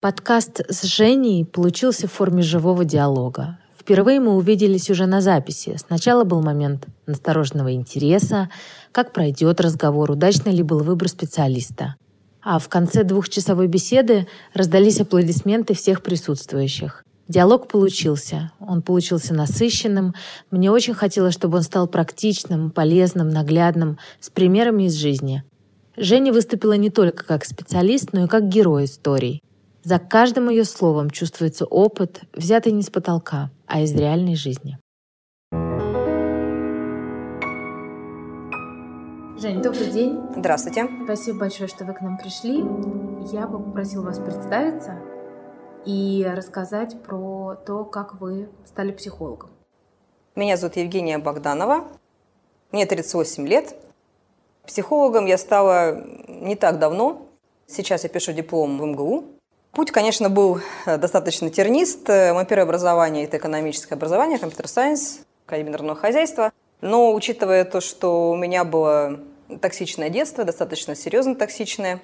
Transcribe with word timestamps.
Подкаст 0.00 0.60
с 0.68 0.84
Женей 0.84 1.44
получился 1.44 2.06
в 2.06 2.12
форме 2.12 2.40
живого 2.40 2.84
диалога. 2.84 3.58
Впервые 3.76 4.20
мы 4.20 4.36
увиделись 4.36 4.90
уже 4.90 5.06
на 5.06 5.20
записи. 5.20 5.76
Сначала 5.76 6.22
был 6.22 6.40
момент 6.40 6.86
настороженного 7.06 7.72
интереса, 7.72 8.48
как 8.92 9.12
пройдет 9.12 9.60
разговор, 9.60 10.12
удачно 10.12 10.50
ли 10.50 10.62
был 10.62 10.84
выбор 10.84 11.08
специалиста. 11.08 11.96
А 12.40 12.60
в 12.60 12.68
конце 12.68 13.02
двухчасовой 13.02 13.66
беседы 13.66 14.28
раздались 14.54 15.00
аплодисменты 15.00 15.74
всех 15.74 16.04
присутствующих. 16.04 17.02
Диалог 17.26 17.66
получился. 17.66 18.52
Он 18.60 18.82
получился 18.82 19.34
насыщенным. 19.34 20.14
Мне 20.52 20.70
очень 20.70 20.94
хотелось, 20.94 21.34
чтобы 21.34 21.56
он 21.56 21.64
стал 21.64 21.88
практичным, 21.88 22.70
полезным, 22.70 23.30
наглядным, 23.30 23.98
с 24.20 24.30
примерами 24.30 24.84
из 24.84 24.94
жизни. 24.94 25.42
Женя 25.96 26.32
выступила 26.32 26.74
не 26.74 26.90
только 26.90 27.24
как 27.24 27.44
специалист, 27.44 28.12
но 28.12 28.26
и 28.26 28.28
как 28.28 28.46
герой 28.46 28.84
историй. 28.84 29.42
За 29.88 29.98
каждым 29.98 30.50
ее 30.50 30.66
словом 30.66 31.08
чувствуется 31.08 31.64
опыт, 31.64 32.20
взятый 32.34 32.72
не 32.72 32.82
с 32.82 32.90
потолка, 32.90 33.50
а 33.66 33.80
из 33.80 33.94
реальной 33.94 34.36
жизни. 34.36 34.76
Жень, 39.40 39.62
добрый 39.62 39.90
день. 39.90 40.20
Здравствуйте. 40.36 40.86
Спасибо 41.04 41.38
большое, 41.38 41.70
что 41.70 41.86
вы 41.86 41.94
к 41.94 42.02
нам 42.02 42.18
пришли. 42.18 42.58
Я 43.32 43.46
бы 43.46 43.64
попросила 43.64 44.02
вас 44.02 44.18
представиться 44.18 44.98
и 45.86 46.22
рассказать 46.36 47.02
про 47.02 47.54
то, 47.54 47.86
как 47.86 48.20
вы 48.20 48.50
стали 48.66 48.92
психологом. 48.92 49.48
Меня 50.36 50.58
зовут 50.58 50.76
Евгения 50.76 51.16
Богданова. 51.16 51.88
Мне 52.72 52.84
38 52.84 53.48
лет. 53.48 53.74
Психологом 54.66 55.24
я 55.24 55.38
стала 55.38 56.04
не 56.28 56.56
так 56.56 56.78
давно. 56.78 57.26
Сейчас 57.66 58.02
я 58.02 58.10
пишу 58.10 58.34
диплом 58.34 58.76
в 58.78 58.84
МГУ. 58.84 59.37
Путь, 59.78 59.92
конечно, 59.92 60.28
был 60.28 60.60
э, 60.86 60.96
достаточно 60.98 61.50
тернист. 61.50 62.10
Э, 62.10 62.32
мое 62.32 62.44
первое 62.44 62.64
образование– 62.64 63.22
это 63.26 63.36
экономическое 63.36 63.94
образование, 63.94 64.36
компьютер-сайенс, 64.36 65.20
Академия 65.46 65.94
хозяйства. 65.94 66.52
Но 66.80 67.14
учитывая 67.14 67.64
то, 67.64 67.80
что 67.80 68.32
у 68.32 68.36
меня 68.36 68.64
было 68.64 69.20
токсичное 69.60 70.08
детство, 70.08 70.42
достаточно 70.42 70.96
серьезно 70.96 71.36
токсичное, 71.36 72.00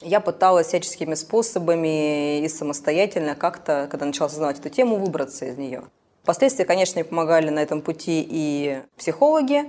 я 0.00 0.20
пыталась 0.20 0.68
всяческими 0.68 1.12
способами 1.16 2.40
и 2.40 2.48
самостоятельно 2.48 3.34
как-то, 3.34 3.88
когда 3.90 4.06
начала 4.06 4.28
осознавать 4.28 4.60
эту 4.60 4.70
тему, 4.70 4.96
выбраться 4.96 5.44
из 5.44 5.58
нее. 5.58 5.82
Впоследствии, 6.22 6.64
конечно, 6.64 6.98
мне 6.98 7.04
помогали 7.04 7.50
на 7.50 7.58
этом 7.58 7.82
пути 7.82 8.26
и 8.26 8.80
психологи, 8.96 9.66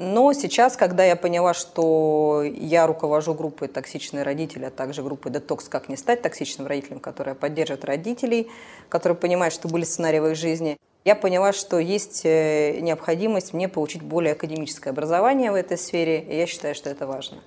но 0.00 0.32
сейчас, 0.32 0.76
когда 0.76 1.04
я 1.04 1.16
поняла, 1.16 1.54
что 1.54 2.44
я 2.44 2.86
руковожу 2.86 3.34
группой 3.34 3.66
«Токсичные 3.66 4.22
родители», 4.22 4.64
а 4.66 4.70
также 4.70 5.02
группой 5.02 5.32
«Детокс. 5.32 5.68
Как 5.68 5.88
не 5.88 5.96
стать 5.96 6.22
токсичным 6.22 6.68
родителем», 6.68 7.00
которая 7.00 7.34
поддерживает 7.34 7.84
родителей, 7.84 8.48
которые 8.88 9.16
понимают, 9.16 9.52
что 9.52 9.66
были 9.66 9.82
сценарии 9.82 10.20
в 10.20 10.28
их 10.28 10.36
жизни, 10.36 10.78
я 11.04 11.16
поняла, 11.16 11.52
что 11.52 11.80
есть 11.80 12.20
э, 12.24 12.78
необходимость 12.80 13.52
мне 13.52 13.68
получить 13.68 14.02
более 14.02 14.34
академическое 14.34 14.92
образование 14.92 15.50
в 15.50 15.56
этой 15.56 15.76
сфере, 15.76 16.20
и 16.20 16.36
я 16.36 16.46
считаю, 16.46 16.76
что 16.76 16.90
это 16.90 17.08
важно. 17.08 17.38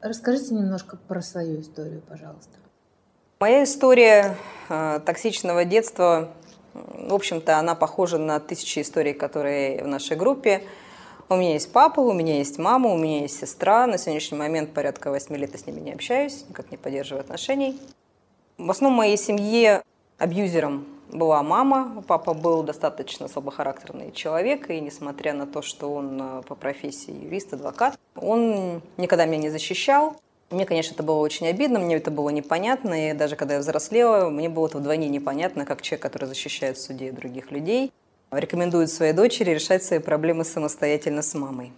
Расскажите 0.00 0.54
немножко 0.54 0.96
про 0.96 1.22
свою 1.22 1.60
историю, 1.60 2.02
пожалуйста. 2.08 2.58
Моя 3.38 3.62
история 3.62 4.36
э, 4.68 4.98
токсичного 5.06 5.64
детства, 5.64 6.32
в 6.74 7.14
общем-то, 7.14 7.58
она 7.58 7.76
похожа 7.76 8.18
на 8.18 8.40
тысячи 8.40 8.80
историй, 8.80 9.14
которые 9.14 9.84
в 9.84 9.86
нашей 9.86 10.16
группе. 10.16 10.62
У 11.32 11.36
меня 11.36 11.54
есть 11.54 11.72
папа, 11.72 12.00
у 12.00 12.12
меня 12.12 12.36
есть 12.36 12.58
мама, 12.58 12.90
у 12.90 12.98
меня 12.98 13.22
есть 13.22 13.40
сестра. 13.40 13.86
На 13.86 13.96
сегодняшний 13.96 14.36
момент 14.36 14.74
порядка 14.74 15.10
8 15.10 15.34
лет 15.34 15.52
я 15.52 15.58
с 15.58 15.66
ними 15.66 15.80
не 15.80 15.92
общаюсь, 15.92 16.44
никак 16.46 16.70
не 16.70 16.76
поддерживаю 16.76 17.22
отношений. 17.22 17.80
В 18.58 18.70
основном 18.70 18.96
в 18.96 18.98
моей 18.98 19.16
семье 19.16 19.82
абьюзером 20.18 20.84
была 21.10 21.42
мама. 21.42 22.04
Папа 22.06 22.34
был 22.34 22.62
достаточно 22.62 23.28
слабохарактерный 23.28 24.12
человек, 24.12 24.68
и 24.68 24.78
несмотря 24.78 25.32
на 25.32 25.46
то, 25.46 25.62
что 25.62 25.94
он 25.94 26.20
э, 26.20 26.42
по 26.42 26.54
профессии 26.54 27.24
юрист, 27.24 27.54
адвокат, 27.54 27.98
он 28.14 28.82
никогда 28.98 29.24
меня 29.24 29.44
не 29.44 29.48
защищал. 29.48 30.16
Мне, 30.50 30.66
конечно, 30.66 30.92
это 30.92 31.02
было 31.02 31.16
очень 31.20 31.46
обидно, 31.46 31.78
мне 31.78 31.96
это 31.96 32.10
было 32.10 32.28
непонятно, 32.28 33.08
и 33.08 33.14
даже 33.14 33.36
когда 33.36 33.54
я 33.54 33.60
взрослела, 33.60 34.28
мне 34.28 34.50
было 34.50 34.66
это 34.66 34.76
вдвойне 34.76 35.08
непонятно, 35.08 35.64
как 35.64 35.80
человек, 35.80 36.02
который 36.02 36.26
защищает 36.26 36.76
в 36.76 36.82
суде 36.82 37.10
других 37.10 37.50
людей, 37.50 37.90
рекомендует 38.32 38.90
своей 38.90 39.12
дочери 39.12 39.50
решать 39.50 39.84
свои 39.84 39.98
проблемы 39.98 40.44
самостоятельно 40.44 41.22
с 41.22 41.34
мамой. 41.34 41.72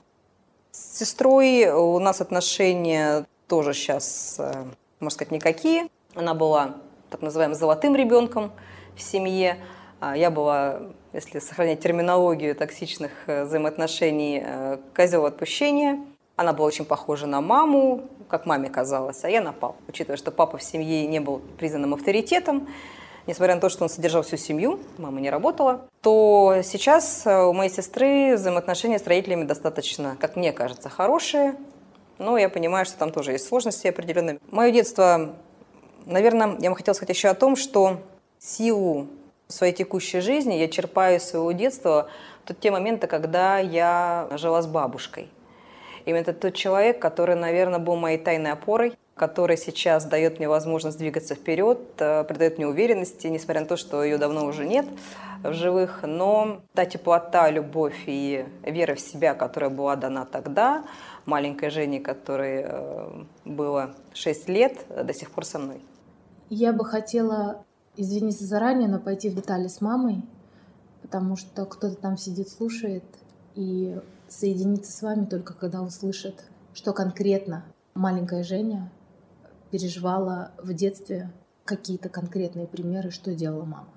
С 0.70 0.98
сестрой 0.98 1.68
у 1.70 1.98
нас 1.98 2.20
отношения 2.20 3.26
тоже 3.48 3.74
сейчас, 3.74 4.36
э, 4.38 4.64
можно 5.00 5.14
сказать, 5.14 5.32
никакие. 5.32 5.88
Она 6.14 6.34
была 6.34 6.76
так 7.10 7.22
называемым 7.22 7.56
золотым 7.56 7.94
ребенком 7.94 8.52
в 8.96 9.02
семье. 9.02 9.58
А 10.00 10.16
я 10.16 10.30
была, 10.30 10.80
если 11.12 11.38
сохранять 11.38 11.80
терминологию 11.80 12.54
токсичных 12.54 13.12
э, 13.26 13.44
взаимоотношений, 13.44 14.42
э, 14.44 14.78
козел 14.94 15.26
отпущения. 15.26 16.00
Она 16.36 16.52
была 16.52 16.66
очень 16.66 16.84
похожа 16.84 17.26
на 17.26 17.40
маму, 17.40 18.08
как 18.28 18.46
маме 18.46 18.68
казалось, 18.68 19.22
а 19.22 19.30
я 19.30 19.40
на 19.40 19.52
папу. 19.52 19.76
Учитывая, 19.86 20.16
что 20.16 20.32
папа 20.32 20.58
в 20.58 20.62
семье 20.62 21.06
не 21.06 21.20
был 21.20 21.40
признанным 21.58 21.94
авторитетом, 21.94 22.68
несмотря 23.26 23.54
на 23.54 23.60
то, 23.60 23.68
что 23.68 23.84
он 23.84 23.90
содержал 23.90 24.22
всю 24.22 24.36
семью, 24.36 24.80
мама 24.98 25.20
не 25.20 25.30
работала, 25.30 25.86
то 26.02 26.60
сейчас 26.62 27.26
э, 27.26 27.42
у 27.44 27.52
моей 27.52 27.70
сестры 27.70 28.34
взаимоотношения 28.36 28.98
с 28.98 29.06
родителями 29.06 29.44
достаточно, 29.44 30.16
как 30.20 30.36
мне 30.36 30.52
кажется, 30.52 30.88
хорошие. 30.88 31.56
Но 32.18 32.38
я 32.38 32.48
понимаю, 32.48 32.86
что 32.86 32.96
там 32.98 33.10
тоже 33.10 33.32
есть 33.32 33.46
сложности 33.46 33.88
определенные. 33.88 34.38
Мое 34.50 34.70
детство, 34.70 35.34
наверное, 36.06 36.56
я 36.60 36.70
бы 36.70 36.76
хотела 36.76 36.94
сказать 36.94 37.16
еще 37.16 37.28
о 37.28 37.34
том, 37.34 37.56
что 37.56 38.00
силу 38.38 39.08
своей 39.48 39.72
текущей 39.72 40.20
жизни 40.20 40.54
я 40.54 40.68
черпаю 40.68 41.16
из 41.16 41.24
своего 41.24 41.52
детства 41.52 42.08
в 42.44 42.54
те 42.54 42.70
моменты, 42.70 43.06
когда 43.06 43.58
я 43.58 44.28
жила 44.32 44.62
с 44.62 44.66
бабушкой. 44.66 45.30
Именно 46.04 46.34
тот 46.34 46.54
человек, 46.54 47.00
который, 47.00 47.34
наверное, 47.34 47.78
был 47.78 47.96
моей 47.96 48.18
тайной 48.18 48.52
опорой, 48.52 48.94
который 49.14 49.56
сейчас 49.56 50.04
дает 50.04 50.38
мне 50.38 50.48
возможность 50.48 50.98
двигаться 50.98 51.34
вперед, 51.34 51.78
э, 51.98 52.24
придает 52.24 52.58
мне 52.58 52.66
уверенности, 52.66 53.28
несмотря 53.28 53.62
на 53.62 53.66
то, 53.66 53.76
что 53.76 54.02
ее 54.02 54.18
давно 54.18 54.44
уже 54.44 54.66
нет 54.66 54.86
в 55.42 55.52
живых. 55.52 56.00
Но 56.02 56.62
та 56.74 56.84
теплота, 56.84 57.50
любовь 57.50 58.04
и 58.06 58.44
вера 58.62 58.94
в 58.94 59.00
себя, 59.00 59.34
которая 59.34 59.70
была 59.70 59.94
дана 59.96 60.24
тогда, 60.24 60.84
маленькой 61.26 61.70
Жене, 61.70 62.00
которой 62.00 62.64
э, 62.66 63.24
было 63.44 63.94
6 64.14 64.48
лет, 64.48 64.84
до 64.88 65.14
сих 65.14 65.30
пор 65.30 65.44
со 65.44 65.58
мной. 65.58 65.80
Я 66.50 66.72
бы 66.72 66.84
хотела 66.84 67.64
извиниться 67.96 68.44
заранее, 68.44 68.88
но 68.88 68.98
пойти 68.98 69.30
в 69.30 69.34
детали 69.34 69.68
с 69.68 69.80
мамой, 69.80 70.22
потому 71.02 71.36
что 71.36 71.64
кто-то 71.66 71.94
там 71.94 72.16
сидит, 72.16 72.48
слушает, 72.48 73.04
и 73.54 73.96
соединиться 74.28 74.90
с 74.90 75.02
вами 75.02 75.26
только 75.26 75.54
когда 75.54 75.82
услышит, 75.82 76.44
что 76.72 76.92
конкретно 76.92 77.64
маленькая 77.94 78.42
Женя 78.42 78.90
переживала 79.74 80.52
в 80.58 80.72
детстве 80.72 81.30
какие-то 81.64 82.08
конкретные 82.08 82.68
примеры, 82.68 83.10
что 83.10 83.34
делала 83.34 83.64
мама? 83.64 83.88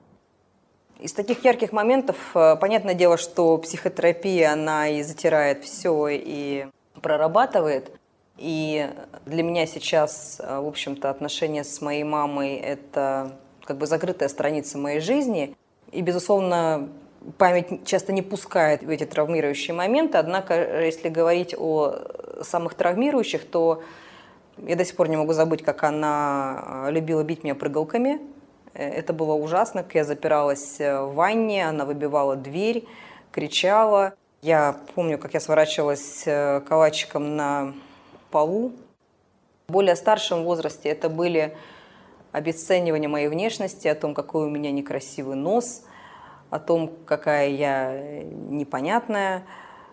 Из 1.00 1.14
таких 1.14 1.46
ярких 1.46 1.72
моментов, 1.72 2.18
э, 2.34 2.56
понятное 2.56 2.96
дело, 2.96 3.18
что 3.18 3.60
психотерапия, 3.60 4.54
она 4.54 4.88
и 4.88 5.04
затирает 5.04 5.64
все, 5.64 6.08
и 6.10 6.66
прорабатывает. 7.04 7.92
И 8.40 8.90
для 9.28 9.44
меня 9.44 9.68
сейчас, 9.68 10.42
э, 10.44 10.60
в 10.60 10.66
общем-то, 10.66 11.12
отношения 11.12 11.64
с 11.64 11.80
моей 11.80 12.04
мамой– 12.04 12.56
это 12.56 13.38
как 13.64 13.78
бы 13.78 13.86
закрытая 13.86 14.30
страница 14.30 14.80
моей 14.80 15.00
жизни. 15.00 15.56
И, 15.92 16.02
безусловно, 16.02 16.90
память 17.38 17.86
часто 17.86 18.14
не 18.14 18.24
пускает 18.24 18.82
в 18.82 18.90
эти 18.90 19.06
травмирующие 19.06 19.76
моменты. 19.76 20.18
Однако, 20.18 20.82
если 20.84 21.10
говорить 21.10 21.54
о 21.56 21.98
самых 22.42 22.74
травмирующих, 22.74 23.46
то 23.46 23.84
я 24.66 24.76
до 24.76 24.86
сих 24.86 24.96
пор 24.96 25.10
не 25.10 25.18
могу 25.18 25.34
забыть, 25.34 25.64
как 25.64 25.84
она 25.84 26.86
э, 26.88 26.92
любила 26.92 27.24
бить 27.24 27.44
меня 27.44 27.56
прыгалками. 27.56 28.20
Э, 28.74 28.90
это 28.90 29.14
было 29.14 29.34
ужасно, 29.34 29.84
как 29.84 29.96
я 29.96 30.04
запиралась 30.04 30.80
э, 30.80 31.02
в 31.02 31.14
ванне, 31.14 31.68
она 31.68 31.86
выбивала 31.86 32.36
дверь, 32.36 32.88
кричала. 33.32 34.16
Я 34.42 34.78
помню, 34.96 35.18
как 35.18 35.34
я 35.34 35.40
сворачивалась 35.40 36.24
калачиком 36.24 37.36
на 37.36 37.74
полу. 38.32 38.72
В 39.68 39.74
более 39.74 39.96
старшем 39.96 40.44
возрасте 40.44 40.90
это 40.90 41.10
были 41.10 41.56
обесценивания 42.32 43.10
моей 43.10 43.28
внешности, 43.28 43.88
о 43.88 43.96
том, 43.96 44.14
какой 44.14 44.46
у 44.46 44.50
меня 44.50 44.72
некрасивый 44.72 45.36
нос, 45.36 45.84
о 46.52 46.60
том, 46.60 46.94
какая 47.06 47.50
я 47.50 48.24
непонятная. 48.24 49.44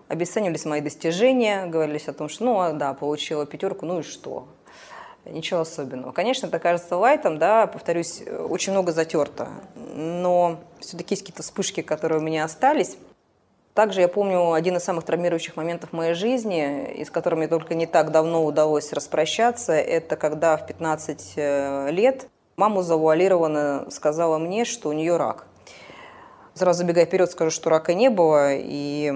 Обесценивались 0.08 0.66
мои 0.66 0.82
достижения, 0.82 1.66
говорились 1.66 2.06
о 2.08 2.12
том, 2.12 2.28
что, 2.28 2.44
ну, 2.44 2.78
да, 2.78 2.92
получила 2.92 3.46
пятерку, 3.46 3.86
ну 3.86 4.00
и 4.00 4.02
что? 4.02 4.46
Ничего 5.26 5.60
особенного. 5.60 6.12
Конечно, 6.12 6.46
это 6.46 6.58
кажется 6.58 6.96
лайтом, 6.96 7.38
да, 7.38 7.66
повторюсь, 7.66 8.22
очень 8.48 8.72
много 8.72 8.92
затерто, 8.92 9.48
но 9.94 10.58
все-таки 10.80 11.14
есть 11.14 11.22
какие-то 11.22 11.42
вспышки, 11.42 11.80
которые 11.80 12.20
у 12.20 12.22
меня 12.22 12.44
остались. 12.44 12.96
Также 13.72 14.02
я 14.02 14.08
помню 14.08 14.52
один 14.52 14.76
из 14.76 14.84
самых 14.84 15.04
травмирующих 15.04 15.56
моментов 15.56 15.92
моей 15.92 16.14
жизни, 16.14 16.92
и 16.92 17.04
с 17.04 17.10
которым 17.10 17.40
мне 17.40 17.48
только 17.48 17.74
не 17.74 17.86
так 17.86 18.12
давно 18.12 18.44
удалось 18.44 18.92
распрощаться, 18.92 19.72
это 19.72 20.16
когда 20.16 20.56
в 20.56 20.66
15 20.66 21.32
э, 21.36 21.90
лет 21.90 22.28
Маму 22.56 22.82
завуалированно 22.82 23.86
сказала 23.90 24.38
мне, 24.38 24.64
что 24.64 24.90
у 24.90 24.92
нее 24.92 25.16
рак. 25.16 25.46
Сразу 26.54 26.78
забегая 26.78 27.04
вперед, 27.04 27.28
скажу, 27.30 27.50
что 27.50 27.68
рака 27.68 27.94
не 27.94 28.10
было, 28.10 28.54
и, 28.54 29.12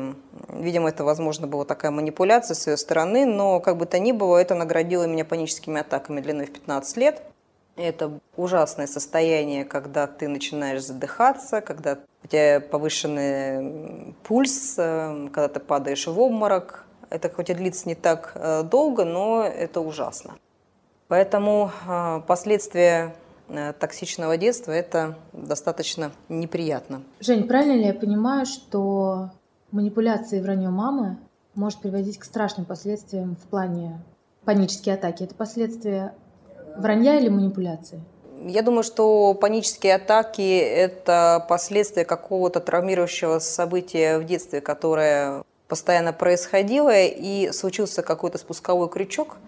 видимо, 0.48 0.88
это, 0.88 1.04
возможно, 1.04 1.46
была 1.46 1.64
такая 1.64 1.92
манипуляция 1.92 2.56
с 2.56 2.66
ее 2.66 2.76
стороны, 2.76 3.26
но, 3.26 3.60
как 3.60 3.76
бы 3.76 3.86
то 3.86 4.00
ни 4.00 4.10
было, 4.10 4.38
это 4.38 4.56
наградило 4.56 5.04
меня 5.04 5.24
паническими 5.24 5.80
атаками 5.80 6.20
длиной 6.20 6.46
в 6.46 6.52
15 6.52 6.96
лет. 6.96 7.22
Это 7.76 8.18
ужасное 8.36 8.88
состояние, 8.88 9.64
когда 9.64 10.08
ты 10.08 10.26
начинаешь 10.26 10.82
задыхаться, 10.82 11.60
когда 11.60 11.98
у 12.24 12.26
тебя 12.26 12.60
повышенный 12.60 14.16
пульс, 14.24 14.74
э, 14.76 15.28
когда 15.32 15.46
ты 15.46 15.60
падаешь 15.60 16.08
в 16.08 16.18
обморок. 16.18 16.84
Это 17.08 17.30
хоть 17.30 17.50
и 17.50 17.54
длится 17.54 17.88
не 17.88 17.94
так 17.94 18.32
э, 18.34 18.64
долго, 18.64 19.04
но 19.04 19.44
это 19.44 19.80
ужасно. 19.80 20.34
Поэтому 21.06 21.70
э, 21.86 22.20
последствия 22.26 23.14
токсичного 23.78 24.36
детства, 24.36 24.72
это 24.72 25.16
достаточно 25.32 26.12
неприятно. 26.28 27.02
Жень, 27.20 27.46
правильно 27.46 27.72
ли 27.72 27.86
я 27.86 27.94
понимаю, 27.94 28.46
что 28.46 29.30
манипуляции 29.70 30.38
и 30.38 30.42
вранье 30.42 30.70
мамы 30.70 31.18
может 31.54 31.80
приводить 31.80 32.18
к 32.18 32.24
страшным 32.24 32.66
последствиям 32.66 33.36
в 33.36 33.48
плане 33.48 34.00
панические 34.44 34.94
атаки? 34.94 35.24
Это 35.24 35.34
последствия 35.34 36.14
вранья 36.76 37.18
или 37.18 37.28
манипуляции? 37.28 38.00
Я 38.46 38.62
думаю, 38.62 38.84
что 38.84 39.34
панические 39.34 39.96
атаки– 39.96 40.58
это 40.58 41.44
последствия 41.48 42.04
какого-то 42.04 42.60
травмирующего 42.60 43.40
события 43.40 44.18
в 44.18 44.24
детстве, 44.24 44.60
которое 44.60 45.42
постоянно 45.66 46.12
происходило, 46.12 46.94
и 46.94 47.50
случился 47.52 48.02
какой-то 48.02 48.38
спусковой 48.38 48.88
крючок– 48.88 49.38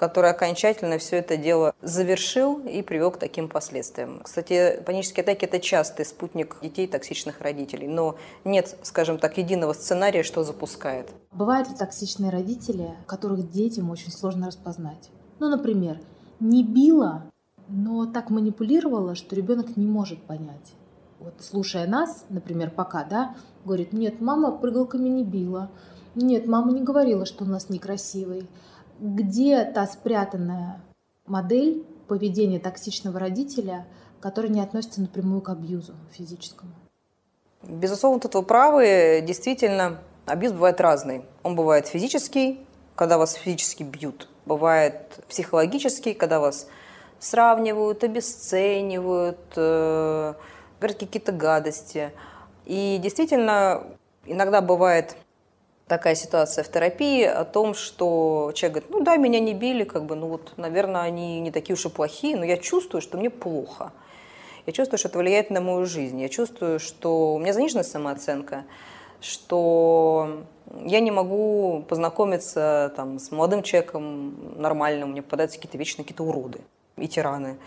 который 0.00 0.30
окончательно 0.30 0.96
все 0.96 1.16
это 1.16 1.36
дело 1.36 1.74
завершил 1.82 2.58
и 2.60 2.80
привел 2.80 3.10
к 3.10 3.18
таким 3.18 3.50
последствиям. 3.50 4.22
Кстати, 4.22 4.82
панические 4.86 5.22
атаки– 5.24 5.44
это 5.44 5.60
частый 5.60 6.06
спутник 6.06 6.56
детей 6.62 6.86
токсичных 6.86 7.42
родителей, 7.42 7.86
но 7.86 8.16
нет, 8.46 8.78
скажем 8.82 9.18
так, 9.18 9.36
единого 9.36 9.74
сценария, 9.74 10.22
что 10.22 10.42
запускает. 10.42 11.10
Бывают 11.32 11.68
ли 11.68 11.74
токсичные 11.74 12.30
родители, 12.30 12.94
которых 13.04 13.50
детям 13.50 13.90
очень 13.90 14.10
сложно 14.10 14.46
распознать? 14.46 15.10
Ну, 15.38 15.50
например, 15.50 16.00
не 16.40 16.64
била, 16.64 17.30
но 17.68 18.06
так 18.06 18.30
манипулировала, 18.30 19.14
что 19.14 19.36
ребенок 19.36 19.76
не 19.76 19.84
может 19.84 20.22
понять. 20.22 20.72
Вот 21.18 21.34
слушая 21.40 21.86
нас, 21.86 22.24
например, 22.30 22.70
пока, 22.70 23.04
да, 23.04 23.34
говорит, 23.66 23.92
нет, 23.92 24.22
мама 24.22 24.50
прыгалками 24.50 25.10
не 25.10 25.24
била, 25.24 25.70
нет, 26.14 26.46
мама 26.46 26.72
не 26.72 26.80
говорила, 26.80 27.26
что 27.26 27.44
у 27.44 27.46
нас 27.46 27.68
некрасивый, 27.68 28.48
где 29.00 29.64
та 29.64 29.86
спрятанная 29.86 30.80
модель 31.26 31.84
поведения 32.06 32.58
токсичного 32.58 33.18
родителя, 33.18 33.86
которая 34.20 34.52
не 34.52 34.60
относится 34.60 35.00
напрямую 35.00 35.40
к 35.40 35.48
абьюзу 35.48 35.94
физическому? 36.12 36.72
Безусловно, 37.62 38.20
тут 38.20 38.34
вы 38.34 38.42
правы. 38.42 39.22
Действительно, 39.26 40.00
абьюз 40.26 40.52
бывает 40.52 40.80
разный. 40.80 41.24
Он 41.42 41.56
бывает 41.56 41.86
физический, 41.86 42.66
когда 42.94 43.18
вас 43.18 43.34
физически 43.34 43.82
бьют. 43.82 44.28
Бывает 44.46 45.24
психологический, 45.28 46.14
когда 46.14 46.40
вас 46.40 46.66
сравнивают, 47.18 48.02
обесценивают, 48.02 49.38
э, 49.56 50.34
говорят 50.78 50.98
какие-то 50.98 51.32
гадости. 51.32 52.12
И 52.64 52.98
действительно, 53.02 53.84
иногда 54.24 54.60
бывает 54.60 55.16
такая 55.90 56.14
ситуация 56.14 56.62
в 56.62 56.68
терапии 56.68 57.24
о 57.24 57.44
том, 57.44 57.74
что 57.74 58.52
человек 58.54 58.84
говорит, 58.84 58.90
ну 58.90 59.00
да, 59.00 59.16
меня 59.16 59.40
не 59.40 59.54
били, 59.54 59.82
как 59.82 60.04
бы, 60.04 60.14
ну 60.14 60.28
вот, 60.28 60.52
наверное, 60.56 61.02
они 61.02 61.40
не 61.40 61.50
такие 61.50 61.74
уж 61.74 61.84
и 61.84 61.88
плохие, 61.88 62.36
но 62.36 62.44
я 62.44 62.56
чувствую, 62.56 63.02
что 63.02 63.18
мне 63.18 63.28
плохо. 63.28 63.92
Я 64.66 64.72
чувствую, 64.72 64.98
что 64.98 65.08
это 65.08 65.18
влияет 65.18 65.50
на 65.50 65.60
мою 65.60 65.86
жизнь. 65.86 66.20
Я 66.20 66.28
чувствую, 66.28 66.78
что 66.78 67.34
у 67.34 67.38
меня 67.40 67.52
заниженная 67.52 67.82
самооценка, 67.82 68.64
что 69.20 70.44
я 70.84 71.00
не 71.00 71.10
могу 71.10 71.84
познакомиться 71.88 72.92
там, 72.94 73.18
с 73.18 73.32
молодым 73.32 73.64
человеком 73.64 74.60
нормальным, 74.60 75.10
мне 75.10 75.22
попадаются 75.22 75.58
какие-то 75.58 75.76
вечно 75.76 76.04
какие-то 76.04 76.22
уроды 76.22 76.60
и 76.98 77.08
тираны. 77.08 77.58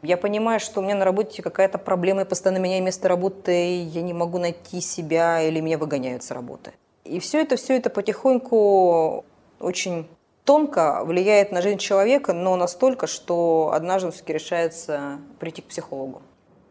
Я 0.00 0.16
понимаю, 0.16 0.60
что 0.60 0.80
у 0.80 0.82
меня 0.82 0.94
на 0.94 1.04
работе 1.04 1.42
какая-то 1.42 1.76
проблема, 1.76 2.22
и 2.22 2.24
постоянно 2.24 2.58
меняю 2.58 2.82
место 2.82 3.06
работы, 3.08 3.82
я 3.82 4.00
не 4.00 4.14
могу 4.14 4.38
найти 4.38 4.80
себя, 4.80 5.42
или 5.42 5.60
меня 5.60 5.76
выгоняют 5.76 6.22
с 6.22 6.30
работы. 6.30 6.72
И 7.06 7.18
все 7.20 7.42
это, 7.42 7.56
все 7.56 7.76
это 7.76 7.90
потихоньку 7.90 9.24
очень 9.60 10.08
тонко 10.44 11.02
влияет 11.04 11.52
на 11.52 11.60
жизнь 11.62 11.78
человека, 11.78 12.32
но 12.32 12.56
настолько, 12.56 13.06
что 13.06 13.72
однажды 13.74 14.10
все-таки 14.10 14.32
решается 14.32 15.18
прийти 15.38 15.62
к 15.62 15.66
психологу. 15.66 16.22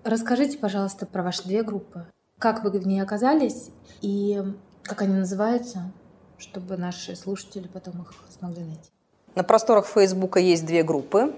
Расскажите, 0.04 0.58
пожалуйста, 0.58 1.06
про 1.06 1.24
ваши 1.24 1.44
две 1.44 1.64
группы. 1.64 2.06
Как 2.40 2.64
вы 2.64 2.72
в 2.72 2.88
ней 2.88 3.02
оказались 3.02 3.70
и 4.02 4.42
как 4.84 5.02
они 5.02 5.14
называются, 5.14 5.92
чтобы 6.38 6.78
наши 6.78 7.16
слушатели 7.16 7.68
потом 7.68 8.02
их 8.02 8.14
смогли 8.30 8.64
найти? 8.64 8.90
На 9.36 9.44
просторах 9.44 9.88
Фейсбука 9.88 10.40
есть 10.40 10.66
две 10.66 10.84
группы. 10.84 11.34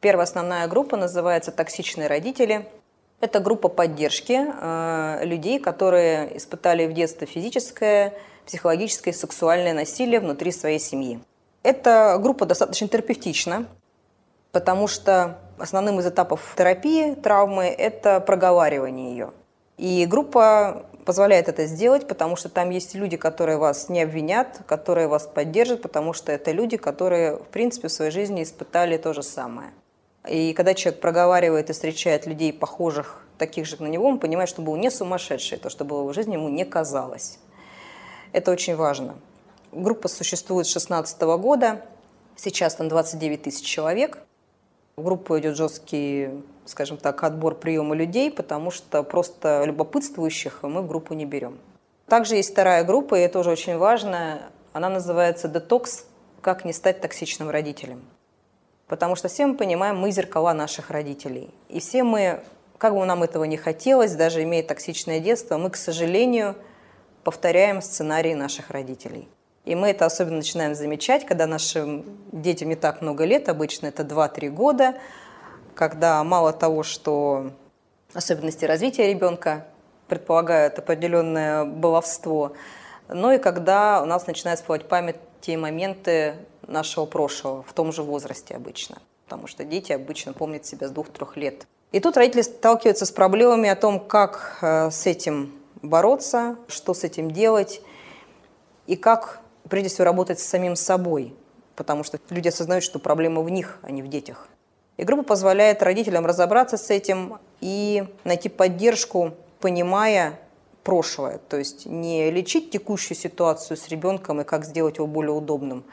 Первая 0.00 0.24
основная 0.24 0.68
группа 0.68 0.96
называется 0.96 1.50
«Токсичные 1.50 2.06
родители». 2.06 2.68
Это 3.20 3.40
группа 3.40 3.68
поддержки 3.68 4.38
э, 4.46 5.24
людей, 5.24 5.58
которые 5.58 6.36
испытали 6.36 6.86
в 6.86 6.92
детстве 6.92 7.26
физическое, 7.26 8.14
психологическое 8.46 9.12
сексуальное 9.12 9.74
насилие 9.74 10.20
внутри 10.20 10.52
своей 10.52 10.78
семьи. 10.78 11.20
Эта 11.64 12.16
группа 12.20 12.46
достаточно 12.46 12.86
терапевтична, 12.86 13.66
потому 14.52 14.86
что 14.86 15.38
основным 15.58 15.98
из 15.98 16.06
этапов 16.06 16.54
терапии 16.56 17.14
травмы– 17.14 17.64
это 17.78 18.20
проговаривание 18.20 19.10
ее. 19.10 19.30
И 19.78 20.06
группа 20.06 20.86
позволяет 21.04 21.48
это 21.48 21.66
сделать, 21.66 22.06
потому 22.06 22.36
что 22.36 22.48
там 22.48 22.70
есть 22.70 22.94
люди, 22.94 23.16
которые 23.16 23.58
вас 23.58 23.88
не 23.88 24.02
обвинят, 24.02 24.60
которые 24.66 25.08
вас 25.08 25.26
поддержат, 25.26 25.82
потому 25.82 26.12
что 26.12 26.30
это 26.30 26.52
люди, 26.52 26.76
которые, 26.76 27.36
в 27.36 27.46
принципе, 27.46 27.88
в 27.88 27.92
своей 27.92 28.10
жизни 28.10 28.42
испытали 28.42 28.96
то 28.96 29.12
же 29.12 29.22
самое. 29.22 29.70
И 30.28 30.52
когда 30.52 30.74
человек 30.74 31.00
проговаривает 31.00 31.70
и 31.70 31.72
встречает 31.72 32.26
людей, 32.26 32.52
похожих, 32.52 33.24
таких 33.38 33.66
же 33.66 33.82
на 33.82 33.86
него, 33.86 34.06
он 34.06 34.18
понимает, 34.18 34.48
что 34.48 34.62
был 34.62 34.76
не 34.76 34.90
сумасшедший, 34.90 35.58
то, 35.58 35.70
что 35.70 35.84
было 35.84 36.02
в 36.02 36.12
жизни, 36.12 36.34
ему 36.34 36.48
не 36.48 36.64
казалось. 36.64 37.38
Это 38.32 38.50
очень 38.50 38.76
важно. 38.76 39.16
Группа 39.72 40.08
существует 40.08 40.66
с 40.66 40.72
2016 40.72 41.22
года. 41.40 41.82
Сейчас 42.36 42.74
там 42.74 42.88
29 42.88 43.42
тысяч 43.42 43.64
человек. 43.64 44.18
В 44.96 45.02
группу 45.02 45.38
идет 45.38 45.56
жесткий, 45.56 46.30
скажем 46.66 46.96
так, 46.96 47.22
отбор 47.22 47.54
приема 47.54 47.94
людей, 47.94 48.30
потому 48.30 48.70
что 48.70 49.02
просто 49.02 49.64
любопытствующих 49.64 50.62
мы 50.62 50.82
в 50.82 50.88
группу 50.88 51.14
не 51.14 51.24
берем. 51.24 51.58
Также 52.06 52.36
есть 52.36 52.52
вторая 52.52 52.84
группа, 52.84 53.14
и 53.14 53.22
это 53.22 53.34
тоже 53.34 53.50
очень 53.50 53.76
важно. 53.76 54.50
Она 54.72 54.88
называется 54.88 55.48
«Детокс. 55.48 56.04
Как 56.40 56.64
не 56.64 56.72
стать 56.72 57.00
токсичным 57.00 57.50
родителем». 57.50 58.02
Потому 58.88 59.16
что 59.16 59.28
все 59.28 59.46
мы 59.46 59.54
понимаем, 59.54 59.98
мы 59.98 60.10
зеркала 60.10 60.54
наших 60.54 60.90
родителей. 60.90 61.50
И 61.68 61.78
все 61.78 62.02
мы, 62.02 62.40
как 62.78 62.94
бы 62.94 63.04
нам 63.04 63.22
этого 63.22 63.44
не 63.44 63.58
хотелось, 63.58 64.14
даже 64.14 64.42
имея 64.42 64.62
токсичное 64.62 65.20
детство, 65.20 65.58
мы, 65.58 65.70
к 65.70 65.76
сожалению, 65.76 66.56
повторяем 67.22 67.82
сценарии 67.82 68.32
наших 68.32 68.70
родителей. 68.70 69.28
И 69.66 69.74
мы 69.74 69.88
это 69.88 70.06
особенно 70.06 70.36
начинаем 70.38 70.74
замечать, 70.74 71.26
когда 71.26 71.46
нашим 71.46 72.06
детям 72.32 72.70
не 72.70 72.76
так 72.76 73.02
много 73.02 73.24
лет, 73.24 73.50
обычно 73.50 73.88
это 73.88 74.02
2-3 74.02 74.48
года, 74.48 74.94
когда 75.74 76.24
мало 76.24 76.54
того, 76.54 76.82
что 76.82 77.52
особенности 78.14 78.64
развития 78.64 79.08
ребенка 79.12 79.66
предполагают 80.08 80.78
определенное 80.78 81.66
баловство, 81.66 82.54
но 83.08 83.32
и 83.32 83.38
когда 83.38 84.02
у 84.02 84.06
нас 84.06 84.26
начинает 84.26 84.58
всплывать 84.58 84.88
память 84.88 85.16
те 85.40 85.56
моменты 85.56 86.36
нашего 86.66 87.06
прошлого 87.06 87.62
в 87.62 87.72
том 87.72 87.92
же 87.92 88.02
возрасте 88.02 88.54
обычно, 88.54 88.98
потому 89.24 89.46
что 89.46 89.64
дети 89.64 89.92
обычно 89.92 90.32
помнят 90.32 90.66
себя 90.66 90.88
с 90.88 90.90
двух-трех 90.90 91.36
лет. 91.36 91.66
И 91.92 92.00
тут 92.00 92.16
родители 92.16 92.42
сталкиваются 92.42 93.06
с 93.06 93.10
проблемами 93.10 93.68
о 93.68 93.76
том, 93.76 93.98
как 94.00 94.58
э, 94.60 94.90
с 94.90 95.06
этим 95.06 95.54
бороться, 95.80 96.56
что 96.68 96.92
с 96.92 97.04
этим 97.04 97.30
делать 97.30 97.80
и 98.86 98.96
как, 98.96 99.40
прежде 99.68 99.88
всего, 99.88 100.04
работать 100.04 100.38
с 100.40 100.46
самим 100.46 100.76
собой, 100.76 101.34
потому 101.76 102.04
что 102.04 102.18
люди 102.30 102.48
осознают, 102.48 102.84
что 102.84 102.98
проблема 102.98 103.42
в 103.42 103.50
них, 103.50 103.78
а 103.82 103.90
не 103.90 104.02
в 104.02 104.08
детях. 104.08 104.48
И 104.98 105.04
группа 105.04 105.22
позволяет 105.22 105.82
родителям 105.82 106.26
разобраться 106.26 106.76
с 106.76 106.90
этим 106.90 107.38
и 107.60 108.04
найти 108.24 108.48
поддержку, 108.48 109.32
понимая 109.60 110.38
прошлое, 110.88 111.36
то 111.36 111.58
есть 111.58 111.84
не 111.84 112.30
лечить 112.30 112.70
текущую 112.70 113.14
ситуацию 113.14 113.76
с 113.76 113.88
ребенком 113.88 114.40
и 114.40 114.44
как 114.44 114.64
сделать 114.64 114.96
его 114.96 115.06
более 115.06 115.32
удобным, 115.32 115.84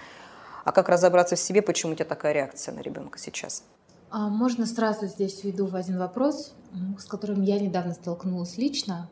а 0.63 0.71
как 0.71 0.87
разобраться 0.87 1.35
в 1.35 1.39
себе, 1.39 1.61
почему 1.61 1.91
у 1.91 1.95
тебя 1.95 2.05
такая 2.05 2.31
реакция 2.31 2.73
на 2.73 2.79
ребенка 2.79 3.19
сейчас. 3.19 3.65
А 4.09 4.29
можно 4.29 4.65
сразу 4.65 5.07
здесь 5.07 5.43
введу 5.43 5.65
в 5.65 5.75
один 5.75 5.97
вопрос, 5.97 6.53
с 6.97 7.03
которым 7.03 7.41
я 7.41 7.59
недавно 7.59 7.93
столкнулась 7.93 8.57
лично, 8.57 9.09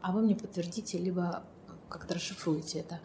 а 0.00 0.10
вы 0.10 0.22
мне 0.22 0.34
подтвердите, 0.34 0.98
либо 0.98 1.44
как-то 1.88 2.14
расшифруете 2.14 2.80
это. 2.80 2.98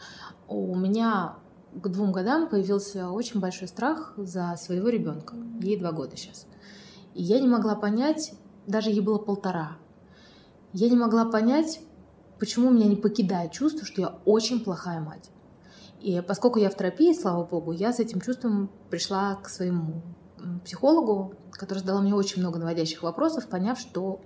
У 0.48 0.76
меня 0.76 1.36
к 1.72 1.88
двум 1.88 2.12
годам 2.12 2.50
появился 2.50 3.12
очень 3.12 3.40
большой 3.40 3.68
страх 3.68 4.14
за 4.18 4.56
своего 4.58 4.90
ребенка. 4.90 5.36
Ей 5.62 5.78
два 5.78 5.92
года 5.92 6.18
сейчас. 6.18 6.48
И 7.14 7.22
я 7.22 7.40
не 7.40 7.48
могла 7.48 7.76
понять, 7.76 8.34
даже 8.66 8.90
ей 8.90 9.02
было 9.02 9.20
полтора, 9.20 9.78
я 10.74 10.90
не 10.90 10.96
могла 10.96 11.26
понять, 11.26 11.80
почему 12.40 12.70
меня 12.70 12.88
не 12.88 12.96
покидает 12.96 13.52
чувство, 13.52 13.86
что 13.86 14.02
я 14.02 14.08
очень 14.26 14.64
плохая 14.64 15.00
мать. 15.00 15.30
И 16.00 16.22
поскольку 16.26 16.60
я 16.60 16.70
в 16.70 16.76
терапии, 16.76 17.14
слава 17.14 17.44
богу, 17.44 17.72
я 17.72 17.92
с 17.92 18.00
этим 18.00 18.22
чувством 18.22 18.70
пришла 18.90 19.36
к 19.36 19.50
своему 19.50 20.02
психологу, 20.64 21.34
который 21.52 21.80
задала 21.80 22.02
мне 22.02 22.14
очень 22.14 22.42
много 22.42 22.60
наводящих 22.60 23.04
вопросов, 23.04 23.48
поняв, 23.48 23.80
что 23.80 24.22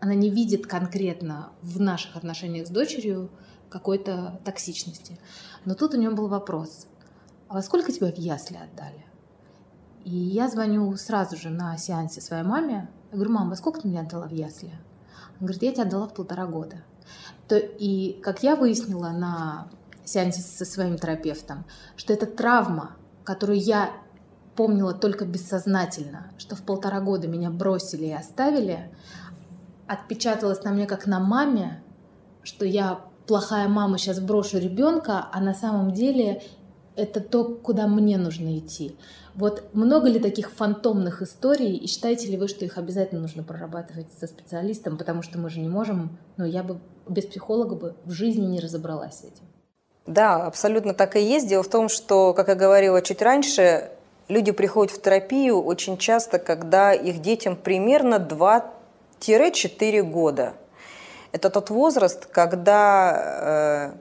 она 0.00 0.14
не 0.14 0.30
видит 0.30 0.66
конкретно 0.66 1.50
в 1.62 1.80
наших 1.80 2.16
отношениях 2.16 2.66
с 2.66 2.70
дочерью 2.70 3.30
какой-то 3.68 4.40
токсичности. 4.44 5.18
Но 5.64 5.74
тут 5.74 5.94
у 5.94 5.98
нее 5.98 6.10
был 6.10 6.28
вопрос, 6.28 6.86
а 7.48 7.54
во 7.54 7.62
сколько 7.62 7.92
тебя 7.92 8.12
в 8.12 8.18
ясли 8.18 8.56
отдали? 8.56 9.04
И 10.04 10.14
я 10.14 10.48
звоню 10.48 10.94
сразу 10.96 11.36
же 11.36 11.50
на 11.50 11.76
сеансе 11.76 12.20
своей 12.20 12.44
маме. 12.44 12.88
Я 13.10 13.16
говорю, 13.16 13.32
мама, 13.32 13.50
во 13.50 13.56
сколько 13.56 13.80
ты 13.80 13.88
меня 13.88 14.02
отдала 14.02 14.28
в 14.28 14.32
ясли? 14.32 14.68
Она 14.68 15.40
говорит, 15.40 15.62
я 15.62 15.72
тебя 15.72 15.82
отдала 15.82 16.06
в 16.06 16.14
полтора 16.14 16.46
года. 16.46 16.84
То, 17.48 17.56
и 17.56 18.20
как 18.22 18.42
я 18.42 18.56
выяснила 18.56 19.10
на 19.10 19.68
сеансе 20.04 20.42
со 20.42 20.64
своим 20.64 20.98
терапевтом, 20.98 21.64
что 21.96 22.12
это 22.12 22.26
травма, 22.26 22.96
которую 23.24 23.58
я 23.58 23.90
помнила 24.56 24.94
только 24.94 25.24
бессознательно, 25.24 26.30
что 26.38 26.56
в 26.56 26.62
полтора 26.62 27.00
года 27.00 27.28
меня 27.28 27.50
бросили 27.50 28.06
и 28.06 28.12
оставили, 28.12 28.90
отпечаталось 29.86 30.64
на 30.64 30.72
мне 30.72 30.86
как 30.86 31.06
на 31.06 31.20
маме, 31.20 31.82
что 32.42 32.64
я 32.64 33.00
плохая 33.26 33.68
мама, 33.68 33.98
сейчас 33.98 34.20
брошу 34.20 34.58
ребенка, 34.58 35.26
а 35.32 35.40
на 35.40 35.54
самом 35.54 35.92
деле 35.92 36.42
это 36.94 37.20
то, 37.20 37.44
куда 37.44 37.86
мне 37.86 38.16
нужно 38.16 38.58
идти. 38.58 38.96
Вот 39.34 39.74
много 39.74 40.08
ли 40.08 40.18
таких 40.18 40.50
фантомных 40.50 41.20
историй, 41.20 41.76
и 41.76 41.86
считаете 41.86 42.28
ли 42.28 42.38
вы, 42.38 42.48
что 42.48 42.64
их 42.64 42.78
обязательно 42.78 43.20
нужно 43.20 43.42
прорабатывать 43.42 44.06
со 44.18 44.26
специалистом, 44.26 44.96
потому 44.96 45.22
что 45.22 45.38
мы 45.38 45.50
же 45.50 45.60
не 45.60 45.68
можем, 45.68 46.16
ну 46.38 46.46
я 46.46 46.62
бы 46.62 46.80
без 47.08 47.26
психолога 47.26 47.74
бы 47.74 47.96
в 48.04 48.10
жизни 48.10 48.46
не 48.46 48.60
разобралась 48.60 49.18
с 49.18 49.24
этим. 49.24 49.44
Да, 50.06 50.46
абсолютно 50.46 50.94
так 50.94 51.16
и 51.16 51.20
есть. 51.20 51.48
Дело 51.48 51.62
в 51.62 51.68
том, 51.68 51.88
что, 51.88 52.32
как 52.32 52.48
я 52.48 52.54
говорила 52.54 53.02
чуть 53.02 53.22
раньше, 53.22 53.90
люди 54.28 54.52
приходят 54.52 54.92
в 54.92 55.02
терапию 55.02 55.62
очень 55.62 55.98
часто, 55.98 56.38
когда 56.38 56.92
их 56.92 57.20
детям 57.20 57.56
примерно 57.56 58.16
2-4 58.16 60.02
года. 60.02 60.54
Это 61.32 61.50
тот 61.50 61.70
возраст, 61.70 62.26
когда 62.26 63.92
э, 63.92 63.98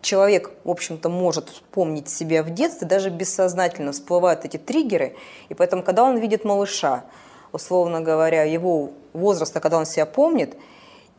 человек, 0.00 0.52
в 0.64 0.70
общем-то, 0.70 1.08
может 1.08 1.48
вспомнить 1.48 2.08
себя 2.08 2.42
в 2.42 2.50
детстве, 2.50 2.86
даже 2.86 3.10
бессознательно 3.10 3.92
всплывают 3.92 4.44
эти 4.44 4.56
триггеры, 4.56 5.16
и 5.48 5.54
поэтому, 5.54 5.82
когда 5.82 6.04
он 6.04 6.18
видит 6.18 6.44
малыша, 6.44 7.04
условно 7.52 8.00
говоря, 8.00 8.44
его 8.44 8.90
возраста, 9.12 9.60
когда 9.60 9.78
он 9.78 9.86
себя 9.86 10.06
помнит, 10.06 10.56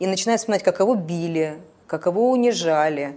и 0.00 0.06
начинает 0.06 0.40
вспоминать, 0.40 0.64
как 0.64 0.80
его 0.80 0.94
били, 0.96 1.60
как 1.86 2.06
его 2.06 2.30
унижали, 2.30 3.16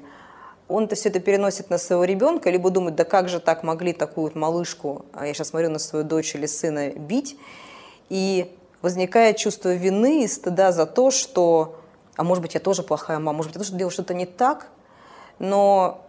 он 0.67 0.85
это 0.85 0.95
все 0.95 1.09
это 1.09 1.19
переносит 1.19 1.69
на 1.69 1.77
своего 1.77 2.03
ребенка, 2.03 2.49
либо 2.49 2.69
думает, 2.69 2.95
да 2.95 3.05
как 3.05 3.29
же 3.29 3.39
так 3.39 3.63
могли 3.63 3.93
такую 3.93 4.25
вот 4.25 4.35
малышку, 4.35 5.05
а 5.13 5.25
я 5.25 5.33
сейчас 5.33 5.49
смотрю 5.49 5.69
на 5.69 5.79
свою 5.79 6.05
дочь 6.05 6.35
или 6.35 6.45
сына, 6.45 6.89
бить, 6.89 7.37
и 8.09 8.55
возникает 8.81 9.37
чувство 9.37 9.73
вины 9.73 10.23
и 10.23 10.27
стыда 10.27 10.71
за 10.71 10.85
то, 10.85 11.09
что, 11.09 11.79
а 12.15 12.23
может 12.23 12.41
быть, 12.41 12.53
я 12.53 12.59
тоже 12.59 12.83
плохая 12.83 13.17
мама, 13.17 13.37
может 13.37 13.51
быть, 13.51 13.55
я 13.55 13.65
тоже 13.65 13.77
делаю 13.77 13.91
что-то 13.91 14.13
не 14.13 14.25
так, 14.25 14.67
но 15.39 16.05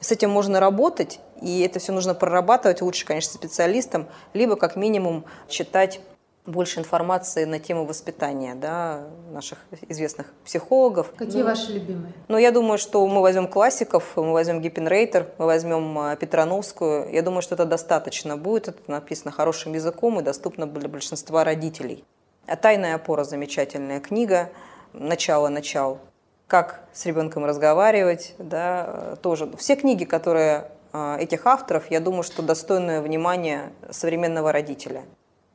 с 0.00 0.12
этим 0.12 0.30
можно 0.30 0.60
работать, 0.60 1.20
и 1.42 1.60
это 1.60 1.78
все 1.78 1.92
нужно 1.92 2.14
прорабатывать, 2.14 2.80
лучше, 2.80 3.04
конечно, 3.04 3.32
специалистам, 3.32 4.06
либо 4.32 4.56
как 4.56 4.76
минимум 4.76 5.24
читать 5.48 6.00
больше 6.46 6.80
информации 6.80 7.44
на 7.44 7.58
тему 7.58 7.86
воспитания 7.86 8.54
да, 8.54 9.06
наших 9.30 9.58
известных 9.88 10.32
психологов. 10.44 11.10
Какие 11.16 11.42
ну, 11.42 11.48
ваши 11.48 11.72
любимые? 11.72 12.12
Ну, 12.28 12.36
я 12.36 12.50
думаю, 12.50 12.78
что 12.78 13.06
мы 13.06 13.22
возьмем 13.22 13.48
классиков, 13.48 14.12
мы 14.16 14.32
возьмем 14.32 14.60
Гиппенрейтер, 14.60 15.28
мы 15.38 15.46
возьмем 15.46 15.98
а, 15.98 16.16
Петрановскую. 16.16 17.10
Я 17.12 17.22
думаю, 17.22 17.40
что 17.40 17.54
это 17.54 17.64
достаточно 17.64 18.36
будет. 18.36 18.68
Это 18.68 18.90
написано 18.90 19.30
хорошим 19.30 19.72
языком 19.72 20.20
и 20.20 20.22
доступно 20.22 20.66
для 20.66 20.88
большинства 20.88 21.44
родителей. 21.44 22.04
А 22.46 22.56
«Тайная 22.56 22.96
опора»– 22.96 23.24
замечательная 23.24 24.00
книга. 24.00 24.50
Начало-начал. 24.92 25.98
Как 26.46 26.82
с 26.92 27.06
ребенком 27.06 27.46
разговаривать, 27.46 28.34
да, 28.38 29.16
тоже. 29.22 29.50
Все 29.56 29.76
книги, 29.76 30.04
которые 30.04 30.70
а, 30.92 31.16
этих 31.18 31.46
авторов, 31.46 31.90
я 31.90 32.00
думаю, 32.00 32.22
что 32.22 32.42
достойны 32.42 33.00
внимания 33.00 33.72
современного 33.90 34.52
родителя. 34.52 35.04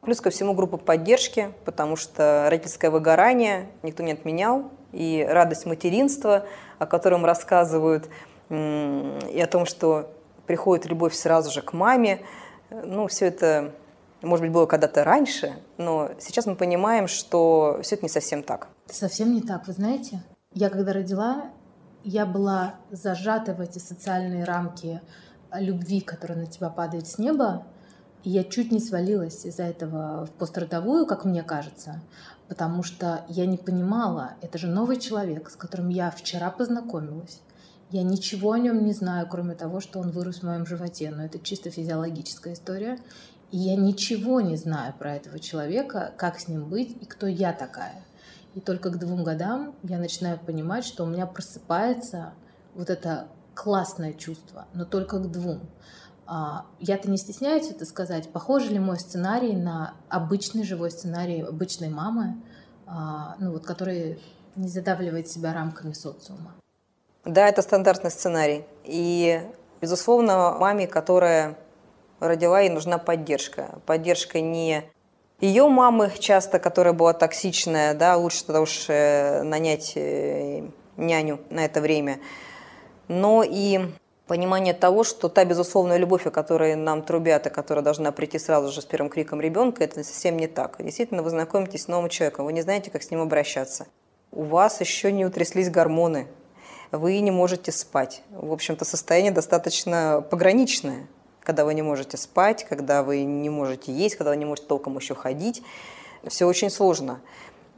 Плюс 0.01 0.21
ко 0.21 0.29
всему 0.29 0.53
группа 0.53 0.77
поддержки, 0.77 1.51
потому 1.65 1.95
что 1.95 2.47
родительское 2.49 2.89
выгорание 2.89 3.69
никто 3.83 4.01
не 4.03 4.13
отменял, 4.13 4.71
и 4.91 5.25
радость 5.29 5.65
материнства, 5.65 6.45
о 6.77 6.85
котором 6.85 7.25
рассказывают, 7.25 8.09
и 8.49 9.41
о 9.41 9.47
том, 9.47 9.65
что 9.65 10.11
приходит 10.47 10.85
любовь 10.85 11.13
сразу 11.13 11.51
же 11.51 11.61
к 11.61 11.73
маме, 11.73 12.21
ну, 12.71 13.07
все 13.07 13.25
это, 13.27 13.73
может 14.21 14.43
быть, 14.45 14.51
было 14.51 14.65
когда-то 14.65 15.03
раньше, 15.03 15.53
но 15.77 16.09
сейчас 16.19 16.45
мы 16.45 16.55
понимаем, 16.55 17.07
что 17.07 17.79
все 17.83 17.95
это 17.95 18.05
не 18.05 18.09
совсем 18.09 18.41
так. 18.41 18.67
Совсем 18.87 19.33
не 19.33 19.41
так, 19.41 19.67
вы 19.67 19.73
знаете? 19.73 20.23
Я 20.53 20.69
когда 20.69 20.93
родила, 20.93 21.51
я 22.03 22.25
была 22.25 22.75
зажата 22.89 23.53
в 23.53 23.61
эти 23.61 23.77
социальные 23.77 24.43
рамки 24.43 25.01
любви, 25.53 26.01
которая 26.01 26.39
на 26.39 26.47
тебя 26.47 26.69
падает 26.69 27.07
с 27.07 27.17
неба, 27.17 27.65
я 28.23 28.43
чуть 28.43 28.71
не 28.71 28.79
свалилась 28.79 29.45
из-за 29.45 29.63
этого 29.63 30.25
в 30.25 30.31
пострадовую, 30.31 31.05
как 31.05 31.25
мне 31.25 31.43
кажется, 31.43 32.01
потому 32.47 32.83
что 32.83 33.23
я 33.29 33.45
не 33.45 33.57
понимала, 33.57 34.33
это 34.41 34.57
же 34.57 34.67
новый 34.67 34.97
человек, 34.97 35.49
с 35.49 35.55
которым 35.55 35.89
я 35.89 36.11
вчера 36.11 36.49
познакомилась. 36.49 37.41
Я 37.91 38.03
ничего 38.03 38.51
о 38.51 38.59
нем 38.59 38.85
не 38.85 38.93
знаю, 38.93 39.27
кроме 39.27 39.55
того, 39.55 39.79
что 39.79 39.99
он 39.99 40.11
вырос 40.11 40.39
в 40.39 40.43
моем 40.43 40.65
животе, 40.65 41.09
но 41.09 41.25
это 41.25 41.39
чисто 41.39 41.71
физиологическая 41.71 42.53
история. 42.53 42.99
И 43.51 43.57
я 43.57 43.75
ничего 43.75 44.41
не 44.41 44.57
знаю 44.57 44.93
про 44.93 45.15
этого 45.15 45.39
человека, 45.39 46.13
как 46.17 46.39
с 46.39 46.47
ним 46.47 46.69
быть 46.69 46.95
и 47.01 47.05
кто 47.05 47.25
я 47.25 47.51
такая. 47.51 48.03
И 48.53 48.59
только 48.59 48.91
к 48.91 48.99
двум 48.99 49.23
годам 49.23 49.73
я 49.81 49.97
начинаю 49.97 50.37
понимать, 50.37 50.85
что 50.85 51.03
у 51.03 51.07
меня 51.07 51.25
просыпается 51.25 52.33
вот 52.75 52.91
это 52.91 53.27
классное 53.55 54.13
чувство, 54.13 54.67
но 54.73 54.85
только 54.85 55.17
к 55.17 55.31
двум. 55.31 55.61
А, 56.31 56.65
я-то 56.79 57.09
не 57.09 57.17
стесняюсь 57.17 57.71
это 57.71 57.85
сказать. 57.85 58.31
Похож 58.31 58.69
ли 58.69 58.77
мой 58.77 58.99
сценарий 58.99 59.55
на 59.55 59.95
обычный 60.09 60.63
живой 60.63 60.91
сценарий 60.91 61.41
обычной 61.41 61.89
мамы, 61.89 62.35
а, 62.85 63.35
ну 63.39 63.51
вот, 63.51 63.65
который 63.65 64.21
не 64.55 64.67
задавливает 64.67 65.27
себя 65.27 65.55
рамками 65.55 65.93
социума? 65.93 66.53
Да, 67.25 67.47
это 67.47 67.63
стандартный 67.63 68.11
сценарий. 68.11 68.63
И, 68.83 69.41
безусловно, 69.81 70.55
маме, 70.59 70.85
которая 70.85 71.57
родила, 72.19 72.59
ей 72.59 72.69
нужна 72.69 72.99
поддержка. 72.99 73.79
Поддержка 73.87 74.39
не 74.39 74.83
ее 75.41 75.67
мамы 75.67 76.11
часто, 76.19 76.59
которая 76.59 76.93
была 76.93 77.13
токсичная, 77.13 77.95
да, 77.95 78.17
лучше 78.17 78.45
тогда 78.45 78.61
уж 78.61 78.85
э, 78.87 79.41
нанять 79.41 79.93
э, 79.95 80.61
няню 80.95 81.39
на 81.49 81.65
это 81.65 81.81
время, 81.81 82.19
но 83.07 83.43
и 83.43 83.79
понимание 84.29 84.75
того, 84.75 85.03
что 85.03 85.27
та 85.27 85.43
безусловная 85.43 85.97
любовь, 85.97 86.27
о 86.27 86.31
которой 86.31 86.75
нам 86.75 87.01
трубят, 87.01 87.47
и 87.47 87.49
которая 87.49 87.83
должна 87.83 88.11
прийти 88.11 88.37
сразу 88.37 88.71
же 88.71 88.81
с 88.81 88.85
первым 88.85 89.09
криком 89.09 89.41
ребенка, 89.41 89.83
это 89.83 90.03
совсем 90.03 90.37
не 90.37 90.45
так. 90.47 90.75
Действительно, 90.77 91.23
вы 91.23 91.31
знакомитесь 91.31 91.83
с 91.83 91.87
новым 91.87 92.09
человеком, 92.09 92.45
вы 92.45 92.53
не 92.53 92.61
знаете, 92.61 92.91
как 92.91 93.01
с 93.01 93.09
ним 93.09 93.21
обращаться. 93.21 93.87
У 94.31 94.43
вас 94.43 94.81
еще 94.81 95.11
не 95.11 95.25
утряслись 95.25 95.71
гормоны, 95.71 96.27
вы 96.91 97.19
не 97.19 97.31
можете 97.31 97.71
спать. 97.71 98.21
В 98.29 98.53
общем-то, 98.53 98.85
состояние 98.85 99.31
достаточно 99.31 100.23
пограничное, 100.29 101.07
когда 101.41 101.65
вы 101.65 101.73
не 101.73 101.81
можете 101.81 102.15
спать, 102.15 102.67
когда 102.69 103.01
вы 103.01 103.23
не 103.23 103.49
можете 103.49 103.91
есть, 103.91 104.15
когда 104.15 104.29
вы 104.29 104.37
не 104.37 104.45
можете 104.45 104.67
толком 104.67 104.95
еще 104.95 105.15
ходить. 105.15 105.63
Все 106.27 106.45
очень 106.45 106.69
сложно. 106.69 107.19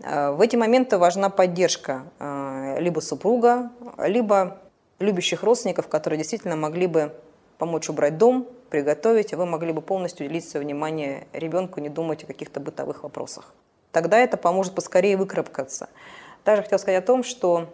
Э, 0.04 0.32
в 0.32 0.42
эти 0.42 0.58
моменты 0.58 0.98
важна 0.98 1.30
поддержка 1.30 2.04
э, 2.20 2.76
либо 2.82 3.00
супруга, 3.00 3.72
либо 3.98 4.58
любящих 5.02 5.44
родственников, 5.44 5.88
которые 5.88 6.18
действительно 6.18 6.56
могли 6.56 6.88
бы 6.88 7.14
помочь 7.58 7.90
убрать 7.90 8.18
дом, 8.18 8.48
приготовить, 8.70 9.34
а 9.34 9.38
вы 9.38 9.46
могли 9.46 9.72
бы 9.72 9.82
полностью 9.82 10.26
уделить 10.26 10.50
свое 10.50 10.66
внимание 10.66 11.28
ребенку, 11.34 11.80
не 11.80 11.90
думать 11.90 12.24
о 12.24 12.28
каких-то 12.28 12.60
бытовых 12.60 13.04
вопросах. 13.04 13.54
Тогда 13.92 14.18
это 14.18 14.38
поможет 14.38 14.74
поскорее 14.74 15.18
выкарабкаться. 15.18 15.90
Также 16.44 16.64
хотел 16.64 16.80
сказать 16.80 17.04
о 17.04 17.06
том, 17.06 17.24
что 17.24 17.68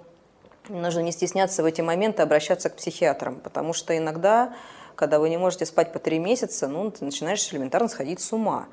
нужно 0.68 1.00
не 1.02 1.12
стесняться 1.12 1.64
в 1.64 1.66
эти 1.66 1.82
моменты 1.82 2.22
обращаться 2.24 2.70
к 2.70 2.76
психиатрам, 2.76 3.36
потому 3.36 3.74
что 3.74 3.98
иногда, 3.98 4.54
когда 4.96 5.20
вы 5.20 5.30
не 5.30 5.38
можете 5.38 5.66
спать 5.66 5.94
по 5.94 6.00
три 6.00 6.20
месяца, 6.20 6.68
ну, 6.68 6.92
ты 6.92 7.06
начинаешь 7.06 7.48
элементарно 7.54 7.88
сходить 7.88 8.20
с 8.20 8.34
ума. 8.34 8.68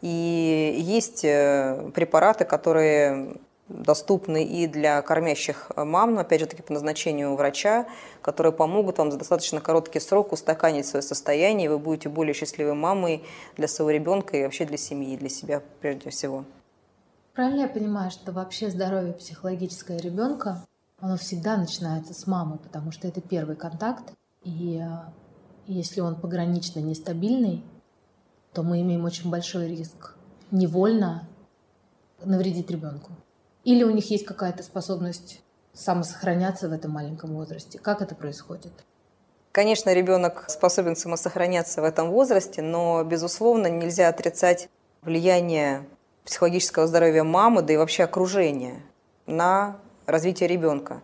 И 0.00 0.76
есть 0.78 1.24
э, 1.24 1.90
препараты, 1.94 2.44
которые 2.44 3.36
доступны 3.68 4.44
и 4.44 4.66
для 4.66 5.02
кормящих 5.02 5.70
мам, 5.76 6.14
но 6.14 6.20
опять 6.20 6.40
же 6.40 6.46
таки 6.46 6.62
по 6.62 6.72
назначению 6.72 7.34
врача, 7.34 7.86
которые 8.22 8.52
помогут 8.52 8.98
вам 8.98 9.10
за 9.10 9.18
достаточно 9.18 9.60
короткий 9.60 10.00
срок 10.00 10.32
устаканить 10.32 10.86
свое 10.86 11.02
состояние, 11.02 11.66
и 11.66 11.68
вы 11.68 11.78
будете 11.78 12.08
более 12.08 12.34
счастливой 12.34 12.74
мамой 12.74 13.24
для 13.56 13.68
своего 13.68 13.90
ребенка 13.90 14.36
и 14.36 14.42
вообще 14.42 14.64
для 14.64 14.78
семьи, 14.78 15.16
для 15.16 15.28
себя 15.28 15.62
прежде 15.80 16.10
всего. 16.10 16.44
Правильно 17.34 17.62
я 17.62 17.68
понимаю, 17.68 18.10
что 18.10 18.32
вообще 18.32 18.70
здоровье 18.70 19.12
психологическое 19.12 19.98
ребенка, 19.98 20.64
оно 20.98 21.16
всегда 21.16 21.56
начинается 21.56 22.14
с 22.14 22.26
мамы, 22.26 22.58
потому 22.58 22.90
что 22.90 23.06
это 23.06 23.20
первый 23.20 23.54
контакт, 23.54 24.12
и 24.42 24.82
э, 24.82 25.10
если 25.66 26.00
он 26.00 26.16
погранично 26.16 26.80
нестабильный, 26.80 27.62
то 28.52 28.62
мы 28.62 28.80
имеем 28.80 29.04
очень 29.04 29.30
большой 29.30 29.68
риск 29.68 30.16
невольно 30.50 31.28
навредить 32.24 32.70
ребенку. 32.70 33.12
Или 33.68 33.84
у 33.84 33.90
них 33.90 34.10
есть 34.10 34.24
какая-то 34.24 34.62
способность 34.62 35.42
самосохраняться 35.74 36.70
в 36.70 36.72
этом 36.72 36.92
маленьком 36.92 37.34
возрасте? 37.34 37.78
Как 37.78 38.00
это 38.00 38.14
происходит? 38.14 38.72
Конечно, 39.52 39.92
ребенок 39.92 40.46
способен 40.48 40.96
самосохраняться 40.96 41.82
в 41.82 41.84
этом 41.84 42.08
возрасте, 42.08 42.62
но, 42.62 43.04
безусловно, 43.04 43.66
нельзя 43.66 44.08
отрицать 44.08 44.70
влияние 45.02 45.86
психологического 46.24 46.86
здоровья 46.86 47.24
мамы, 47.24 47.60
да 47.60 47.74
и 47.74 47.76
вообще 47.76 48.04
окружения 48.04 48.80
на 49.26 49.76
развитие 50.06 50.48
ребенка. 50.48 51.02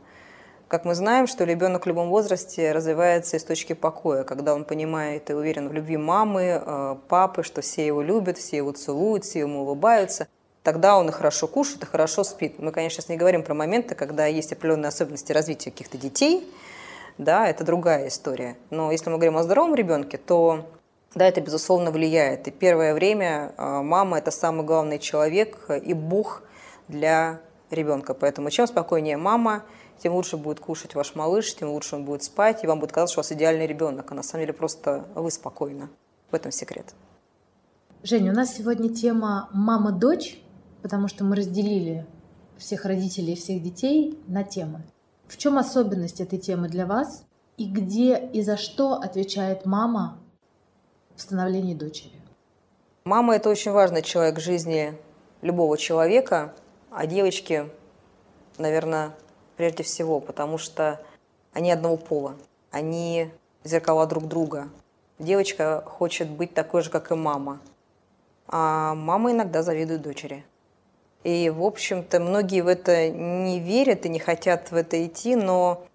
Как 0.67 0.87
мы 0.87 0.95
знаем, 0.95 1.27
что 1.27 1.45
ребенок 1.45 1.85
в 1.85 1.87
любом 1.87 2.09
возрасте 2.09 2.73
развивается 2.73 3.37
из 3.37 3.45
точки 3.45 3.75
покоя, 3.75 4.25
когда 4.25 4.55
он 4.55 4.65
понимает 4.65 5.29
и 5.29 5.35
уверен 5.35 5.69
в 5.69 5.75
любви 5.75 5.99
мамы, 5.99 6.63
э, 6.65 6.97
папы, 7.09 7.43
что 7.43 7.61
все 7.61 7.87
его 7.87 8.01
любят, 8.01 8.39
все 8.39 8.57
его 8.57 8.73
целуют, 8.73 9.27
все 9.27 9.41
ему 9.41 9.65
улыбаются– 9.65 10.29
тогда 10.65 10.99
он 10.99 11.09
и 11.09 11.13
хорошо 11.13 11.47
кушает, 11.47 11.83
и 11.85 11.87
хорошо 11.87 12.25
спит. 12.25 12.59
Мы, 12.59 12.73
конечно, 12.73 12.97
сейчас 12.97 13.09
не 13.09 13.17
говорим 13.17 13.45
про 13.45 13.55
моменты, 13.55 13.95
когда 13.95 14.27
есть 14.27 14.53
определенные 14.53 14.89
особенности 14.89 15.31
развития 15.31 15.71
каких-то 15.71 15.97
детей, 15.97 16.51
да, 17.19 17.47
это 17.47 17.63
другая 17.63 18.09
история. 18.09 18.57
Но 18.71 18.91
если 18.91 19.09
мы 19.11 19.17
говорим 19.17 19.37
о 19.37 19.45
здоровом 19.45 19.77
ребенке, 19.77 20.19
то 20.19 20.67
да, 21.15 21.29
это 21.29 21.41
безусловно 21.41 21.93
влияет. 21.93 22.49
И 22.49 22.51
первое 22.51 22.93
время 22.95 23.53
а, 23.57 23.83
мама– 23.83 24.19
это 24.19 24.33
самый 24.33 24.65
главный 24.65 24.99
человек 24.99 25.71
и 25.71 25.95
Бог 25.95 26.43
для 26.89 27.41
ребенка. 27.71 28.15
Поэтому 28.15 28.51
чем 28.51 28.67
спокойнее 28.67 29.17
мама, 29.17 29.63
тем 30.03 30.15
лучше 30.15 30.37
будет 30.37 30.59
кушать 30.59 30.97
ваш 30.97 31.15
малыш, 31.15 31.55
тем 31.55 31.71
лучше 31.71 31.95
он 31.95 32.05
будет 32.05 32.25
спать, 32.25 32.65
и 32.65 32.67
вам 32.67 32.81
будет 32.81 32.91
казаться, 32.91 33.13
что 33.13 33.21
у 33.21 33.23
вас 33.23 33.31
идеальный 33.31 33.69
ребенок. 33.69 34.11
А 34.11 34.15
на 34.15 34.25
самом 34.25 34.43
деле 34.43 34.53
просто 34.53 35.05
вы 35.15 35.31
спокойно. 35.31 35.89
В 36.33 36.35
этом 36.35 36.51
секрет. 36.51 36.95
Женя, 38.03 38.33
у 38.33 38.35
нас 38.35 38.55
сегодня 38.57 38.93
тема 38.93 39.49
«мама-дочь», 39.53 40.44
потому 40.85 41.09
что 41.09 41.25
мы 41.25 41.35
разделили 41.35 42.05
всех 42.59 42.85
родителей 42.85 43.33
и 43.33 43.37
всех 43.37 43.63
детей 43.63 44.23
на 44.27 44.45
темы. 44.45 44.83
В 45.27 45.39
чем 45.39 45.57
особенность 45.57 46.21
этой 46.21 46.39
темы 46.39 46.69
для 46.69 46.85
вас 46.85 47.25
и 47.57 47.65
где 47.65 48.19
и 48.19 48.43
за 48.43 48.59
что 48.59 48.93
отвечает 48.93 49.65
мама 49.65 50.19
в 51.17 51.23
становлении 51.23 51.75
дочери? 51.75 52.21
Мама– 53.05 53.35
это 53.37 53.49
очень 53.49 53.71
важный 53.71 54.03
человек 54.03 54.37
в 54.37 54.43
жизни 54.43 54.93
любого 55.41 55.79
человека, 55.79 56.55
а 56.91 57.07
девочки, 57.07 57.65
наверное, 58.59 59.15
прежде 59.57 59.85
всего, 59.85 60.21
потому 60.21 60.59
что 60.59 61.01
они 61.55 61.73
одного 61.73 61.97
пола, 61.97 62.35
они 62.71 63.31
зеркала 63.65 64.07
друг 64.07 64.29
друга. 64.29 64.69
Девочка 65.19 65.83
хочет 65.87 66.29
быть 66.29 66.53
такой 66.53 66.83
же, 66.83 66.91
как 66.91 67.11
и 67.11 67.15
мама, 67.15 67.61
а 68.49 68.95
мама 68.95 69.33
иногда 69.33 69.63
завидует 69.63 70.03
дочери– 70.03 70.45
и, 71.25 71.49
в 71.49 71.63
общем-то, 71.63 72.21
многие 72.21 72.61
в 72.61 72.69
это 72.69 73.09
не 73.11 73.59
верят 73.59 74.05
и 74.05 74.11
не 74.11 74.19
хотят 74.19 74.71
в 74.71 74.77
это 74.77 75.05
идти, 75.07 75.37
но 75.37 75.87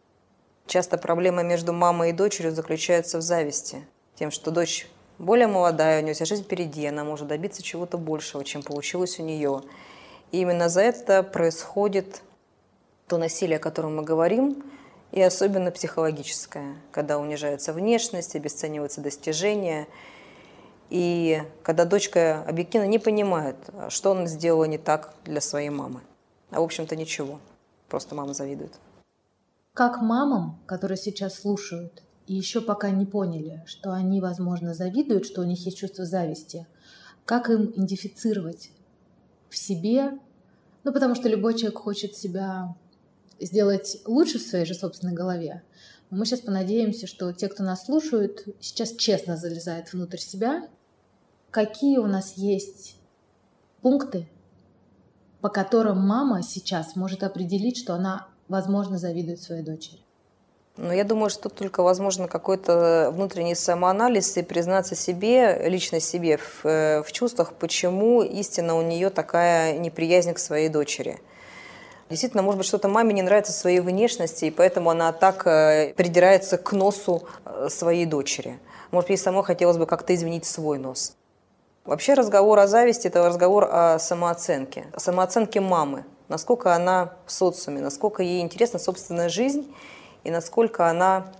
часто 0.65 0.98
проблема 0.98 1.43
между 1.43 1.71
мамой 1.71 2.09
и 2.09 2.13
дочерью 2.13 2.51
заключается 2.51 3.19
в 3.19 3.21
зависти. 3.21 3.86
Тем, 4.15 4.31
что 4.31 4.50
дочь 4.50 4.88
более 5.19 5.45
молодая, 5.45 6.01
у 6.01 6.03
нее 6.03 6.15
вся 6.15 6.25
жизнь 6.25 6.43
впереди, 6.43 6.86
она 6.88 7.03
может 7.03 7.27
добиться 7.27 7.62
чего-то 7.62 8.00
большего, 8.00 8.43
чем 8.43 8.63
получилось 8.63 9.19
у 9.19 9.24
нее. 9.24 9.62
И 10.31 10.41
именно 10.41 10.67
за 10.67 10.81
это 10.81 11.21
происходит 11.21 12.24
то 13.07 13.17
насилие, 13.17 13.57
о 13.57 13.59
котором 13.59 13.97
мы 13.97 14.03
говорим, 14.03 14.63
и 15.12 15.21
особенно 15.21 15.69
психологическое, 15.71 16.75
когда 16.91 17.19
унижается 17.19 17.71
внешность, 17.71 18.36
обесцениваются 18.36 18.99
достижения– 19.01 19.88
и 20.89 21.43
когда 21.63 21.86
дочка 21.86 22.43
объективно 22.43 22.88
не 22.88 22.99
понимает, 22.99 23.56
что 23.89 24.12
она 24.12 24.25
сделала 24.25 24.65
не 24.65 24.78
так 24.78 25.13
для 25.25 25.41
своей 25.41 25.69
мамы. 25.69 26.02
А 26.52 26.62
в 26.62 26.63
общем-то 26.63 26.95
ничего. 26.95 27.39
Просто 27.88 28.15
мама 28.15 28.34
завидует. 28.34 28.73
Как 29.73 30.02
мамам, 30.02 30.60
которые 30.65 30.97
сейчас 30.97 31.36
слушают 31.36 32.04
и 32.28 32.36
еще 32.36 32.62
пока 32.62 32.89
не 32.89 33.06
поняли, 33.06 33.63
что 33.65 33.91
они, 33.91 34.19
возможно, 34.19 34.73
завидуют, 34.73 35.25
что 35.25 35.41
у 35.41 35.45
них 35.45 35.65
есть 35.65 35.78
чувство 35.78 36.06
зависти, 36.06 36.67
как 37.25 37.49
им 37.49 37.71
идентифицировать 37.71 38.71
в 39.49 39.58
себе, 39.58 40.19
ну, 40.84 40.93
потому 40.93 41.15
что 41.15 41.30
любой 41.30 41.56
человек 41.56 41.80
хочет 41.80 42.15
себя 42.15 42.75
сделать 43.39 44.02
лучше 44.06 44.39
в 44.39 44.41
своей 44.41 44.65
же 44.65 44.73
собственной 44.73 45.13
голове. 45.13 45.63
Мы 46.10 46.25
сейчас 46.25 46.41
понадеемся, 46.41 47.08
что 47.08 47.32
те, 47.32 47.47
кто 47.47 47.63
нас 47.63 47.86
слушают, 47.86 48.47
сейчас 48.60 48.93
честно 48.93 49.38
залезают 49.38 49.93
внутрь 49.93 50.17
себя 50.17 50.67
какие 51.51 51.97
у 51.97 52.07
нас 52.07 52.33
есть 52.33 52.95
пункты, 53.81 54.27
по 55.41 55.49
которым 55.49 56.05
мама 56.05 56.43
сейчас 56.43 56.95
может 56.95 57.23
определить, 57.23 57.77
что 57.77 57.93
она, 57.93 58.27
возможно, 58.47 58.97
завидует 58.97 59.41
своей 59.41 59.63
дочери? 59.63 59.99
Ну, 60.81 60.93
я 60.93 61.03
думаю, 61.03 61.29
что 61.29 61.49
только 61.49 61.83
возможно 61.83 62.29
какой-то 62.29 63.12
внутренний 63.13 63.55
самоанализ 63.55 64.38
и 64.38 64.43
признаться 64.43 64.95
себе, 64.95 65.67
лично 65.67 65.99
себе 65.99 66.38
в, 66.38 66.65
э, 66.65 67.03
в 67.03 67.12
чувствах, 67.12 67.53
почему 67.53 68.21
истинно 68.21 68.77
у 68.77 68.81
нее 68.81 69.09
такая 69.09 69.77
неприязнь 69.77 70.33
к 70.33 70.39
своей 70.39 70.69
дочери. 70.69 71.19
Действительно, 72.09 72.43
может 72.43 72.59
быть, 72.59 72.67
что-то 72.67 72.88
маме 72.88 73.13
не 73.13 73.21
нравится 73.21 73.51
своей 73.51 73.81
внешности, 73.81 74.45
и 74.45 74.51
поэтому 74.51 74.89
она 74.89 75.12
так 75.12 75.45
э, 75.45 75.93
придирается 75.97 76.57
к 76.57 76.71
носу 76.71 77.23
э, 77.45 77.67
своей 77.69 78.05
дочери. 78.05 78.57
Может, 78.91 79.09
ей 79.09 79.17
самой 79.17 79.43
хотелось 79.43 79.77
бы 79.77 79.85
как-то 79.85 80.15
изменить 80.15 80.45
свой 80.45 80.79
нос. 80.79 81.17
Вообще 81.89 82.13
разговор 82.13 82.60
о 82.60 82.67
зависти– 82.67 83.08
это 83.08 83.28
разговор 83.28 83.67
о 83.67 83.97
самооценке, 83.97 84.86
о 84.93 84.99
самооценке 84.99 85.60
мамы, 85.60 86.06
насколько 86.28 86.75
она 86.75 87.13
в 87.25 87.32
социуме, 87.32 87.82
насколько 87.82 88.21
ей 88.21 88.41
интересна 88.41 88.78
собственная 88.78 89.28
жизнь 89.28 89.73
и 90.23 90.30
насколько 90.30 90.88
она 90.88 91.34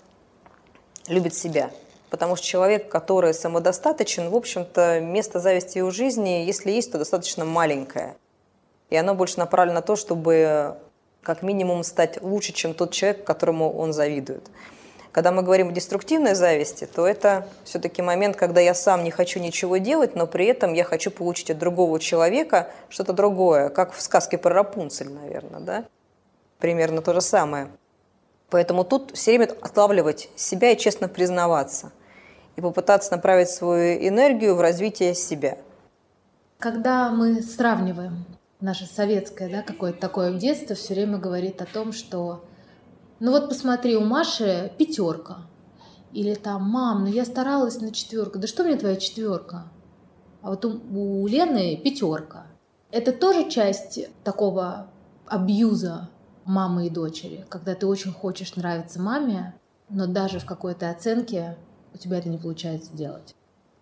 любит 1.08 1.36
себя. 1.36 1.70
Потому 2.10 2.36
что 2.36 2.48
человек, 2.48 2.90
который 2.90 3.36
самодостаточен, 3.36 4.32
в 4.32 4.36
общем-то, 4.36 5.02
место 5.02 5.40
зависти 5.40 5.78
его 5.78 5.92
жизни, 5.92 6.44
если 6.48 6.72
есть, 6.72 6.92
то 6.92 6.98
достаточно 6.98 7.46
маленькое. 7.46 8.16
И 8.90 8.96
оно 8.96 9.14
больше 9.14 9.38
направлено 9.38 9.76
на 9.76 9.82
то, 9.84 9.96
чтобы 9.96 10.78
как 11.22 11.44
минимум 11.44 11.84
стать 11.84 12.24
лучше, 12.24 12.54
чем 12.54 12.74
тот 12.74 12.92
человек, 12.92 13.24
которому 13.24 13.72
он 13.72 13.94
завидует. 13.94 14.50
Когда 15.12 15.32
мы 15.32 15.42
говорим 15.42 15.70
о 15.70 15.72
деструктивной 15.72 16.36
зависти, 16.36 16.86
то 16.86 17.08
это 17.08 17.48
все-таки 17.64 18.02
момент, 18.02 18.36
когда 18.36 18.62
я 18.62 18.76
сам 18.76 19.04
не 19.04 19.10
хочу 19.10 19.40
ничего 19.40 19.78
делать, 19.78 20.16
но 20.16 20.28
при 20.28 20.46
этом 20.46 20.74
я 20.74 20.84
хочу 20.84 21.10
получить 21.10 21.50
от 21.50 21.58
другого 21.58 22.00
человека 22.00 22.70
что-то 22.90 23.14
другое, 23.14 23.70
как 23.70 23.94
в 23.94 24.02
сказке 24.02 24.38
про 24.38 24.54
Рапунцель, 24.54 25.10
наверное, 25.10 25.62
да? 25.62 25.86
Примерно 26.60 27.02
то 27.02 27.14
же 27.14 27.22
самое. 27.22 27.70
Поэтому 28.50 28.84
тут 28.84 29.12
все 29.16 29.32
время 29.32 29.52
отлавливать 29.62 30.30
себя 30.36 30.72
и 30.72 30.78
честно 30.78 31.08
признаваться. 31.08 31.92
И 32.56 32.62
попытаться 32.62 33.12
направить 33.12 33.50
свою 33.50 34.08
энергию 34.08 34.56
в 34.56 34.62
развитие 34.62 35.16
себя. 35.16 35.58
Когда 36.60 37.10
мы 37.10 37.42
сравниваем 37.42 38.26
наше 38.60 38.86
советское, 38.86 39.50
да, 39.50 39.62
какое-то 39.62 40.00
такое 40.00 40.34
детство, 40.34 40.76
все 40.76 40.94
время 40.94 41.18
говорит 41.18 41.62
о 41.62 41.66
том, 41.66 41.94
что 41.94 42.44
ну 43.20 43.32
вот 43.32 43.50
посмотри, 43.50 43.96
у 43.96 44.02
Маши 44.02 44.72
пятерка. 44.78 45.40
Или 46.12 46.34
там, 46.34 46.64
мам, 46.64 47.04
ну 47.04 47.08
я 47.08 47.26
старалась 47.26 47.80
на 47.82 47.92
четверку. 47.92 48.40
Да 48.40 48.48
что 48.48 48.64
мне 48.64 48.76
твоя 48.76 48.96
четверка? 48.96 49.66
А 50.42 50.50
вот 50.50 50.66
у, 50.66 50.80
у 50.92 51.28
Лены 51.28 51.78
пятерка. 51.78 52.48
Это 52.92 53.12
тоже 53.12 53.50
часть 53.50 54.00
такого 54.24 54.88
абьюза 55.28 56.10
мамы 56.46 56.88
и 56.88 56.90
дочери, 56.90 57.46
когда 57.50 57.76
ты 57.76 57.86
очень 57.86 58.12
хочешь 58.12 58.56
нравиться 58.56 59.00
маме, 59.00 59.54
но 59.90 60.08
даже 60.08 60.40
в 60.40 60.46
какой-то 60.46 60.90
оценке 60.90 61.58
у 61.94 61.98
тебя 61.98 62.18
это 62.18 62.30
не 62.30 62.38
получается 62.38 62.92
делать. 62.94 63.36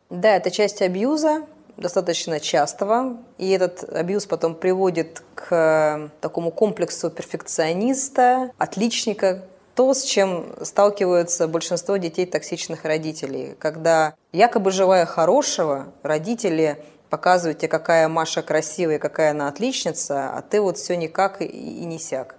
Да, 0.10 0.36
это 0.36 0.52
часть 0.52 0.82
абьюза, 0.82 1.48
достаточно 1.78 2.40
частого, 2.40 3.18
и 3.38 3.50
этот 3.52 3.84
абьюз 3.84 4.26
потом 4.26 4.56
приводит 4.56 5.24
к 5.36 5.48
э, 5.52 6.10
такому 6.22 6.52
комплексу 6.52 7.10
перфекциониста, 7.10 8.52
отличника, 8.58 9.46
то, 9.76 9.94
с 9.94 10.04
чем 10.04 10.56
сталкиваются 10.64 11.48
большинство 11.48 11.98
детей 11.98 12.26
токсичных 12.26 12.84
родителей, 12.84 13.56
когда 13.60 14.16
якобы 14.32 14.72
желая 14.72 15.06
хорошего, 15.06 15.94
родители 16.02 16.84
показывать 17.12 17.60
тебе, 17.60 17.68
какая 17.68 18.08
Маша 18.08 18.42
красивая, 18.42 18.98
какая 18.98 19.32
она 19.32 19.48
отличница, 19.48 20.32
а 20.36 20.42
ты 20.42 20.62
вот 20.62 20.78
все 20.78 20.98
никак 20.98 21.42
и, 21.42 21.46
и 21.46 21.86
не 21.86 22.00
сяк. 22.00 22.36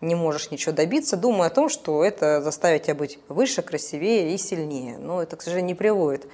Не 0.00 0.14
можешь 0.14 0.50
ничего 0.50 0.72
добиться, 0.72 1.16
думая 1.16 1.48
о 1.48 1.54
том, 1.54 1.68
что 1.68 2.04
это 2.04 2.40
заставит 2.40 2.84
тебя 2.84 2.94
быть 2.94 3.18
выше, 3.28 3.62
красивее 3.62 4.32
и 4.32 4.38
сильнее. 4.38 4.96
Но 4.96 5.22
это, 5.22 5.36
к 5.36 5.42
сожалению, 5.42 5.68
не 5.68 5.74
приводит 5.74 6.26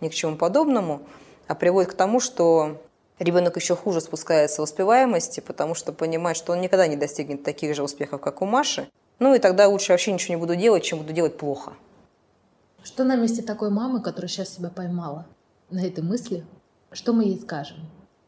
ни 0.00 0.08
к 0.08 0.14
чему 0.14 0.36
подобному, 0.36 1.02
а 1.46 1.54
приводит 1.54 1.92
к 1.92 1.94
тому, 1.94 2.20
что 2.20 2.80
ребенок 3.18 3.56
еще 3.56 3.76
хуже 3.76 4.00
спускается 4.00 4.60
в 4.60 4.64
успеваемости, 4.64 5.40
потому 5.40 5.74
что 5.74 5.92
понимает, 5.92 6.36
что 6.36 6.52
он 6.52 6.60
никогда 6.60 6.86
не 6.86 6.96
достигнет 6.96 7.42
таких 7.42 7.74
же 7.74 7.82
успехов, 7.82 8.20
как 8.20 8.42
у 8.42 8.46
Маши. 8.46 8.88
Ну 9.18 9.34
и 9.34 9.38
тогда 9.38 9.68
лучше 9.68 9.92
вообще 9.92 10.12
ничего 10.12 10.34
не 10.34 10.40
буду 10.40 10.56
делать, 10.56 10.82
чем 10.82 10.98
буду 10.98 11.12
делать 11.12 11.38
плохо. 11.38 11.74
Что 12.82 13.04
на 13.04 13.16
месте 13.16 13.42
такой 13.42 13.70
мамы, 13.70 14.02
которая 14.02 14.28
сейчас 14.28 14.50
себя 14.50 14.68
поймала 14.68 15.26
на 15.70 15.84
этой 15.84 16.04
мысли, 16.04 16.44
что 16.92 17.12
мы 17.12 17.24
ей 17.24 17.40
скажем? 17.40 17.78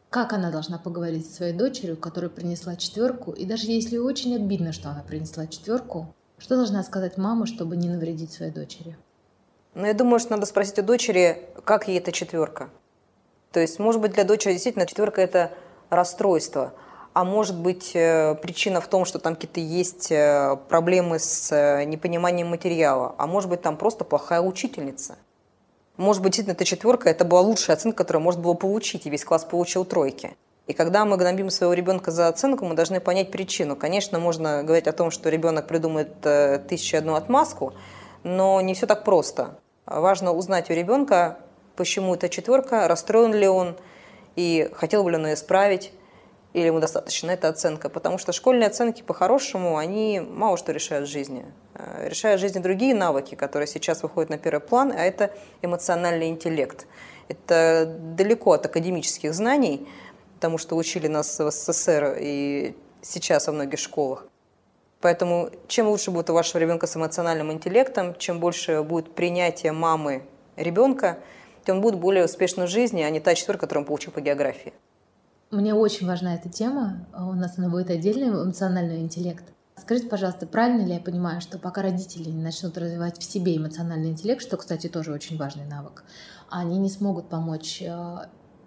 Как 0.08 0.32
она 0.32 0.50
должна 0.50 0.78
поговорить 0.78 1.28
со 1.28 1.36
своей 1.36 1.52
дочерью, 1.52 1.96
которая 1.96 2.30
принесла 2.30 2.76
четверку, 2.76 3.32
и 3.32 3.44
даже 3.44 3.66
если 3.66 3.98
очень 3.98 4.34
обидно, 4.36 4.72
что 4.72 4.88
она 4.88 5.02
принесла 5.02 5.46
четверку, 5.46 6.14
что 6.38 6.56
должна 6.56 6.82
сказать 6.84 7.18
мама, 7.18 7.46
чтобы 7.46 7.76
не 7.76 7.88
навредить 7.88 8.32
своей 8.32 8.52
дочери? 8.52 8.96
Ну, 9.74 9.86
я 9.86 9.92
думаю, 9.92 10.20
что 10.20 10.30
надо 10.30 10.46
спросить 10.46 10.78
у 10.78 10.82
дочери, 10.82 11.50
как 11.64 11.88
ей 11.88 11.98
эта 11.98 12.12
четверка. 12.12 12.70
То 13.52 13.60
есть, 13.60 13.78
может 13.78 14.00
быть, 14.00 14.12
для 14.12 14.24
дочери 14.24 14.52
действительно 14.52 14.86
четверка– 14.86 15.20
это 15.22 15.50
расстройство, 15.90 16.72
а 17.16 17.24
может 17.24 17.56
быть, 17.56 17.92
э, 17.94 18.34
причина 18.34 18.82
в 18.82 18.88
том, 18.88 19.06
что 19.06 19.18
там 19.18 19.36
какие-то 19.36 19.60
есть 19.60 20.12
э, 20.12 20.58
проблемы 20.68 21.18
с 21.18 21.50
э, 21.50 21.84
непониманием 21.84 22.48
материала, 22.48 23.14
а 23.16 23.26
может 23.26 23.48
быть, 23.48 23.62
там 23.62 23.78
просто 23.78 24.04
плохая 24.04 24.42
учительница. 24.42 25.16
Может 25.96 26.22
быть, 26.22 26.32
действительно, 26.32 26.54
эта 26.54 26.66
четверка– 26.66 27.08
это 27.10 27.24
была 27.24 27.40
лучшая 27.40 27.76
оценка, 27.76 27.96
которую 27.98 28.22
можно 28.22 28.42
было 28.42 28.52
получить, 28.52 29.06
и 29.06 29.10
весь 29.10 29.24
класс 29.24 29.46
получил 29.46 29.86
тройки. 29.86 30.36
И 30.66 30.74
когда 30.74 31.06
мы 31.06 31.16
гнобим 31.16 31.48
своего 31.48 31.72
ребенка 31.72 32.10
за 32.10 32.28
оценку, 32.28 32.66
мы 32.66 32.74
должны 32.74 33.00
понять 33.00 33.30
причину. 33.30 33.76
Конечно, 33.76 34.18
можно 34.18 34.62
говорить 34.62 34.86
о 34.88 34.92
том, 34.92 35.10
что 35.10 35.30
ребенок 35.30 35.68
придумает 35.68 36.20
тысячу 36.68 36.98
одну 36.98 37.14
отмазку, 37.14 37.72
но 38.24 38.60
не 38.60 38.74
все 38.74 38.86
так 38.86 39.04
просто. 39.04 39.58
Важно 39.86 40.32
узнать 40.32 40.68
у 40.68 40.74
ребенка, 40.74 41.38
почему 41.76 42.14
эта 42.14 42.28
четверка, 42.28 42.88
расстроен 42.88 43.34
ли 43.34 43.46
он, 43.48 43.76
и 44.34 44.70
хотел 44.74 45.04
бы 45.04 45.10
ли 45.10 45.16
он 45.16 45.26
ее 45.26 45.34
исправить, 45.34 45.92
или 46.52 46.66
ему 46.66 46.80
достаточно 46.80 47.30
эта 47.30 47.48
оценка. 47.48 47.88
Потому 47.88 48.16
что 48.16 48.32
школьные 48.32 48.68
оценки 48.68 49.02
по-хорошему, 49.02 49.76
они 49.76 50.20
мало 50.20 50.56
что 50.56 50.72
решают 50.72 51.06
в 51.06 51.12
жизни. 51.12 51.44
Э, 51.74 52.08
решают 52.08 52.40
в 52.40 52.42
жизни 52.42 52.60
другие 52.60 52.94
навыки, 52.94 53.34
которые 53.34 53.66
сейчас 53.66 54.02
выходят 54.02 54.30
на 54.30 54.38
первый 54.38 54.60
план, 54.60 54.90
а 54.90 55.02
это 55.02 55.30
эмоциональный 55.60 56.28
интеллект. 56.28 56.86
Это 57.28 57.84
далеко 57.86 58.52
от 58.52 58.64
академических 58.64 59.34
знаний, 59.34 59.86
потому 60.36 60.56
что 60.56 60.76
учили 60.76 61.08
нас 61.08 61.38
в 61.38 61.50
СССР 61.50 62.16
и 62.20 62.74
сейчас 63.02 63.48
во 63.48 63.52
многих 63.52 63.78
школах. 63.78 64.26
Поэтому 65.00 65.50
чем 65.68 65.88
лучше 65.88 66.10
будет 66.10 66.30
у 66.30 66.32
вашего 66.32 66.58
ребенка 66.58 66.86
с 66.86 66.96
эмоциональным 66.96 67.52
интеллектом, 67.52 68.14
чем 68.16 68.40
больше 68.40 68.82
будет 68.82 69.14
принятие 69.14 69.72
мамы 69.72 70.22
ребенка, 70.56 71.18
тем 71.66 71.76
он 71.76 71.82
будет 71.82 71.98
более 71.98 72.24
успешен 72.24 72.64
в 72.64 72.68
жизни, 72.68 73.02
а 73.02 73.10
не 73.10 73.20
та 73.20 73.34
четверка, 73.34 73.62
которую 73.62 73.82
он 73.82 73.86
получил 73.88 74.12
по 74.12 74.20
географии. 74.20 74.72
Мне 75.50 75.74
очень 75.74 76.06
важна 76.06 76.34
эта 76.34 76.48
тема. 76.48 77.06
У 77.12 77.32
нас 77.32 77.58
она 77.58 77.68
будет 77.68 77.90
отдельный 77.90 78.28
эмоциональный 78.28 79.00
интеллект. 79.00 79.44
Скажите, 79.76 80.08
пожалуйста, 80.08 80.46
правильно 80.46 80.86
ли 80.86 80.94
я 80.94 81.00
понимаю, 81.00 81.40
что 81.40 81.58
пока 81.58 81.82
родители 81.82 82.30
не 82.30 82.42
начнут 82.42 82.78
развивать 82.78 83.18
в 83.18 83.22
себе 83.22 83.56
эмоциональный 83.56 84.08
интеллект, 84.08 84.40
что, 84.40 84.56
кстати, 84.56 84.86
тоже 84.88 85.12
очень 85.12 85.36
важный 85.36 85.66
навык, 85.66 86.04
они 86.48 86.78
не 86.78 86.88
смогут 86.88 87.28
помочь 87.28 87.82
э, 87.82 88.16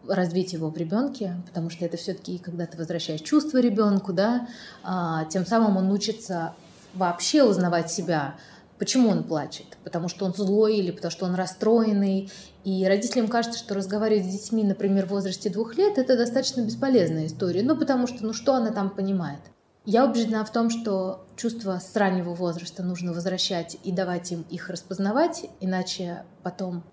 развить 0.07 0.53
его 0.53 0.69
в 0.69 0.77
ребенке, 0.77 1.35
потому 1.47 1.69
что 1.69 1.85
это 1.85 1.97
все-таки, 1.97 2.37
когда 2.37 2.65
ты 2.65 2.77
возвращаешь 2.77 3.21
чувства 3.21 3.57
ребенку, 3.57 4.13
да, 4.13 4.47
а, 4.83 5.25
тем 5.25 5.45
самым 5.45 5.77
он 5.77 5.91
учится 5.91 6.53
вообще 6.93 7.43
узнавать 7.43 7.91
себя, 7.91 8.35
почему 8.77 9.09
он 9.09 9.23
плачет, 9.23 9.77
потому 9.83 10.07
что 10.07 10.25
он 10.25 10.33
злой 10.33 10.77
или 10.77 10.91
потому 10.91 11.11
что 11.11 11.25
он 11.25 11.35
расстроенный. 11.35 12.31
И 12.63 12.85
родителям 12.85 13.27
кажется, 13.27 13.57
что 13.57 13.73
разговаривать 13.73 14.25
с 14.25 14.33
детьми, 14.33 14.63
например, 14.63 15.05
в 15.05 15.11
возрасте 15.11 15.49
двух 15.49 15.77
лет, 15.77 15.97
это 15.97 16.17
достаточно 16.17 16.61
бесполезная 16.61 17.27
история, 17.27 17.63
ну 17.63 17.77
потому 17.77 18.05
что, 18.05 18.25
ну 18.25 18.33
что 18.33 18.53
она 18.55 18.71
там 18.71 18.89
понимает? 18.89 19.39
Я 19.85 20.05
убеждена 20.05 20.43
в 20.43 20.51
том, 20.51 20.69
что 20.69 21.25
чувства 21.35 21.79
с 21.79 21.95
раннего 21.95 22.33
возраста 22.33 22.83
нужно 22.83 23.13
возвращать 23.13 23.77
и 23.83 23.91
давать 23.91 24.31
им 24.31 24.45
их 24.49 24.69
распознавать, 24.69 25.49
иначе 25.61 26.23
потом... 26.43 26.83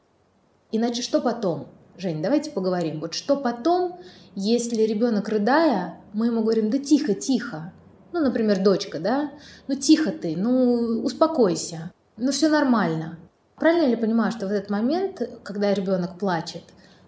Иначе 0.72 1.02
что 1.02 1.20
потом? 1.20 1.68
Жень, 1.98 2.22
давайте 2.22 2.50
поговорим. 2.50 3.00
Вот 3.00 3.14
что 3.14 3.36
потом, 3.36 3.98
если 4.34 4.82
ребенок 4.82 5.28
рыдая, 5.28 5.96
мы 6.12 6.26
ему 6.26 6.42
говорим, 6.42 6.70
да 6.70 6.78
тихо, 6.78 7.14
тихо. 7.14 7.72
Ну, 8.12 8.20
например, 8.20 8.62
дочка, 8.62 8.98
да? 8.98 9.30
Ну, 9.68 9.74
тихо 9.74 10.10
ты, 10.10 10.36
ну, 10.36 11.02
успокойся. 11.02 11.92
Ну, 12.16 12.32
все 12.32 12.48
нормально. 12.48 13.18
Правильно 13.56 13.86
ли 13.86 13.96
понимаю, 13.96 14.32
что 14.32 14.46
в 14.46 14.50
этот 14.50 14.70
момент, 14.70 15.22
когда 15.42 15.72
ребенок 15.72 16.18
плачет, 16.18 16.62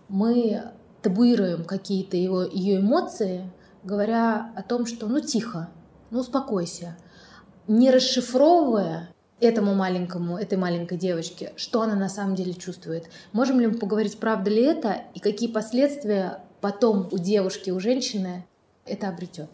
мы 0.09 0.63
табуируем 1.03 1.65
какие-то 1.65 2.17
его, 2.17 2.43
ее 2.43 2.81
эмоции, 2.81 3.51
говоря 3.85 4.51
о 4.57 4.63
том, 4.63 4.87
что 4.87 5.07
ну 5.07 5.21
тихо, 5.21 5.69
ну 6.11 6.21
успокойся, 6.21 6.97
не 7.67 7.91
расшифровывая 7.91 9.11
этому 9.41 9.75
маленькому, 9.75 10.39
этой 10.39 10.59
маленькой 10.59 10.99
девочке, 10.99 11.53
что 11.57 11.83
она 11.83 11.95
на 11.95 12.09
самом 12.09 12.35
деле 12.35 12.55
чувствует. 12.55 13.09
Можем 13.33 13.61
ли 13.61 13.67
мы 13.67 13.75
поговорить, 13.75 14.19
правда 14.19 14.51
ли 14.51 14.63
это, 14.63 15.03
и 15.15 15.21
какие 15.21 15.51
последствия 15.51 16.41
потом 16.61 17.09
у 17.13 17.19
девушки, 17.19 17.71
у 17.71 17.79
женщины 17.79 18.47
это 18.85 19.09
обретет? 19.09 19.51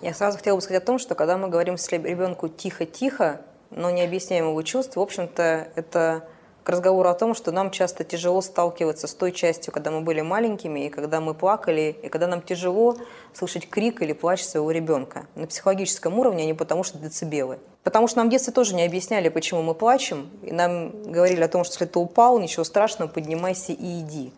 Я 0.00 0.12
сразу 0.12 0.38
хотела 0.38 0.56
бы 0.56 0.62
сказать 0.62 0.82
о 0.82 0.86
том, 0.86 0.98
что 0.98 1.14
когда 1.14 1.38
мы 1.38 1.48
говорим 1.48 1.76
с 1.78 1.88
ребенку 1.90 2.48
тихо-тихо, 2.48 3.42
но 3.70 3.90
не 3.90 4.02
объясняем 4.02 4.48
его 4.48 4.62
чувств, 4.62 4.96
в 4.96 5.00
общем-то, 5.00 5.68
это 5.74 6.28
к 6.66 6.68
разговору 6.68 7.08
о 7.08 7.14
том, 7.14 7.32
что 7.36 7.52
нам 7.52 7.70
часто 7.70 8.02
тяжело 8.02 8.40
сталкиваться 8.40 9.06
с 9.06 9.14
той 9.14 9.30
частью, 9.30 9.72
когда 9.72 9.92
мы 9.92 10.00
были 10.00 10.20
маленькими, 10.20 10.86
и 10.86 10.88
когда 10.88 11.20
мы 11.20 11.32
плакали, 11.32 11.96
и 12.02 12.08
когда 12.08 12.26
нам 12.26 12.42
тяжело 12.42 12.96
слышать 13.32 13.70
крик 13.70 14.02
или 14.02 14.12
плач 14.12 14.42
своего 14.42 14.72
ребенка. 14.72 15.26
На 15.36 15.46
психологическом 15.46 16.18
уровне, 16.18 16.42
а 16.42 16.46
не 16.46 16.54
потому 16.54 16.82
что 16.82 16.98
децибелы. 16.98 17.60
Потому 17.84 18.08
что 18.08 18.18
нам 18.18 18.26
в 18.26 18.30
детстве 18.32 18.52
тоже 18.52 18.74
не 18.74 18.84
объясняли, 18.84 19.28
почему 19.28 19.62
мы 19.62 19.74
плачем, 19.74 20.28
и 20.42 20.50
нам 20.50 21.04
говорили 21.04 21.40
о 21.40 21.46
том, 21.46 21.62
что 21.62 21.74
если 21.74 21.84
ты 21.84 22.00
упал, 22.00 22.40
ничего 22.40 22.64
страшного, 22.64 23.08
поднимайся 23.08 23.70
и 23.70 24.00
иди. 24.00 24.34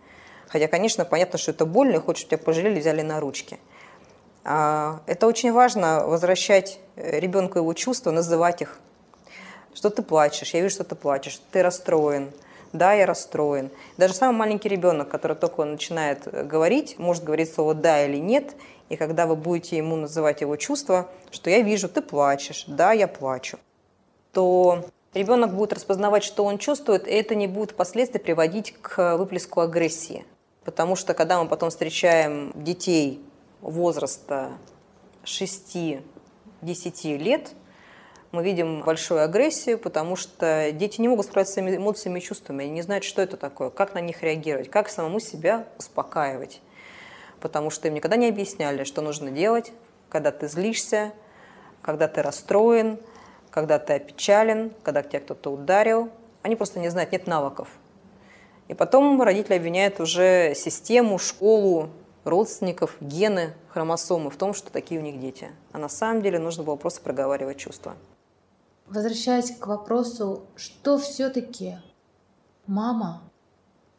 Хотя, 0.48 0.68
конечно, 0.68 1.06
понятно, 1.06 1.38
что 1.38 1.52
это 1.52 1.64
больно, 1.64 1.98
хочешь, 1.98 2.26
тебя 2.26 2.36
пожалели, 2.36 2.78
взяли 2.78 3.00
на 3.00 3.20
ручки. 3.20 3.58
А, 4.44 5.00
это 5.06 5.26
очень 5.26 5.50
важно, 5.52 6.06
возвращать 6.06 6.78
э, 6.96 7.20
ребенку 7.20 7.58
его 7.58 7.72
чувства, 7.72 8.10
называть 8.10 8.60
их 8.60 8.80
что 9.78 9.90
ты 9.90 10.02
плачешь, 10.02 10.54
я 10.54 10.60
вижу, 10.60 10.74
что 10.74 10.82
ты 10.82 10.96
плачешь, 10.96 11.40
ты 11.52 11.62
расстроен. 11.62 12.32
Да, 12.72 12.94
я 12.94 13.06
расстроен. 13.06 13.70
Даже 13.96 14.12
самый 14.12 14.36
маленький 14.36 14.68
ребенок, 14.68 15.08
который 15.08 15.36
только 15.36 15.64
начинает 15.64 16.26
э, 16.26 16.42
говорить, 16.42 16.98
может 16.98 17.22
говорить 17.22 17.54
слово 17.54 17.74
«да» 17.74 18.04
или 18.04 18.16
«нет», 18.16 18.56
и 18.88 18.96
когда 18.96 19.26
вы 19.28 19.36
будете 19.36 19.76
ему 19.76 19.94
называть 19.94 20.40
его 20.40 20.56
чувства, 20.56 21.08
что 21.30 21.48
я 21.48 21.60
вижу, 21.60 21.88
ты 21.88 22.02
плачешь, 22.02 22.64
да, 22.66 22.90
я 22.92 23.06
плачу, 23.06 23.60
то 24.32 24.84
ребенок 25.14 25.54
будет 25.54 25.72
распознавать, 25.72 26.24
что 26.24 26.44
он 26.44 26.58
чувствует, 26.58 27.06
и 27.06 27.12
это 27.12 27.36
не 27.36 27.46
будет 27.46 27.70
впоследствии 27.70 28.18
приводить 28.18 28.74
к 28.82 29.16
выплеску 29.16 29.60
агрессии. 29.60 30.24
Потому 30.64 30.96
что 30.96 31.14
когда 31.14 31.40
мы 31.40 31.48
потом 31.48 31.70
встречаем 31.70 32.50
детей 32.56 33.22
возраста 33.60 34.50
6-10 35.22 36.02
лет, 37.18 37.52
мы 38.30 38.42
видим 38.42 38.82
большую 38.82 39.22
агрессию, 39.22 39.78
потому 39.78 40.16
что 40.16 40.70
дети 40.72 41.00
не 41.00 41.08
могут 41.08 41.26
справиться 41.26 41.52
с 41.52 41.54
своими 41.54 41.76
эмоциями 41.76 42.18
и 42.18 42.22
чувствами, 42.22 42.64
они 42.64 42.72
не 42.72 42.82
знают, 42.82 43.04
что 43.04 43.22
это 43.22 43.36
такое, 43.36 43.70
как 43.70 43.94
на 43.94 44.00
них 44.00 44.22
реагировать, 44.22 44.70
как 44.70 44.88
самому 44.88 45.18
себя 45.20 45.66
успокаивать. 45.78 46.60
Потому 47.40 47.70
что 47.70 47.88
им 47.88 47.94
никогда 47.94 48.16
не 48.16 48.28
объясняли, 48.28 48.84
что 48.84 49.00
нужно 49.00 49.30
делать, 49.30 49.72
когда 50.08 50.30
ты 50.30 50.48
злишься, 50.48 51.12
когда 51.82 52.08
ты 52.08 52.22
расстроен, 52.22 52.98
когда 53.50 53.78
ты 53.78 53.94
опечален, 53.94 54.72
когда 54.82 55.02
тебя 55.02 55.20
кто-то 55.20 55.50
ударил. 55.50 56.10
Они 56.42 56.56
просто 56.56 56.80
не 56.80 56.88
знают, 56.88 57.12
нет 57.12 57.26
навыков. 57.26 57.68
И 58.68 58.74
потом 58.74 59.20
родители 59.22 59.54
обвиняют 59.54 60.00
уже 60.00 60.52
систему, 60.54 61.18
школу, 61.18 61.88
родственников, 62.24 62.96
гены, 63.00 63.54
хромосомы 63.68 64.30
в 64.30 64.36
том, 64.36 64.52
что 64.52 64.70
такие 64.70 65.00
у 65.00 65.02
них 65.02 65.18
дети. 65.18 65.48
А 65.72 65.78
на 65.78 65.88
самом 65.88 66.20
деле 66.20 66.38
нужно 66.38 66.64
было 66.64 66.76
просто 66.76 67.00
проговаривать 67.00 67.56
чувства. 67.56 67.96
Возвращаясь 68.88 69.50
к 69.50 69.66
вопросу, 69.66 70.46
что 70.56 70.98
все-таки 70.98 71.76
мама, 72.66 73.22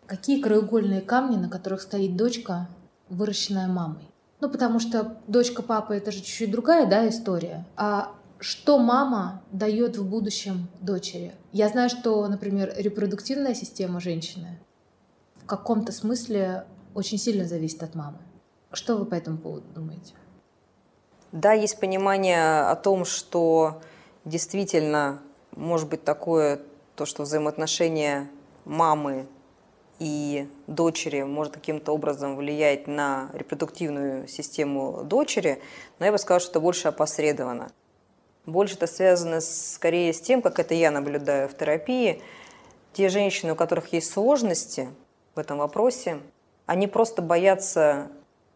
какие 0.07 0.41
краеугольные 0.41 1.01
камни, 1.01 1.35
на 1.35 1.47
которых 1.49 1.81
стоит 1.81 2.15
дочка, 2.15 2.67
выращенная 3.09 3.67
мамой? 3.67 4.09
Ну, 4.39 4.49
потому 4.49 4.79
что 4.79 5.17
дочка 5.27 5.61
папа 5.61 5.93
это 5.93 6.11
же 6.11 6.19
чуть-чуть 6.19 6.51
другая, 6.51 6.89
да, 6.89 7.07
история. 7.07 7.65
А 7.75 8.13
что 8.39 8.79
мама 8.79 9.43
дает 9.51 9.97
в 9.97 10.09
будущем 10.09 10.69
дочери? 10.81 11.33
Я 11.51 11.69
знаю, 11.69 11.89
что, 11.89 12.25
например, 12.27 12.73
репродуктивная 12.75 13.53
система 13.53 13.99
женщины 13.99 14.59
в 15.35 15.45
каком-то 15.45 15.91
смысле 15.91 16.65
очень 16.95 17.17
сильно 17.17 17.45
зависит 17.45 17.83
от 17.83 17.95
мамы. 17.95 18.17
Что 18.71 18.97
вы 18.97 19.05
по 19.05 19.15
этому 19.15 19.37
поводу 19.37 19.67
думаете? 19.73 20.13
Да, 21.31 21.53
есть 21.53 21.79
понимание 21.79 22.61
о 22.61 22.75
том, 22.75 23.05
что 23.05 23.81
действительно 24.29 25.21
может 25.55 25.89
быть 25.89 26.03
такое, 26.03 26.61
то, 26.95 27.05
что 27.05 27.23
взаимоотношения 27.23 28.29
мамы 28.65 29.27
и 29.99 30.47
дочери 30.67 31.23
может 31.23 31.53
каким-то 31.53 31.91
образом 31.91 32.37
влиять 32.37 32.87
на 32.87 33.29
репродуктивную 33.33 34.27
систему 34.27 35.03
дочери, 35.03 35.61
но 35.97 36.05
я 36.05 36.11
бы 36.11 36.17
сказала, 36.17 36.39
что 36.39 36.51
это 36.51 36.59
больше 36.61 36.87
опосредованно. 36.87 37.71
Больше 38.45 38.75
это 38.75 38.87
связано 38.87 39.41
скорее 39.41 40.13
с 40.13 40.21
тем, 40.21 40.41
как 40.41 40.59
это 40.59 40.73
я 40.73 40.91
наблюдаю 40.91 41.49
в 41.49 41.57
терапии. 41.57 42.21
Те 42.93 43.09
женщины, 43.09 43.53
у 43.53 43.55
которых 43.55 43.93
есть 43.93 44.11
сложности 44.11 44.89
в 45.35 45.39
этом 45.39 45.57
вопросе, 45.57 46.19
они 46.65 46.87
просто 46.87 47.21
боятся 47.21 48.09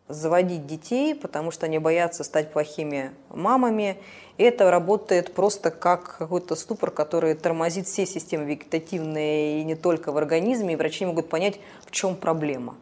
заводить 0.08 0.68
детей, 0.68 1.16
потому 1.16 1.52
что 1.52 1.66
они 1.66 1.80
боятся 1.80 2.24
стать 2.24 2.52
плохими 2.52 3.12
мамами. 3.30 3.98
И 4.38 4.44
это 4.44 4.70
работает 4.72 5.34
просто 5.34 5.72
как 5.72 6.18
какой-то 6.18 6.56
ступор, 6.56 6.92
который 6.92 7.36
тормозит 7.36 7.88
все 7.88 8.06
системы 8.06 8.46
вегетативные 8.46 9.62
и 9.62 9.64
не 9.64 9.76
только 9.76 10.12
в 10.12 10.18
организме, 10.18 10.74
и 10.74 10.76
врачи 10.76 11.04
не 11.04 11.10
могут 11.10 11.30
понять, 11.30 11.60
в 11.86 11.92
чем 11.92 12.16
проблема. 12.16 12.76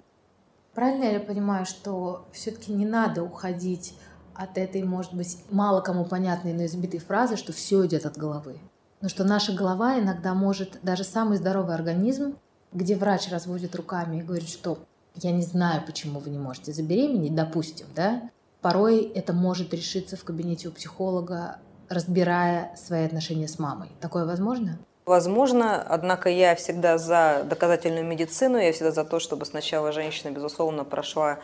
Правильно 0.74 1.04
я 1.04 1.20
понимаю, 1.20 1.66
что 1.66 2.26
все-таки 2.32 2.72
не 2.72 2.86
надо 2.86 3.24
уходить 3.24 3.94
от 4.34 4.58
этой, 4.58 4.84
может 4.84 5.14
быть, 5.14 5.38
мало 5.52 5.82
кому 5.82 6.06
понятной, 6.06 6.54
но 6.54 6.66
избитой 6.66 7.00
фразы, 7.00 7.36
что 7.36 7.52
все 7.52 7.86
идет 7.86 8.06
от 8.06 8.18
головы. 8.18 8.58
Но 9.02 9.10
что 9.10 9.24
наша 9.24 9.52
голова 9.52 10.00
иногда 10.00 10.34
может, 10.34 10.80
даже 10.84 11.04
самый 11.04 11.38
здоровый 11.38 11.76
организм, 11.76 12.38
где 12.72 12.96
врач 12.96 13.30
разводит 13.30 13.76
руками 13.76 14.18
и 14.18 14.22
говорит, 14.22 14.48
что 14.48 14.80
я 15.16 15.32
не 15.32 15.44
знаю, 15.44 15.84
почему 15.86 16.20
вы 16.20 16.30
не 16.30 16.38
можете 16.38 16.72
забеременеть, 16.74 17.36
допустим, 17.36 17.88
да, 17.96 18.30
порой 18.62 19.12
это 19.16 19.34
может 19.34 19.74
решиться 19.74 20.18
в 20.18 20.24
кабинете 20.24 20.70
у 20.70 20.72
психолога, 20.72 21.58
разбирая 21.90 22.76
свои 22.76 23.06
отношения 23.06 23.48
с 23.48 23.60
мамой. 23.60 23.90
Такое 24.00 24.26
возможно? 24.26 24.78
Возможно, 25.06 25.82
однако 25.82 26.30
я 26.30 26.56
всегда 26.56 26.98
за 26.98 27.44
доказательную 27.50 28.06
медицину, 28.06 28.58
я 28.58 28.72
всегда 28.72 28.92
за 28.92 29.04
то, 29.04 29.20
чтобы 29.20 29.46
сначала 29.46 29.92
женщина, 29.92 30.32
безусловно, 30.32 30.86
прошла 30.86 31.40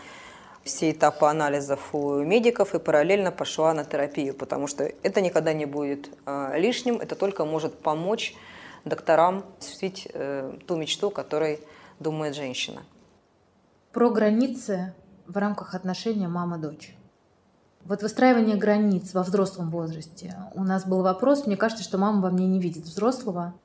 все 0.64 0.92
этапы 0.92 1.26
анализов 1.26 1.94
у 1.94 2.20
медиков 2.20 2.76
и 2.76 2.80
параллельно 2.80 3.32
пошла 3.32 3.74
на 3.74 3.84
терапию, 3.84 4.36
потому 4.36 4.68
что 4.68 4.84
это 5.02 5.22
никогда 5.22 5.54
не 5.54 5.66
будет 5.66 6.10
э, 6.26 6.60
лишним, 6.60 6.98
это 6.98 7.16
только 7.16 7.46
может 7.46 7.80
помочь 7.80 8.36
докторам 8.86 9.44
осуществить 9.60 10.08
э, 10.14 10.54
ту 10.68 10.76
мечту, 10.76 11.10
которой 11.10 11.60
думает 12.00 12.36
женщина. 12.36 12.84
Про 13.98 14.12
границы 14.12 14.94
в 15.26 15.38
рамках 15.38 15.74
отношения 15.74 16.28
мама-дочь. 16.28 16.96
Вот 17.84 18.04
выстраивание 18.04 18.56
границ 18.56 19.12
во 19.16 19.24
взрослом 19.24 19.72
возрасте. 19.72 20.36
У 20.54 20.64
нас 20.64 20.86
был 20.86 21.02
вопрос, 21.02 21.48
мне 21.48 21.58
кажется, 21.58 21.84
что 21.84 21.98
мама 21.98 22.22
во 22.22 22.30
мне 22.30 22.46
не 22.46 22.60
видит 22.60 22.84
взрослого. 22.84 23.56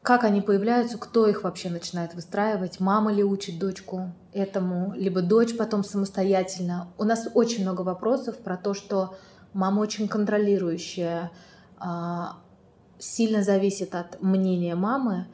Как 0.00 0.24
они 0.24 0.40
появляются, 0.40 0.96
кто 0.96 1.26
их 1.26 1.44
вообще 1.44 1.68
начинает 1.68 2.14
выстраивать, 2.14 2.80
мама 2.80 3.12
ли 3.12 3.22
учит 3.22 3.58
дочку 3.58 4.14
этому, 4.32 4.94
либо 4.94 5.20
дочь 5.20 5.54
потом 5.58 5.84
самостоятельно. 5.84 6.88
У 6.96 7.04
нас 7.04 7.28
очень 7.34 7.60
много 7.60 7.82
вопросов 7.82 8.38
про 8.38 8.56
то, 8.56 8.72
что 8.72 9.18
мама 9.52 9.80
очень 9.80 10.08
контролирующая, 10.08 11.30
а, 11.76 12.38
сильно 12.98 13.42
зависит 13.42 13.94
от 13.94 14.22
мнения 14.22 14.74
мамы, 14.74 15.26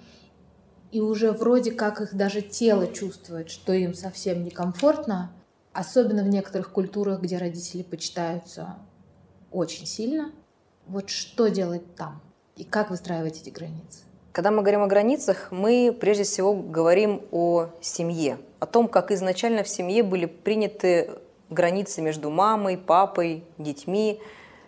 и 0.92 1.00
уже 1.00 1.32
вроде 1.32 1.72
как 1.72 2.00
их 2.00 2.14
даже 2.14 2.42
тело 2.42 2.86
чувствует, 2.86 3.50
что 3.50 3.72
им 3.72 3.94
совсем 3.94 4.44
некомфортно, 4.44 5.32
особенно 5.72 6.22
в 6.22 6.28
некоторых 6.28 6.70
культурах, 6.70 7.22
где 7.22 7.38
родители 7.38 7.82
почитаются 7.82 8.76
очень 9.50 9.86
сильно. 9.86 10.32
Вот 10.86 11.08
что 11.08 11.48
делать 11.48 11.94
там 11.96 12.20
и 12.56 12.64
как 12.64 12.90
выстраивать 12.90 13.40
эти 13.40 13.48
границы? 13.48 14.00
Когда 14.32 14.50
мы 14.50 14.60
говорим 14.60 14.82
о 14.82 14.86
границах, 14.86 15.48
мы 15.50 15.96
прежде 15.98 16.24
всего 16.24 16.54
говорим 16.54 17.22
о 17.32 17.68
семье, 17.80 18.38
о 18.60 18.66
том, 18.66 18.86
как 18.86 19.10
изначально 19.10 19.62
в 19.62 19.68
семье 19.68 20.02
были 20.02 20.26
приняты 20.26 21.10
границы 21.48 22.02
между 22.02 22.30
мамой, 22.30 22.76
папой, 22.76 23.44
детьми, 23.58 24.20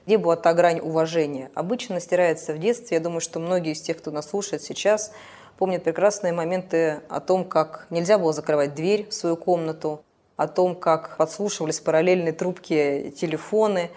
где 0.07 0.19
была 0.19 0.37
та 0.37 0.55
грань 0.55 0.81
уважения. 0.81 1.51
Обычно 1.55 2.01
стирается 2.01 2.53
в 2.53 2.59
детстве. 2.59 2.97
Я 2.97 3.03
думаю, 3.03 3.21
что 3.21 3.41
многие 3.41 3.73
из 3.73 3.81
тех, 3.81 3.99
кто 3.99 4.11
нас 4.11 4.29
слушает 4.29 4.63
сейчас, 4.63 5.13
помнят 5.59 5.85
прекрасные 5.85 6.33
моменты 6.33 7.01
о 7.09 7.21
том, 7.21 7.45
как 7.45 7.87
нельзя 7.91 8.19
было 8.19 8.33
закрывать 8.33 8.75
дверь 8.75 9.09
в 9.09 9.15
свою 9.15 9.37
комнату, 9.37 10.03
о 10.37 10.49
том, 10.49 10.75
как 10.75 11.17
подслушивались 11.17 11.81
параллельные 11.81 12.33
трубки 12.33 13.15
телефоны, 13.17 13.91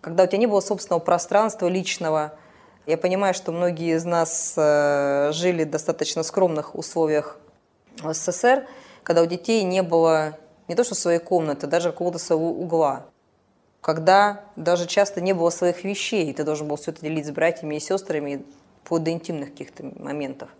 когда 0.00 0.24
у 0.24 0.26
тебя 0.26 0.38
не 0.38 0.46
было 0.46 0.60
собственного 0.60 1.00
пространства 1.00 1.66
личного. 1.66 2.34
Я 2.86 2.98
понимаю, 2.98 3.34
что 3.34 3.52
многие 3.52 3.96
из 3.96 4.04
нас 4.04 4.54
э, 4.56 5.30
жили 5.32 5.64
в 5.64 5.70
достаточно 5.70 6.22
скромных 6.22 6.74
условиях 6.74 7.38
в 8.00 8.12
СССР, 8.12 8.66
когда 9.02 9.22
у 9.22 9.26
детей 9.26 9.62
не 9.62 9.82
было 9.82 10.38
не 10.68 10.74
то 10.74 10.84
что 10.84 10.94
своей 10.94 11.18
комнаты, 11.18 11.66
даже 11.66 11.90
какого-то 11.90 12.18
своего 12.18 12.50
угла. 12.50 13.06
Когда 13.80 14.44
даже 14.56 14.86
часто 14.86 15.20
не 15.20 15.32
было 15.32 15.50
своих 15.50 15.84
вещей, 15.84 16.32
ты 16.34 16.44
должен 16.44 16.68
был 16.68 16.76
все 16.76 16.90
это 16.90 17.00
делить 17.00 17.26
с 17.26 17.30
братьями 17.30 17.76
и 17.76 17.80
сестрами, 17.80 18.44
вплоть 18.84 19.04
до 19.04 19.10
интимных 19.10 19.50
каких-то 19.50 19.84
моментов 19.98 20.50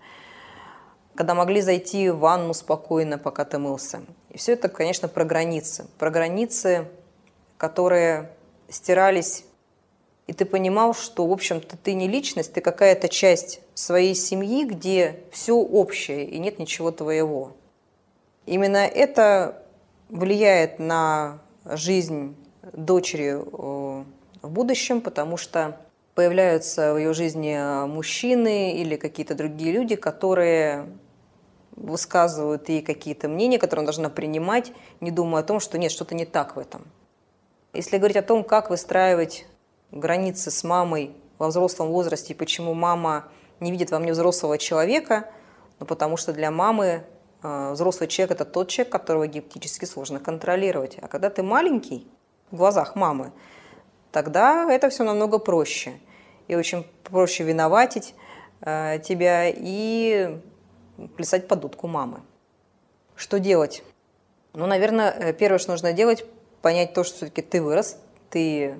когда 1.18 1.34
могли 1.34 1.60
зайти 1.62 2.10
в 2.10 2.20
ванну 2.20 2.54
спокойно, 2.54 3.18
пока 3.18 3.44
ты 3.44 3.58
мылся. 3.58 4.02
И 4.30 4.38
все 4.38 4.52
это, 4.52 4.68
конечно, 4.68 5.08
про 5.08 5.24
границы. 5.24 5.88
Про 5.98 6.12
границы, 6.12 6.86
которые 7.56 8.30
стирались, 8.68 9.44
и 10.28 10.32
ты 10.32 10.44
понимал, 10.44 10.94
что, 10.94 11.26
в 11.26 11.32
общем-то, 11.32 11.76
ты 11.76 11.94
не 11.94 12.06
личность, 12.06 12.52
ты 12.52 12.60
какая-то 12.60 13.08
часть 13.08 13.60
своей 13.74 14.14
семьи, 14.14 14.64
где 14.64 15.18
все 15.32 15.56
общее 15.56 16.24
и 16.24 16.38
нет 16.38 16.60
ничего 16.60 16.92
твоего. 16.92 17.56
Именно 18.46 18.86
это 18.86 19.60
влияет 20.10 20.78
на 20.78 21.40
жизнь 21.64 22.36
дочери 22.72 23.40
э, 23.40 24.04
в 24.42 24.50
будущем, 24.50 25.00
потому 25.00 25.36
что 25.36 25.80
появляются 26.14 26.94
в 26.94 26.98
ее 26.98 27.12
жизни 27.12 27.86
мужчины 27.88 28.76
или 28.76 28.94
какие-то 28.94 29.34
другие 29.34 29.72
люди, 29.72 29.96
которые 29.96 30.86
высказывают 31.78 32.68
ей 32.68 32.82
какие-то 32.82 33.28
мнения, 33.28 33.58
которые 33.58 33.82
она 33.82 33.86
должна 33.86 34.10
принимать, 34.10 34.72
не 35.00 35.10
думая 35.10 35.42
о 35.42 35.46
том, 35.46 35.60
что 35.60 35.78
нет, 35.78 35.92
что-то 35.92 36.14
не 36.14 36.24
так 36.24 36.56
в 36.56 36.58
этом. 36.58 36.86
Если 37.72 37.98
говорить 37.98 38.16
о 38.16 38.22
том, 38.22 38.44
как 38.44 38.70
выстраивать 38.70 39.46
границы 39.90 40.50
с 40.50 40.64
мамой 40.64 41.12
во 41.38 41.48
взрослом 41.48 41.88
возрасте 41.88 42.32
и 42.32 42.36
почему 42.36 42.74
мама 42.74 43.28
не 43.60 43.70
видит 43.70 43.90
во 43.90 43.98
мне 43.98 44.12
взрослого 44.12 44.58
человека, 44.58 45.28
ну, 45.78 45.86
потому 45.86 46.16
что 46.16 46.32
для 46.32 46.50
мамы 46.50 47.04
э, 47.42 47.72
взрослый 47.72 48.08
человек– 48.08 48.32
это 48.32 48.44
тот 48.44 48.68
человек, 48.68 48.92
которого 48.92 49.26
гипотически 49.26 49.84
сложно 49.84 50.18
контролировать. 50.18 50.98
А 51.00 51.08
когда 51.08 51.30
ты 51.30 51.42
маленький 51.42 52.06
в 52.50 52.56
глазах 52.56 52.96
мамы, 52.96 53.32
тогда 54.10 54.72
это 54.72 54.88
все 54.88 55.04
намного 55.04 55.38
проще. 55.38 56.00
И 56.48 56.56
очень 56.56 56.84
проще 57.04 57.44
виноватить 57.44 58.14
э, 58.62 58.98
тебя 59.04 59.44
и 59.48 60.40
плясать 61.16 61.48
под 61.48 61.60
дудку 61.60 61.86
мамы. 61.86 62.20
Что 63.14 63.38
делать? 63.38 63.82
Ну, 64.52 64.66
наверное, 64.66 65.10
э, 65.10 65.32
первое, 65.32 65.58
что 65.58 65.72
нужно 65.72 65.92
делать, 65.92 66.24
понять 66.62 66.94
то, 66.94 67.04
что 67.04 67.16
все-таки 67.16 67.42
ты 67.42 67.62
вырос, 67.62 67.98
ты, 68.30 68.76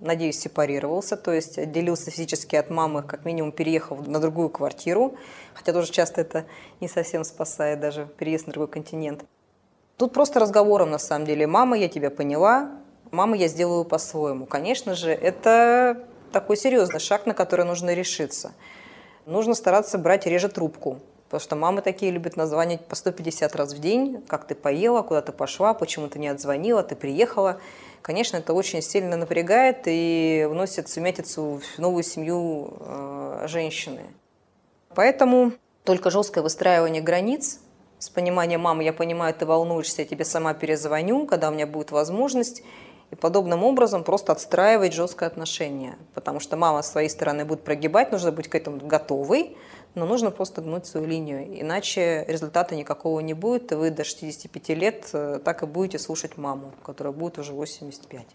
надеюсь, 0.00 0.38
сепарировался, 0.38 1.16
то 1.16 1.32
есть 1.32 1.58
отделился 1.58 2.10
физически 2.10 2.56
от 2.56 2.70
мамы, 2.70 3.02
как 3.02 3.24
минимум 3.24 3.52
переехал 3.52 3.96
на 3.96 4.20
другую 4.20 4.50
квартиру, 4.50 5.16
хотя 5.54 5.72
тоже 5.72 5.92
часто 5.92 6.20
это 6.20 6.46
не 6.80 6.88
совсем 6.88 7.24
спасает 7.24 7.80
даже 7.80 8.06
переезд 8.18 8.46
на 8.46 8.52
другой 8.52 8.68
континент. 8.68 9.24
Тут 9.96 10.12
просто 10.12 10.40
разговором, 10.40 10.90
на 10.90 10.98
самом 10.98 11.24
деле. 11.24 11.46
Мама, 11.46 11.78
я 11.78 11.88
тебя 11.88 12.10
поняла, 12.10 12.70
мама, 13.10 13.36
я 13.36 13.48
сделаю 13.48 13.84
по-своему. 13.84 14.44
Конечно 14.44 14.94
же, 14.94 15.10
это 15.10 16.04
такой 16.32 16.56
серьезный 16.56 17.00
шаг, 17.00 17.26
на 17.26 17.34
который 17.34 17.64
нужно 17.64 17.94
решиться. 17.94 18.52
Нужно 19.24 19.54
стараться 19.54 19.96
брать 19.98 20.26
реже 20.26 20.48
трубку, 20.48 20.98
Потому 21.34 21.46
что 21.46 21.56
мамы 21.56 21.82
такие 21.82 22.12
любят 22.12 22.36
названивать 22.36 22.86
по 22.86 22.94
150 22.94 23.56
раз 23.56 23.74
в 23.74 23.80
день, 23.80 24.22
как 24.28 24.46
ты 24.46 24.54
поела, 24.54 25.02
куда 25.02 25.20
ты 25.20 25.32
пошла, 25.32 25.74
почему 25.74 26.06
ты 26.06 26.20
не 26.20 26.28
отзвонила, 26.28 26.84
ты 26.84 26.94
приехала. 26.94 27.58
Конечно, 28.02 28.36
это 28.36 28.52
очень 28.52 28.80
сильно 28.82 29.16
напрягает 29.16 29.78
и 29.86 30.46
вносит 30.48 30.88
сумятицу 30.88 31.60
в 31.60 31.80
новую 31.80 32.04
семью 32.04 32.74
э, 32.78 33.46
женщины. 33.48 34.02
Поэтому 34.94 35.50
только 35.82 36.12
жесткое 36.12 36.44
выстраивание 36.44 37.02
границ 37.02 37.58
с 37.98 38.08
пониманием 38.08 38.60
«мама, 38.60 38.84
я 38.84 38.92
понимаю, 38.92 39.34
ты 39.34 39.44
волнуешься, 39.44 40.02
я 40.02 40.06
тебе 40.06 40.24
сама 40.24 40.54
перезвоню, 40.54 41.26
когда 41.26 41.48
у 41.48 41.52
меня 41.52 41.66
будет 41.66 41.90
возможность», 41.90 42.62
и 43.10 43.16
подобным 43.16 43.62
образом 43.64 44.02
просто 44.02 44.32
отстраивать 44.32 44.92
жесткое 44.92 45.28
отношение. 45.28 45.96
Потому 46.14 46.40
что 46.40 46.56
мама 46.56 46.82
с 46.82 46.90
своей 46.90 47.08
стороны 47.08 47.44
будет 47.44 47.62
прогибать, 47.62 48.12
нужно 48.12 48.32
быть 48.32 48.48
к 48.48 48.54
этому 48.54 48.78
готовой, 48.78 49.56
но 49.94 50.06
нужно 50.06 50.30
просто 50.30 50.60
гнуть 50.62 50.86
свою 50.86 51.06
линию, 51.06 51.60
иначе 51.60 52.24
результата 52.26 52.74
никакого 52.74 53.20
не 53.20 53.34
будет, 53.34 53.72
и 53.72 53.74
вы 53.74 53.90
до 53.90 54.04
65 54.04 54.68
лет 54.70 55.10
э, 55.12 55.40
так 55.44 55.62
и 55.62 55.66
будете 55.66 55.98
слушать 55.98 56.36
маму, 56.36 56.72
которая 56.82 57.12
будет 57.12 57.38
уже 57.38 57.52
85. 57.52 58.26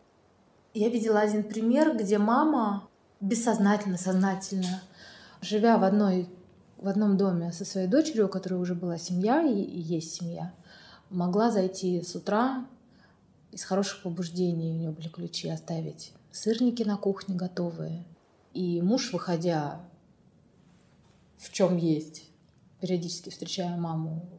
Я 0.73 0.89
видела 0.89 1.19
один 1.19 1.43
пример, 1.43 1.97
где 1.97 2.17
мама 2.17 2.87
бессознательно, 3.19 3.97
сознательно, 3.97 4.81
живя 5.41 5.77
в, 5.77 5.83
одной, 5.83 6.29
в 6.77 6.87
одном 6.87 7.17
доме 7.17 7.51
со 7.51 7.65
своей 7.65 7.87
дочерью, 7.87 8.27
у 8.27 8.29
которой 8.29 8.55
уже 8.55 8.75
была 8.75 8.97
семья 8.97 9.41
и, 9.41 9.61
и 9.61 9.79
есть 9.79 10.13
семья, 10.15 10.53
могла 11.09 11.51
зайти 11.51 12.01
с 12.01 12.15
утра 12.15 12.65
из 13.51 13.63
хороших 13.63 14.03
побуждений, 14.03 14.71
у 14.71 14.75
нее 14.75 14.91
были 14.91 15.07
ключи, 15.07 15.49
оставить 15.49 16.13
сырники 16.31 16.83
на 16.83 16.97
кухне 16.97 17.35
готовые. 17.35 18.05
И 18.53 18.81
муж, 18.81 19.11
выходя 19.11 19.79
в 21.39 21.51
чем 21.51 21.77
есть, 21.77 22.29
периодически 22.81 23.29
встречая 23.29 23.77
маму 23.77 24.29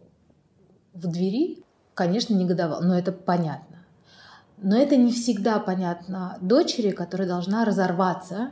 в 0.92 1.06
двери, 1.06 1.64
конечно, 1.94 2.34
негодовал, 2.34 2.82
но 2.82 2.98
это 2.98 3.12
понятно. 3.12 3.84
Но 4.58 4.76
это 4.76 4.96
не 4.96 5.10
всегда 5.10 5.58
понятно 5.58 6.36
дочери, 6.42 6.90
которая 6.90 7.26
должна 7.26 7.64
разорваться 7.64 8.50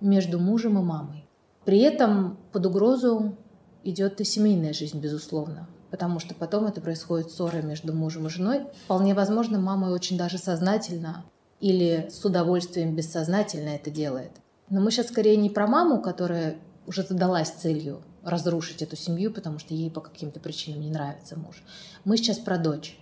между 0.00 0.38
мужем 0.38 0.78
и 0.78 0.82
мамой. 0.82 1.28
При 1.64 1.80
этом 1.80 2.38
под 2.52 2.66
угрозу 2.66 3.36
идет 3.82 4.20
и 4.20 4.24
семейная 4.24 4.72
жизнь, 4.72 5.00
безусловно, 5.00 5.68
потому 5.90 6.20
что 6.20 6.34
потом 6.34 6.66
это 6.66 6.80
происходит 6.80 7.30
ссора 7.30 7.62
между 7.62 7.92
мужем 7.92 8.26
и 8.26 8.30
женой. 8.30 8.66
Вполне 8.84 9.14
возможно, 9.14 9.58
мама 9.58 9.86
очень 9.86 10.16
даже 10.16 10.38
сознательно 10.38 11.24
или 11.60 12.08
с 12.10 12.24
удовольствием 12.24 12.94
бессознательно 12.94 13.70
это 13.70 13.90
делает. 13.90 14.32
Но 14.68 14.80
мы 14.80 14.90
сейчас 14.90 15.08
скорее 15.08 15.36
не 15.36 15.50
про 15.50 15.66
маму, 15.66 16.00
которая 16.00 16.56
уже 16.86 17.02
задалась 17.02 17.50
целью 17.50 18.02
разрушить 18.22 18.82
эту 18.82 18.96
семью, 18.96 19.32
потому 19.32 19.58
что 19.58 19.74
ей 19.74 19.90
по 19.90 20.00
каким-то 20.00 20.40
причинам 20.40 20.80
не 20.80 20.90
нравится 20.90 21.38
муж. 21.38 21.62
Мы 22.04 22.16
сейчас 22.16 22.38
про 22.38 22.58
дочь. 22.58 22.98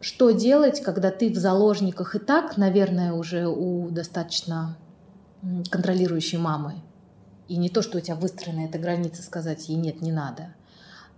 Что 0.00 0.30
делать, 0.30 0.82
когда 0.82 1.10
ты 1.10 1.30
в 1.30 1.36
заложниках 1.36 2.14
и 2.14 2.18
так, 2.18 2.56
наверное, 2.58 3.12
уже 3.12 3.46
у 3.46 3.88
достаточно 3.88 4.76
контролирующей 5.70 6.38
мамы? 6.38 6.82
И 7.48 7.56
не 7.56 7.70
то, 7.70 7.80
что 7.80 7.98
у 7.98 8.00
тебя 8.00 8.16
выстроена 8.16 8.66
эта 8.66 8.78
граница, 8.78 9.22
сказать 9.22 9.68
ей 9.68 9.76
нет, 9.76 10.02
не 10.02 10.12
надо. 10.12 10.54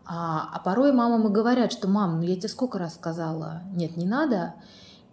А, 0.05 0.49
а 0.55 0.61
порой 0.61 0.93
мамам 0.93 1.27
и 1.27 1.33
говорят, 1.33 1.73
что 1.73 1.89
мам, 1.89 2.21
ну 2.21 2.23
я 2.23 2.37
тебе 2.37 2.49
сколько 2.49 2.79
раз 2.79 2.95
сказала, 2.95 3.63
нет, 3.75 3.97
не 3.97 4.07
надо. 4.07 4.55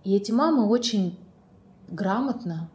И 0.04 0.16
эти 0.16 0.32
мамы 0.32 0.68
очень 0.68 1.20
грамотно 1.88 2.70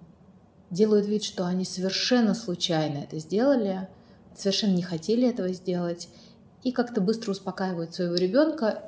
делают 0.70 1.06
вид, 1.06 1.24
что 1.24 1.46
они 1.46 1.64
совершенно 1.64 2.34
случайно 2.34 2.98
это 2.98 3.18
сделали, 3.18 3.88
совершенно 4.36 4.74
не 4.74 4.82
хотели 4.82 5.28
этого 5.28 5.48
сделать, 5.50 6.08
и 6.62 6.72
как-то 6.72 7.00
быстро 7.00 7.32
успокаивают 7.32 7.94
своего 7.94 8.14
ребенка 8.14 8.82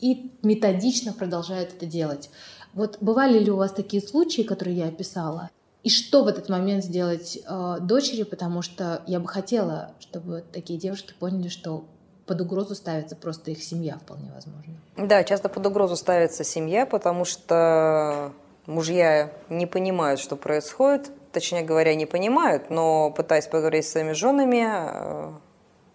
и 0.00 0.32
методично 0.42 1.12
продолжают 1.12 1.74
это 1.74 1.86
делать. 1.86 2.30
Вот 2.74 2.98
бывали 3.00 3.38
ли 3.38 3.50
у 3.50 3.56
вас 3.56 3.72
такие 3.72 4.02
случаи, 4.02 4.42
которые 4.42 4.76
я 4.76 4.88
описала? 4.88 5.50
И 5.82 5.88
что 5.88 6.24
в 6.24 6.26
этот 6.26 6.48
момент 6.48 6.84
сделать 6.84 7.38
э, 7.46 7.76
дочери, 7.80 8.24
потому 8.24 8.60
что 8.60 9.02
я 9.06 9.20
бы 9.20 9.28
хотела, 9.28 9.92
чтобы 10.00 10.44
такие 10.52 10.78
девушки 10.78 11.14
поняли, 11.18 11.48
что 11.48 11.84
под 12.26 12.40
угрозу 12.40 12.74
ставится 12.74 13.14
просто 13.14 13.52
их 13.52 13.62
семья, 13.62 13.98
вполне 13.98 14.30
возможно. 14.34 14.74
Да, 14.96 15.22
часто 15.22 15.48
под 15.48 15.64
угрозу 15.64 15.96
ставится 15.96 16.42
семья, 16.42 16.86
потому 16.86 17.24
что 17.24 18.32
мужья 18.66 19.32
не 19.48 19.66
понимают, 19.66 20.20
что 20.20 20.36
происходит, 20.36 21.10
точнее 21.32 21.62
говоря, 21.62 21.94
не 21.94 22.06
понимают, 22.06 22.70
но 22.70 23.10
пытаясь 23.10 23.46
поговорить 23.46 23.86
с 23.86 23.92
своими 23.92 24.12
женами, 24.12 24.66
э, 24.68 25.32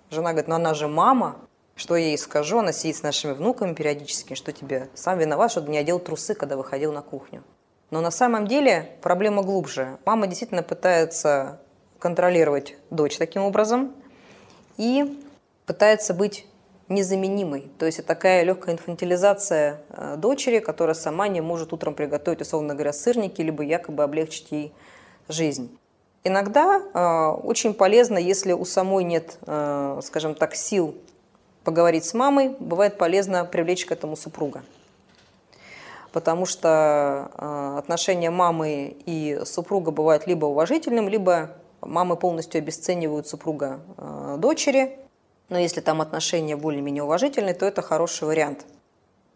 жена 0.10 0.32
говорит, 0.32 0.48
ну 0.48 0.56
она 0.56 0.74
же 0.74 0.88
мама, 0.88 1.38
что 1.76 1.96
я 1.96 2.08
ей 2.08 2.18
скажу, 2.18 2.60
она 2.60 2.72
сидит 2.74 2.98
с 2.98 3.04
нашими 3.04 3.34
внуками 3.34 3.74
периодически, 3.74 4.36
что 4.36 4.52
тебе? 4.52 4.90
Сам 4.94 5.18
виноват, 5.20 5.52
что 5.52 5.62
ты 5.62 5.72
не 5.72 5.78
одел 5.78 6.00
трусы, 6.00 6.34
когда 6.34 6.58
выходил 6.58 6.94
на 6.94 7.02
кухню. 7.02 7.44
Но 7.90 8.02
на 8.02 8.12
самом 8.12 8.48
деле 8.48 8.92
проблема 9.02 9.44
глубже. 9.44 9.98
Мама 10.06 10.28
действительно 10.28 10.64
пытается 10.64 11.60
контролировать 12.00 12.78
дочь 12.90 13.18
таким 13.18 13.44
образом 13.44 13.94
и 14.78 15.22
пытается 15.66 16.14
быть 16.14 16.46
незаменимой. 16.92 17.70
То 17.80 17.86
есть 17.86 18.00
это 18.00 18.10
такая 18.10 18.44
легкая 18.44 18.76
инфантилизация 18.76 19.82
э, 19.90 20.16
дочери, 20.18 20.60
которая 20.60 20.94
сама 20.94 21.28
не 21.28 21.42
может 21.42 21.74
утром 21.74 21.94
приготовить, 21.94 22.42
условно 22.42 22.74
говоря, 22.74 22.94
сырники, 22.94 23.42
либо 23.42 23.64
якобы 23.64 24.04
облегчить 24.04 24.52
ей 24.52 24.74
жизнь. 25.28 25.78
Иногда 26.24 26.82
э, 26.82 27.42
очень 27.44 27.74
полезно, 27.74 28.18
если 28.18 28.54
у 28.54 28.66
самой 28.66 29.04
нет, 29.04 29.38
э, 29.48 30.00
скажем 30.04 30.36
так, 30.36 30.56
сил 30.56 30.96
поговорить 31.64 32.06
с 32.06 32.14
мамой, 32.14 32.56
бывает 32.60 32.98
полезно 32.98 33.46
привлечь 33.46 33.86
к 33.86 33.92
этому 33.92 34.16
супруга. 34.16 34.64
Потому 36.12 36.46
что 36.46 37.32
э, 37.38 37.76
отношения 37.80 38.30
мамы 38.30 38.96
и 39.06 39.42
супруга 39.46 39.92
бывают 39.92 40.28
либо 40.28 40.46
уважительным, 40.46 41.08
либо 41.08 41.52
мамы 41.82 42.18
полностью 42.18 42.60
обесценивают 42.60 43.28
супруга 43.28 43.80
э, 43.98 44.36
дочери, 44.38 45.00
но 45.52 45.60
если 45.60 45.82
там 45.82 46.02
отношения 46.02 46.56
более-менее 46.56 47.04
уважительные, 47.04 47.54
то 47.54 47.66
это 47.66 47.82
хороший 47.82 48.24
вариант. 48.24 48.66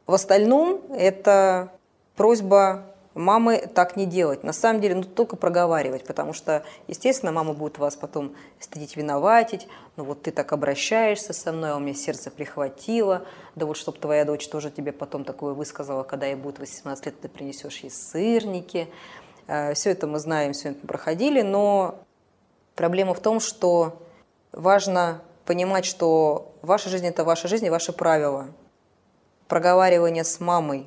В 0.08 0.14
остальном 0.14 0.82
это 0.94 1.74
просьба 2.16 2.86
мамы 3.16 3.58
так 3.74 3.98
не 3.98 4.06
делать. 4.06 4.42
На 4.44 4.54
самом 4.54 4.80
деле, 4.80 4.96
ну, 4.96 5.04
только 5.04 5.36
проговаривать, 5.36 6.06
потому 6.06 6.32
что, 6.32 6.64
естественно, 6.88 7.34
мама 7.34 7.54
будет 7.54 7.80
вас 7.80 7.98
потом 7.98 8.34
стыдить, 8.62 8.96
виноватить. 8.96 9.68
Ну, 9.98 10.06
вот 10.06 10.22
ты 10.22 10.32
так 10.32 10.54
обращаешься 10.54 11.34
со 11.34 11.52
мной, 11.52 11.72
а 11.72 11.76
у 11.76 11.80
меня 11.80 11.94
сердце 11.94 12.32
прихватило. 12.32 13.26
Да 13.56 13.66
вот, 13.66 13.76
чтобы 13.76 13.98
твоя 13.98 14.24
дочь 14.24 14.48
тоже 14.48 14.72
тебе 14.72 14.94
потом 14.94 15.26
такое 15.26 15.54
высказала, 15.54 16.04
когда 16.04 16.28
ей 16.28 16.36
будет 16.36 16.60
18 16.60 17.06
лет, 17.08 17.20
ты 17.20 17.28
принесешь 17.28 17.80
ей 17.80 17.90
сырники. 17.90 18.88
Э, 19.48 19.74
все 19.74 19.92
это 19.92 20.08
мы 20.08 20.20
знаем, 20.20 20.54
все 20.54 20.70
это 20.70 20.88
проходили, 20.88 21.42
но 21.42 22.00
проблема 22.74 23.14
в 23.14 23.20
том, 23.20 23.42
что 23.42 24.02
важно 24.54 25.22
понимать, 25.46 25.86
что 25.86 26.54
ваша 26.62 26.90
жизнь– 26.90 27.06
это 27.08 27.24
ваша 27.24 27.48
жизнь 27.48 27.66
и 27.66 27.70
ваши 27.70 27.94
правила. 27.94 28.48
Проговаривание 29.48 30.24
с 30.24 30.40
мамой, 30.40 30.86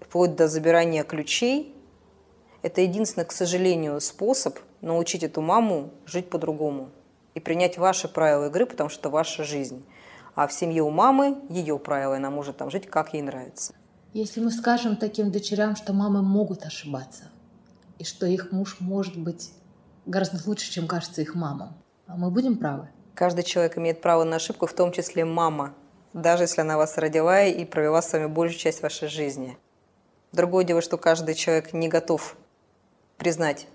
вплоть 0.00 0.36
до 0.36 0.48
забирания 0.48 1.02
ключей– 1.02 1.74
это 2.62 2.80
единственный, 2.80 3.24
к 3.24 3.32
сожалению, 3.32 4.00
способ 4.00 4.58
научить 4.80 5.22
эту 5.22 5.40
маму 5.40 5.90
жить 6.04 6.28
по-другому 6.28 6.90
и 7.34 7.40
принять 7.40 7.78
ваши 7.78 8.08
правила 8.08 8.46
игры, 8.46 8.66
потому 8.66 8.90
что 8.90 9.00
это 9.00 9.10
ваша 9.10 9.44
жизнь. 9.44 9.84
А 10.34 10.46
в 10.46 10.52
семье 10.52 10.82
у 10.82 10.90
мамы 10.90 11.38
ее 11.48 11.78
правила, 11.78 12.14
и 12.14 12.16
она 12.16 12.30
может 12.30 12.58
там 12.58 12.70
жить, 12.70 12.86
как 12.86 13.14
ей 13.14 13.22
нравится. 13.22 13.72
Если 14.12 14.40
мы 14.40 14.50
скажем 14.50 14.96
таким 14.96 15.30
дочерям, 15.30 15.76
что 15.76 15.92
мамы 15.92 16.22
могут 16.22 16.64
ошибаться, 16.64 17.24
и 17.98 18.04
что 18.04 18.26
их 18.26 18.52
муж 18.52 18.76
может 18.80 19.18
быть 19.18 19.52
гораздо 20.04 20.38
лучше, 20.48 20.70
чем 20.70 20.86
кажется 20.86 21.22
их 21.22 21.34
мамам, 21.34 21.74
а 22.06 22.16
мы 22.16 22.30
будем 22.30 22.58
правы? 22.58 22.88
Каждый 23.16 23.44
человек 23.44 23.78
имеет 23.78 24.02
право 24.02 24.24
на 24.24 24.36
ошибку, 24.36 24.66
в 24.66 24.74
том 24.74 24.92
числе 24.92 25.24
мама, 25.24 25.72
даже 26.12 26.42
если 26.44 26.60
она 26.60 26.76
вас 26.76 26.98
родила 26.98 27.44
и 27.44 27.64
провела 27.64 28.02
с 28.02 28.12
вами 28.12 28.26
большую 28.26 28.58
часть 28.58 28.82
вашей 28.82 29.08
жизни. 29.08 29.56
Другое 30.32 30.66
дело, 30.66 30.82
что 30.82 30.98
каждый 30.98 31.34
человек 31.34 31.72
не 31.72 31.88
готов 31.88 32.36
признать 33.16 33.68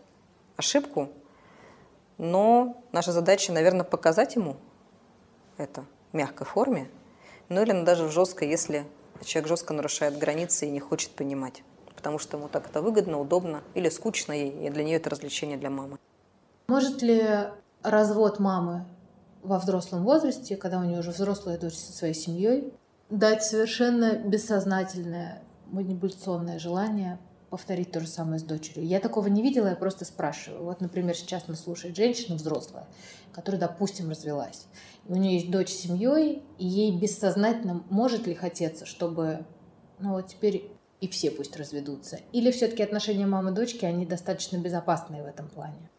ошибку, 0.57 1.09
но 2.19 2.83
наша 2.91 3.11
задача, 3.11 3.51
наверное, 3.51 3.83
показать 3.83 4.35
ему 4.35 4.57
это 5.57 5.85
в 6.11 6.15
мягкой 6.15 6.45
форме, 6.45 6.87
ну 7.49 7.63
или 7.63 7.83
даже 7.83 8.05
в 8.05 8.11
жесткой, 8.11 8.47
если 8.47 8.85
человек 9.25 9.47
жестко 9.47 9.73
нарушает 9.73 10.19
границы 10.19 10.67
и 10.67 10.69
не 10.69 10.79
хочет 10.79 11.09
понимать, 11.15 11.63
потому 11.95 12.19
что 12.19 12.37
ему 12.37 12.47
так 12.47 12.67
это 12.67 12.83
выгодно, 12.83 13.19
удобно 13.19 13.63
или 13.73 13.89
скучно 13.89 14.33
ей, 14.33 14.67
и 14.67 14.69
для 14.69 14.83
нее 14.83 14.97
это 14.97 15.09
развлечение 15.09 15.57
для 15.57 15.71
мамы. 15.71 15.97
Может 16.67 17.01
ли 17.01 17.23
развод 17.81 18.37
мамы 18.37 18.85
во 19.43 19.59
взрослом 19.59 20.03
возрасте, 20.03 20.55
когда 20.55 20.79
у 20.79 20.83
нее 20.83 20.99
уже 20.99 21.11
взрослая 21.11 21.57
дочь 21.57 21.75
со 21.75 21.91
своей 21.91 22.13
семьей, 22.13 22.73
дать 23.09 23.43
совершенно 23.43 24.13
бессознательное 24.15 25.41
манипуляционное 25.67 26.59
желание 26.59 27.19
повторить 27.49 27.91
то 27.91 27.99
же 27.99 28.07
самое 28.07 28.39
с 28.39 28.43
дочерью. 28.43 28.87
Я 28.87 29.01
такого 29.01 29.27
не 29.27 29.41
видела, 29.41 29.67
я 29.67 29.75
просто 29.75 30.05
спрашиваю. 30.05 30.63
Вот, 30.63 30.79
например, 30.79 31.15
сейчас 31.15 31.47
нас 31.47 31.61
слушает 31.61 31.97
женщина 31.97 32.35
взрослая, 32.35 32.87
которая, 33.33 33.59
допустим, 33.59 34.09
развелась. 34.09 34.67
И 35.07 35.11
у 35.11 35.17
нее 35.17 35.35
есть 35.35 35.51
дочь 35.51 35.69
с 35.69 35.81
семьей, 35.81 36.43
и 36.57 36.65
ей 36.65 36.97
бессознательно 36.97 37.83
может 37.89 38.25
ли 38.25 38.35
хотеться, 38.35 38.85
чтобы, 38.85 39.45
ну 39.99 40.13
вот 40.13 40.27
теперь 40.27 40.71
и 41.01 41.09
все 41.09 41.29
пусть 41.29 41.57
разведутся. 41.57 42.19
Или 42.31 42.51
все-таки 42.51 42.83
отношения 42.83 43.25
мамы 43.25 43.51
и 43.51 43.53
дочки, 43.53 43.83
они 43.83 44.05
достаточно 44.05 44.57
безопасные 44.57 45.23
в 45.23 45.25
этом 45.25 45.49
плане. 45.49 45.89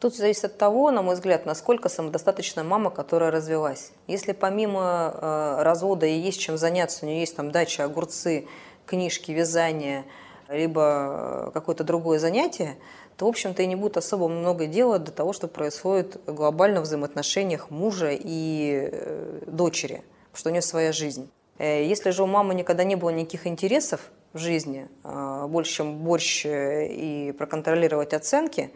Тут 0.00 0.16
зависит 0.16 0.46
от 0.46 0.56
того, 0.56 0.90
на 0.90 1.02
мой 1.02 1.14
взгляд, 1.14 1.44
насколько 1.44 1.90
самодостаточна 1.90 2.64
мама, 2.64 2.90
которая 2.90 3.30
развелась. 3.30 3.92
Если 4.06 4.32
помимо 4.32 5.12
э, 5.14 5.62
развода 5.62 6.06
ей 6.06 6.22
есть 6.22 6.40
чем 6.40 6.56
заняться, 6.56 7.04
у 7.04 7.08
нее 7.08 7.20
есть 7.20 7.36
там 7.36 7.50
дача, 7.50 7.84
огурцы, 7.84 8.46
книжки, 8.86 9.30
вязание, 9.30 10.06
либо 10.48 11.50
какое-то 11.52 11.84
другое 11.84 12.18
занятие, 12.18 12.76
то, 13.18 13.26
в 13.26 13.28
общем-то, 13.28 13.62
и 13.62 13.66
не 13.66 13.76
будет 13.76 13.98
особо 13.98 14.28
много 14.28 14.66
дела 14.66 14.98
до 14.98 15.12
того, 15.12 15.34
что 15.34 15.48
происходит 15.48 16.18
глобально 16.26 16.80
в 16.80 16.84
взаимоотношениях 16.84 17.68
мужа 17.68 18.08
и 18.12 18.88
э, 18.90 19.42
дочери, 19.46 20.02
что 20.32 20.48
у 20.48 20.52
нее 20.52 20.62
своя 20.62 20.92
жизнь. 20.92 21.30
Э, 21.58 21.84
если 21.84 22.08
же 22.08 22.22
у 22.22 22.26
мамы 22.26 22.54
никогда 22.54 22.84
не 22.84 22.96
было 22.96 23.10
никаких 23.10 23.46
интересов 23.46 24.00
в 24.32 24.38
жизни, 24.38 24.88
а, 25.04 25.46
больше, 25.46 25.74
чем 25.74 25.98
борщ 25.98 26.46
э, 26.46 26.86
и 26.86 27.32
проконтролировать 27.32 28.14
оценки, 28.14 28.70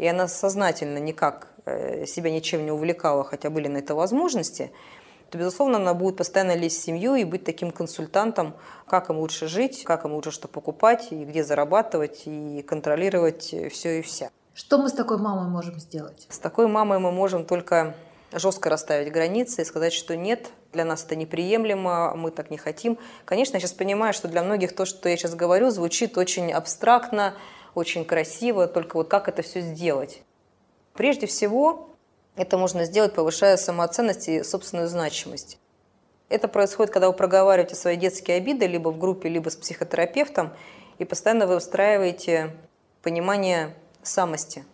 и 0.00 0.06
она 0.06 0.28
сознательно 0.28 0.98
никак 0.98 1.48
себя 2.06 2.30
ничем 2.30 2.64
не 2.64 2.70
увлекала, 2.72 3.22
хотя 3.22 3.50
были 3.50 3.68
на 3.68 3.78
это 3.78 3.94
возможности, 3.94 4.72
то, 5.30 5.38
безусловно, 5.38 5.76
она 5.76 5.94
будет 5.94 6.16
постоянно 6.16 6.56
лезть 6.56 6.80
в 6.80 6.84
семью 6.84 7.14
и 7.14 7.24
быть 7.24 7.44
таким 7.44 7.70
консультантом, 7.70 8.54
как 8.88 9.10
им 9.10 9.18
лучше 9.18 9.46
жить, 9.46 9.84
как 9.84 10.04
им 10.04 10.14
лучше 10.14 10.30
что 10.30 10.48
покупать, 10.48 11.08
и 11.12 11.24
где 11.24 11.44
зарабатывать, 11.44 12.22
и 12.24 12.64
контролировать 12.66 13.54
все 13.70 13.98
и 13.98 14.02
вся. 14.02 14.30
Что 14.54 14.78
мы 14.78 14.88
с 14.88 14.92
такой 14.92 15.18
мамой 15.18 15.48
можем 15.48 15.78
сделать? 15.78 16.26
С 16.30 16.38
такой 16.38 16.66
мамой 16.66 16.98
мы 16.98 17.12
можем 17.12 17.44
только 17.44 17.94
жестко 18.32 18.70
расставить 18.70 19.12
границы 19.12 19.62
и 19.62 19.64
сказать, 19.64 19.92
что 19.92 20.16
нет, 20.16 20.48
для 20.72 20.84
нас 20.84 21.04
это 21.04 21.14
неприемлемо, 21.14 22.14
мы 22.16 22.30
так 22.30 22.50
не 22.50 22.56
хотим. 22.56 22.98
Конечно, 23.24 23.56
я 23.56 23.60
сейчас 23.60 23.72
понимаю, 23.72 24.14
что 24.14 24.28
для 24.28 24.42
многих 24.42 24.74
то, 24.74 24.84
что 24.84 25.08
я 25.08 25.16
сейчас 25.16 25.34
говорю, 25.34 25.70
звучит 25.70 26.16
очень 26.16 26.52
абстрактно, 26.52 27.34
очень 27.74 28.04
красиво, 28.04 28.66
только 28.66 28.96
вот 28.96 29.08
как 29.08 29.28
это 29.28 29.42
все 29.42 29.60
сделать? 29.60 30.22
Прежде 30.94 31.26
всего, 31.26 31.90
это 32.36 32.58
можно 32.58 32.84
сделать, 32.84 33.14
повышая 33.14 33.56
самооценность 33.56 34.28
и 34.28 34.42
собственную 34.42 34.88
значимость. 34.88 35.58
Это 36.28 36.46
происходит, 36.46 36.92
когда 36.92 37.08
вы 37.08 37.14
проговариваете 37.14 37.74
свои 37.74 37.96
детские 37.96 38.36
обиды 38.36 38.66
либо 38.66 38.90
в 38.90 38.98
группе, 38.98 39.28
либо 39.28 39.48
с 39.48 39.56
психотерапевтом, 39.56 40.52
и 40.98 41.04
постоянно 41.04 41.46
вы 41.46 41.56
устраиваете 41.56 42.54
понимание 43.02 43.74
самости. 44.02 44.64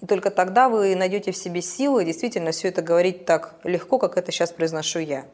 И 0.00 0.06
только 0.06 0.30
тогда 0.30 0.68
вы 0.68 0.94
найдете 0.94 1.32
в 1.32 1.36
себе 1.36 1.60
силы 1.60 2.04
действительно 2.04 2.52
все 2.52 2.68
это 2.68 2.82
говорить 2.82 3.26
так 3.26 3.56
легко, 3.64 3.98
как 3.98 4.16
это 4.16 4.32
сейчас 4.32 4.52
произношу 4.52 5.00
я. 5.00 5.26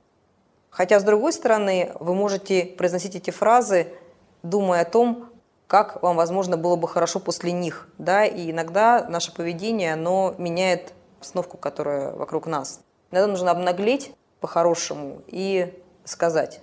Хотя, 0.71 1.01
с 1.01 1.05
другой 1.05 1.33
стороны, 1.33 1.93
вы 2.01 2.15
можете 2.15 2.65
произносить 2.65 3.15
эти 3.15 3.31
фразы, 3.31 3.89
думая 4.43 4.83
о 4.83 4.85
том, 4.85 5.31
как 5.67 6.03
вам, 6.03 6.17
возможно, 6.17 6.57
было 6.57 6.77
бы 6.77 6.89
хорошо 6.89 7.21
после 7.21 7.53
них. 7.53 7.89
Да? 7.99 8.25
И 8.25 8.51
иногда 8.51 9.07
наше 9.09 9.33
поведение, 9.33 9.95
оно 9.95 10.35
меняет 10.39 10.93
обстановку, 11.19 11.57
которая 11.57 12.15
вокруг 12.15 12.47
нас. 12.47 12.81
Иногда 13.11 13.27
нужно 13.27 13.51
обнаглеть 13.51 14.13
по-хорошему 14.41 15.23
и 15.27 15.75
сказать 16.05 16.61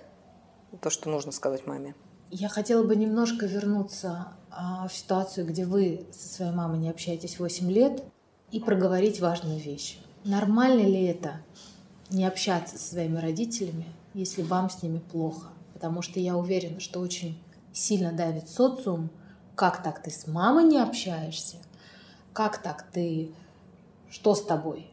то, 0.80 0.90
что 0.90 1.08
нужно 1.08 1.32
сказать 1.32 1.66
маме. 1.66 1.94
Я 2.30 2.48
хотела 2.48 2.82
бы 2.82 2.96
немножко 2.96 3.46
вернуться 3.46 4.28
а, 4.50 4.88
в 4.88 4.92
ситуацию, 4.92 5.46
где 5.46 5.64
вы 5.64 6.06
со 6.10 6.28
своей 6.28 6.52
мамой 6.52 6.78
не 6.78 6.90
общаетесь 6.90 7.38
8 7.38 7.70
лет, 7.70 8.02
и 8.50 8.60
проговорить 8.60 9.20
важную 9.20 9.58
вещь. 9.58 9.98
Нормально 10.24 10.82
ли 10.86 11.06
это 11.06 11.40
не 12.10 12.24
общаться 12.24 12.78
со 12.78 12.94
своими 12.94 13.18
родителями, 13.18 13.86
если 14.14 14.42
вам 14.42 14.70
с 14.70 14.80
ними 14.80 14.98
плохо? 14.98 15.48
Потому 15.72 16.02
что 16.02 16.20
я 16.20 16.36
уверена, 16.36 16.78
что 16.78 17.00
очень 17.00 17.36
сильно 17.74 18.12
давит 18.12 18.48
социум. 18.48 19.10
Как 19.54 19.82
так 19.82 20.02
ты 20.02 20.10
с 20.10 20.26
мамой 20.26 20.64
не 20.64 20.78
общаешься? 20.78 21.58
Как 22.32 22.58
так 22.58 22.86
ты 22.90 23.34
что 24.08 24.34
с 24.34 24.42
тобой? 24.42 24.90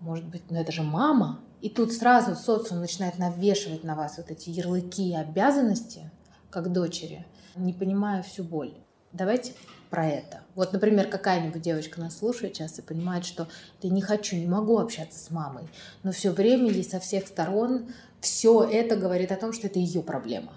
Может 0.00 0.26
быть, 0.26 0.50
ну 0.50 0.60
это 0.60 0.70
же 0.70 0.82
мама. 0.82 1.40
И 1.60 1.70
тут 1.70 1.92
сразу 1.92 2.36
социум 2.36 2.80
начинает 2.80 3.18
навешивать 3.18 3.84
на 3.84 3.96
вас 3.96 4.18
вот 4.18 4.30
эти 4.30 4.50
ярлыки 4.50 5.10
и 5.10 5.16
обязанности, 5.16 6.10
как 6.50 6.72
дочери, 6.72 7.26
не 7.56 7.72
понимая 7.72 8.22
всю 8.22 8.44
боль. 8.44 8.74
Давайте 9.12 9.54
про 9.88 10.06
это. 10.06 10.42
Вот, 10.54 10.72
например, 10.72 11.08
какая-нибудь 11.08 11.62
девочка 11.62 12.00
нас 12.00 12.18
слушает 12.18 12.56
сейчас 12.56 12.78
и 12.78 12.82
понимает, 12.82 13.24
что 13.24 13.48
ты 13.80 13.88
не 13.88 14.02
хочу, 14.02 14.36
не 14.36 14.46
могу 14.46 14.78
общаться 14.78 15.18
с 15.18 15.30
мамой, 15.30 15.68
но 16.02 16.12
все 16.12 16.30
время 16.30 16.70
ей 16.70 16.84
со 16.84 17.00
всех 17.00 17.26
сторон 17.28 17.86
все 18.20 18.62
это 18.64 18.96
говорит 18.96 19.30
о 19.32 19.36
том, 19.36 19.52
что 19.52 19.68
это 19.68 19.78
ее 19.78 20.02
проблема. 20.02 20.52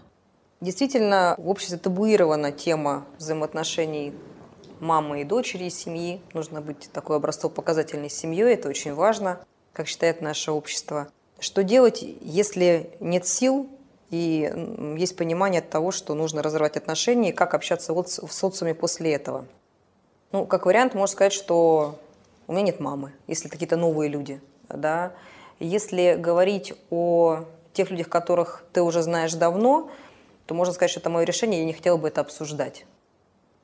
Действительно, 0.60 1.36
в 1.38 1.50
обществе 1.50 1.78
табуирована 1.78 2.52
тема 2.52 3.06
взаимоотношений 3.20 4.14
мамы 4.80 5.22
и 5.22 5.24
дочери 5.24 5.66
из 5.66 5.76
семьи. 5.76 6.20
Нужно 6.34 6.62
быть 6.62 6.90
такой 6.92 7.18
образцово-показательной 7.18 8.10
семьей, 8.10 8.54
это 8.54 8.70
очень 8.70 8.94
важно, 8.94 9.40
как 9.74 9.88
считает 9.88 10.22
наше 10.22 10.52
общество. 10.52 11.10
Что 11.40 11.64
делать, 11.64 12.04
если 12.22 12.90
нет 13.00 13.28
сил 13.28 13.70
и 14.10 14.52
есть 14.98 15.16
понимание 15.16 15.62
того, 15.62 15.92
что 15.92 16.16
нужно 16.16 16.42
разорвать 16.42 16.78
отношения, 16.78 17.30
и 17.30 17.34
как 17.34 17.54
общаться 17.54 17.94
вот 17.94 18.08
в 18.08 18.32
социуме 18.32 18.74
после 18.74 19.14
этого? 19.14 19.46
Ну, 20.32 20.46
как 20.46 20.66
вариант, 20.66 20.96
можно 20.96 21.14
сказать, 21.14 21.34
что 21.34 22.00
у 22.48 22.54
меня 22.54 22.64
нет 22.64 22.80
мамы, 22.80 23.14
если 23.28 23.48
какие-то 23.48 23.78
новые 23.78 24.10
люди. 24.10 24.42
Да? 24.70 25.14
Если 25.60 26.16
говорить 26.18 26.74
о 26.90 27.44
тех 27.74 27.92
людях, 27.92 28.10
которых 28.10 28.64
ты 28.74 28.82
уже 28.82 29.04
знаешь 29.04 29.34
давно, 29.34 29.92
то 30.48 30.54
можно 30.56 30.74
сказать, 30.74 30.92
что 30.92 31.02
это 31.02 31.10
мое 31.10 31.26
решение, 31.26 31.60
я 31.60 31.66
не 31.66 31.74
хотела 31.74 31.98
бы 31.98 32.08
это 32.08 32.22
обсуждать. 32.22 32.86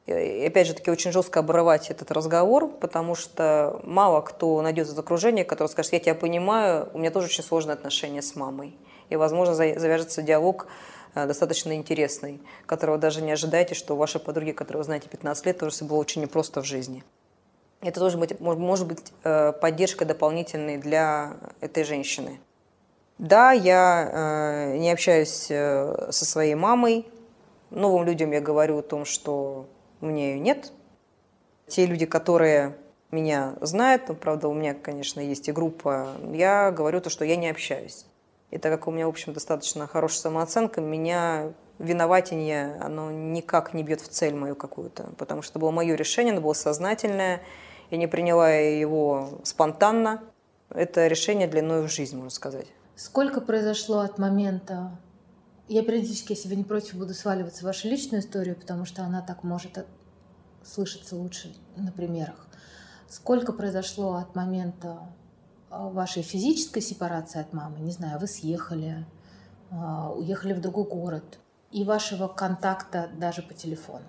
И 0.05 0.45
опять 0.45 0.67
же 0.67 0.73
таки 0.73 0.91
очень 0.91 1.13
жестко 1.13 1.39
обрывать 1.39 1.89
этот 1.89 2.11
разговор, 2.11 2.67
потому 2.67 3.15
что 3.15 3.79
мало 3.84 4.19
кто 4.19 4.61
найдет 4.61 4.88
из 4.88 4.99
окружения, 4.99 5.45
который 5.45 5.69
скажет, 5.69 5.93
я 5.93 5.99
тебя 5.99 6.15
понимаю, 6.15 6.89
у 6.93 6.97
меня 6.97 7.09
тоже 7.09 7.27
очень 7.27 7.43
сложные 7.43 7.75
отношения 7.75 8.21
с 8.21 8.36
мамой. 8.36 8.75
И, 9.09 9.15
возможно, 9.15 9.55
завяжется 9.55 10.21
диалог 10.21 10.67
э, 11.15 11.25
достаточно 11.25 11.73
интересный, 11.73 12.41
которого 12.65 12.97
даже 12.97 13.21
не 13.21 13.31
ожидаете, 13.31 13.75
что 13.75 13.93
у 13.93 13.97
вашей 13.97 14.19
подруги, 14.19 14.51
которую 14.51 14.81
вы 14.81 14.86
знаете 14.86 15.07
15 15.07 15.45
лет, 15.45 15.57
тоже 15.57 15.71
все 15.71 15.86
было 15.86 15.97
очень 15.97 16.21
непросто 16.21 16.61
в 16.61 16.65
жизни. 16.65 17.03
Это 17.79 18.01
тоже 18.01 18.17
быть, 18.17 18.38
может 18.41 18.88
быть 18.88 18.99
э, 19.23 19.53
поддержкой 19.53 20.03
дополнительной 20.03 20.77
для 20.77 21.38
этой 21.61 21.86
женщины. 21.86 22.39
Да, 23.24 23.53
я 23.53 24.09
э, 24.11 24.78
не 24.80 24.91
общаюсь 24.91 25.45
со 25.45 26.26
своей 26.26 26.55
мамой. 26.55 27.07
Новым 27.69 28.05
людям 28.05 28.34
я 28.34 28.41
говорю 28.41 28.80
о 28.80 28.82
том, 28.82 29.05
что 29.05 29.65
у 30.01 30.07
меня 30.07 30.34
ее 30.34 30.39
нет. 30.41 30.74
Те 31.67 31.86
люди, 31.86 32.05
которые 32.05 32.76
меня 33.11 33.55
знают, 33.61 34.09
ну, 34.09 34.15
правда, 34.15 34.49
у 34.49 34.53
меня, 34.53 34.74
конечно, 34.74 35.21
есть 35.21 35.47
и 35.47 35.53
группа, 35.53 36.09
я 36.34 36.69
говорю 36.71 36.99
то, 36.99 37.09
что 37.09 37.24
я 37.24 37.38
не 37.38 37.47
общаюсь. 37.47 38.05
И 38.51 38.57
так 38.57 38.74
как 38.74 38.89
у 38.89 38.91
меня, 38.91 39.05
в 39.05 39.11
общем, 39.11 39.32
достаточно 39.32 39.88
хорошая 39.88 40.24
самооценка, 40.24 40.82
меня 40.82 41.53
виноватение, 41.80 42.78
оно 42.82 43.09
никак 43.09 43.74
не 43.74 43.84
бьет 43.84 44.01
в 44.01 44.09
цель 44.09 44.36
мою 44.36 44.57
какую-то, 44.57 45.11
потому 45.17 45.43
что 45.43 45.53
это 45.53 45.59
было 45.59 45.71
мое 45.71 45.95
решение, 45.95 46.34
оно 46.34 46.41
было 46.41 46.51
сознательное, 46.51 47.41
я 47.89 47.97
не 47.97 48.07
приняла 48.07 48.49
его 48.49 49.39
спонтанно. 49.43 50.21
Это 50.69 51.07
решение 51.07 51.47
длиной 51.47 51.84
в 51.84 51.89
жизнь, 51.89 52.17
можно 52.17 52.30
сказать. 52.30 52.67
Сколько 52.95 53.41
произошло 53.41 53.99
от 53.99 54.17
момента 54.17 54.97
я 55.67 55.83
периодически, 55.83 56.33
если 56.33 56.49
вы 56.49 56.55
не 56.55 56.63
против, 56.63 56.95
буду 56.95 57.13
сваливаться 57.13 57.61
в 57.61 57.63
вашу 57.63 57.87
личную 57.87 58.21
историю, 58.21 58.55
потому 58.55 58.85
что 58.85 59.03
она 59.03 59.21
так 59.21 59.43
может 59.43 59.85
слышаться 60.63 61.15
лучше 61.15 61.53
на 61.75 61.91
примерах. 61.91 62.47
Сколько 63.07 63.53
произошло 63.53 64.15
от 64.15 64.35
момента 64.35 64.99
а, 65.69 65.89
вашей 65.89 66.21
физической 66.21 66.81
сепарации 66.81 67.39
от 67.39 67.53
мамы, 67.53 67.79
не 67.79 67.91
знаю, 67.91 68.19
вы 68.19 68.27
съехали, 68.27 69.05
а, 69.71 70.11
уехали 70.11 70.53
в 70.53 70.61
другой 70.61 70.85
город, 70.85 71.39
и 71.71 71.83
вашего 71.83 72.27
контакта 72.27 73.09
даже 73.17 73.41
по 73.41 73.53
телефону. 73.53 74.05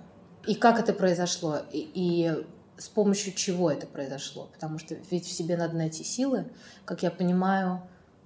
И 0.46 0.54
как 0.54 0.78
это 0.78 0.92
произошло, 0.92 1.58
и, 1.72 1.90
и 1.94 2.46
с 2.76 2.88
помощью 2.88 3.32
чего 3.32 3.70
это 3.70 3.86
произошло, 3.86 4.48
потому 4.52 4.78
что 4.78 4.96
ведь 5.10 5.26
в 5.26 5.32
себе 5.32 5.56
надо 5.56 5.76
найти 5.76 6.04
силы, 6.04 6.50
как 6.84 7.02
я 7.02 7.10
понимаю, 7.10 7.82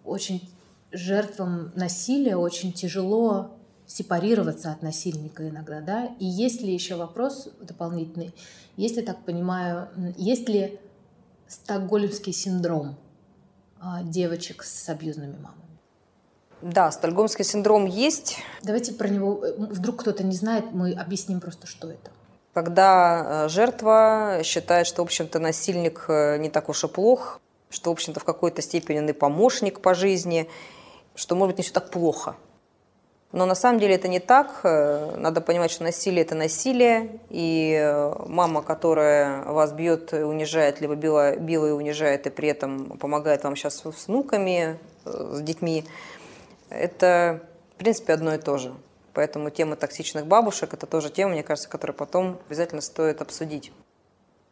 очень 0.09 0.49
жертвам 0.93 1.73
насилия 1.75 2.37
очень 2.37 2.73
тяжело 2.73 3.59
сепарироваться 3.87 4.71
от 4.71 4.83
насильника 4.83 5.49
иногда, 5.49 5.81
да? 5.81 6.11
И 6.19 6.27
есть 6.27 6.61
ли 6.61 6.73
еще 6.73 6.97
вопрос 6.97 7.49
дополнительный, 7.61 8.35
если 8.77 9.03
так 9.03 9.25
понимаю, 9.25 9.89
есть 10.17 10.49
ли 10.49 10.79
стокгольмский 11.47 12.33
синдром 12.33 12.97
а, 13.81 14.03
девочек 14.03 14.63
с 14.63 14.89
абьюзными 14.89 15.37
мамами? 15.37 15.69
Да, 16.61 16.91
стокгольмский 16.91 17.45
синдром 17.45 17.87
есть. 17.87 18.37
Давайте 18.63 18.93
про 18.93 19.09
него, 19.09 19.45
э, 19.45 19.53
вдруг 19.59 20.01
кто-то 20.01 20.25
не 20.25 20.35
знает, 20.35 20.73
мы 20.73 20.93
объясним 20.93 21.41
просто, 21.41 21.67
что 21.67 21.89
это. 21.89 22.11
Когда 22.53 23.45
э, 23.45 23.49
жертва 23.49 24.41
считает, 24.43 24.87
что, 24.87 25.03
в 25.03 25.07
общем-то, 25.07 25.39
насильник 25.39 26.07
э, 26.09 26.39
не 26.39 26.51
так 26.51 26.69
уж 26.69 26.83
и 26.83 26.89
плох, 26.89 27.41
что, 27.71 27.91
в 27.91 27.93
общем-то, 27.93 28.21
в 28.21 28.25
какой-то 28.25 28.63
степени 28.63 28.99
он 28.99 29.09
и 29.09 29.13
помощник 29.13 29.81
по 29.81 29.95
жизни, 29.95 30.49
что, 31.15 31.35
может 31.35 31.55
быть, 31.55 31.59
не 31.59 31.63
все 31.65 31.73
так 31.73 31.91
плохо. 31.91 32.37
Но 33.31 33.45
на 33.45 33.55
самом 33.55 33.79
деле 33.79 33.95
это 33.95 34.09
не 34.09 34.21
так. 34.21 34.61
Э, 34.65 35.15
надо 35.17 35.43
понимать, 35.43 35.71
что 35.71 35.85
насилие– 35.85 36.23
это 36.25 36.35
насилие. 36.35 37.21
И 37.29 37.79
э, 37.79 38.15
мама, 38.27 38.63
которая 38.63 39.43
вас 39.45 39.73
бьет 39.73 40.13
унижает, 40.15 40.81
либо 40.81 40.95
била, 40.95 41.37
била 41.37 41.67
и 41.67 41.73
унижает, 41.73 42.27
и 42.27 42.31
при 42.31 42.49
этом 42.49 42.97
помогает 42.99 43.45
вам 43.45 43.55
сейчас 43.55 43.83
с 43.83 44.07
внуками, 44.09 44.79
э, 45.05 45.31
с 45.35 45.43
детьми, 45.43 45.85
это, 46.71 47.43
в 47.75 47.79
принципе, 47.79 48.15
одно 48.15 48.35
и 48.35 48.39
то 48.39 48.57
же. 48.57 48.75
Поэтому 49.13 49.51
тема 49.51 49.77
токсичных 49.77 50.27
бабушек– 50.27 50.73
это 50.73 50.87
тоже 50.87 51.11
тема, 51.11 51.33
мне 51.33 51.43
кажется, 51.43 51.69
которую 51.69 51.97
потом 51.97 52.39
обязательно 52.49 52.81
стоит 52.81 53.21
обсудить. 53.21 53.73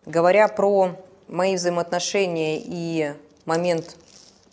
Говоря 0.05 0.49
про 0.49 0.97
мои 1.29 1.57
взаимоотношения 1.57 2.61
и 2.63 3.15
момент 3.45 3.97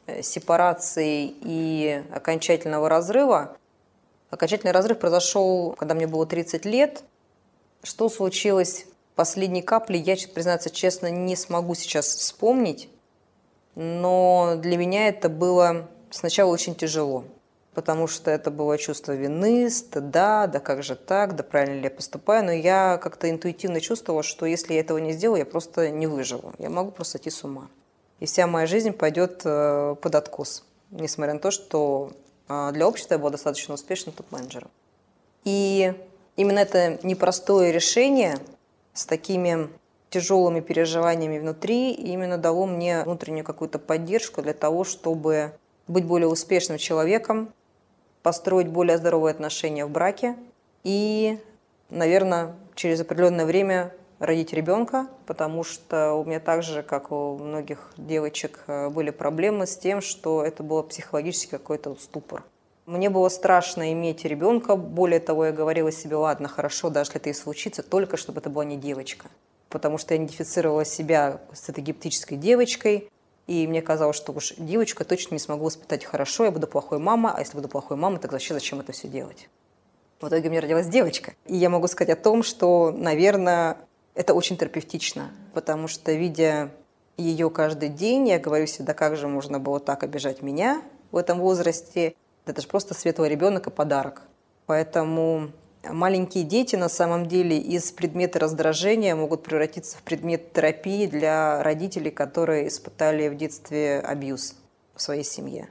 э, 0.08 0.22
сепарации 0.22 1.34
и 1.42 2.04
окончательного 2.12 2.90
разрыва, 2.90 3.58
окончательный 4.30 4.72
разрыв 4.72 5.00
произошел, 5.00 5.76
когда 5.78 5.94
мне 5.94 6.08
было 6.08 6.26
30 6.26 6.66
лет. 6.66 7.04
Что 7.84 8.10
случилось? 8.10 8.86
Последней 9.16 9.62
каплей, 9.62 10.02
я, 10.02 10.16
признаться 10.34 10.72
честно, 10.72 11.12
не 11.12 11.36
смогу 11.36 11.76
сейчас 11.76 12.08
вспомнить, 12.08 12.90
но 13.76 14.56
для 14.58 14.76
меня 14.78 15.08
это 15.08 15.30
было 15.30 15.88
сначала 16.10 16.50
очень 16.50 16.74
тяжело 16.74 17.26
потому 17.74 18.08
что 18.08 18.32
это 18.32 18.52
было 18.52 18.78
чувство 18.78 19.14
вины, 19.14 19.70
стыда, 19.70 20.48
да 20.48 20.60
как 20.60 20.84
же 20.84 20.96
так, 20.96 21.36
да 21.36 21.44
правильно 21.44 21.76
ли 21.76 21.84
я 21.86 21.90
поступаю, 21.90 22.46
но 22.46 22.52
я 22.52 22.98
как-то 23.02 23.30
интуитивно 23.30 23.82
чувствовала, 23.82 24.24
что 24.24 24.46
если 24.46 24.74
я 24.74 24.80
этого 24.80 24.98
не 25.00 25.14
сделаю, 25.14 25.40
я 25.40 25.46
просто 25.46 25.90
не 25.90 26.08
выживу, 26.08 26.54
я 26.60 26.70
могу 26.70 26.92
просто 26.92 27.14
сойти 27.14 27.30
с 27.30 27.44
ума. 27.44 27.70
И 28.20 28.26
вся 28.26 28.48
моя 28.48 28.68
жизнь 28.68 28.92
пойдет 28.92 29.42
э, 29.44 29.96
под 30.02 30.16
откос, 30.16 30.64
несмотря 30.92 31.34
на 31.34 31.40
то, 31.40 31.52
что 31.52 32.12
э, 32.48 32.72
для 32.74 32.88
общества 32.88 33.16
я 33.16 33.20
была 33.20 33.32
достаточно 33.32 33.74
успешным 33.74 34.16
топ-менеджером. 34.16 34.70
И 35.44 35.94
именно 36.36 36.60
это 36.60 37.00
непростое 37.04 37.72
решение 37.72 38.38
с 38.94 39.06
такими 39.06 39.68
тяжелыми 40.10 40.60
переживаниями 40.60 41.40
внутри 41.40 41.92
именно 41.92 42.38
дало 42.38 42.68
мне 42.68 43.04
внутреннюю 43.04 43.44
какую-то 43.44 43.80
поддержку 43.80 44.44
для 44.44 44.54
того, 44.54 44.84
чтобы 44.84 45.54
быть 45.88 46.06
более 46.06 46.28
успешным 46.28 46.78
человеком, 46.78 47.52
построить 48.24 48.68
более 48.68 48.98
здоровые 48.98 49.32
отношения 49.32 49.86
в 49.86 49.92
браке 49.92 50.36
и, 50.84 51.38
наверное, 51.90 52.56
через 52.74 53.02
определенное 53.02 53.46
время 53.46 53.94
родить 54.20 54.54
ребенка, 54.54 55.08
потому 55.26 55.64
что 55.64 56.14
у 56.14 56.24
меня 56.24 56.40
так 56.40 56.64
же, 56.64 56.82
как 56.82 57.12
у 57.12 57.38
многих 57.38 57.92
девочек, 57.98 58.64
э, 58.68 58.90
были 58.90 59.10
проблемы 59.10 59.68
с 59.68 59.78
тем, 59.78 60.02
что 60.02 60.44
это 60.44 60.64
был 60.64 60.82
психологический 60.84 61.52
какой-то 61.52 61.96
ступор. 61.96 62.44
Мне 62.86 63.10
было 63.10 63.30
страшно 63.30 63.94
иметь 63.94 64.26
ребенка, 64.26 64.76
более 64.76 65.20
того, 65.20 65.46
я 65.46 65.52
говорила 65.52 65.92
себе, 65.92 66.16
ладно, 66.16 66.48
хорошо, 66.48 66.90
даже 66.90 67.12
если 67.12 67.22
это 67.22 67.30
и 67.30 67.34
случится, 67.34 67.84
только 67.84 68.18
чтобы 68.18 68.40
это 68.40 68.50
была 68.50 68.66
не 68.66 68.78
девочка. 68.78 69.28
Потому 69.70 69.98
что 69.98 70.14
я 70.14 70.18
идентифицировала 70.18 70.86
себя 70.86 71.40
с 71.54 71.70
этой 71.70 71.82
гептической 71.82 72.38
девочкой, 72.38 73.10
и 73.48 73.68
мне 73.68 73.82
казалось, 73.82 74.16
что 74.16 74.32
уж 74.32 74.54
девочку 74.58 75.04
точно 75.04 75.36
не 75.36 75.40
смогу 75.40 75.66
воспитать 75.66 76.06
хорошо, 76.06 76.46
я 76.46 76.52
буду 76.52 76.68
плохой 76.68 77.00
мама, 77.00 77.34
а 77.36 77.40
если 77.40 77.56
буду 77.56 77.68
плохой 77.68 77.98
мамой, 77.98 78.20
так 78.20 78.32
вообще 78.32 78.54
зачем 78.54 78.80
это 78.80 78.92
все 78.92 79.08
делать? 79.08 79.50
В 80.22 80.28
итоге 80.30 80.48
у 80.48 80.52
меня 80.52 80.62
родилась 80.62 80.88
девочка. 80.88 81.34
И 81.46 81.56
я 81.56 81.70
могу 81.70 81.88
сказать 81.88 82.18
о 82.18 82.22
том, 82.22 82.44
что, 82.44 82.92
наверное, 82.92 83.78
это 84.16 84.34
очень 84.34 84.58
терапевтично, 84.58 85.32
потому 85.54 85.88
что, 85.88 86.14
видя 86.14 86.72
ее 87.18 87.50
каждый 87.50 87.90
день, 87.90 88.30
я 88.30 88.40
говорю 88.40 88.66
себе, 88.66 88.86
да 88.86 88.94
как 88.94 89.18
же 89.18 89.28
можно 89.28 89.60
было 89.60 89.80
так 89.80 90.04
обижать 90.04 90.42
меня 90.42 90.82
в 91.12 91.18
этом 91.18 91.40
возрасте? 91.40 92.16
Это 92.46 92.62
же 92.62 92.68
просто 92.68 92.94
светлый 92.94 93.30
ребенок 93.30 93.68
и 93.68 93.70
подарок. 93.70 94.22
Поэтому 94.66 95.52
Маленькие 95.84 96.46
дети 96.46 96.78
на 96.78 96.88
самом 96.88 97.28
деле 97.28 97.58
из 97.58 97.92
предмета 97.92 98.40
раздражения 98.40 99.16
могут 99.16 99.44
превратиться 99.44 99.98
в 99.98 100.04
предмет 100.04 100.54
терапии 100.54 101.08
для 101.08 101.62
родителей, 101.62 102.10
которые 102.10 102.70
испытали 102.70 103.28
в 103.28 103.36
детстве 103.36 104.00
абьюз 104.00 104.56
в 104.96 105.02
своей 105.02 105.24
семье. 105.24 105.70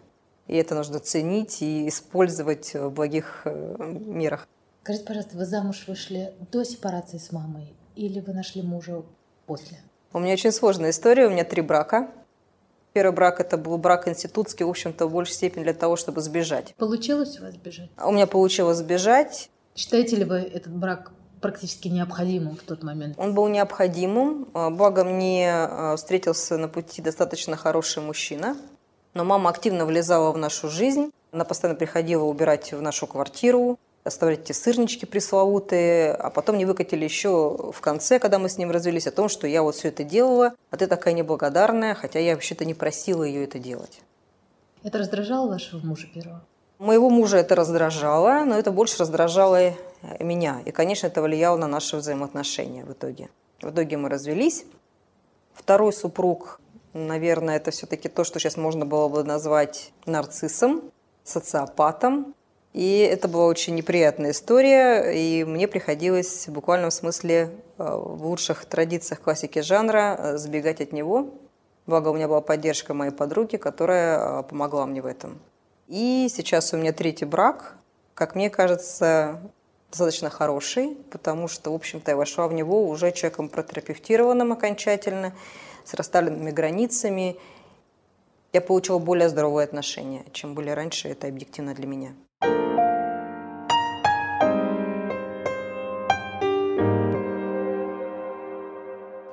И 0.48 0.56
это 0.56 0.74
нужно 0.74 0.98
ценить 0.98 1.62
и 1.62 1.88
использовать 1.88 2.74
в 2.74 2.90
благих 2.90 3.42
э, 3.46 3.76
мерах. 3.78 4.46
Скажите, 4.82 5.06
пожалуйста, 5.06 5.36
вы 5.36 5.46
замуж 5.46 5.84
вышли 5.86 6.34
до 6.50 6.64
сепарации 6.64 7.18
с 7.18 7.32
мамой 7.32 7.72
или 7.96 8.20
вы 8.20 8.34
нашли 8.34 8.62
мужа 8.62 9.02
после? 9.46 9.78
У 10.12 10.18
меня 10.18 10.34
очень 10.34 10.52
сложная 10.52 10.90
история. 10.90 11.26
У 11.26 11.30
меня 11.30 11.44
три 11.44 11.62
брака. 11.62 12.10
Первый 12.92 13.14
брак 13.14 13.40
это 13.40 13.56
был 13.56 13.78
брак 13.78 14.08
институтский, 14.08 14.66
в 14.66 14.68
общем-то, 14.68 15.06
в 15.06 15.12
большей 15.12 15.32
степени 15.32 15.62
для 15.62 15.72
того, 15.72 15.96
чтобы 15.96 16.20
сбежать. 16.20 16.74
Получилось 16.74 17.40
у 17.40 17.44
вас 17.44 17.54
сбежать? 17.54 17.88
У 18.04 18.10
меня 18.12 18.26
получилось 18.26 18.76
сбежать. 18.76 19.48
Считаете 19.74 20.16
ли 20.16 20.24
вы 20.24 20.36
этот 20.38 20.72
брак 20.72 21.12
практически 21.40 21.88
необходимым 21.88 22.56
в 22.56 22.62
тот 22.62 22.82
момент? 22.82 23.18
Он 23.18 23.34
был 23.34 23.48
необходимым. 23.48 24.48
А, 24.54 24.70
благо 24.70 25.04
мне 25.04 25.50
а, 25.50 25.96
встретился 25.96 26.56
на 26.58 26.68
пути 26.68 27.02
достаточно 27.02 27.56
хороший 27.56 28.02
мужчина. 28.02 28.56
Но 29.14 29.24
мама 29.24 29.50
активно 29.50 29.84
влезала 29.84 30.32
в 30.32 30.38
нашу 30.38 30.68
жизнь. 30.68 31.10
Она 31.32 31.44
постоянно 31.44 31.78
приходила 31.78 32.24
убирать 32.24 32.72
в 32.72 32.80
нашу 32.80 33.06
квартиру, 33.06 33.78
оставлять 34.04 34.40
эти 34.40 34.52
сырнички 34.52 35.04
пресловутые, 35.04 36.12
а 36.12 36.30
потом 36.30 36.58
не 36.58 36.64
выкатили 36.64 37.04
еще 37.04 37.72
в 37.72 37.80
конце, 37.80 38.18
когда 38.18 38.38
мы 38.38 38.48
с 38.48 38.58
ним 38.58 38.70
развелись, 38.70 39.06
о 39.06 39.12
том, 39.12 39.28
что 39.28 39.46
я 39.46 39.62
вот 39.62 39.74
все 39.74 39.88
это 39.88 40.04
делала, 40.04 40.54
а 40.70 40.76
ты 40.76 40.86
такая 40.86 41.14
неблагодарная, 41.14 41.94
хотя 41.94 42.18
я 42.18 42.34
вообще-то 42.34 42.64
не 42.64 42.74
просила 42.74 43.22
ее 43.22 43.44
это 43.44 43.58
делать. 43.58 44.00
Это 44.82 44.98
раздражало 44.98 45.48
вашего 45.48 45.84
мужа 45.86 46.06
первого? 46.12 46.44
Моего 46.82 47.10
мужа 47.10 47.36
это 47.36 47.54
раздражало, 47.54 48.44
но 48.44 48.58
это 48.58 48.72
больше 48.72 48.98
раздражало 48.98 49.72
меня. 50.18 50.62
И, 50.64 50.72
конечно, 50.72 51.06
это 51.06 51.22
влияло 51.22 51.56
на 51.56 51.68
наши 51.68 51.96
взаимоотношения 51.96 52.84
в 52.84 52.90
итоге. 52.90 53.28
В 53.60 53.70
итоге 53.70 53.96
мы 53.96 54.08
развелись. 54.08 54.64
Второй 55.54 55.92
супруг, 55.92 56.60
наверное, 56.92 57.58
это 57.58 57.70
все-таки 57.70 58.08
то, 58.08 58.24
что 58.24 58.40
сейчас 58.40 58.56
можно 58.56 58.84
было 58.84 59.08
бы 59.08 59.22
назвать 59.22 59.92
нарциссом, 60.06 60.82
социопатом. 61.22 62.34
И 62.72 62.98
это 62.98 63.28
была 63.28 63.46
очень 63.46 63.76
неприятная 63.76 64.32
история, 64.32 65.12
и 65.12 65.44
мне 65.44 65.68
приходилось 65.68 66.48
в 66.48 66.52
буквальном 66.52 66.90
смысле 66.90 67.50
э, 67.78 67.84
в 67.84 68.26
лучших 68.26 68.64
традициях 68.64 69.20
классики 69.20 69.60
жанра 69.60 70.16
э, 70.18 70.36
сбегать 70.36 70.80
от 70.80 70.90
него. 70.92 71.30
Благо 71.86 72.08
у 72.08 72.14
меня 72.14 72.26
была 72.26 72.40
поддержка 72.40 72.92
моей 72.92 73.12
подруги, 73.12 73.56
которая 73.56 74.40
э, 74.40 74.42
помогла 74.42 74.84
мне 74.86 75.00
в 75.00 75.06
этом. 75.06 75.38
И 75.92 76.26
сейчас 76.30 76.72
у 76.72 76.78
меня 76.78 76.94
третий 76.94 77.26
брак, 77.26 77.76
как 78.14 78.34
мне 78.34 78.48
кажется, 78.48 79.42
достаточно 79.90 80.30
хороший, 80.30 80.96
потому 81.10 81.48
что, 81.48 81.70
в 81.70 81.74
общем-то, 81.74 82.12
я 82.12 82.16
вошла 82.16 82.48
в 82.48 82.54
него 82.54 82.88
уже 82.88 83.12
человеком 83.12 83.50
протерапевтированным 83.50 84.52
окончательно, 84.52 85.34
с 85.84 85.92
расставленными 85.92 86.50
границами. 86.50 87.36
Я 88.54 88.62
получила 88.62 88.98
более 89.00 89.28
здоровые 89.28 89.66
отношения, 89.66 90.24
чем 90.32 90.54
были 90.54 90.70
раньше, 90.70 91.08
это 91.08 91.26
объективно 91.26 91.74
для 91.74 91.86
меня. 91.86 92.14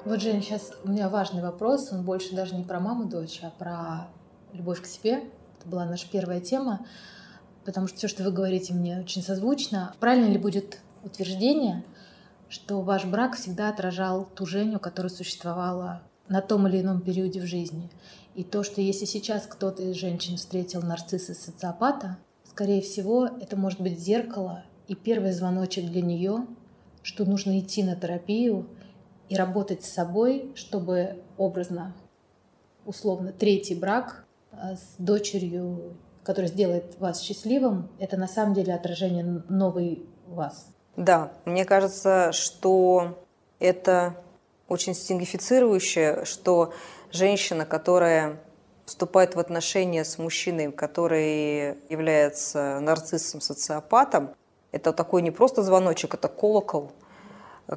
Вот, 0.04 0.20
Жень, 0.20 0.44
сейчас 0.44 0.74
у 0.84 0.90
меня 0.90 1.08
важный 1.08 1.42
вопрос, 1.42 1.94
он 1.94 2.04
больше 2.04 2.36
даже 2.36 2.54
не 2.54 2.66
про 2.66 2.82
маму, 2.82 3.06
дочь, 3.06 3.40
а 3.44 3.50
про 3.50 4.10
любовь 4.52 4.82
к 4.82 4.88
себе, 4.88 5.24
это 5.60 5.70
была 5.70 5.86
наша 5.86 6.08
первая 6.10 6.40
тема, 6.40 6.86
потому 7.66 7.88
что 7.88 7.98
все, 7.98 8.08
что 8.08 8.24
вы 8.24 8.32
говорите, 8.32 8.74
мне 8.74 9.00
очень 9.00 9.22
созвучно. 9.22 9.94
Правильно 10.00 10.32
ли 10.32 10.38
будет 10.38 10.80
утверждение, 11.04 11.84
что 12.48 12.82
ваш 12.82 13.06
брак 13.06 13.36
всегда 13.36 13.70
отражал 13.70 14.26
ту 14.26 14.46
Женю, 14.46 14.80
которая 14.80 15.12
существовала 15.12 16.02
на 16.30 16.42
том 16.42 16.68
или 16.68 16.82
ином 16.82 17.02
периоде 17.02 17.42
в 17.42 17.46
жизни? 17.46 17.90
И 18.36 18.44
то, 18.44 18.64
что 18.64 18.82
если 18.82 19.06
сейчас 19.06 19.46
кто-то 19.48 19.84
из 19.84 19.96
женщин 19.96 20.38
встретил 20.38 20.82
нарцисса 20.82 21.34
социопата, 21.34 22.18
скорее 22.46 22.82
всего, 22.82 23.26
это 23.26 23.58
может 23.58 23.82
быть 23.82 24.00
зеркало 24.00 24.64
и 24.88 24.96
первый 24.96 25.34
звоночек 25.34 25.86
для 25.86 26.02
нее, 26.02 26.46
что 27.04 27.26
нужно 27.26 27.60
идти 27.60 27.84
на 27.84 27.96
терапию 27.96 28.68
и 29.28 29.36
работать 29.36 29.84
с 29.84 29.92
собой, 29.94 30.52
чтобы 30.56 31.22
образно, 31.38 31.94
условно, 32.86 33.32
третий 33.32 33.76
брак 33.76 34.26
с 34.52 34.96
дочерью, 34.98 35.98
которая 36.24 36.50
сделает 36.50 37.00
вас 37.00 37.22
счастливым, 37.22 37.90
это 38.00 38.18
на 38.18 38.28
самом 38.28 38.54
деле 38.54 38.74
отражение 38.74 39.44
новой 39.50 40.06
вас. 40.28 40.68
Да, 40.96 41.32
мне 41.46 41.66
кажется, 41.66 42.32
что 42.32 43.18
это 43.60 44.16
очень 44.68 44.94
стигнифицирующее, 44.94 46.26
что 46.26 46.74
женщина, 47.12 47.66
которая 47.66 48.40
вступает 48.86 49.36
в 49.36 49.40
отношения 49.40 50.04
с 50.04 50.18
мужчиной, 50.18 50.72
который 50.72 51.78
является 51.90 52.80
нарциссом, 52.80 53.40
социопатом, 53.40 54.36
это 54.72 54.94
такой 54.94 55.22
не 55.22 55.32
просто 55.32 55.64
звоночек, 55.64 56.14
это 56.14 56.28
колокол– 56.28 56.92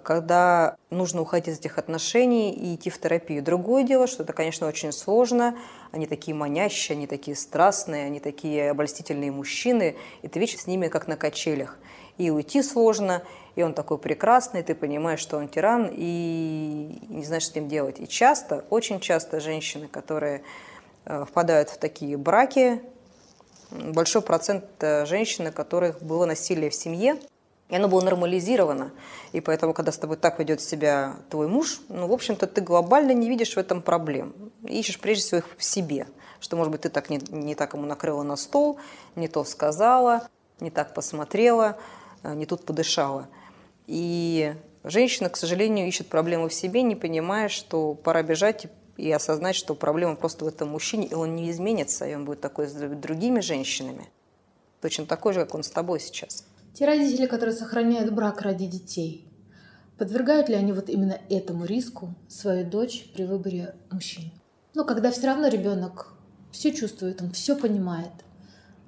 когда 0.01 0.76
нужно 0.90 1.20
уходить 1.20 1.49
из 1.49 1.59
этих 1.59 1.78
отношений 1.78 2.53
и 2.53 2.74
идти 2.74 2.88
в 2.88 2.99
терапию. 2.99 3.43
Другое 3.43 3.84
дело, 3.84 4.07
что 4.07 4.22
это, 4.22 4.32
конечно, 4.32 4.66
очень 4.66 4.93
сложно. 4.93 5.57
Они 5.90 6.07
такие 6.07 6.34
манящие, 6.34 6.97
они 6.97 7.07
такие 7.07 7.36
страстные, 7.36 8.07
они 8.07 8.18
такие 8.18 8.70
обольстительные 8.70 9.30
мужчины. 9.30 9.97
И 10.22 10.28
ты 10.28 10.40
вечно 10.40 10.61
с 10.61 10.66
ними 10.66 10.88
как 10.88 11.09
на 11.09 11.16
качелях. 11.16 11.78
И 12.16 12.30
уйти 12.30 12.62
сложно, 12.62 13.22
и 13.55 13.62
он 13.62 13.74
такой 13.74 13.99
прекрасный, 13.99 14.62
ты 14.62 14.74
понимаешь, 14.74 15.20
что 15.20 15.36
он 15.36 15.49
тиран, 15.49 15.90
и 15.93 16.99
не 17.09 17.24
знаешь, 17.24 17.43
что 17.43 17.53
с 17.53 17.55
ним 17.57 17.68
делать. 17.68 18.01
И 18.01 18.09
часто, 18.09 18.64
очень 18.70 19.01
часто 19.01 19.40
женщины, 19.40 19.88
которые 19.88 20.43
э, 21.05 21.24
впадают 21.28 21.70
в 21.70 21.78
такие 21.78 22.16
браки, 22.16 22.82
большой 23.70 24.22
процент 24.22 24.64
э, 24.80 25.05
женщин, 25.07 25.49
у 25.49 25.53
которых 25.53 26.03
было 26.03 26.26
насилие 26.26 26.70
в 26.70 26.74
семье, 26.74 27.16
и 27.72 27.76
оно 27.76 27.88
было 27.88 28.02
нормализировано. 28.02 28.92
И 29.32 29.40
поэтому, 29.40 29.72
когда 29.72 29.92
с 29.92 29.98
тобой 29.98 30.18
так 30.18 30.38
ведет 30.38 30.60
себя 30.60 31.16
твой 31.30 31.48
муж, 31.48 31.80
ну, 31.88 32.06
в 32.06 32.12
общем-то, 32.12 32.46
ты 32.46 32.60
глобально 32.60 33.12
не 33.12 33.30
видишь 33.30 33.54
в 33.54 33.56
этом 33.56 33.80
проблем. 33.80 34.34
Ищешь 34.68 35.00
прежде 35.00 35.24
всего 35.24 35.38
их 35.38 35.48
в 35.56 35.64
себе. 35.64 36.06
Что, 36.38 36.56
может 36.56 36.70
быть, 36.70 36.82
ты 36.82 36.90
так 36.90 37.08
не, 37.08 37.18
не 37.30 37.54
так 37.54 37.72
ему 37.72 37.86
накрыла 37.86 38.24
на 38.24 38.36
стол, 38.36 38.78
не 39.16 39.26
то 39.26 39.42
сказала, 39.44 40.28
не 40.60 40.70
так 40.70 40.92
посмотрела, 40.92 41.78
э, 42.22 42.34
не 42.34 42.44
тут 42.44 42.66
подышала. 42.66 43.28
И 43.86 44.54
женщина, 44.84 45.30
к 45.30 45.38
сожалению, 45.38 45.88
ищет 45.88 46.08
проблемы 46.08 46.50
в 46.50 46.54
себе, 46.54 46.82
не 46.82 46.94
понимая, 46.94 47.48
что 47.48 47.94
пора 47.94 48.22
бежать 48.22 48.66
и 48.98 49.10
осознать, 49.10 49.56
что 49.56 49.74
проблема 49.74 50.16
просто 50.16 50.44
в 50.44 50.48
этом 50.48 50.68
мужчине, 50.68 51.06
и 51.06 51.14
он 51.14 51.34
не 51.36 51.50
изменится, 51.50 52.06
и 52.06 52.14
он 52.14 52.26
будет 52.26 52.42
такой 52.42 52.66
с 52.66 52.72
другими 52.74 53.40
женщинами. 53.40 54.10
Точно 54.82 55.06
такой 55.06 55.32
же, 55.32 55.40
как 55.40 55.54
он 55.54 55.62
с 55.62 55.70
тобой 55.70 56.00
сейчас. 56.00 56.44
Те 56.74 56.86
родители, 56.86 57.26
которые 57.26 57.54
сохраняют 57.54 58.14
брак 58.14 58.40
ради 58.40 58.66
детей, 58.66 59.28
подвергают 59.98 60.48
ли 60.48 60.54
они 60.54 60.72
вот 60.72 60.88
именно 60.88 61.18
этому 61.28 61.66
риску 61.66 62.14
свою 62.28 62.68
дочь 62.68 63.10
при 63.14 63.24
выборе 63.24 63.74
мужчин? 63.90 64.32
Ну, 64.74 64.86
когда 64.86 65.10
все 65.10 65.26
равно 65.26 65.48
ребенок 65.48 66.14
все 66.50 66.72
чувствует, 66.72 67.20
он 67.20 67.32
все 67.32 67.56
понимает. 67.56 68.12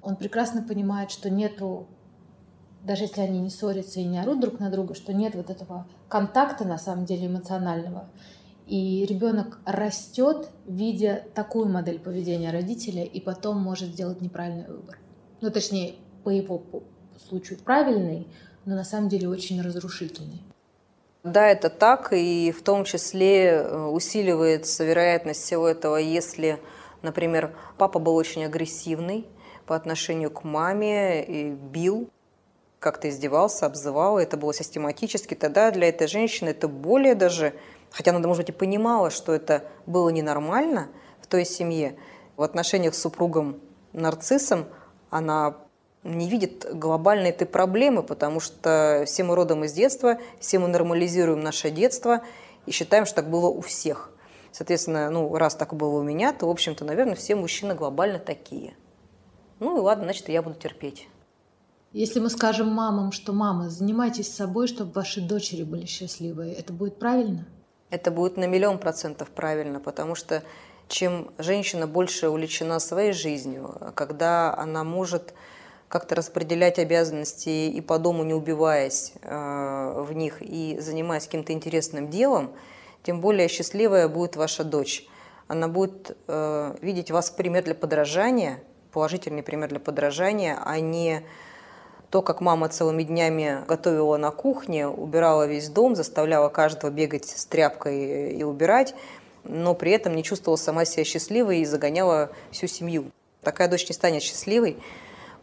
Он 0.01 0.15
прекрасно 0.15 0.63
понимает, 0.63 1.11
что 1.11 1.29
нету, 1.29 1.87
даже 2.83 3.03
если 3.03 3.21
они 3.21 3.39
не 3.39 3.51
ссорятся 3.51 3.99
и 3.99 4.05
не 4.05 4.17
орут 4.17 4.39
друг 4.39 4.59
на 4.59 4.71
друга, 4.71 4.95
что 4.95 5.13
нет 5.13 5.35
вот 5.35 5.51
этого 5.51 5.87
контакта 6.09 6.65
на 6.65 6.79
самом 6.79 7.05
деле 7.05 7.27
эмоционального. 7.27 8.09
И 8.65 9.05
ребенок 9.05 9.59
растет, 9.63 10.49
видя 10.65 11.23
такую 11.35 11.69
модель 11.69 11.99
поведения 11.99 12.49
родителя, 12.49 13.03
и 13.03 13.19
потом 13.19 13.61
может 13.61 13.89
сделать 13.89 14.21
неправильный 14.21 14.67
выбор. 14.67 14.97
Ну, 15.41 15.51
точнее, 15.51 15.95
по 16.23 16.29
его 16.29 16.57
случаю 17.27 17.59
правильный, 17.59 18.27
но 18.65 18.75
на 18.75 18.83
самом 18.83 19.09
деле 19.09 19.29
очень 19.29 19.61
разрушительный. 19.61 20.41
Да, 21.23 21.47
это 21.47 21.69
так, 21.69 22.13
и 22.13 22.51
в 22.51 22.61
том 22.61 22.83
числе 22.83 23.47
э, 23.47 23.85
усиливается 23.87 24.83
вероятность 24.83 25.41
всего 25.41 25.67
этого, 25.67 25.95
если, 25.95 26.59
например, 27.01 27.55
папа 27.79 27.97
был 27.97 28.15
очень 28.15 28.45
агрессивный 28.45 29.25
по 29.65 29.75
отношению 29.75 30.29
к 30.29 30.43
маме 30.43 31.25
и 31.25 31.49
бил, 31.49 32.09
как-то 32.79 33.09
издевался, 33.09 33.65
обзывал, 33.65 34.19
это 34.19 34.37
было 34.37 34.53
систематически, 34.53 35.33
тогда 35.33 35.71
для 35.71 35.89
этой 35.89 36.07
женщины 36.07 36.49
это 36.49 36.67
более 36.67 37.15
даже, 37.15 37.55
хотя 37.89 38.11
она, 38.11 38.19
может 38.27 38.43
быть, 38.43 38.49
и 38.49 38.57
понимала, 38.57 39.09
что 39.09 39.33
это 39.33 39.63
было 39.87 40.09
ненормально 40.09 40.89
в 41.19 41.25
той 41.25 41.43
семье, 41.45 41.95
в 42.37 42.43
отношениях 42.43 42.93
с 42.93 43.01
супругом 43.01 43.59
нарциссом 43.93 44.65
она 45.09 45.55
не 46.05 46.29
видит 46.29 46.67
глобальной 46.71 47.31
этой 47.31 47.47
проблемы, 47.47 48.03
потому 48.03 48.39
что 48.39 49.03
все 49.07 49.23
мы 49.23 49.35
родом 49.35 49.63
из 49.63 49.73
детства, 49.73 50.19
все 50.39 50.59
мы 50.59 50.67
нормализируем 50.67 51.41
наше 51.41 51.71
детство 51.71 52.21
и 52.65 52.71
считаем, 52.71 53.05
что 53.05 53.15
так 53.15 53.29
было 53.29 53.47
у 53.47 53.61
всех. 53.61 54.11
Соответственно, 54.51 55.09
ну, 55.09 55.35
раз 55.35 55.55
так 55.55 55.73
было 55.73 55.99
у 55.99 56.03
меня, 56.03 56.31
то, 56.31 56.47
в 56.47 56.49
общем-то, 56.49 56.85
наверное, 56.85 57.15
все 57.15 57.35
мужчины 57.35 57.73
глобально 57.73 58.19
такие. 58.19 58.75
Ну 59.59 59.77
и 59.77 59.81
ладно, 59.81 60.05
значит, 60.05 60.29
я 60.29 60.41
буду 60.41 60.55
терпеть. 60.55 61.09
Если 61.91 62.19
мы 62.19 62.29
скажем 62.29 62.67
мамам, 62.69 63.11
что 63.11 63.33
мама, 63.33 63.69
занимайтесь 63.69 64.33
собой, 64.33 64.67
чтобы 64.67 64.91
ваши 64.91 65.21
дочери 65.21 65.63
были 65.63 65.85
счастливые, 65.85 66.53
это 66.53 66.71
будет 66.71 66.99
правильно? 66.99 67.47
Это 67.89 68.11
будет 68.11 68.37
на 68.37 68.45
миллион 68.45 68.79
процентов 68.79 69.29
правильно, 69.29 69.79
потому 69.79 70.13
что 70.13 70.43
чем 70.87 71.31
женщина 71.37 71.87
больше 71.87 72.29
увлечена 72.29 72.79
своей 72.79 73.13
жизнью, 73.13 73.93
когда 73.95 74.55
она 74.55 74.83
может 74.83 75.33
как-то 75.89 76.15
распределять 76.15 76.79
обязанности 76.79 77.49
и 77.69 77.81
по 77.81 77.99
дому 77.99 78.23
не 78.23 78.33
убиваясь 78.33 79.13
э, 79.21 80.03
в 80.05 80.13
них 80.13 80.37
и 80.41 80.77
занимаясь 80.79 81.25
каким-то 81.25 81.53
интересным 81.53 82.09
делом, 82.09 82.51
тем 83.03 83.21
более 83.21 83.47
счастливая 83.47 84.07
будет 84.07 84.35
ваша 84.35 84.63
дочь. 84.63 85.07
Она 85.47 85.67
будет 85.67 86.17
э, 86.27 86.75
видеть 86.81 87.11
вас 87.11 87.29
пример 87.29 87.63
для 87.63 87.75
подражания, 87.75 88.63
положительный 88.91 89.43
пример 89.43 89.69
для 89.69 89.79
подражания, 89.79 90.57
а 90.63 90.79
не 90.79 91.23
то, 92.09 92.21
как 92.21 92.41
мама 92.41 92.69
целыми 92.69 93.03
днями 93.03 93.63
готовила 93.67 94.17
на 94.17 94.31
кухне, 94.31 94.87
убирала 94.87 95.45
весь 95.45 95.69
дом, 95.69 95.95
заставляла 95.95 96.49
каждого 96.49 96.89
бегать 96.89 97.25
с 97.25 97.45
тряпкой 97.45 98.31
и 98.31 98.43
убирать, 98.43 98.95
но 99.43 99.75
при 99.75 99.91
этом 99.91 100.15
не 100.15 100.23
чувствовала 100.23 100.57
сама 100.57 100.85
себя 100.85 101.03
счастливой 101.03 101.59
и 101.59 101.65
загоняла 101.65 102.31
всю 102.51 102.67
семью. 102.67 103.11
Такая 103.41 103.67
дочь 103.67 103.87
не 103.87 103.93
станет 103.93 104.23
счастливой, 104.23 104.77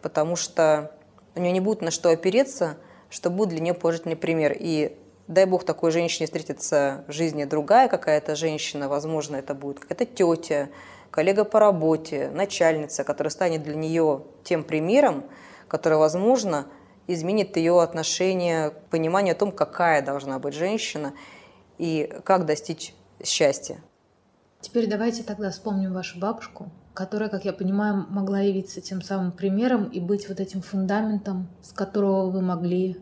потому 0.03 0.37
что 0.37 0.93
у 1.35 1.41
нее 1.41 1.53
не 1.53 1.61
будет 1.61 1.83
на 1.83 1.91
что 1.91 2.11
опереться, 2.11 2.77
что 3.09 3.31
будет 3.31 3.51
для 3.51 3.61
нее 3.61 3.75
положительный 3.75 4.17
пример. 4.17 4.55
И 4.59 4.97
дай 5.29 5.47
бог 5.47 5.65
такой 5.65 5.91
женщине 5.91 6.27
встретится 6.27 7.05
в 7.09 7.13
жизни 7.13 7.45
другая 7.45 7.89
какая-то 7.89 8.37
женщина, 8.37 8.89
возможно, 8.89 9.37
это 9.37 9.55
будет 9.55 9.81
какая-то 9.81 10.07
тетя, 10.07 10.69
коллега 11.11 11.45
по 11.45 11.61
работе, 11.61 12.31
начальница, 12.33 13.05
которая 13.05 13.31
станет 13.31 13.63
для 13.63 13.75
нее 13.75 14.23
тем 14.45 14.65
примером, 14.65 15.25
который, 15.69 15.99
возможно, 15.99 16.67
изменит 17.07 17.57
ее 17.57 17.81
отношение 17.83 18.71
к 18.71 18.85
пониманию 18.91 19.33
о 19.33 19.39
том, 19.39 19.53
какая 19.53 20.03
должна 20.03 20.39
быть 20.39 20.55
женщина 20.55 21.13
и 21.79 22.13
как 22.25 22.47
достичь 22.47 22.95
счастья. 23.23 23.81
Теперь 24.61 24.87
давайте 24.87 25.23
тогда 25.23 25.51
вспомним 25.51 25.93
вашу 25.93 26.19
бабушку, 26.19 26.71
которая, 26.95 27.28
как 27.28 27.45
я 27.45 27.53
понимаю, 27.53 28.07
могла 28.09 28.40
явиться 28.40 28.80
тем 28.80 29.03
самым 29.03 29.32
примером 29.32 29.84
и 29.84 30.01
быть 30.01 30.28
вот 30.28 30.40
этим 30.40 30.62
фундаментом, 30.62 31.49
с 31.62 31.72
которого 31.72 32.30
вы 32.30 32.43
могли, 32.43 32.99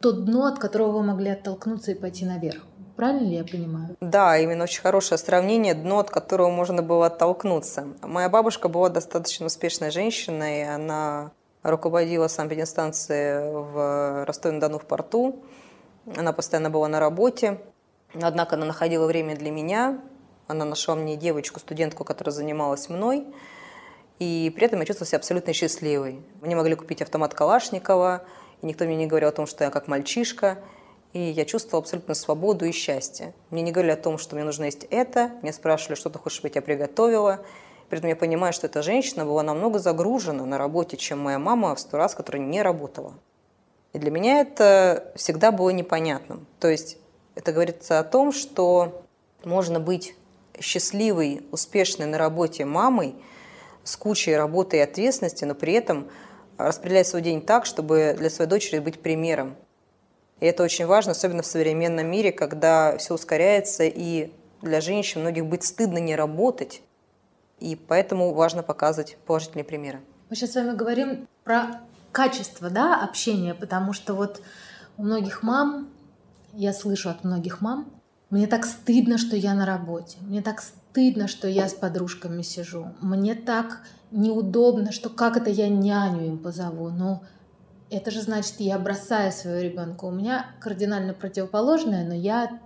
то 0.00 0.12
дно, 0.12 0.46
от 0.46 0.58
которого 0.58 0.98
вы 0.98 1.02
могли 1.02 1.30
оттолкнуться 1.30 1.92
и 1.92 1.94
пойти 1.94 2.26
наверх. 2.26 2.62
Правильно 2.96 3.28
ли 3.28 3.36
я 3.36 3.44
понимаю? 3.44 3.96
Да, 4.00 4.38
именно 4.38 4.64
очень 4.64 4.80
хорошее 4.80 5.18
сравнение, 5.18 5.74
дно, 5.74 5.98
от 5.98 6.10
которого 6.10 6.50
можно 6.50 6.82
было 6.82 7.06
оттолкнуться. 7.06 7.88
Моя 8.02 8.28
бабушка 8.28 8.68
была 8.68 8.88
достаточно 8.88 9.46
успешной 9.46 9.90
женщиной, 9.90 10.74
она 10.74 11.30
руководила 11.62 12.28
санэпидинстанцией 12.28 13.50
в 13.50 14.24
Ростове-на-Дону 14.24 14.78
в 14.78 14.86
порту, 14.86 15.42
она 16.16 16.32
постоянно 16.32 16.70
была 16.70 16.88
на 16.88 17.00
работе, 17.00 17.60
однако 18.14 18.56
она 18.56 18.64
находила 18.64 19.06
время 19.06 19.36
для 19.36 19.50
меня, 19.50 20.00
она 20.46 20.64
нашла 20.64 20.94
мне 20.94 21.16
девочку, 21.16 21.60
студентку, 21.60 22.04
которая 22.04 22.32
занималась 22.32 22.88
мной. 22.88 23.26
И 24.18 24.52
при 24.54 24.66
этом 24.66 24.80
я 24.80 24.86
чувствовала 24.86 25.08
себя 25.08 25.18
абсолютно 25.18 25.52
счастливой. 25.52 26.22
Мне 26.40 26.56
могли 26.56 26.74
купить 26.74 27.02
автомат 27.02 27.34
Калашникова, 27.34 28.24
и 28.62 28.66
никто 28.66 28.84
мне 28.84 28.96
не 28.96 29.06
говорил 29.06 29.28
о 29.28 29.32
том, 29.32 29.46
что 29.46 29.64
я 29.64 29.70
как 29.70 29.88
мальчишка. 29.88 30.58
И 31.12 31.18
я 31.18 31.44
чувствовала 31.44 31.82
абсолютно 31.82 32.14
свободу 32.14 32.64
и 32.64 32.72
счастье. 32.72 33.34
Мне 33.50 33.62
не 33.62 33.72
говорили 33.72 33.92
о 33.92 33.96
том, 33.96 34.18
что 34.18 34.34
мне 34.34 34.44
нужно 34.44 34.64
есть 34.64 34.84
это. 34.90 35.32
Мне 35.42 35.52
спрашивали, 35.52 35.96
что 35.96 36.10
ты 36.10 36.18
хочешь, 36.18 36.38
чтобы 36.38 36.52
я 36.54 36.62
приготовила. 36.62 37.44
При 37.88 37.98
этом 37.98 38.10
я 38.10 38.16
понимаю, 38.16 38.52
что 38.52 38.66
эта 38.66 38.82
женщина 38.82 39.24
была 39.24 39.42
намного 39.42 39.78
загружена 39.78 40.44
на 40.44 40.58
работе, 40.58 40.96
чем 40.96 41.20
моя 41.20 41.38
мама 41.38 41.74
в 41.74 41.80
сто 41.80 41.96
раз, 41.96 42.14
которая 42.14 42.42
не 42.42 42.62
работала. 42.62 43.14
И 43.92 43.98
для 43.98 44.10
меня 44.10 44.40
это 44.40 45.12
всегда 45.14 45.52
было 45.52 45.70
непонятным. 45.70 46.46
То 46.60 46.68
есть 46.68 46.98
это 47.34 47.52
говорится 47.52 47.98
о 47.98 48.04
том, 48.04 48.32
что 48.32 49.02
можно 49.44 49.80
быть 49.80 50.16
счастливой, 50.60 51.46
успешной 51.52 52.06
на 52.06 52.18
работе 52.18 52.64
мамой 52.64 53.14
с 53.84 53.96
кучей 53.96 54.36
работы 54.36 54.78
и 54.78 54.80
ответственности, 54.80 55.44
но 55.44 55.54
при 55.54 55.74
этом 55.74 56.08
распределять 56.58 57.06
свой 57.06 57.22
день 57.22 57.42
так, 57.42 57.66
чтобы 57.66 58.14
для 58.18 58.30
своей 58.30 58.50
дочери 58.50 58.78
быть 58.78 59.00
примером. 59.00 59.56
И 60.40 60.46
это 60.46 60.62
очень 60.62 60.86
важно, 60.86 61.12
особенно 61.12 61.42
в 61.42 61.46
современном 61.46 62.06
мире, 62.06 62.32
когда 62.32 62.96
все 62.98 63.14
ускоряется, 63.14 63.84
и 63.84 64.32
для 64.62 64.80
женщин 64.80 65.22
многих 65.22 65.46
быть 65.46 65.64
стыдно 65.64 65.98
не 65.98 66.14
работать, 66.14 66.82
и 67.58 67.76
поэтому 67.76 68.34
важно 68.34 68.62
показывать 68.62 69.16
положительные 69.26 69.64
примеры. 69.64 70.00
Мы 70.28 70.36
сейчас 70.36 70.52
с 70.52 70.54
вами 70.56 70.76
говорим 70.76 71.26
про 71.44 71.80
качество 72.12 72.68
да, 72.68 73.02
общения, 73.02 73.54
потому 73.54 73.92
что 73.92 74.14
вот 74.14 74.42
у 74.96 75.04
многих 75.04 75.42
мам, 75.42 75.88
я 76.52 76.72
слышу 76.72 77.10
от 77.10 77.24
многих 77.24 77.60
мам, 77.60 77.90
мне 78.30 78.46
так 78.48 78.64
стыдно, 78.64 79.18
что 79.18 79.36
я 79.36 79.54
на 79.54 79.66
работе. 79.66 80.18
Мне 80.20 80.42
так 80.42 80.60
стыдно, 80.60 81.28
что 81.28 81.46
я 81.46 81.68
с 81.68 81.74
подружками 81.74 82.42
сижу. 82.42 82.88
Мне 83.00 83.34
так 83.34 83.82
неудобно, 84.10 84.90
что 84.90 85.10
как 85.10 85.36
это 85.36 85.50
я 85.50 85.68
няню 85.68 86.26
им 86.26 86.38
позову. 86.38 86.88
Но 86.88 87.22
это 87.88 88.10
же 88.10 88.22
значит, 88.22 88.56
я 88.58 88.78
бросаю 88.78 89.30
своего 89.30 89.60
ребенка. 89.60 90.06
У 90.06 90.10
меня 90.10 90.46
кардинально 90.60 91.14
противоположное, 91.14 92.04
но 92.04 92.14
я 92.14 92.60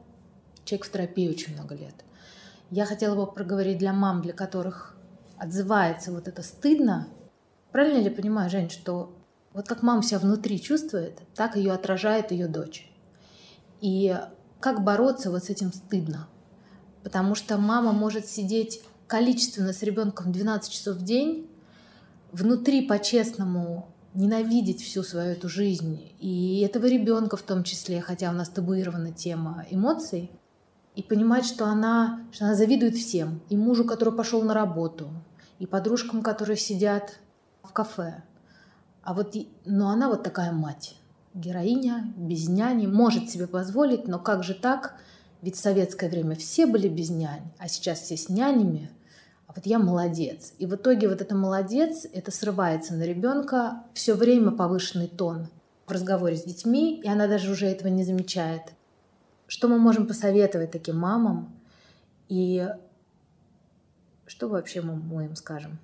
человек 0.64 0.86
в 0.86 0.92
терапии 0.92 1.28
очень 1.28 1.54
много 1.54 1.74
лет. 1.74 1.94
Я 2.70 2.86
хотела 2.86 3.14
бы 3.14 3.30
проговорить 3.30 3.78
для 3.78 3.92
мам, 3.92 4.22
для 4.22 4.32
которых 4.32 4.96
отзывается 5.36 6.12
вот 6.12 6.26
это 6.26 6.42
стыдно. 6.42 7.08
Правильно 7.70 7.98
ли 7.98 8.10
понимаю, 8.10 8.48
Жень, 8.48 8.70
что 8.70 9.14
вот 9.52 9.68
как 9.68 9.82
мама 9.82 10.02
себя 10.02 10.20
внутри 10.20 10.60
чувствует, 10.60 11.20
так 11.34 11.56
ее 11.56 11.72
отражает 11.72 12.30
ее 12.30 12.46
дочь. 12.46 12.90
И 13.80 14.16
как 14.60 14.84
бороться 14.84 15.30
вот 15.30 15.44
с 15.44 15.50
этим 15.50 15.72
стыдно? 15.72 16.28
Потому 17.02 17.34
что 17.34 17.56
мама 17.56 17.92
может 17.92 18.26
сидеть 18.26 18.82
количественно 19.06 19.72
с 19.72 19.82
ребенком 19.82 20.32
12 20.32 20.70
часов 20.70 20.96
в 20.96 21.02
день, 21.02 21.48
внутри 22.30 22.86
по-честному 22.86 23.88
ненавидеть 24.14 24.82
всю 24.82 25.02
свою 25.02 25.32
эту 25.32 25.48
жизнь, 25.48 26.12
и 26.20 26.60
этого 26.60 26.86
ребенка 26.86 27.36
в 27.36 27.42
том 27.42 27.64
числе, 27.64 28.00
хотя 28.00 28.30
у 28.30 28.32
нас 28.32 28.48
табуирована 28.48 29.12
тема 29.12 29.64
эмоций, 29.70 30.30
и 30.96 31.02
понимать, 31.02 31.46
что 31.46 31.66
она, 31.66 32.20
что 32.32 32.46
она 32.46 32.54
завидует 32.54 32.96
всем, 32.96 33.40
и 33.48 33.56
мужу, 33.56 33.84
который 33.84 34.12
пошел 34.12 34.42
на 34.42 34.52
работу, 34.52 35.10
и 35.58 35.66
подружкам, 35.66 36.22
которые 36.22 36.56
сидят 36.56 37.18
в 37.62 37.72
кафе. 37.72 38.22
А 39.02 39.14
вот, 39.14 39.34
но 39.64 39.88
она 39.88 40.08
вот 40.08 40.22
такая 40.22 40.52
мать, 40.52 40.96
героиня, 41.34 42.12
без 42.16 42.48
няни, 42.48 42.86
может 42.86 43.30
себе 43.30 43.46
позволить, 43.46 44.08
но 44.08 44.18
как 44.18 44.42
же 44.42 44.54
так? 44.54 44.96
Ведь 45.42 45.56
в 45.56 45.60
советское 45.60 46.10
время 46.10 46.36
все 46.36 46.66
были 46.66 46.88
без 46.88 47.10
нянь, 47.10 47.50
а 47.58 47.68
сейчас 47.68 48.00
все 48.00 48.16
с 48.16 48.28
нянями. 48.28 48.90
А 49.46 49.52
вот 49.54 49.66
я 49.66 49.78
молодец. 49.78 50.52
И 50.58 50.66
в 50.66 50.74
итоге 50.74 51.08
вот 51.08 51.20
это 51.20 51.34
молодец, 51.34 52.06
это 52.12 52.30
срывается 52.30 52.94
на 52.94 53.02
ребенка 53.02 53.82
все 53.94 54.14
время 54.14 54.50
повышенный 54.52 55.08
тон 55.08 55.48
в 55.86 55.92
разговоре 55.92 56.36
с 56.36 56.44
детьми, 56.44 57.00
и 57.00 57.08
она 57.08 57.26
даже 57.26 57.50
уже 57.50 57.66
этого 57.66 57.88
не 57.88 58.04
замечает. 58.04 58.62
Что 59.46 59.66
мы 59.66 59.78
можем 59.78 60.06
посоветовать 60.06 60.70
таким 60.70 60.98
мамам? 60.98 61.52
И 62.28 62.68
что 64.26 64.48
вообще 64.48 64.82
мы, 64.82 64.94
мы 64.94 65.24
им 65.24 65.34
скажем? 65.34 65.78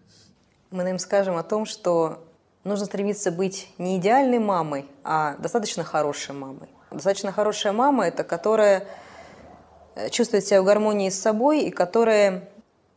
Мы 0.71 0.89
им 0.89 1.01
скажем 1.01 1.37
о 1.37 1.43
том, 1.43 1.65
что 1.67 2.26
нужно 2.67 2.87
стремиться 2.87 3.31
быть 3.31 3.69
не 3.79 3.97
идеальной 3.99 4.39
мамой, 4.39 4.87
а 5.05 5.37
достаточно 5.39 5.85
хорошей 5.85 6.35
мамой. 6.35 6.69
Достаточно 6.91 7.33
хорошая 7.33 7.73
мама– 7.73 8.07
это 8.09 8.25
которая 8.25 8.87
э, 9.95 10.11
чувствует 10.11 10.45
себя 10.45 10.63
в 10.63 10.65
гармонии 10.65 11.09
с 11.09 11.21
собой 11.21 11.63
и 11.63 11.71
которая 11.71 12.49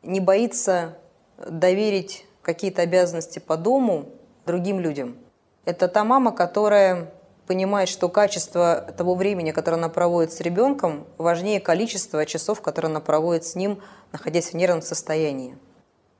не 0.01 0.19
боится 0.19 0.97
доверить 1.37 2.25
какие-то 2.41 2.81
обязанности 2.81 3.39
по 3.39 3.57
дому 3.57 4.09
другим 4.45 4.79
людям. 4.79 5.17
Это 5.65 5.87
та 5.87 6.03
мама, 6.03 6.31
которая 6.31 7.11
понимает, 7.45 7.89
что 7.89 8.09
качество 8.09 8.93
того 8.97 9.15
времени, 9.15 9.51
которое 9.51 9.77
она 9.77 9.89
проводит 9.89 10.33
с 10.33 10.39
ребенком, 10.39 11.07
важнее 11.17 11.59
количества 11.59 12.25
часов, 12.25 12.61
которые 12.61 12.89
она 12.89 13.01
проводит 13.01 13.45
с 13.45 13.55
ним, 13.55 13.81
находясь 14.11 14.51
в 14.51 14.53
нервном 14.55 14.81
состоянии. 14.81 15.57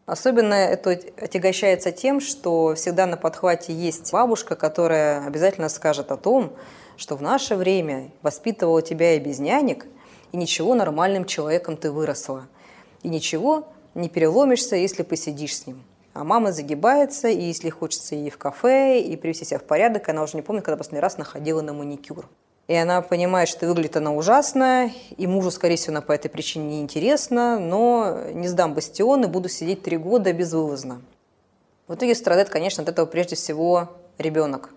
Особенно 0.10 0.55
это 0.55 0.99
отягощается 1.18 1.91
тем, 1.91 2.20
что 2.20 2.74
всегда 2.74 3.05
на 3.05 3.16
подхвате 3.16 3.74
есть 3.74 4.12
бабушка, 4.12 4.55
которая 4.55 5.24
обязательно 5.24 5.70
скажет 5.70 6.12
о 6.12 6.18
том, 6.18 6.53
что 6.97 7.16
в 7.16 7.22
наше 7.22 7.55
время 7.55 8.10
воспитывала 8.24 8.82
тебя 8.82 9.14
и 9.14 9.20
без 9.20 9.38
нянек, 9.38 9.86
и 10.32 10.38
ничего 10.38 10.74
нормальным 10.74 11.26
человеком 11.26 11.78
ты 11.78 11.91
выросла. 11.91 12.47
И 13.03 13.07
ничего 13.07 13.68
не 13.93 14.10
переломишься, 14.10 14.76
если 14.76 15.03
посидишь 15.03 15.57
с 15.57 15.68
ним. 15.68 15.84
А 16.16 16.24
мама 16.24 16.53
загибается, 16.53 17.28
и 17.28 17.43
если 17.43 17.70
хочется 17.70 18.16
ей 18.16 18.32
в 18.32 18.39
кафе, 18.39 18.99
и 19.01 19.16
привести 19.16 19.45
себя 19.45 19.60
в 19.60 19.64
порядок, 19.64 20.10
она 20.10 20.24
уже 20.24 20.38
не 20.38 20.41
помнит, 20.41 20.66
когда 20.66 20.78
последний 20.78 21.01
раз 21.01 21.20
находила 21.20 21.62
на 21.62 21.74
маникюр. 21.74 22.28
И 22.70 22.76
она 22.76 23.01
понимает, 23.01 23.49
что 23.49 23.65
выглядит 23.65 23.97
она 23.97 24.13
ужасно, 24.13 24.91
и 25.17 25.26
мужу, 25.26 25.49
скорее 25.49 25.76
всего, 25.76 25.93
она 25.93 26.01
по 26.01 26.11
этой 26.11 26.30
причине 26.30 26.78
неинтересна, 26.78 27.57
но 27.57 28.30
не 28.32 28.47
сдам 28.47 28.76
бастион 28.76 29.24
и 29.24 29.28
буду 29.28 29.49
сидеть 29.49 29.82
три 29.82 29.97
года 29.97 30.32
безвылазно. 30.34 31.01
В 31.88 31.95
итоге 31.95 32.13
страдает, 32.13 32.49
конечно, 32.49 32.84
от 32.84 32.89
этого 32.89 33.07
прежде 33.07 33.36
всего 33.36 33.89
ребенок. 34.20 34.70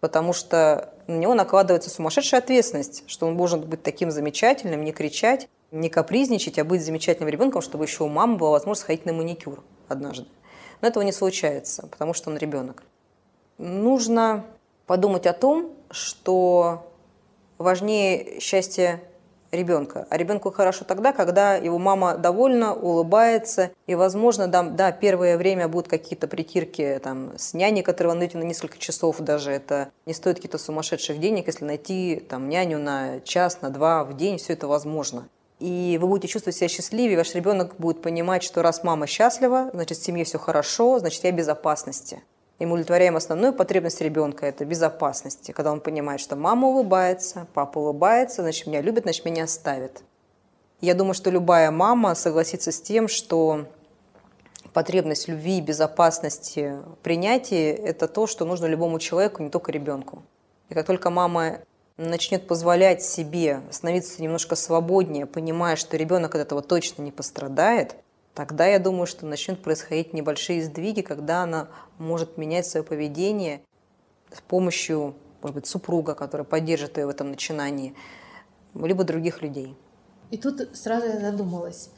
Потому 0.00 0.32
что 0.32 0.92
на 1.06 1.14
него 1.14 1.34
накладывается 1.34 1.88
сумасшедшая 1.88 2.40
ответственность, 2.40 3.04
что 3.06 3.28
он 3.28 3.36
должен 3.36 3.60
быть 3.60 3.84
таким 3.84 4.10
замечательным, 4.10 4.82
не 4.82 4.90
кричать, 4.90 5.48
не 5.70 5.90
капризничать, 5.90 6.58
а 6.58 6.64
быть 6.64 6.84
замечательным 6.84 7.28
ребенком, 7.28 7.62
чтобы 7.62 7.84
еще 7.84 8.02
у 8.02 8.08
мамы 8.08 8.38
была 8.38 8.50
возможность 8.50 8.82
сходить 8.82 9.06
на 9.06 9.12
маникюр 9.12 9.62
однажды. 9.86 10.26
Но 10.80 10.88
этого 10.88 11.04
не 11.04 11.12
случается, 11.12 11.86
потому 11.86 12.12
что 12.12 12.30
он 12.30 12.38
ребенок. 12.38 12.82
Нужно 13.58 14.44
подумать 14.86 15.26
о 15.26 15.32
том, 15.32 15.70
что 15.92 16.90
важнее 17.58 18.40
счастье 18.40 19.00
ребенка. 19.54 20.06
А 20.10 20.16
ребенку 20.16 20.50
хорошо 20.50 20.84
тогда, 20.84 21.12
когда 21.12 21.54
его 21.54 21.78
мама 21.78 22.16
довольна, 22.16 22.74
улыбается. 22.74 23.70
И, 23.86 23.94
возможно, 23.94 24.48
да, 24.48 24.62
да 24.62 24.92
первое 24.92 25.36
время 25.36 25.68
будут 25.68 25.88
какие-то 25.88 26.26
притирки 26.26 27.00
там, 27.02 27.32
с 27.36 27.54
няней, 27.54 27.82
которые 27.82 28.12
вы 28.12 28.18
найдете 28.18 28.38
на 28.38 28.44
несколько 28.44 28.78
часов 28.78 29.18
даже. 29.20 29.50
Это 29.50 29.90
не 30.06 30.14
стоит 30.14 30.36
каких-то 30.36 30.58
сумасшедших 30.58 31.18
денег, 31.18 31.46
если 31.46 31.64
найти 31.64 32.24
там, 32.28 32.48
няню 32.48 32.78
на 32.78 33.20
час, 33.20 33.62
на 33.62 33.70
два 33.70 34.04
в 34.04 34.16
день, 34.16 34.38
все 34.38 34.52
это 34.52 34.68
возможно 34.68 35.28
и 35.60 35.98
вы 35.98 36.08
будете 36.08 36.28
чувствовать 36.28 36.56
себя 36.56 36.68
счастливее, 36.68 37.16
ваш 37.16 37.34
ребенок 37.34 37.76
будет 37.78 38.02
понимать, 38.02 38.42
что 38.42 38.60
раз 38.60 38.82
мама 38.82 39.06
счастлива, 39.06 39.70
значит, 39.72 39.96
в 39.96 40.04
семье 40.04 40.24
все 40.24 40.38
хорошо, 40.38 40.98
значит, 40.98 41.24
я 41.24 41.32
в 41.32 41.34
безопасности. 41.34 42.22
И 42.58 42.66
мы 42.66 42.72
удовлетворяем 42.72 43.16
основную 43.16 43.52
потребность 43.52 44.00
ребенка– 44.00 44.46
это 44.46 44.64
безопасности. 44.64 45.50
Когда 45.50 45.72
он 45.72 45.80
понимает, 45.80 46.20
что 46.20 46.36
мама 46.36 46.68
улыбается, 46.68 47.46
папа 47.52 47.78
улыбается, 47.78 48.42
значит, 48.42 48.66
меня 48.66 48.80
любят, 48.80 49.04
значит, 49.04 49.24
меня 49.24 49.44
оставят. 49.44 50.04
Я 50.80 50.94
думаю, 50.94 51.14
что 51.14 51.30
любая 51.30 51.70
мама 51.70 52.14
согласится 52.14 52.70
с 52.70 52.80
тем, 52.80 53.08
что 53.08 53.66
потребность 54.72 55.28
любви, 55.28 55.60
безопасности, 55.60 56.76
принятия– 57.02 57.72
это 57.74 58.06
то, 58.06 58.26
что 58.26 58.44
нужно 58.44 58.66
любому 58.66 59.00
человеку, 59.00 59.42
не 59.42 59.50
только 59.50 59.72
ребенку. 59.72 60.22
И 60.68 60.74
как 60.74 60.86
только 60.86 61.10
мама 61.10 61.58
начнет 61.96 62.46
позволять 62.46 63.02
себе 63.02 63.62
становиться 63.70 64.22
немножко 64.22 64.56
свободнее, 64.56 65.26
понимая, 65.26 65.76
что 65.76 65.96
ребенок 65.96 66.34
от 66.34 66.40
этого 66.40 66.62
точно 66.62 67.02
не 67.02 67.12
пострадает, 67.12 67.96
тогда 68.34 68.66
я 68.66 68.78
думаю, 68.78 69.06
что 69.06 69.26
начнут 69.26 69.62
происходить 69.62 70.12
небольшие 70.12 70.62
сдвиги, 70.62 71.00
когда 71.00 71.42
она 71.42 71.68
может 71.98 72.36
менять 72.36 72.66
свое 72.66 72.84
поведение 72.84 73.62
с 74.32 74.40
помощью, 74.40 75.14
может 75.42 75.54
быть, 75.54 75.66
супруга, 75.66 76.14
который 76.14 76.44
поддержит 76.44 76.98
ее 76.98 77.06
в 77.06 77.10
этом 77.10 77.30
начинании, 77.30 77.94
либо 78.74 79.04
других 79.04 79.42
людей. 79.42 79.76
И 80.30 80.36
тут 80.36 80.68
сразу 80.76 81.06
я 81.06 81.20
задумалась. 81.20 81.90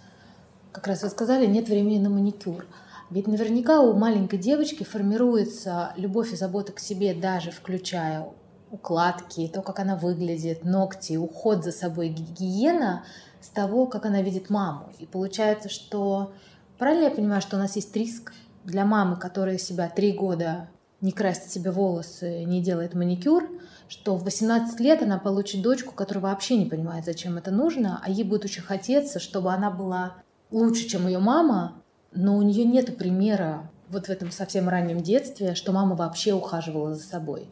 Как 0.72 0.86
раз 0.86 1.02
вы 1.02 1.08
сказали, 1.08 1.46
нет 1.46 1.68
времени 1.68 1.98
на 1.98 2.10
маникюр. 2.10 2.66
Ведь 3.08 3.28
наверняка 3.28 3.80
у 3.80 3.94
маленькой 3.94 4.38
девочки 4.38 4.82
формируется 4.82 5.92
любовь 5.96 6.32
и 6.32 6.36
забота 6.36 6.72
к 6.72 6.80
себе, 6.80 7.14
даже 7.14 7.50
включая 7.50 8.26
укладки, 8.70 9.48
то, 9.48 9.62
как 9.62 9.78
она 9.78 9.96
выглядит, 9.96 10.64
ногти, 10.64 11.16
уход 11.16 11.64
за 11.64 11.72
собой, 11.72 12.08
гигиена 12.08 13.04
с 13.46 13.48
того, 13.48 13.86
как 13.86 14.04
она 14.06 14.22
видит 14.22 14.50
маму. 14.50 14.92
И 14.98 15.06
получается, 15.06 15.68
что 15.68 16.32
правильно 16.78 17.04
я 17.04 17.10
понимаю, 17.10 17.40
что 17.40 17.56
у 17.56 17.60
нас 17.60 17.76
есть 17.76 17.94
риск 17.94 18.32
для 18.64 18.84
мамы, 18.84 19.16
которая 19.16 19.56
себя 19.56 19.88
три 19.88 20.12
года 20.12 20.68
не 21.00 21.12
красит 21.12 21.52
себе 21.52 21.70
волосы, 21.70 22.44
не 22.44 22.60
делает 22.60 22.94
маникюр, 22.94 23.48
что 23.88 24.16
в 24.16 24.24
18 24.24 24.80
лет 24.80 25.02
она 25.02 25.18
получит 25.18 25.62
дочку, 25.62 25.94
которая 25.94 26.24
вообще 26.24 26.56
не 26.56 26.66
понимает, 26.66 27.04
зачем 27.04 27.38
это 27.38 27.52
нужно, 27.52 28.00
а 28.02 28.10
ей 28.10 28.24
будет 28.24 28.44
очень 28.44 28.62
хотеться, 28.62 29.20
чтобы 29.20 29.52
она 29.52 29.70
была 29.70 30.14
лучше, 30.50 30.88
чем 30.88 31.06
ее 31.06 31.20
мама, 31.20 31.80
но 32.12 32.36
у 32.36 32.42
нее 32.42 32.64
нет 32.64 32.96
примера 32.96 33.70
вот 33.88 34.06
в 34.06 34.10
этом 34.10 34.32
совсем 34.32 34.68
раннем 34.68 35.00
детстве, 35.00 35.54
что 35.54 35.70
мама 35.70 35.94
вообще 35.94 36.32
ухаживала 36.32 36.94
за 36.94 37.04
собой. 37.04 37.48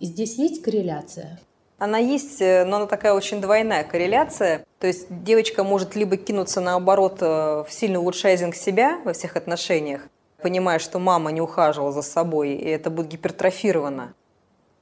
И 0.00 0.06
здесь 0.06 0.38
есть 0.38 0.62
корреляция? 0.62 1.38
Она 1.80 1.96
есть, 1.96 2.42
э, 2.42 2.66
но 2.66 2.76
она 2.76 2.86
такая 2.86 3.14
очень 3.14 3.40
двойная 3.40 3.84
корреляция. 3.84 4.66
То 4.78 4.86
есть 4.86 5.06
девочка 5.08 5.64
может 5.64 5.96
либо 5.96 6.18
кинуться 6.18 6.60
наоборот 6.60 7.22
э, 7.22 7.64
в 7.66 7.68
сильный 7.70 7.98
улучшайзинг 7.98 8.54
себя 8.54 9.00
во 9.02 9.14
всех 9.14 9.34
отношениях, 9.34 10.02
понимая, 10.42 10.78
что 10.78 10.98
мама 10.98 11.32
не 11.32 11.40
ухаживала 11.40 11.90
за 11.90 12.02
собой, 12.02 12.50
и 12.52 12.68
это 12.68 12.90
будет 12.90 13.08
гипертрофировано. 13.08 14.12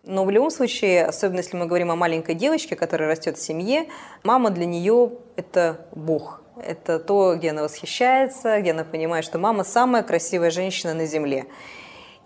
Но 0.03 0.25
в 0.25 0.31
любом 0.31 0.51
случае, 0.51 1.05
особенно 1.05 1.39
если 1.39 1.57
мы 1.57 1.67
говорим 1.67 1.93
о 1.93 1.97
маленькой 1.97 2.35
девочке, 2.35 2.75
которая 2.75 3.09
растет 3.09 3.39
в 3.39 3.43
семье, 3.43 3.87
мама 4.25 4.51
для 4.51 4.67
нее– 4.67 5.13
это 5.37 5.87
Бог. 5.93 6.43
Это 6.67 6.99
то, 6.99 7.37
где 7.37 7.51
она 7.51 7.63
восхищается, 7.63 8.61
где 8.61 8.73
она 8.73 8.83
понимает, 8.83 9.25
что 9.25 9.39
мама 9.39 9.63
самая 9.63 10.03
красивая 10.03 10.51
женщина 10.51 10.95
на 10.95 11.07
земле. 11.07 11.47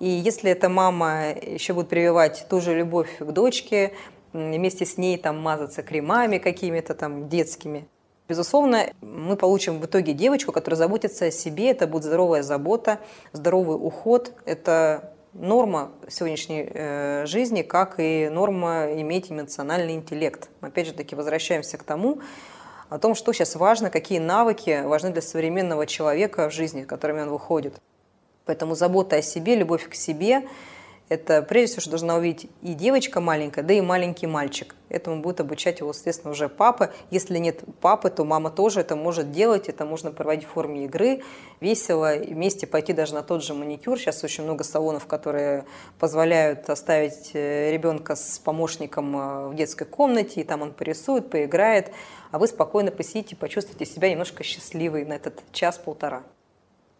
И 0.00 0.08
если 0.08 0.50
эта 0.50 0.70
мама 0.70 1.32
еще 1.32 1.74
будет 1.74 1.90
прививать 1.90 2.46
ту 2.48 2.62
же 2.62 2.74
любовь 2.74 3.18
к 3.18 3.30
дочке, 3.32 3.92
вместе 4.32 4.86
с 4.86 4.98
ней 4.98 5.18
там 5.18 5.38
мазаться 5.40 5.82
кремами 5.82 6.38
какими-то 6.38 6.94
там 6.94 7.28
детскими, 7.28 7.86
Безусловно, 8.28 8.86
мы 9.02 9.36
получим 9.36 9.80
в 9.80 9.84
итоге 9.84 10.14
девочку, 10.14 10.52
которая 10.52 10.78
заботится 10.78 11.26
о 11.26 11.30
себе, 11.30 11.70
это 11.70 11.86
будет 11.86 12.04
здоровая 12.04 12.42
забота, 12.42 12.98
здоровый 13.32 13.76
уход, 13.76 14.32
это 14.46 15.12
норма 15.34 15.90
сегодняшней 16.08 16.66
э, 16.72 17.26
жизни, 17.26 17.62
как 17.62 17.96
и 17.98 18.30
норма 18.30 18.92
иметь 18.94 19.30
эмоциональный 19.30 19.94
интеллект. 19.94 20.48
Опять 20.60 20.86
же 20.86 20.92
таки 20.94 21.14
возвращаемся 21.14 21.76
к 21.78 21.82
тому, 21.82 22.20
о 22.88 22.98
том, 22.98 23.14
что 23.14 23.32
сейчас 23.32 23.56
важно, 23.56 23.90
какие 23.90 24.18
навыки 24.18 24.82
важны 24.84 25.10
для 25.10 25.22
современного 25.22 25.86
человека 25.86 26.48
в 26.48 26.52
жизни, 26.52 26.84
которыми 26.84 27.22
он 27.22 27.30
выходит. 27.30 27.80
Поэтому 28.44 28.74
забота 28.74 29.16
о 29.16 29.22
себе, 29.22 29.56
любовь 29.56 29.88
к 29.88 29.94
себе 29.94 30.42
это 31.08 31.42
прежде 31.42 31.72
всего, 31.72 31.80
что 31.82 31.90
должна 31.90 32.16
увидеть 32.16 32.48
и 32.62 32.74
девочка 32.74 33.20
маленькая, 33.20 33.62
да 33.62 33.74
и 33.74 33.80
маленький 33.80 34.26
мальчик. 34.26 34.74
Этому 34.88 35.20
будет 35.20 35.40
обучать 35.40 35.80
его, 35.80 35.92
соответственно, 35.92 36.32
уже 36.32 36.48
папа. 36.48 36.90
Если 37.10 37.38
нет 37.38 37.60
папы, 37.80 38.08
то 38.08 38.24
мама 38.24 38.50
тоже 38.50 38.80
это 38.80 38.96
может 38.96 39.30
делать. 39.30 39.68
Это 39.68 39.84
можно 39.84 40.10
проводить 40.10 40.44
в 40.44 40.48
форме 40.48 40.84
игры, 40.84 41.22
весело, 41.60 42.14
вместе 42.16 42.66
пойти 42.66 42.92
даже 42.92 43.14
на 43.14 43.22
тот 43.22 43.42
же 43.42 43.52
маникюр. 43.52 43.98
Сейчас 43.98 44.24
очень 44.24 44.44
много 44.44 44.64
салонов, 44.64 45.06
которые 45.06 45.66
позволяют 45.98 46.68
оставить 46.70 47.30
э, 47.34 47.70
ребенка 47.70 48.16
с 48.16 48.38
помощником 48.38 49.16
э, 49.16 49.48
в 49.48 49.54
детской 49.54 49.84
комнате, 49.84 50.40
и 50.40 50.44
там 50.44 50.62
он 50.62 50.72
порисует, 50.72 51.30
поиграет, 51.30 51.92
а 52.30 52.38
вы 52.38 52.46
спокойно 52.46 52.90
посидите, 52.90 53.36
почувствуйте 53.36 53.84
себя 53.86 54.10
немножко 54.10 54.42
счастливой 54.44 55.04
на 55.04 55.14
этот 55.14 55.42
час-полтора. 55.52 56.22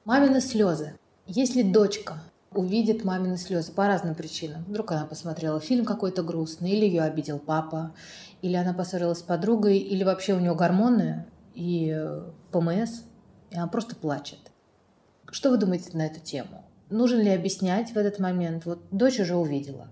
Мамины 0.04 0.40
слезы. 0.40 0.98
Если 1.26 1.62
дочка 1.62 2.20
увидит 2.54 3.04
мамины 3.04 3.36
слезы 3.36 3.72
по 3.72 3.86
разным 3.86 4.14
причинам. 4.14 4.64
Вдруг 4.64 4.92
она 4.92 5.06
посмотрела 5.06 5.60
фильм 5.60 5.84
какой-то 5.84 6.22
грустный, 6.22 6.70
или 6.70 6.84
ее 6.84 7.02
обидел 7.02 7.38
папа, 7.38 7.94
или 8.42 8.54
она 8.54 8.72
поссорилась 8.72 9.18
с 9.18 9.22
подругой, 9.22 9.78
или 9.78 10.04
вообще 10.04 10.34
у 10.34 10.40
нее 10.40 10.54
гормоны 10.54 11.26
и 11.54 11.92
э, 11.94 12.30
ПМС, 12.50 13.02
и 13.50 13.56
она 13.56 13.66
просто 13.68 13.96
плачет. 13.96 14.38
Что 15.30 15.50
вы 15.50 15.56
думаете 15.56 15.96
на 15.96 16.06
эту 16.06 16.20
тему? 16.20 16.64
Нужно 16.90 17.20
ли 17.20 17.30
объяснять 17.30 17.92
в 17.92 17.96
этот 17.96 18.18
момент? 18.18 18.66
Вот 18.66 18.82
дочь 18.90 19.20
уже 19.20 19.36
увидела. 19.36 19.88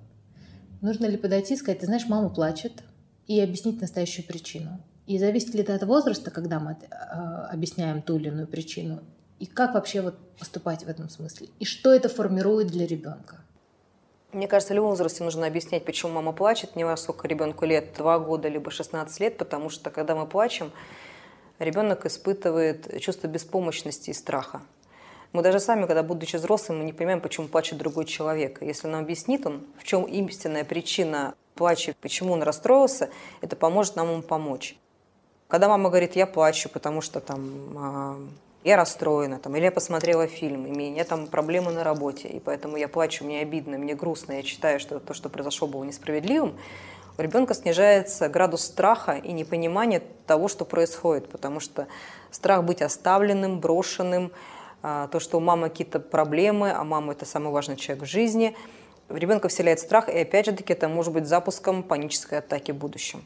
Нужно 0.80 1.06
ли 1.06 1.16
подойти 1.16 1.54
и 1.54 1.56
сказать, 1.56 1.80
ты 1.80 1.86
знаешь, 1.86 2.08
мама 2.08 2.28
плачет, 2.28 2.82
и 3.26 3.40
объяснить 3.40 3.80
настоящую 3.80 4.26
причину? 4.26 4.80
И 5.06 5.18
зависит 5.18 5.54
ли 5.54 5.61
это 5.61 5.74
от 5.74 5.82
возраста, 5.84 6.30
когда 6.30 6.61
мы 6.61 6.72
э, 6.72 6.94
объясняем 7.52 8.02
ту 8.02 8.16
или 8.16 8.28
иную 8.28 8.46
причину, 8.46 9.02
и 9.41 9.47
как 9.47 9.74
вообще 9.74 10.03
вот 10.03 10.16
поступать 10.38 10.84
в 10.84 10.88
этом 10.88 11.09
смысле? 11.09 11.49
И 11.59 11.64
что 11.64 11.93
это 11.93 12.09
формирует 12.09 12.68
для 12.68 12.86
ребенка? 12.86 13.38
Мне 14.32 14.47
кажется, 14.47 14.74
в 14.74 14.76
любом 14.76 14.91
возрасте 14.91 15.24
нужно 15.24 15.47
объяснять, 15.47 15.84
почему 15.84 16.12
мама 16.12 16.32
плачет, 16.32 16.76
не 16.76 16.84
во 16.84 16.97
сколько 16.97 17.26
ребенку 17.26 17.64
лет, 17.64 17.95
2 17.97 18.18
года, 18.20 18.49
либо 18.49 18.70
16 18.70 19.18
лет, 19.18 19.38
потому 19.38 19.70
что 19.70 19.91
когда 19.91 20.14
мы 20.14 20.26
плачем, 20.26 20.70
ребенок 21.59 22.07
испытывает 22.07 23.01
чувство 23.01 23.26
беспомощности 23.26 24.11
и 24.11 24.12
страха. 24.12 24.61
Мы 25.32 25.43
даже 25.43 25.59
сами, 25.59 25.86
когда 25.86 26.03
будучи 26.03 26.36
взрослыми, 26.36 26.80
мы 26.80 26.84
не 26.84 26.93
понимаем, 26.93 27.20
почему 27.20 27.49
плачет 27.49 27.78
другой 27.78 28.05
человек. 28.05 28.61
Если 28.61 28.88
нам 28.88 29.03
объяснит 29.03 29.47
он, 29.47 29.64
в 29.78 29.84
чем 29.84 30.05
истинная 30.05 30.64
причина 30.64 31.34
плача, 31.55 31.95
почему 32.01 32.34
он 32.34 32.43
расстроился, 32.43 33.09
это 33.41 33.57
поможет 33.57 33.97
нам 33.97 34.11
ему 34.11 34.22
помочь. 34.22 34.76
Когда 35.49 35.68
мама 35.68 35.88
говорит, 35.88 36.14
я 36.14 36.26
плачу, 36.26 36.68
потому 36.68 37.01
что 37.01 37.20
там 37.20 37.76
а, 37.76 38.20
я 38.62 38.76
расстроена, 38.76 39.38
там, 39.38 39.56
или 39.56 39.64
я 39.64 39.72
посмотрела 39.72 40.26
фильм, 40.26 40.66
и 40.66 40.70
у 40.70 40.74
меня 40.74 41.04
там 41.04 41.26
проблемы 41.26 41.72
на 41.72 41.82
работе, 41.82 42.28
и 42.28 42.40
поэтому 42.40 42.76
я 42.76 42.88
плачу, 42.88 43.24
мне 43.24 43.40
обидно, 43.40 43.78
мне 43.78 43.94
грустно, 43.94 44.32
я 44.32 44.42
считаю, 44.42 44.80
что 44.80 45.00
то, 45.00 45.14
что 45.14 45.28
произошло, 45.28 45.66
было 45.66 45.84
несправедливым, 45.84 46.58
у 47.16 47.22
ребенка 47.22 47.54
снижается 47.54 48.28
градус 48.28 48.64
страха 48.64 49.12
и 49.12 49.32
непонимания 49.32 50.02
того, 50.26 50.48
что 50.48 50.64
происходит, 50.64 51.28
потому 51.28 51.61
что 51.61 51.86
страх 52.30 52.64
быть 52.64 52.82
оставленным, 52.82 53.61
брошенным, 53.61 54.32
а, 54.82 55.08
то, 55.08 55.20
что 55.20 55.36
у 55.36 55.40
мамы 55.40 55.68
какие-то 55.68 56.00
проблемы, 56.00 56.70
а 56.70 56.84
мама– 56.84 57.12
это 57.14 57.26
самый 57.26 57.52
важный 57.52 57.76
человек 57.76 58.04
в 58.04 58.06
жизни, 58.06 58.56
в 59.08 59.16
ребенка 59.16 59.48
вселяет 59.48 59.80
страх, 59.80 60.08
и 60.08 60.18
опять 60.18 60.46
же 60.46 60.52
таки 60.52 60.72
это 60.72 60.88
может 60.88 61.12
быть 61.12 61.26
запуском 61.26 61.82
панической 61.82 62.38
атаки 62.38 62.72
в 62.72 62.76
будущем. 62.76 63.24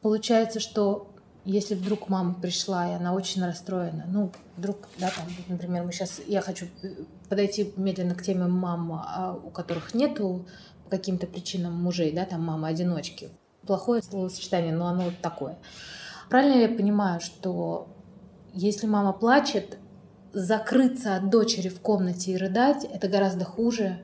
Получается, 0.00 0.60
что 0.60 1.08
если 1.44 1.74
вдруг 1.74 2.08
мама 2.08 2.34
пришла, 2.34 2.90
и 2.90 2.94
она 2.94 3.14
очень 3.14 3.44
расстроена, 3.44 4.04
ну, 4.06 4.32
вдруг, 4.56 4.88
да, 4.98 5.10
там, 5.10 5.26
например, 5.48 5.84
мы 5.84 5.92
сейчас, 5.92 6.20
я 6.26 6.40
хочу 6.40 6.66
подойти 7.28 7.72
медленно 7.76 8.14
к 8.14 8.22
теме 8.22 8.46
мам, 8.46 8.92
а, 8.92 9.38
у 9.42 9.50
которых 9.50 9.94
нету 9.94 10.46
по 10.84 10.90
каким-то 10.90 11.26
причинам 11.26 11.74
мужей, 11.74 12.12
да, 12.12 12.24
там 12.24 12.44
мама-одиночки. 12.44 13.30
Плохое 13.66 14.02
словосочетание, 14.02 14.74
но 14.74 14.88
оно 14.88 15.04
вот 15.04 15.20
такое. 15.20 15.58
Правильно 16.28 16.60
я 16.60 16.68
понимаю, 16.68 17.20
что 17.20 17.88
если 18.52 18.86
мама 18.86 19.12
плачет, 19.12 19.78
закрыться 20.32 21.16
от 21.16 21.30
дочери 21.30 21.68
в 21.68 21.80
комнате 21.80 22.32
и 22.32 22.36
рыдать, 22.36 22.84
это 22.84 23.08
гораздо 23.08 23.44
хуже, 23.44 23.98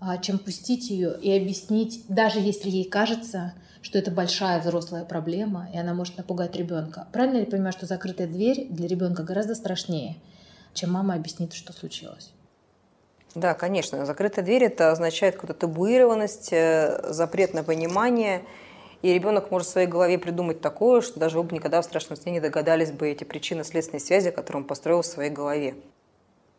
а, 0.00 0.18
чем 0.18 0.38
пустить 0.38 0.90
ее 0.90 1.18
и 1.20 1.36
объяснить, 1.36 2.04
даже 2.08 2.38
если 2.38 2.70
ей 2.70 2.84
кажется, 2.84 3.54
что 3.82 3.98
это 3.98 4.10
большая 4.10 4.60
взрослая 4.60 5.04
проблема, 5.04 5.68
и 5.72 5.78
она 5.78 5.94
может 5.94 6.16
напугать 6.16 6.56
ребенка. 6.56 7.06
Правильно 7.12 7.38
ли 7.38 7.46
понимаю, 7.46 7.72
что 7.72 7.86
закрытая 7.86 8.26
дверь 8.26 8.66
для 8.70 8.88
ребенка 8.88 9.22
гораздо 9.22 9.54
страшнее, 9.54 10.16
чем 10.74 10.92
мама 10.92 11.14
объяснит, 11.14 11.52
что 11.52 11.72
случилось? 11.72 12.32
Да, 13.34 13.52
конечно. 13.52 14.06
Закрытая 14.06 14.44
дверь 14.44 14.64
это 14.64 14.90
означает 14.90 15.34
какую-то 15.34 15.54
табуированность, 15.54 16.52
э, 16.52 17.12
запрет 17.12 17.52
на 17.52 17.62
понимание. 17.62 18.42
И 19.02 19.12
ребенок 19.12 19.50
может 19.50 19.68
в 19.68 19.70
своей 19.72 19.86
голове 19.86 20.18
придумать 20.18 20.62
такое, 20.62 21.02
что 21.02 21.20
даже 21.20 21.36
вы 21.36 21.44
бы 21.44 21.54
никогда 21.54 21.82
в 21.82 21.84
страшном 21.84 22.16
сне 22.16 22.32
не 22.32 22.40
догадались 22.40 22.92
бы 22.92 23.10
эти 23.10 23.24
причины 23.24 23.62
следственной 23.62 24.00
связи, 24.00 24.30
которые 24.30 24.62
он 24.62 24.66
построил 24.66 25.02
в 25.02 25.06
своей 25.06 25.30
голове. 25.30 25.74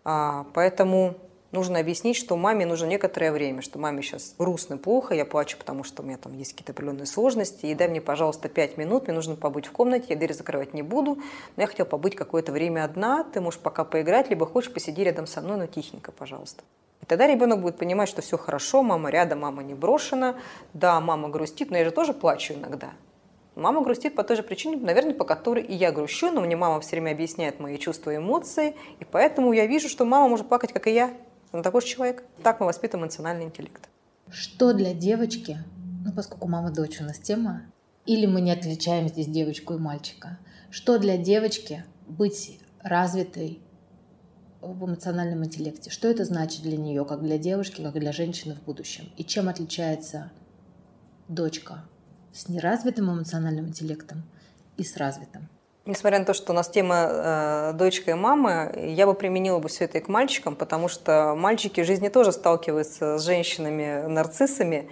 А, 0.04 0.46
поэтому 0.54 1.16
нужно 1.52 1.80
объяснить, 1.80 2.18
что 2.18 2.36
маме 2.36 2.66
нужно 2.66 2.86
некоторое 2.86 3.32
время, 3.32 3.62
что 3.62 3.80
маме 3.80 4.02
сейчас 4.02 4.36
грустно, 4.38 4.78
плохо, 4.78 5.14
я 5.14 5.26
плачу, 5.26 5.58
потому 5.58 5.84
что 5.84 6.04
у 6.04 6.06
меня 6.06 6.18
там 6.18 6.34
есть 6.34 6.52
какие-то 6.52 6.72
определенные 6.72 7.06
сложности, 7.06 7.66
и 7.66 7.76
дай 7.76 7.88
мне, 7.88 8.02
пожалуйста, 8.02 8.50
пять 8.50 8.78
минут, 8.78 9.08
мне 9.08 9.14
нужно 9.14 9.36
побыть 9.36 9.68
в 9.68 9.72
комнате, 9.72 10.08
я 10.10 10.16
дверь 10.16 10.34
закрывать 10.34 10.74
не 10.74 10.82
буду, 10.82 11.18
но 11.56 11.64
я 11.64 11.68
хотела 11.68 11.88
побыть 11.88 12.16
какое-то 12.16 12.52
время 12.52 12.84
одна, 12.84 13.24
ты 13.24 13.42
можешь 13.42 13.60
пока 13.60 13.84
поиграть, 13.84 14.30
либо 14.30 14.46
хочешь 14.46 14.74
посиди 14.74 15.04
рядом 15.04 15.28
со 15.28 15.42
мной, 15.42 15.58
но 15.58 15.68
тихенько, 15.68 16.12
пожалуйста. 16.12 16.64
И 17.02 17.06
тогда 17.06 17.28
ребенок 17.28 17.62
будет 17.62 17.78
понимать, 17.78 18.10
что 18.10 18.22
все 18.22 18.38
хорошо, 18.38 18.84
мама 18.84 19.10
рядом, 19.10 19.40
мама 19.40 19.64
не 19.64 19.74
брошена, 19.74 20.36
да, 20.74 21.00
мама 21.00 21.30
грустит, 21.30 21.70
но 21.72 21.78
я 21.78 21.86
же 21.86 21.92
тоже 21.92 22.14
плачу 22.14 22.54
иногда. 22.54 22.92
Мама 23.56 23.82
грустит 23.82 24.14
по 24.14 24.24
той 24.24 24.38
же 24.38 24.44
причине, 24.44 24.78
наверное, 24.78 25.16
по 25.16 25.26
которой 25.26 25.64
и 25.64 25.74
я 25.74 25.92
грущу, 25.92 26.30
но 26.30 26.42
мне 26.42 26.56
мама 26.56 26.80
все 26.80 26.92
время 26.92 27.12
объясняет 27.12 27.60
мои 27.60 27.80
чувства 27.80 28.12
и 28.12 28.18
эмоции, 28.18 28.76
и 29.00 29.06
поэтому 29.06 29.52
я 29.52 29.66
вижу, 29.66 29.90
что 29.90 30.06
мама 30.06 30.28
может 30.28 30.48
плакать, 30.48 30.72
как 30.74 30.86
и 30.86 30.92
я, 30.92 31.12
он 31.52 31.64
такой 31.64 31.82
же 31.82 31.88
человек. 31.88 32.24
Так 32.44 32.60
мы 32.60 32.66
воспитываем 32.66 33.06
эмоциональный 33.06 33.46
интеллект. 33.46 33.90
Что 34.30 34.74
для 34.74 34.94
девочки, 34.94 35.58
ну 36.04 36.12
поскольку 36.12 36.48
мама 36.48 36.72
дочь 36.72 37.00
у 37.00 37.04
нас 37.04 37.18
тема, 37.18 37.64
или 38.06 38.26
мы 38.26 38.42
не 38.42 38.52
отличаем 38.52 39.08
здесь 39.08 39.28
девочку 39.28 39.74
и 39.76 39.78
мальчика, 39.78 40.38
что 40.70 40.98
для 40.98 41.18
девочки 41.18 41.84
быть 42.08 42.60
развитой 42.82 43.62
в 44.62 44.86
эмоциональном 44.86 45.46
интеллекте? 45.46 45.90
Что 45.90 46.08
это 46.08 46.26
значит 46.26 46.62
для 46.64 46.78
нее, 46.78 47.06
как 47.06 47.22
для 47.22 47.38
девушки, 47.38 47.82
как 47.82 47.94
для 47.94 48.12
женщины 48.12 48.56
в 48.56 48.64
будущем? 48.64 49.12
И 49.18 49.24
чем 49.24 49.50
отличается 49.50 50.32
дочка 51.28 51.84
с 52.34 52.50
неразвитым 52.50 53.12
эмоциональным 53.12 53.68
интеллектом 53.68 54.24
и 54.78 54.84
с 54.84 54.98
развитым? 54.98 55.50
Несмотря 55.88 56.20
на 56.20 56.26
то, 56.26 56.34
что 56.34 56.52
у 56.52 56.56
нас 56.56 56.68
тема 56.68 57.08
э, 57.10 57.72
дочка 57.74 58.12
и 58.12 58.14
мама, 58.14 58.74
я 58.76 59.06
бы 59.06 59.14
применила 59.14 59.60
бы 59.60 59.70
все 59.70 59.86
это 59.86 60.00
и 60.00 60.02
к 60.02 60.10
мальчикам, 60.10 60.54
потому 60.54 60.90
что 60.90 61.34
мальчики 61.34 61.80
в 61.80 61.86
жизни 61.86 62.10
тоже 62.10 62.34
сталкиваются 62.34 63.18
с 63.18 63.24
женщинами-нарциссами, 63.24 64.90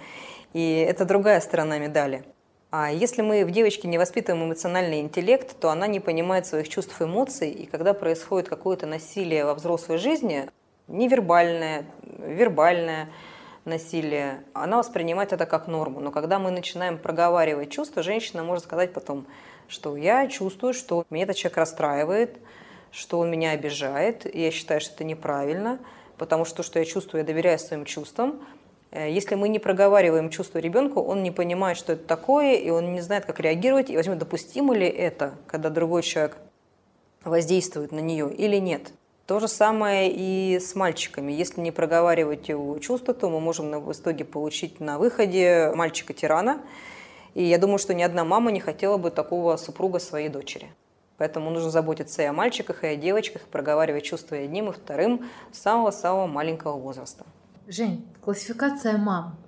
и 0.54 0.86
это 0.88 1.04
другая 1.04 1.42
сторона 1.42 1.78
медали. 1.78 2.24
А 2.70 2.90
если 2.90 3.20
мы 3.20 3.44
в 3.44 3.50
девочке 3.50 3.88
не 3.88 3.98
воспитываем 3.98 4.46
эмоциональный 4.46 5.00
интеллект, 5.00 5.60
то 5.60 5.68
она 5.68 5.86
не 5.86 6.00
понимает 6.00 6.46
своих 6.46 6.70
чувств 6.70 6.98
и 6.98 7.04
эмоций, 7.04 7.50
и 7.50 7.66
когда 7.66 7.92
происходит 7.92 8.48
какое-то 8.48 8.86
насилие 8.86 9.44
во 9.44 9.52
взрослой 9.52 9.98
жизни, 9.98 10.48
невербальное, 10.88 11.84
вербальное 12.02 13.10
насилие, 13.66 14.44
она 14.54 14.78
воспринимает 14.78 15.34
это 15.34 15.44
как 15.44 15.66
норму. 15.66 16.00
Но 16.00 16.10
когда 16.10 16.38
мы 16.38 16.50
начинаем 16.50 16.96
проговаривать 16.96 17.68
чувства, 17.68 18.02
женщина 18.02 18.42
может 18.42 18.64
сказать 18.64 18.94
потом– 18.94 19.26
что 19.68 19.96
я 19.96 20.26
чувствую, 20.28 20.74
что 20.74 21.04
меня 21.10 21.24
этот 21.24 21.36
человек 21.36 21.58
расстраивает, 21.58 22.38
что 22.90 23.18
он 23.18 23.30
меня 23.30 23.50
обижает, 23.50 24.26
и 24.32 24.40
я 24.40 24.50
считаю, 24.50 24.80
что 24.80 24.94
это 24.94 25.04
неправильно, 25.04 25.78
потому 26.18 26.44
что 26.44 26.56
то, 26.56 26.62
что 26.62 26.78
я 26.78 26.84
чувствую, 26.84 27.20
я 27.20 27.26
доверяю 27.26 27.58
своим 27.58 27.84
чувствам. 27.84 28.40
Э, 28.90 29.10
если 29.10 29.34
мы 29.34 29.48
не 29.48 29.58
проговариваем 29.58 30.30
чувства 30.30 30.58
ребенку, 30.58 31.00
он 31.00 31.22
не 31.22 31.30
понимает, 31.30 31.76
что 31.76 31.92
это 31.92 32.06
такое, 32.06 32.54
и 32.54 32.70
он 32.70 32.92
не 32.92 33.00
знает, 33.00 33.26
как 33.26 33.40
реагировать, 33.40 33.90
и 33.90 33.96
возьмет, 33.96 34.18
допустимо 34.18 34.74
ли 34.74 34.86
это, 34.86 35.34
когда 35.46 35.70
другой 35.70 36.02
человек 36.02 36.38
воздействует 37.24 37.92
на 37.92 38.00
нее 38.00 38.32
или 38.32 38.56
нет. 38.56 38.92
То 39.26 39.40
же 39.40 39.48
самое 39.48 40.10
и 40.10 40.60
с 40.60 40.76
мальчиками. 40.76 41.32
Если 41.32 41.60
не 41.60 41.72
проговаривать 41.72 42.48
его 42.48 42.78
чувства, 42.78 43.12
то 43.12 43.28
мы 43.28 43.40
можем 43.40 43.80
в 43.80 43.92
итоге 43.92 44.24
получить 44.24 44.78
на 44.78 44.98
выходе 44.98 45.72
мальчика-тирана, 45.74 46.60
и 47.36 47.44
я 47.44 47.58
думаю, 47.58 47.76
что 47.78 47.92
ни 47.92 48.02
одна 48.02 48.24
мама 48.24 48.50
не 48.50 48.60
хотела 48.60 48.96
бы 48.96 49.10
такого 49.10 49.58
супруга 49.58 49.98
своей 49.98 50.30
дочери. 50.30 50.72
Поэтому 51.18 51.50
нужно 51.50 51.70
заботиться 51.70 52.22
и 52.22 52.24
о 52.24 52.32
мальчиках, 52.32 52.82
и 52.82 52.86
о 52.86 52.96
девочках, 52.96 53.42
проговаривать 53.42 54.04
чувства 54.04 54.36
и 54.36 54.44
одним, 54.44 54.70
и 54.70 54.72
вторым 54.72 55.26
с 55.52 55.58
самого-самого 55.58 56.26
маленького 56.26 56.78
возраста. 56.78 57.26
Жень, 57.68 58.06
классификация 58.22 58.96
мам. 58.96 59.38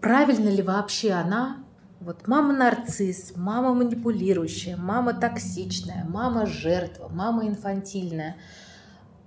Правильно 0.00 0.48
ли 0.48 0.60
вообще 0.60 1.12
она? 1.12 1.64
Вот 2.00 2.26
мама 2.26 2.52
нарцисс, 2.52 3.34
мама 3.36 3.74
манипулирующая, 3.74 4.76
мама 4.76 5.14
токсичная, 5.14 6.04
мама 6.08 6.46
жертва, 6.46 7.08
мама 7.08 7.46
инфантильная. 7.46 8.38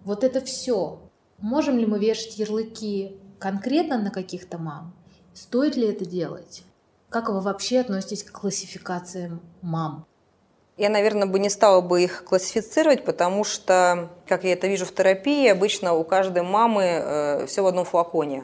Вот 0.03 0.25
это 0.25 0.41
все. 0.41 0.99
Можем 1.37 1.77
ли 1.77 1.85
мы 1.85 1.99
вешать 1.99 2.37
ярлыки 2.37 3.15
конкретно 3.39 3.97
на 3.97 4.11
каких-то 4.11 4.57
мам? 4.57 4.93
Стоит 5.33 5.77
ли 5.77 5.87
это 5.87 6.05
делать? 6.05 6.65
Как 7.09 7.29
вы 7.29 7.39
вообще 7.39 7.79
относитесь 7.79 8.23
к 8.23 8.33
классификациям 8.33 9.39
мам? 9.61 10.05
Я, 10.75 10.89
наверное, 10.89 11.25
бы 11.25 11.39
не 11.39 11.49
стала 11.49 11.79
бы 11.79 12.03
их 12.03 12.25
классифицировать, 12.25 13.05
потому 13.05 13.45
что, 13.45 14.09
как 14.27 14.43
я 14.43 14.51
это 14.51 14.67
вижу 14.67 14.85
в 14.85 14.93
терапии, 14.93 15.47
обычно 15.47 15.93
у 15.93 16.03
каждой 16.03 16.43
мамы 16.43 16.83
э, 16.83 17.45
все 17.47 17.63
в 17.63 17.67
одном 17.67 17.85
флаконе. 17.85 18.43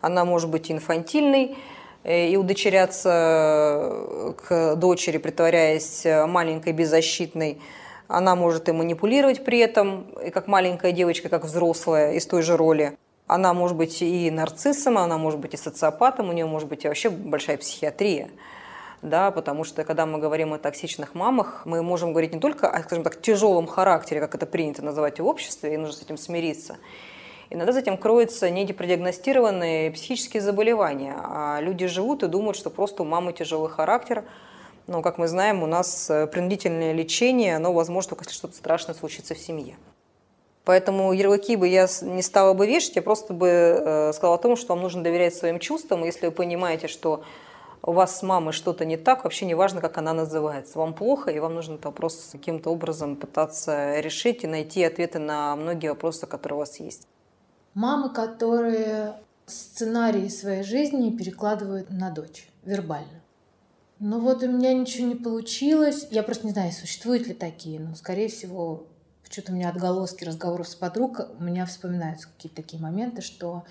Она 0.00 0.24
может 0.24 0.48
быть 0.48 0.70
инфантильной, 0.70 1.58
э, 2.04 2.28
и 2.28 2.36
удочеряться 2.36 3.10
э, 3.12 4.32
к 4.46 4.76
дочери, 4.76 5.18
притворяясь 5.18 6.04
маленькой, 6.04 6.72
беззащитной. 6.72 7.60
Она 8.06 8.36
может 8.36 8.68
и 8.68 8.72
манипулировать 8.72 9.44
при 9.44 9.58
этом, 9.58 10.08
и 10.24 10.30
как 10.30 10.46
маленькая 10.46 10.92
девочка, 10.92 11.28
как 11.28 11.44
взрослая, 11.44 12.12
из 12.12 12.24
той 12.26 12.42
же 12.42 12.56
роли. 12.56 12.96
Она 13.26 13.54
может 13.54 13.76
быть 13.76 14.02
и 14.02 14.30
нарциссом, 14.30 14.98
она 14.98 15.18
может 15.18 15.40
быть 15.40 15.54
и 15.54 15.56
социопатом, 15.56 16.28
у 16.28 16.32
нее 16.32 16.46
может 16.46 16.68
быть 16.68 16.84
и 16.84 16.88
вообще 16.88 17.08
большая 17.10 17.56
психиатрия 17.56 18.30
да, 19.04 19.30
потому 19.30 19.64
что 19.64 19.84
когда 19.84 20.06
мы 20.06 20.18
говорим 20.18 20.54
о 20.54 20.58
токсичных 20.58 21.14
мамах, 21.14 21.62
мы 21.66 21.82
можем 21.82 22.12
говорить 22.12 22.32
не 22.32 22.40
только 22.40 22.70
о, 22.70 22.82
скажем 22.82 23.04
так, 23.04 23.20
тяжелом 23.20 23.66
характере, 23.66 24.18
как 24.18 24.34
это 24.34 24.46
принято 24.46 24.82
называть 24.82 25.20
в 25.20 25.26
обществе, 25.26 25.74
и 25.74 25.76
нужно 25.76 25.94
с 25.94 26.02
этим 26.02 26.16
смириться. 26.16 26.78
Иногда 27.50 27.72
за 27.72 27.80
этим 27.80 27.98
кроются 27.98 28.48
непродиагностированные 28.48 29.90
психические 29.90 30.40
заболевания, 30.40 31.14
а 31.18 31.60
люди 31.60 31.86
живут 31.86 32.22
и 32.22 32.28
думают, 32.28 32.56
что 32.56 32.70
просто 32.70 33.02
у 33.02 33.06
мамы 33.06 33.34
тяжелый 33.34 33.70
характер, 33.70 34.24
но, 34.86 35.02
как 35.02 35.18
мы 35.18 35.28
знаем, 35.28 35.62
у 35.62 35.66
нас 35.66 36.08
э, 36.08 36.26
принудительное 36.26 36.92
лечение, 36.92 37.56
оно 37.56 37.72
возможно 37.74 38.10
только 38.10 38.24
если 38.24 38.36
что-то 38.36 38.56
страшное 38.56 38.94
случится 38.94 39.34
в 39.34 39.38
семье. 39.38 39.76
Поэтому 40.64 41.12
ярлыки 41.12 41.56
бы 41.56 41.68
я 41.68 41.86
не 42.02 42.22
стала 42.22 42.54
бы 42.54 42.66
вешать, 42.66 42.96
я 42.96 43.02
просто 43.02 43.34
бы 43.34 43.48
э, 43.48 44.12
сказала 44.14 44.36
о 44.36 44.38
том, 44.38 44.56
что 44.56 44.74
вам 44.74 44.82
нужно 44.82 45.02
доверять 45.02 45.34
своим 45.34 45.58
чувствам. 45.58 46.04
Если 46.04 46.26
вы 46.26 46.32
понимаете, 46.32 46.88
что 46.88 47.22
у 47.82 47.92
вас 47.92 48.18
с 48.18 48.22
мамой 48.22 48.52
что-то 48.54 48.86
не 48.86 48.96
так, 48.96 49.24
вообще 49.24 49.44
не 49.44 49.54
важно, 49.54 49.82
как 49.82 49.98
она 49.98 50.14
называется. 50.14 50.78
Вам 50.78 50.94
плохо, 50.94 51.30
и 51.30 51.38
вам 51.38 51.54
нужно 51.54 51.74
этот 51.74 51.84
вопрос 51.84 52.30
каким-то 52.32 52.70
образом 52.70 53.16
пытаться 53.16 54.00
решить 54.00 54.42
и 54.44 54.46
найти 54.46 54.82
ответы 54.82 55.18
на 55.18 55.54
многие 55.54 55.88
вопросы, 55.88 56.26
которые 56.26 56.56
у 56.56 56.60
вас 56.60 56.80
есть. 56.80 57.06
Мамы, 57.74 58.08
которые 58.08 59.16
сценарии 59.46 60.28
своей 60.28 60.62
жизни 60.62 61.14
перекладывают 61.14 61.90
на 61.90 62.10
дочь 62.10 62.48
вербально. 62.64 63.20
Ну 63.98 64.18
вот 64.20 64.42
у 64.42 64.48
меня 64.48 64.72
ничего 64.72 65.06
не 65.06 65.14
получилось. 65.14 66.08
Я 66.10 66.22
просто 66.22 66.46
не 66.46 66.52
знаю, 66.52 66.72
существуют 66.72 67.26
ли 67.26 67.34
такие, 67.34 67.80
но, 67.80 67.94
скорее 67.94 68.28
всего, 68.28 68.86
что-то 69.34 69.50
у 69.50 69.56
меня 69.56 69.70
отголоски 69.70 70.22
разговоров 70.22 70.68
с 70.68 70.76
подругой, 70.76 71.26
у 71.36 71.42
меня 71.42 71.66
вспоминаются 71.66 72.28
какие-то 72.28 72.62
такие 72.62 72.80
моменты, 72.80 73.20
что 73.20 73.64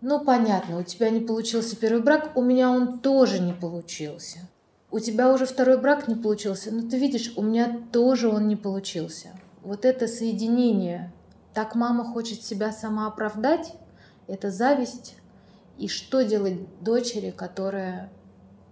ну, 0.00 0.22
понятно, 0.22 0.78
у 0.78 0.82
тебя 0.82 1.08
не 1.08 1.20
получился 1.20 1.76
первый 1.76 2.02
брак, 2.02 2.36
у 2.36 2.42
меня 2.42 2.70
он 2.70 2.98
тоже 2.98 3.38
не 3.38 3.52
получился. 3.52 4.40
У 4.90 4.98
тебя 4.98 5.32
уже 5.32 5.46
второй 5.46 5.80
брак 5.80 6.08
не 6.08 6.16
получился, 6.16 6.72
но 6.72 6.88
ты 6.88 6.98
видишь, 6.98 7.32
у 7.36 7.42
меня 7.42 7.80
тоже 7.92 8.28
он 8.28 8.48
не 8.48 8.56
получился. 8.56 9.28
Вот 9.62 9.84
это 9.84 10.08
соединение, 10.08 11.12
так 11.54 11.76
мама 11.76 12.04
хочет 12.04 12.42
себя 12.42 12.72
сама 12.72 13.06
оправдать, 13.06 13.72
это 14.26 14.50
зависть. 14.50 15.14
И 15.78 15.86
что 15.86 16.22
делать 16.22 16.58
дочери, 16.80 17.30
которая 17.30 18.10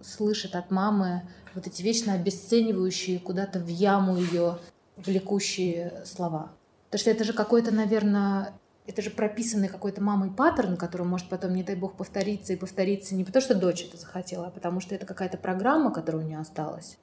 слышит 0.01 0.55
от 0.55 0.71
мамы 0.71 1.23
вот 1.55 1.67
эти 1.67 1.81
вечно 1.81 2.13
обесценивающие, 2.13 3.17
куда-то 3.17 3.59
в 3.59 3.67
яму 3.67 4.17
ее 4.17 4.57
влекущие 4.97 6.03
слова? 6.05 6.51
Потому 6.85 6.99
что 6.99 7.11
это 7.11 7.23
же 7.23 7.33
какой-то, 7.33 7.71
наверное, 7.73 8.53
это 8.85 9.01
же 9.01 9.09
прописанный 9.09 9.67
какой-то 9.67 10.01
мамой 10.01 10.29
паттерн, 10.29 10.77
который 10.77 11.07
может 11.07 11.29
потом, 11.29 11.55
не 11.55 11.63
дай 11.63 11.75
бог, 11.75 11.95
повториться 11.95 12.53
и 12.53 12.55
повториться 12.55 13.15
не 13.15 13.23
потому, 13.23 13.41
что 13.41 13.55
дочь 13.55 13.83
это 13.83 13.97
захотела, 13.97 14.47
а 14.47 14.51
потому 14.51 14.79
что 14.79 14.93
это 14.93 15.05
какая-то 15.05 15.37
программа, 15.37 15.91
которая 15.91 16.23
у 16.23 16.25
нее 16.25 16.39
осталась. 16.39 16.97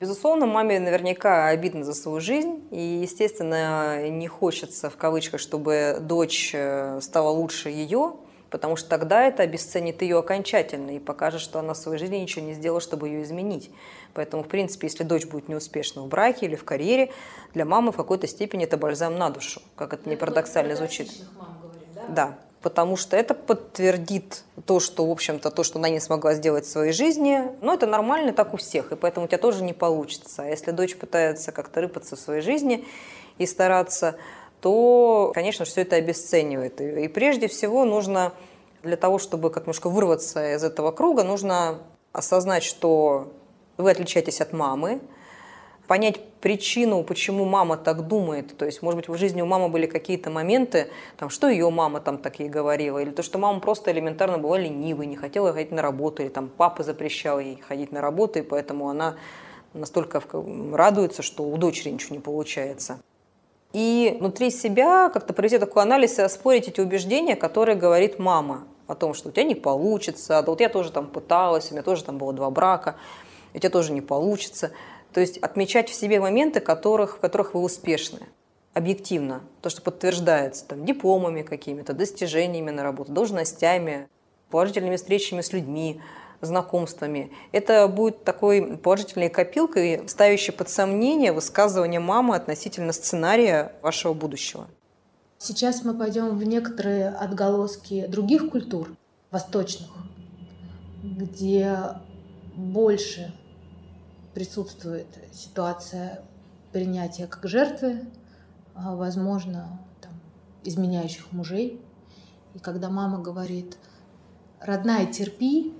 Безусловно, 0.00 0.46
маме 0.46 0.78
наверняка 0.78 1.48
обидно 1.48 1.82
за 1.84 1.92
свою 1.92 2.20
жизнь, 2.20 2.62
и, 2.70 3.00
естественно, 3.02 4.08
не 4.08 4.28
хочется, 4.28 4.90
в 4.90 4.96
кавычках, 4.96 5.40
чтобы 5.40 5.98
дочь 6.00 6.52
э, 6.54 7.00
стала 7.00 7.30
лучше 7.30 7.68
ее, 7.68 8.14
потому 8.48 8.76
что 8.76 8.88
тогда 8.88 9.24
это 9.24 9.42
обесценит 9.42 10.00
ее 10.02 10.18
окончательно 10.18 10.92
и 10.92 11.00
покажет, 11.00 11.40
что 11.40 11.58
она 11.58 11.74
в 11.74 11.76
своей 11.76 11.98
жизни 11.98 12.16
ничего 12.16 12.44
не 12.44 12.54
сделала, 12.54 12.80
чтобы 12.80 13.08
ее 13.08 13.24
изменить. 13.24 13.70
Поэтому, 14.18 14.42
в 14.42 14.48
принципе, 14.48 14.88
если 14.88 15.04
дочь 15.04 15.26
будет 15.26 15.48
неуспешна 15.48 16.02
в 16.02 16.08
браке 16.08 16.46
или 16.46 16.56
в 16.56 16.64
карьере, 16.64 17.12
для 17.54 17.64
мамы 17.64 17.92
в 17.92 17.96
какой-то 17.96 18.26
степени 18.26 18.64
это 18.64 18.76
бальзам 18.76 19.16
на 19.16 19.30
душу, 19.30 19.62
как 19.76 19.92
это, 19.92 20.02
это 20.02 20.10
не 20.10 20.16
парадоксально 20.16 20.74
звучит. 20.74 21.08
Говорит, 21.62 21.86
да? 21.94 22.02
да, 22.08 22.38
потому 22.60 22.96
что 22.96 23.16
это 23.16 23.34
подтвердит 23.34 24.42
то, 24.66 24.80
что, 24.80 25.06
в 25.06 25.10
общем-то, 25.12 25.52
то, 25.52 25.62
что 25.62 25.78
она 25.78 25.88
не 25.88 26.00
смогла 26.00 26.34
сделать 26.34 26.66
в 26.66 26.68
своей 26.68 26.90
жизни, 26.90 27.44
ну, 27.60 27.72
это 27.72 27.86
нормально 27.86 28.32
так 28.32 28.54
у 28.54 28.56
всех, 28.56 28.90
и 28.90 28.96
поэтому 28.96 29.26
у 29.26 29.28
тебя 29.28 29.38
тоже 29.38 29.62
не 29.62 29.72
получится. 29.72 30.42
А 30.42 30.46
если 30.46 30.72
дочь 30.72 30.96
пытается 30.96 31.52
как-то 31.52 31.80
рыпаться 31.80 32.16
в 32.16 32.18
своей 32.18 32.42
жизни 32.42 32.84
и 33.38 33.46
стараться, 33.46 34.16
то, 34.60 35.30
конечно, 35.32 35.64
все 35.64 35.82
это 35.82 35.94
обесценивает. 35.94 36.80
И, 36.80 37.04
и 37.04 37.06
прежде 37.06 37.46
всего 37.46 37.84
нужно 37.84 38.32
для 38.82 38.96
того, 38.96 39.20
чтобы 39.20 39.50
как 39.50 39.62
немножко 39.62 39.88
вырваться 39.88 40.56
из 40.56 40.64
этого 40.64 40.90
круга, 40.90 41.22
нужно 41.22 41.78
осознать, 42.12 42.64
что 42.64 43.32
вы 43.78 43.90
отличаетесь 43.90 44.40
от 44.40 44.52
мамы, 44.52 45.00
понять 45.86 46.20
причину, 46.40 47.02
почему 47.02 47.46
мама 47.46 47.76
так 47.76 48.06
думает. 48.06 48.56
То 48.56 48.66
есть, 48.66 48.82
может 48.82 48.98
быть, 48.98 49.08
в 49.08 49.16
жизни 49.16 49.40
у 49.40 49.46
мамы 49.46 49.70
были 49.70 49.86
какие-то 49.86 50.30
моменты, 50.30 50.88
там, 51.16 51.30
что 51.30 51.48
ее 51.48 51.70
мама 51.70 52.00
там 52.00 52.18
так 52.18 52.38
ей 52.38 52.48
говорила, 52.48 52.98
или 52.98 53.10
то, 53.10 53.22
что 53.22 53.38
мама 53.38 53.58
просто 53.60 53.90
элементарно 53.90 54.38
была 54.38 54.58
ленивой, 54.58 55.06
не 55.06 55.16
хотела 55.16 55.52
ходить 55.52 55.72
на 55.72 55.80
работу, 55.80 56.22
или 56.22 56.28
там 56.28 56.48
папа 56.48 56.82
запрещал 56.82 57.40
ей 57.40 57.60
ходить 57.66 57.90
на 57.90 58.00
работу, 58.02 58.38
и 58.38 58.42
поэтому 58.42 58.90
она 58.90 59.16
настолько 59.72 60.22
радуется, 60.72 61.22
что 61.22 61.44
у 61.44 61.56
дочери 61.56 61.90
ничего 61.90 62.14
не 62.14 62.20
получается. 62.20 63.00
И 63.72 64.16
внутри 64.18 64.50
себя 64.50 65.10
как-то 65.10 65.32
провести 65.32 65.58
такой 65.58 65.82
анализ 65.82 66.18
и 66.18 66.22
оспорить 66.22 66.68
эти 66.68 66.80
убеждения, 66.80 67.36
которые 67.36 67.76
говорит 67.76 68.18
мама 68.18 68.64
о 68.86 68.94
том, 68.94 69.12
что 69.12 69.28
у 69.28 69.32
тебя 69.32 69.44
не 69.44 69.54
получится, 69.54 70.42
да 70.42 70.50
вот 70.50 70.60
я 70.60 70.68
тоже 70.68 70.90
там 70.90 71.06
пыталась, 71.06 71.70
у 71.70 71.74
меня 71.74 71.82
тоже 71.82 72.04
там 72.04 72.16
было 72.16 72.32
два 72.32 72.50
брака, 72.50 72.96
у 73.54 73.58
тебя 73.58 73.70
тоже 73.70 73.92
не 73.92 74.00
получится. 74.00 74.72
То 75.12 75.20
есть 75.20 75.38
отмечать 75.38 75.88
в 75.88 75.94
себе 75.94 76.20
моменты, 76.20 76.60
которых, 76.60 77.16
в 77.16 77.20
которых 77.20 77.54
вы 77.54 77.62
успешны 77.62 78.20
объективно, 78.74 79.42
то, 79.60 79.70
что 79.70 79.82
подтверждается 79.82 80.64
там, 80.66 80.84
дипломами 80.84 81.42
какими-то, 81.42 81.92
достижениями 81.92 82.70
на 82.70 82.82
работу, 82.82 83.12
должностями, 83.12 84.08
положительными 84.50 84.96
встречами 84.96 85.40
с 85.40 85.52
людьми, 85.52 86.00
знакомствами. 86.40 87.32
Это 87.52 87.88
будет 87.88 88.24
такой 88.24 88.78
положительной 88.78 89.28
копилкой, 89.28 90.08
ставящей 90.08 90.52
под 90.52 90.68
сомнение 90.68 91.32
высказывание 91.32 92.00
мамы 92.00 92.36
относительно 92.36 92.92
сценария 92.92 93.72
вашего 93.82 94.14
будущего. 94.14 94.68
Сейчас 95.38 95.84
мы 95.84 95.94
пойдем 95.94 96.36
в 96.36 96.44
некоторые 96.44 97.08
отголоски 97.08 98.06
других 98.06 98.50
культур, 98.50 98.88
восточных, 99.30 99.90
где 101.02 101.78
больше 102.58 103.32
присутствует 104.34 105.06
ситуация 105.32 106.22
принятия 106.72 107.28
как 107.28 107.48
жертвы, 107.48 108.04
а, 108.74 108.96
возможно, 108.96 109.80
там, 110.00 110.12
изменяющих 110.64 111.30
мужей. 111.30 111.80
И 112.54 112.58
когда 112.58 112.90
мама 112.90 113.20
говорит, 113.20 113.78
родная, 114.60 115.06
терпи, 115.06 115.72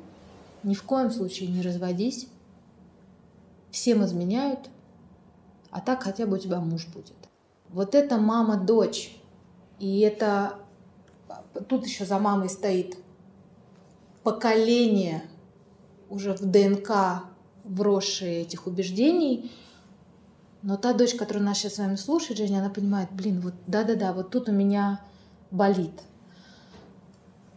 ни 0.63 0.75
в 0.75 0.85
коем 0.85 1.11
случае 1.11 1.49
не 1.49 1.63
разводись, 1.63 2.29
всем 3.73 4.05
изменяют, 4.05 4.71
а 5.71 5.81
так 5.81 6.05
хотя 6.05 6.27
бы 6.27 6.37
у 6.37 6.39
тебя 6.39 6.61
муж 6.61 6.87
будет. 6.87 7.17
Вот 7.71 7.97
это 7.97 8.19
мама-дочь. 8.19 9.21
И 9.81 10.01
это 10.01 10.55
тут 11.69 11.87
еще 11.87 12.05
за 12.05 12.19
мамой 12.19 12.49
стоит 12.49 12.97
поколение 14.23 15.25
уже 16.09 16.35
в 16.35 16.41
ДНК 16.41 17.25
вросшие 17.65 18.43
этих 18.43 18.67
убеждений. 18.67 19.51
Но 20.63 20.77
та 20.77 20.93
дочь, 20.93 21.15
которая 21.15 21.45
нас 21.45 21.59
сейчас 21.59 21.75
с 21.75 21.79
вами 21.79 21.97
слушает, 21.97 22.39
Женя, 22.39 22.59
она 22.59 22.71
понимает, 22.71 23.11
блин, 23.13 23.41
вот 23.41 23.55
да-да-да, 23.67 24.13
вот 24.13 24.31
тут 24.31 24.49
у 24.49 24.53
меня 24.53 25.01
болит. 25.51 26.03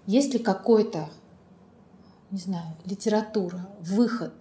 Есть 0.06 0.34
ли 0.34 0.39
какой-то 0.39 1.10
не 2.32 2.39
знаю, 2.39 2.66
литература, 2.86 3.68
выход 3.82 4.32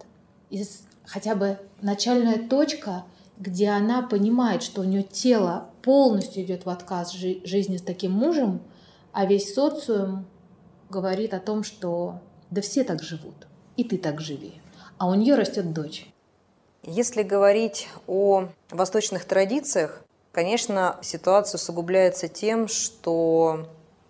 из 0.49 0.83
хотя 1.05 1.35
бы 1.35 1.59
начальная 1.81 2.47
точка, 2.47 3.03
где 3.37 3.69
она 3.69 4.01
понимает, 4.01 4.63
что 4.63 4.81
у 4.81 4.83
нее 4.85 5.03
тело 5.03 5.69
полностью 5.81 6.43
идет 6.43 6.65
в 6.65 6.69
отказ 6.69 7.11
жи- 7.11 7.41
жизни 7.43 7.77
с 7.77 7.81
таким 7.81 8.11
мужем, 8.11 8.61
а 9.11 9.25
весь 9.25 9.53
социум 9.53 10.25
говорит 10.89 11.33
о 11.33 11.39
том, 11.39 11.63
что 11.63 12.21
да 12.49 12.61
все 12.61 12.83
так 12.83 13.03
живут, 13.03 13.47
и 13.77 13.83
ты 13.83 13.97
так 13.97 14.21
живи. 14.21 14.61
А 14.97 15.07
у 15.07 15.13
нее 15.13 15.35
растет 15.35 15.73
дочь. 15.73 16.07
Если 16.83 17.23
говорить 17.23 17.87
о 18.07 18.47
восточных 18.69 19.25
традициях, 19.25 20.01
конечно, 20.31 20.97
ситуация 21.01 21.57
усугубляется 21.57 22.27
тем, 22.27 22.67
что 22.67 23.67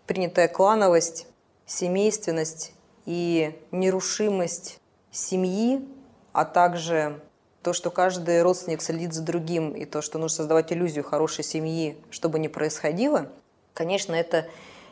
принятая 0.08 0.48
клановость, 0.48 1.28
семейственность 1.66 2.74
и 3.06 3.58
нерушимость 3.72 4.80
семьи, 5.12 5.88
а 6.34 6.46
также 6.46 7.22
то, 7.62 7.74
что 7.74 7.92
каждый 7.92 8.42
родственник 8.42 8.82
следит 8.82 9.14
за 9.14 9.22
другим, 9.22 9.72
и 9.72 9.86
то, 9.86 10.02
что 10.02 10.18
нужно 10.18 10.38
создавать 10.38 10.72
иллюзию 10.74 11.04
хорошей 11.04 11.44
семьи, 11.44 11.98
чтобы 12.10 12.40
не 12.40 12.48
происходило, 12.48 13.30
конечно, 13.74 14.14
это 14.14 14.48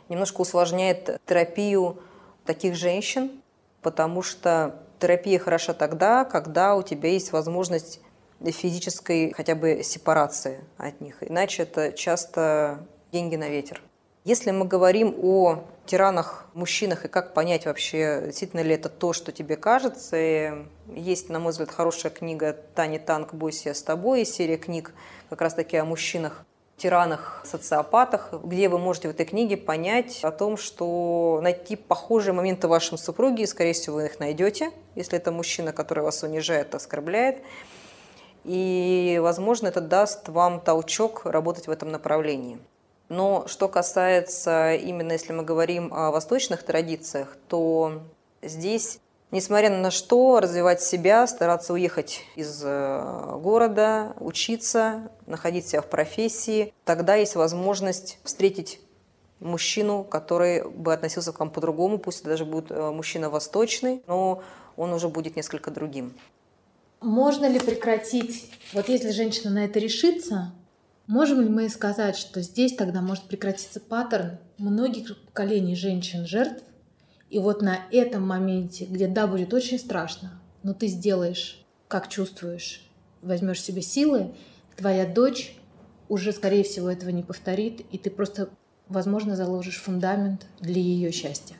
немножко 0.07 0.41
усложняет 0.41 1.19
терапию 1.25 1.97
таких 2.45 2.75
женщин, 2.75 3.38
потому 3.81 4.21
что 4.21 4.75
терапия 4.99 5.39
хороша 5.39 5.73
тогда, 5.73 6.25
когда 6.25 6.75
у 6.75 6.83
тебя 6.83 7.09
есть 7.09 7.31
возможность 7.31 8.01
физической 8.43 9.33
хотя 9.35 9.55
бы 9.55 9.81
сепарации 9.83 10.63
от 10.77 11.01
них. 11.01 11.17
Иначе 11.21 11.63
это 11.63 11.91
часто 11.91 12.85
деньги 13.11 13.35
на 13.35 13.49
ветер. 13.49 13.81
Если 14.25 14.51
мы 14.51 14.65
говорим 14.65 15.15
о 15.21 15.63
тиранах, 15.85 16.45
мужчинах 16.53 17.05
и 17.05 17.07
как 17.07 17.33
понять 17.33 17.65
вообще, 17.65 18.23
действительно 18.25 18.61
ли 18.61 18.75
это 18.75 18.89
то, 18.89 19.13
что 19.13 19.31
тебе 19.31 19.55
кажется, 19.55 20.65
есть, 20.93 21.29
на 21.29 21.39
мой 21.39 21.51
взгляд, 21.51 21.71
хорошая 21.71 22.11
книга 22.11 22.53
«Тани 22.75 22.99
Танк, 22.99 23.33
бойся 23.33 23.73
с 23.73 23.81
тобой», 23.81 24.25
серия 24.25 24.57
книг 24.57 24.93
как 25.29 25.41
раз-таки 25.41 25.77
о 25.77 25.85
мужчинах, 25.85 26.45
тиранах, 26.79 27.41
социопатах, 27.45 28.33
где 28.43 28.69
вы 28.69 28.79
можете 28.79 29.09
в 29.09 29.11
этой 29.11 29.25
книге 29.25 29.57
понять 29.57 30.23
о 30.23 30.31
том, 30.31 30.57
что 30.57 31.39
найти 31.43 31.75
похожие 31.75 32.33
моменты 32.33 32.67
в 32.67 32.71
вашем 32.71 32.97
супруге, 32.97 33.45
скорее 33.45 33.73
всего, 33.73 33.97
вы 33.97 34.05
их 34.05 34.19
найдете, 34.19 34.71
если 34.95 35.17
это 35.17 35.31
мужчина, 35.31 35.71
который 35.73 36.03
вас 36.03 36.23
унижает, 36.23 36.73
оскорбляет. 36.73 37.43
И, 38.45 39.19
возможно, 39.21 39.67
это 39.67 39.81
даст 39.81 40.29
вам 40.29 40.59
толчок 40.61 41.25
работать 41.25 41.67
в 41.67 41.71
этом 41.71 41.91
направлении. 41.91 42.57
Но 43.09 43.45
что 43.47 43.67
касается 43.67 44.73
именно, 44.75 45.11
если 45.11 45.33
мы 45.33 45.43
говорим 45.43 45.93
о 45.93 46.11
восточных 46.11 46.63
традициях, 46.63 47.37
то 47.47 48.01
здесь 48.41 48.99
несмотря 49.31 49.69
на 49.69 49.91
что, 49.91 50.39
развивать 50.39 50.81
себя, 50.81 51.27
стараться 51.27 51.73
уехать 51.73 52.21
из 52.35 52.61
э, 52.63 53.37
города, 53.41 54.13
учиться, 54.19 55.11
находить 55.25 55.67
себя 55.67 55.81
в 55.81 55.89
профессии. 55.89 56.73
Тогда 56.85 57.15
есть 57.15 57.35
возможность 57.35 58.19
встретить 58.23 58.79
мужчину, 59.39 60.03
который 60.03 60.69
бы 60.69 60.93
относился 60.93 61.31
к 61.31 61.39
вам 61.39 61.49
по-другому, 61.49 61.97
пусть 61.97 62.21
это 62.21 62.29
даже 62.29 62.45
будет 62.45 62.71
э, 62.71 62.91
мужчина 62.91 63.29
восточный, 63.29 64.03
но 64.07 64.43
он 64.75 64.93
уже 64.93 65.09
будет 65.09 65.35
несколько 65.35 65.71
другим. 65.71 66.13
Можно 67.01 67.45
ли 67.45 67.59
прекратить, 67.59 68.51
вот 68.73 68.89
если 68.89 69.11
женщина 69.11 69.51
на 69.51 69.65
это 69.65 69.79
решится, 69.79 70.51
можем 71.07 71.39
ли 71.41 71.49
мы 71.49 71.69
сказать, 71.69 72.17
что 72.17 72.41
здесь 72.41 72.75
тогда 72.75 73.01
может 73.01 73.23
прекратиться 73.25 73.79
паттерн 73.79 74.37
многих 74.57 75.17
поколений 75.27 75.75
женщин-жертв, 75.75 76.63
и 77.29 77.39
вот 77.39 77.61
на 77.61 77.79
этом 77.91 78.27
моменте, 78.27 78.85
где 78.85 79.07
да, 79.07 79.27
будет 79.27 79.53
очень 79.53 79.79
страшно, 79.79 80.39
но 80.63 80.73
ты 80.73 80.87
сделаешь, 80.87 81.63
как 81.87 82.07
чувствуешь, 82.07 82.89
возьмешь 83.21 83.61
себе 83.61 83.81
силы, 83.81 84.31
твоя 84.75 85.05
дочь 85.05 85.55
уже, 86.07 86.31
скорее 86.31 86.63
всего, 86.63 86.89
этого 86.89 87.09
не 87.09 87.23
повторит, 87.23 87.85
и 87.91 87.97
ты 87.97 88.09
просто, 88.09 88.49
возможно, 88.87 89.35
заложишь 89.35 89.81
фундамент 89.81 90.47
для 90.59 90.81
ее 90.81 91.11
счастья. 91.11 91.55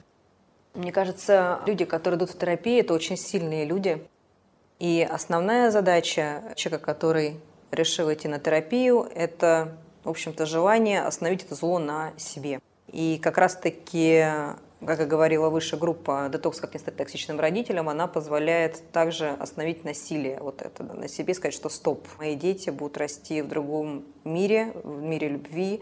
Мне 0.74 0.92
кажется, 0.92 1.60
люди, 1.66 1.86
которые 1.86 2.18
идут 2.18 2.32
в 2.32 2.38
терапию, 2.38 2.80
это 2.80 2.94
очень 2.94 3.18
сильные 3.18 3.66
люди. 3.66 4.06
И 4.80 5.08
основная 5.10 5.72
задача 5.72 6.54
человека, 6.56 6.86
который 6.86 7.40
решил 7.72 8.12
идти 8.12 8.28
на 8.28 8.40
терапию, 8.40 9.08
это, 9.14 9.78
в 10.04 10.10
общем-то, 10.10 10.46
желание 10.46 11.02
остановить 11.02 11.44
это 11.44 11.56
зло 11.56 11.80
на 11.80 12.14
себе. 12.18 12.60
И 12.92 13.20
как 13.22 13.38
раз-таки 13.38 14.26
как 14.86 15.02
и 15.02 15.06
говорила 15.06 15.50
выше, 15.50 15.78
группа 15.78 16.30
«Детокс. 16.32 16.60
Как 16.60 16.74
не 16.74 16.80
стать 16.80 16.96
токсичным 16.96 17.40
родителем», 17.40 17.90
она 17.90 18.08
позволяет 18.08 18.82
также 18.92 19.30
остановить 19.30 19.84
насилие 19.84 20.40
вот 20.40 20.62
это 20.62 20.84
на 20.84 21.08
себе, 21.08 21.34
сказать, 21.34 21.54
что 21.54 21.70
стоп, 21.70 22.08
мои 22.18 22.36
дети 22.36 22.70
будут 22.70 22.98
расти 22.98 23.42
в 23.42 23.48
другом 23.48 24.06
мире, 24.24 24.72
в 24.84 25.02
мире 25.02 25.30
любви, 25.30 25.82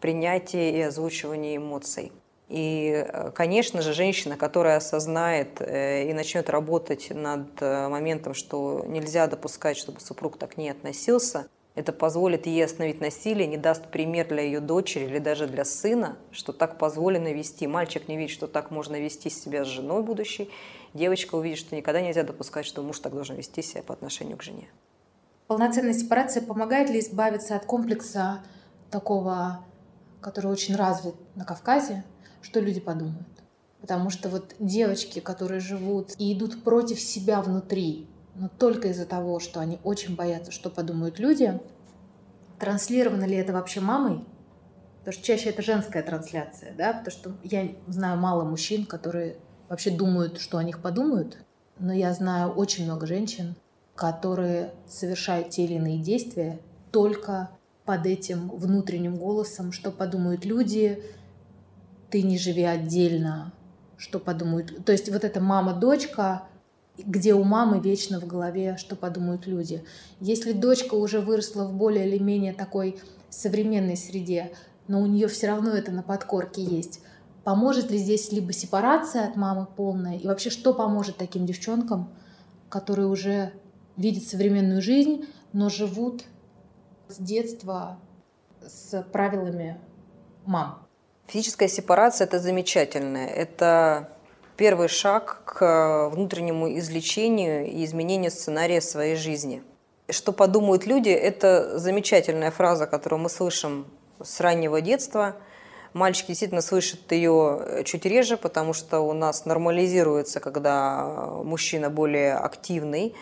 принятия 0.00 0.70
и 0.70 0.80
озвучивания 0.80 1.56
эмоций. 1.56 2.12
И, 2.48 3.06
конечно 3.34 3.82
же, 3.82 3.92
женщина, 3.92 4.38
которая 4.38 4.78
осознает 4.78 5.60
э, 5.60 6.08
и 6.08 6.14
начнет 6.14 6.48
работать 6.48 7.10
над 7.10 7.60
э, 7.60 7.88
моментом, 7.88 8.32
что 8.32 8.84
нельзя 8.86 9.26
допускать, 9.26 9.76
чтобы 9.76 10.00
супруг 10.00 10.38
так 10.38 10.56
не 10.56 10.70
относился, 10.70 11.48
это 11.78 11.92
позволит 11.92 12.46
ей 12.46 12.64
остановить 12.64 13.00
насилие, 13.00 13.46
не 13.46 13.56
даст 13.56 13.86
пример 13.86 14.26
для 14.26 14.42
ее 14.42 14.58
дочери 14.58 15.04
или 15.04 15.20
даже 15.20 15.46
для 15.46 15.64
сына, 15.64 16.16
что 16.32 16.52
так 16.52 16.76
позволено 16.76 17.32
вести. 17.32 17.68
Мальчик 17.68 18.08
не 18.08 18.16
видит, 18.16 18.32
что 18.32 18.48
так 18.48 18.72
можно 18.72 18.96
вести 19.00 19.30
себя 19.30 19.64
с 19.64 19.68
женой 19.68 20.02
будущей. 20.02 20.50
Девочка 20.92 21.36
увидит, 21.36 21.58
что 21.58 21.76
никогда 21.76 22.00
нельзя 22.00 22.24
допускать, 22.24 22.66
что 22.66 22.82
муж 22.82 22.98
так 22.98 23.14
должен 23.14 23.36
вести 23.36 23.62
себя 23.62 23.84
по 23.84 23.94
отношению 23.94 24.36
к 24.36 24.42
жене. 24.42 24.68
Полноценная 25.46 25.92
сепарация 25.92 26.42
помогает 26.42 26.90
ли 26.90 26.98
избавиться 26.98 27.54
от 27.54 27.64
комплекса 27.64 28.40
такого, 28.90 29.64
который 30.20 30.50
очень 30.50 30.74
развит 30.74 31.14
на 31.36 31.44
Кавказе, 31.44 32.02
что 32.42 32.58
люди 32.58 32.80
подумают? 32.80 33.28
Потому 33.80 34.10
что 34.10 34.28
вот 34.28 34.56
девочки, 34.58 35.20
которые 35.20 35.60
живут 35.60 36.10
и 36.18 36.32
идут 36.32 36.64
против 36.64 36.98
себя 37.00 37.40
внутри, 37.40 38.08
но 38.38 38.48
только 38.48 38.88
из-за 38.88 39.04
того, 39.04 39.40
что 39.40 39.60
они 39.60 39.78
очень 39.82 40.14
боятся, 40.14 40.52
что 40.52 40.70
подумают 40.70 41.18
люди. 41.18 41.60
Транслировано 42.58 43.24
ли 43.24 43.36
это 43.36 43.52
вообще 43.52 43.80
мамой? 43.80 44.24
Потому 45.00 45.12
что 45.12 45.24
чаще 45.24 45.50
это 45.50 45.62
женская 45.62 46.02
трансляция, 46.02 46.74
да, 46.74 46.92
потому 46.92 47.10
что 47.10 47.32
я 47.42 47.68
знаю 47.86 48.18
мало 48.18 48.44
мужчин, 48.44 48.84
которые 48.84 49.36
вообще 49.68 49.90
думают, 49.90 50.38
что 50.38 50.58
о 50.58 50.64
них 50.64 50.80
подумают, 50.80 51.38
но 51.78 51.92
я 51.92 52.12
знаю 52.12 52.50
очень 52.50 52.84
много 52.84 53.06
женщин, 53.06 53.56
которые 53.94 54.72
совершают 54.88 55.50
те 55.50 55.64
или 55.64 55.74
иные 55.74 55.98
действия 55.98 56.60
только 56.92 57.50
под 57.84 58.06
этим 58.06 58.50
внутренним 58.50 59.16
голосом, 59.16 59.72
что 59.72 59.90
подумают 59.90 60.44
люди, 60.44 61.02
ты 62.10 62.22
не 62.22 62.38
живи 62.38 62.64
отдельно, 62.64 63.52
что 63.96 64.18
подумают. 64.18 64.84
То 64.84 64.92
есть 64.92 65.10
вот 65.10 65.24
эта 65.24 65.40
мама-дочка, 65.40 66.47
где 66.98 67.34
у 67.34 67.44
мамы 67.44 67.80
вечно 67.80 68.20
в 68.20 68.26
голове, 68.26 68.76
что 68.76 68.96
подумают 68.96 69.46
люди. 69.46 69.84
Если 70.20 70.52
дочка 70.52 70.94
уже 70.94 71.20
выросла 71.20 71.64
в 71.64 71.72
более 71.74 72.08
или 72.08 72.18
менее 72.18 72.52
такой 72.52 73.00
современной 73.30 73.96
среде, 73.96 74.52
но 74.88 75.00
у 75.00 75.06
нее 75.06 75.28
все 75.28 75.48
равно 75.48 75.70
это 75.72 75.92
на 75.92 76.02
подкорке 76.02 76.62
есть, 76.62 77.00
поможет 77.44 77.90
ли 77.90 77.98
здесь 77.98 78.32
либо 78.32 78.52
сепарация 78.52 79.28
от 79.28 79.36
мамы 79.36 79.66
полная, 79.66 80.18
и 80.18 80.26
вообще 80.26 80.50
что 80.50 80.74
поможет 80.74 81.16
таким 81.16 81.46
девчонкам, 81.46 82.12
которые 82.68 83.08
уже 83.08 83.52
видят 83.96 84.24
современную 84.24 84.82
жизнь, 84.82 85.26
но 85.52 85.68
живут 85.68 86.24
с 87.08 87.16
детства 87.16 87.98
с 88.66 89.02
правилами 89.12 89.78
мам? 90.44 90.86
Физическая 91.26 91.68
сепарация– 91.68 92.24
это 92.26 92.38
замечательно. 92.38 93.18
Это 93.18 94.17
первый 94.58 94.88
шаг 94.88 95.42
к 95.44 96.10
внутреннему 96.12 96.76
излечению 96.78 97.66
и 97.66 97.84
изменению 97.84 98.32
сценария 98.32 98.80
своей 98.80 99.14
жизни. 99.14 99.62
Что 100.10 100.32
подумают 100.32 100.84
люди, 100.84 101.10
это 101.10 101.78
замечательная 101.78 102.50
фраза, 102.50 102.86
которую 102.86 103.20
мы 103.20 103.30
слышим 103.30 103.86
с 104.20 104.40
раннего 104.40 104.80
детства. 104.80 105.36
Мальчики 105.92 106.28
действительно 106.28 106.60
слышат 106.60 107.12
ее 107.12 107.82
чуть 107.84 108.04
реже, 108.04 108.36
потому 108.36 108.72
что 108.72 109.00
у 109.00 109.12
нас 109.12 109.46
нормализируется, 109.46 110.40
когда 110.40 111.04
мужчина 111.44 111.88
более 111.88 112.34
активный, 112.34 113.14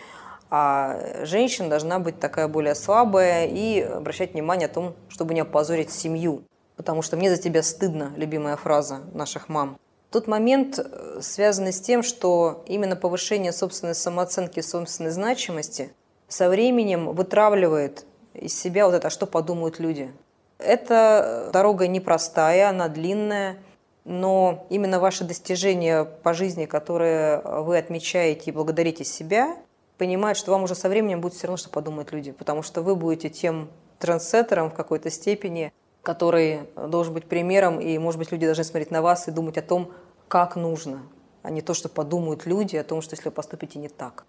а 0.49 1.23
женщина 1.23 1.69
должна 1.69 1.99
быть 1.99 2.19
такая 2.19 2.47
более 2.47 2.73
слабая 2.73 3.45
и 3.45 3.81
обращать 3.81 4.33
внимание 4.33 4.65
о 4.65 4.73
том, 4.73 4.95
чтобы 5.07 5.35
не 5.35 5.41
опозорить 5.41 5.91
семью. 5.91 6.41
Потому 6.77 7.03
что 7.03 7.15
мне 7.15 7.29
за 7.29 7.39
тебя 7.39 7.61
стыдно, 7.61 8.11
любимая 8.15 8.55
фраза 8.55 9.01
наших 9.13 9.49
мам. 9.49 9.77
Тот 10.09 10.27
момент 10.27 10.79
э, 10.79 11.19
связан 11.21 11.67
с 11.67 11.81
тем, 11.81 12.01
что 12.01 12.63
именно 12.67 12.95
повышение 12.95 13.51
собственной 13.51 13.95
самооценки, 13.95 14.61
собственной 14.61 15.11
значимости 15.11 15.91
со 16.27 16.49
временем 16.49 17.13
вытравливает 17.13 18.05
из 18.33 18.57
себя 18.57 18.85
вот 18.85 18.95
это, 18.95 19.07
а 19.07 19.11
что 19.11 19.25
подумают 19.25 19.79
люди. 19.79 20.11
Эта 20.59 21.49
дорога 21.51 21.87
непростая, 21.87 22.69
она 22.69 22.87
длинная, 22.87 23.57
но 24.05 24.65
именно 24.69 24.99
ваши 24.99 25.23
достижения 25.23 26.05
по 26.05 26.33
жизни, 26.33 26.65
которые 26.65 27.41
вы 27.41 27.77
отмечаете 27.77 28.49
и 28.49 28.53
благодарите 28.53 29.03
себя, 29.03 29.57
понимают, 29.97 30.37
что 30.37 30.51
вам 30.51 30.63
уже 30.63 30.75
со 30.75 30.87
временем 30.89 31.21
будет 31.21 31.33
все 31.33 31.47
равно, 31.47 31.57
что 31.57 31.69
подумают 31.69 32.11
люди, 32.11 32.31
потому 32.31 32.63
что 32.63 32.81
вы 32.81 32.95
будете 32.95 33.29
тем 33.29 33.69
трансеттером 33.99 34.69
в 34.69 34.73
какой-то 34.73 35.09
степени, 35.09 35.73
который 36.07 36.69
должен 36.89 37.13
быть 37.13 37.25
примером, 37.25 37.81
и, 37.81 37.97
может 37.97 38.17
быть, 38.17 38.31
люди 38.31 38.45
должны 38.45 38.63
смотреть 38.63 38.91
на 38.91 39.01
вас 39.01 39.27
и 39.27 39.31
думать 39.31 39.57
о 39.57 39.61
том, 39.61 39.91
как 40.29 40.55
нужно, 40.55 41.01
а 41.43 41.49
не 41.49 41.61
то, 41.61 41.73
что 41.73 41.89
подумают 41.89 42.45
люди 42.45 42.77
о 42.77 42.85
том, 42.85 43.01
что 43.01 43.13
если 43.15 43.27
вы 43.27 43.31
поступите 43.31 43.77
не 43.77 43.89
так. 43.89 44.23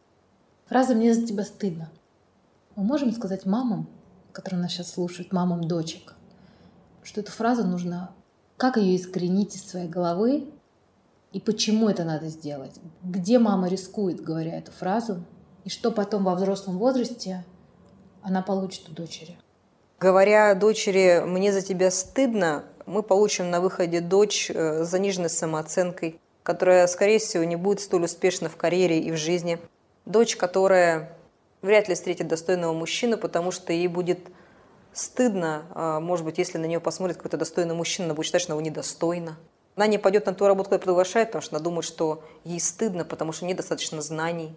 Фраза 0.66 0.96
«мне 0.96 1.14
за 1.14 1.24
тебя 1.24 1.44
стыдно». 1.44 1.88
Мы 2.74 2.82
можем 2.82 3.12
сказать 3.12 3.46
мамам, 3.46 3.86
которые 4.32 4.60
нас 4.60 4.72
сейчас 4.72 4.90
слушают, 4.90 5.32
мамам 5.32 5.68
дочек, 5.68 6.16
что 7.05 7.20
эту 7.20 7.30
фразу 7.30 7.64
нужно 7.64 8.10
Как 8.56 8.76
ее 8.76 8.96
искоренить 8.96 9.55
из 9.55 9.64
своей 9.64 9.88
головы 9.88 10.48
и 11.32 11.38
почему 11.38 11.88
это 11.88 12.02
надо 12.02 12.26
сделать? 12.26 12.74
Где 13.05 13.38
мама 13.38 13.68
рискует, 13.68 14.20
говоря 14.20 14.59
эту 14.59 14.72
фразу? 14.72 15.22
И 15.62 15.68
что 15.68 15.92
потом 15.92 16.24
во 16.24 16.34
взрослом 16.34 16.76
возрасте 16.78 17.44
она 18.20 18.42
получит 18.42 18.88
у 18.88 18.92
дочери? 18.92 19.38
Говоря 20.00 20.54
дочери 20.54 21.24
«мне 21.24 21.52
за 21.52 21.60
тебя 21.60 21.90
стыдно», 21.90 22.64
мы 22.86 23.02
получим 23.02 23.50
на 23.50 23.60
выходе 23.60 24.00
дочь 24.00 24.48
э, 24.48 24.84
с 24.84 24.88
заниженной 24.88 25.28
самооценкой, 25.28 26.20
которая, 26.44 26.86
скорее 26.86 27.18
всего, 27.18 27.42
не 27.42 27.56
будет 27.56 27.80
столь 27.80 28.04
успешна 28.04 28.48
в 28.48 28.56
карьере 28.56 29.00
и 29.00 29.10
в 29.10 29.16
жизни. 29.16 29.58
Дочь, 30.06 30.36
которая 30.36 31.18
вряд 31.62 31.88
ли 31.88 31.96
встретит 31.96 32.28
достойного 32.28 32.72
мужчину, 32.74 33.18
потому 33.18 33.50
что 33.50 33.72
ей 33.72 33.88
будет 33.88 34.20
стыдно, 34.92 35.64
а, 35.74 35.98
может 35.98 36.24
быть, 36.24 36.38
если 36.38 36.58
на 36.58 36.66
нее 36.66 36.78
посмотрит 36.78 37.16
какой-то 37.16 37.36
достойный 37.36 37.74
мужчина, 37.74 38.06
она 38.06 38.14
будет 38.14 38.26
считать, 38.26 38.42
что 38.42 38.52
его 38.52 38.60
недостойна. 38.60 39.36
Она 39.74 39.88
не 39.88 39.98
пойдет 39.98 40.26
на 40.26 40.32
ту 40.32 40.46
работу, 40.46 40.70
которую 40.70 40.84
приглашает, 40.84 41.28
потому 41.28 41.42
что 41.42 41.56
она 41.56 41.62
думает, 41.62 41.84
что 41.84 42.22
ей 42.44 42.60
стыдно, 42.60 43.04
потому 43.04 43.32
что 43.32 43.46
недостаточно 43.46 44.00
знаний. 44.00 44.54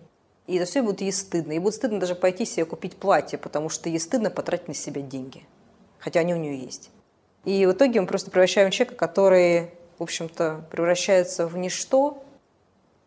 И 0.48 0.56
это 0.56 0.66
все 0.66 0.82
будет 0.82 1.02
ей 1.02 1.14
стыдно. 1.14 1.52
Ей 1.52 1.60
будет 1.60 1.76
стыдно 1.76 2.00
даже 2.00 2.16
пойти 2.16 2.46
себе 2.46 2.66
купить 2.66 2.98
платье, 2.98 3.38
потому 3.38 3.70
что 3.70 3.90
ей 3.90 4.00
стыдно 4.00 4.30
потратить 4.30 4.68
на 4.68 4.74
себя 4.74 5.02
деньги. 5.02 5.46
Хотя 6.00 6.22
они 6.22 6.34
у 6.34 6.38
нее 6.38 6.58
есть. 6.58 6.90
И 7.46 7.66
в 7.66 7.72
итоге 7.72 8.02
мы 8.02 8.08
просто 8.08 8.32
превращаем 8.32 8.72
человека, 8.72 8.96
который, 8.96 9.72
в 9.98 10.04
общем-то, 10.04 10.66
превращается 10.70 11.48
в 11.48 11.58
ничто, 11.58 12.24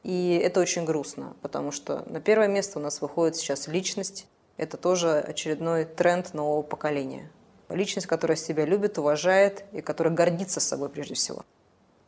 и 0.02 0.40
это 0.42 0.60
очень 0.60 0.84
грустно, 0.84 1.34
потому 1.40 1.70
что 1.70 2.04
на 2.06 2.20
первое 2.20 2.48
место 2.48 2.78
у 2.78 2.82
нас 2.82 3.00
выходит 3.00 3.36
сейчас 3.36 3.68
личность. 3.68 4.26
Это 4.56 4.76
тоже 4.76 5.18
очередной 5.18 5.84
тренд 5.84 6.34
нового 6.34 6.62
поколения. 6.62 7.30
Личность, 7.68 8.06
которая 8.06 8.36
себя 8.36 8.64
любит, 8.66 8.98
уважает 8.98 9.64
и 9.72 9.80
которая 9.80 10.14
гордится 10.14 10.60
собой 10.60 10.90
прежде 10.90 11.14
всего. 11.14 11.44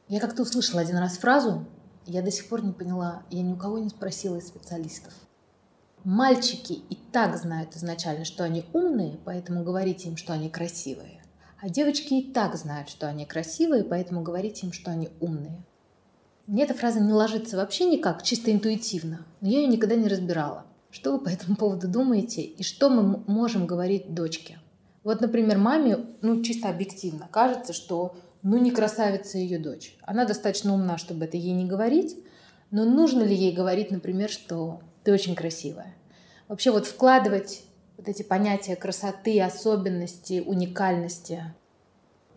Я 0.08 0.20
как-то 0.20 0.42
услышала 0.42 0.82
один 0.82 0.98
раз 0.98 1.16
фразу, 1.18 1.64
я 2.06 2.22
до 2.22 2.30
сих 2.30 2.48
пор 2.48 2.64
не 2.64 2.72
поняла, 2.72 3.22
я 3.30 3.42
ни 3.42 3.52
у 3.52 3.56
кого 3.56 3.78
не 3.78 3.88
спросила 3.88 4.36
из 4.36 4.48
специалистов. 4.48 5.12
Мальчики 6.04 6.72
и 6.72 6.96
так 7.12 7.36
знают 7.36 7.74
изначально, 7.74 8.24
что 8.24 8.44
они 8.44 8.64
умные, 8.72 9.18
поэтому 9.24 9.64
говорите 9.64 10.08
им, 10.08 10.16
что 10.16 10.32
они 10.32 10.48
красивые. 10.48 11.20
А 11.60 11.68
девочки 11.68 12.14
и 12.14 12.32
так 12.32 12.54
знают, 12.56 12.88
что 12.88 13.08
они 13.08 13.26
красивые, 13.26 13.82
поэтому 13.82 14.22
говорите 14.22 14.66
им, 14.66 14.72
что 14.72 14.90
они 14.90 15.08
умные. 15.20 15.64
Мне 16.46 16.62
эта 16.62 16.74
фраза 16.74 17.00
не 17.00 17.12
ложится 17.12 17.56
вообще 17.56 17.86
никак, 17.86 18.22
чисто 18.22 18.52
интуитивно, 18.52 19.26
но 19.40 19.48
я 19.48 19.60
ее 19.60 19.66
никогда 19.66 19.96
не 19.96 20.06
разбирала. 20.06 20.64
Что 20.90 21.12
вы 21.12 21.18
по 21.18 21.28
этому 21.28 21.56
поводу 21.56 21.88
думаете 21.88 22.42
и 22.42 22.62
что 22.62 22.88
мы 22.88 23.24
можем 23.26 23.66
говорить 23.66 24.14
дочке? 24.14 24.60
Вот, 25.02 25.20
например, 25.20 25.58
маме, 25.58 25.98
ну, 26.22 26.42
чисто 26.42 26.68
объективно, 26.68 27.28
кажется, 27.30 27.72
что 27.72 28.16
ну, 28.46 28.58
не 28.58 28.70
красавица 28.70 29.38
ее 29.38 29.58
дочь. 29.58 29.96
Она 30.02 30.24
достаточно 30.24 30.72
умна, 30.72 30.98
чтобы 30.98 31.24
это 31.24 31.36
ей 31.36 31.52
не 31.52 31.66
говорить, 31.66 32.16
но 32.70 32.84
нужно 32.84 33.24
ли 33.24 33.34
ей 33.34 33.52
говорить, 33.52 33.90
например, 33.90 34.30
что 34.30 34.80
ты 35.02 35.12
очень 35.12 35.34
красивая? 35.34 35.96
Вообще 36.46 36.70
вот 36.70 36.86
вкладывать 36.86 37.64
вот 37.96 38.08
эти 38.08 38.22
понятия 38.22 38.76
красоты, 38.76 39.42
особенности, 39.42 40.44
уникальности, 40.46 41.42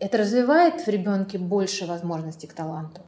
это 0.00 0.18
развивает 0.18 0.84
в 0.84 0.88
ребенке 0.88 1.38
больше 1.38 1.86
возможностей 1.86 2.48
к 2.48 2.54
таланту? 2.54 3.02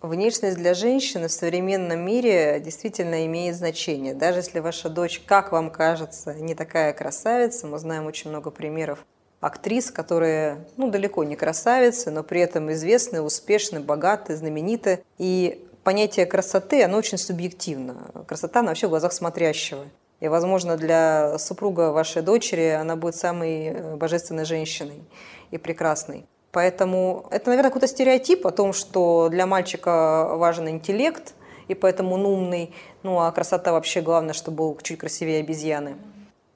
Внешность 0.00 0.56
для 0.56 0.74
женщины 0.74 1.26
в 1.26 1.32
современном 1.32 1.98
мире 1.98 2.60
действительно 2.64 3.26
имеет 3.26 3.56
значение. 3.56 4.14
Даже 4.14 4.38
если 4.38 4.60
ваша 4.60 4.88
дочь, 4.88 5.20
как 5.26 5.50
вам 5.50 5.68
кажется, 5.72 6.32
не 6.34 6.54
такая 6.54 6.92
красавица, 6.92 7.66
мы 7.66 7.80
знаем 7.80 8.06
очень 8.06 8.30
много 8.30 8.52
примеров 8.52 9.04
актрис, 9.40 9.90
которые 9.90 10.64
ну, 10.76 10.90
далеко 10.90 11.24
не 11.24 11.36
красавицы, 11.36 12.10
но 12.10 12.22
при 12.22 12.40
этом 12.40 12.70
известны, 12.72 13.22
успешны, 13.22 13.80
богаты, 13.80 14.36
знамениты. 14.36 15.02
И 15.18 15.66
понятие 15.82 16.26
красоты, 16.26 16.82
оно 16.82 16.98
очень 16.98 17.18
субъективно. 17.18 17.96
Красота, 18.26 18.60
она 18.60 18.68
вообще 18.68 18.86
в 18.86 18.90
глазах 18.90 19.12
смотрящего. 19.12 19.84
И, 20.20 20.28
возможно, 20.28 20.76
для 20.76 21.38
супруга 21.38 21.92
вашей 21.92 22.22
дочери 22.22 22.68
она 22.68 22.94
будет 22.94 23.16
самой 23.16 23.68
э, 23.68 23.96
божественной 23.96 24.44
женщиной 24.44 25.02
и 25.50 25.56
прекрасной. 25.56 26.26
Поэтому 26.52 27.26
это, 27.30 27.48
наверное, 27.48 27.70
какой-то 27.70 27.86
стереотип 27.86 28.46
о 28.46 28.50
том, 28.50 28.74
что 28.74 29.28
для 29.30 29.46
мальчика 29.46 30.28
важен 30.34 30.68
интеллект, 30.68 31.34
и 31.68 31.74
поэтому 31.74 32.16
он 32.16 32.26
умный. 32.26 32.74
Ну, 33.02 33.20
а 33.20 33.30
красота 33.32 33.72
вообще 33.72 34.02
главное, 34.02 34.34
чтобы 34.34 34.58
был 34.58 34.78
чуть 34.82 34.98
красивее 34.98 35.40
обезьяны. 35.40 35.96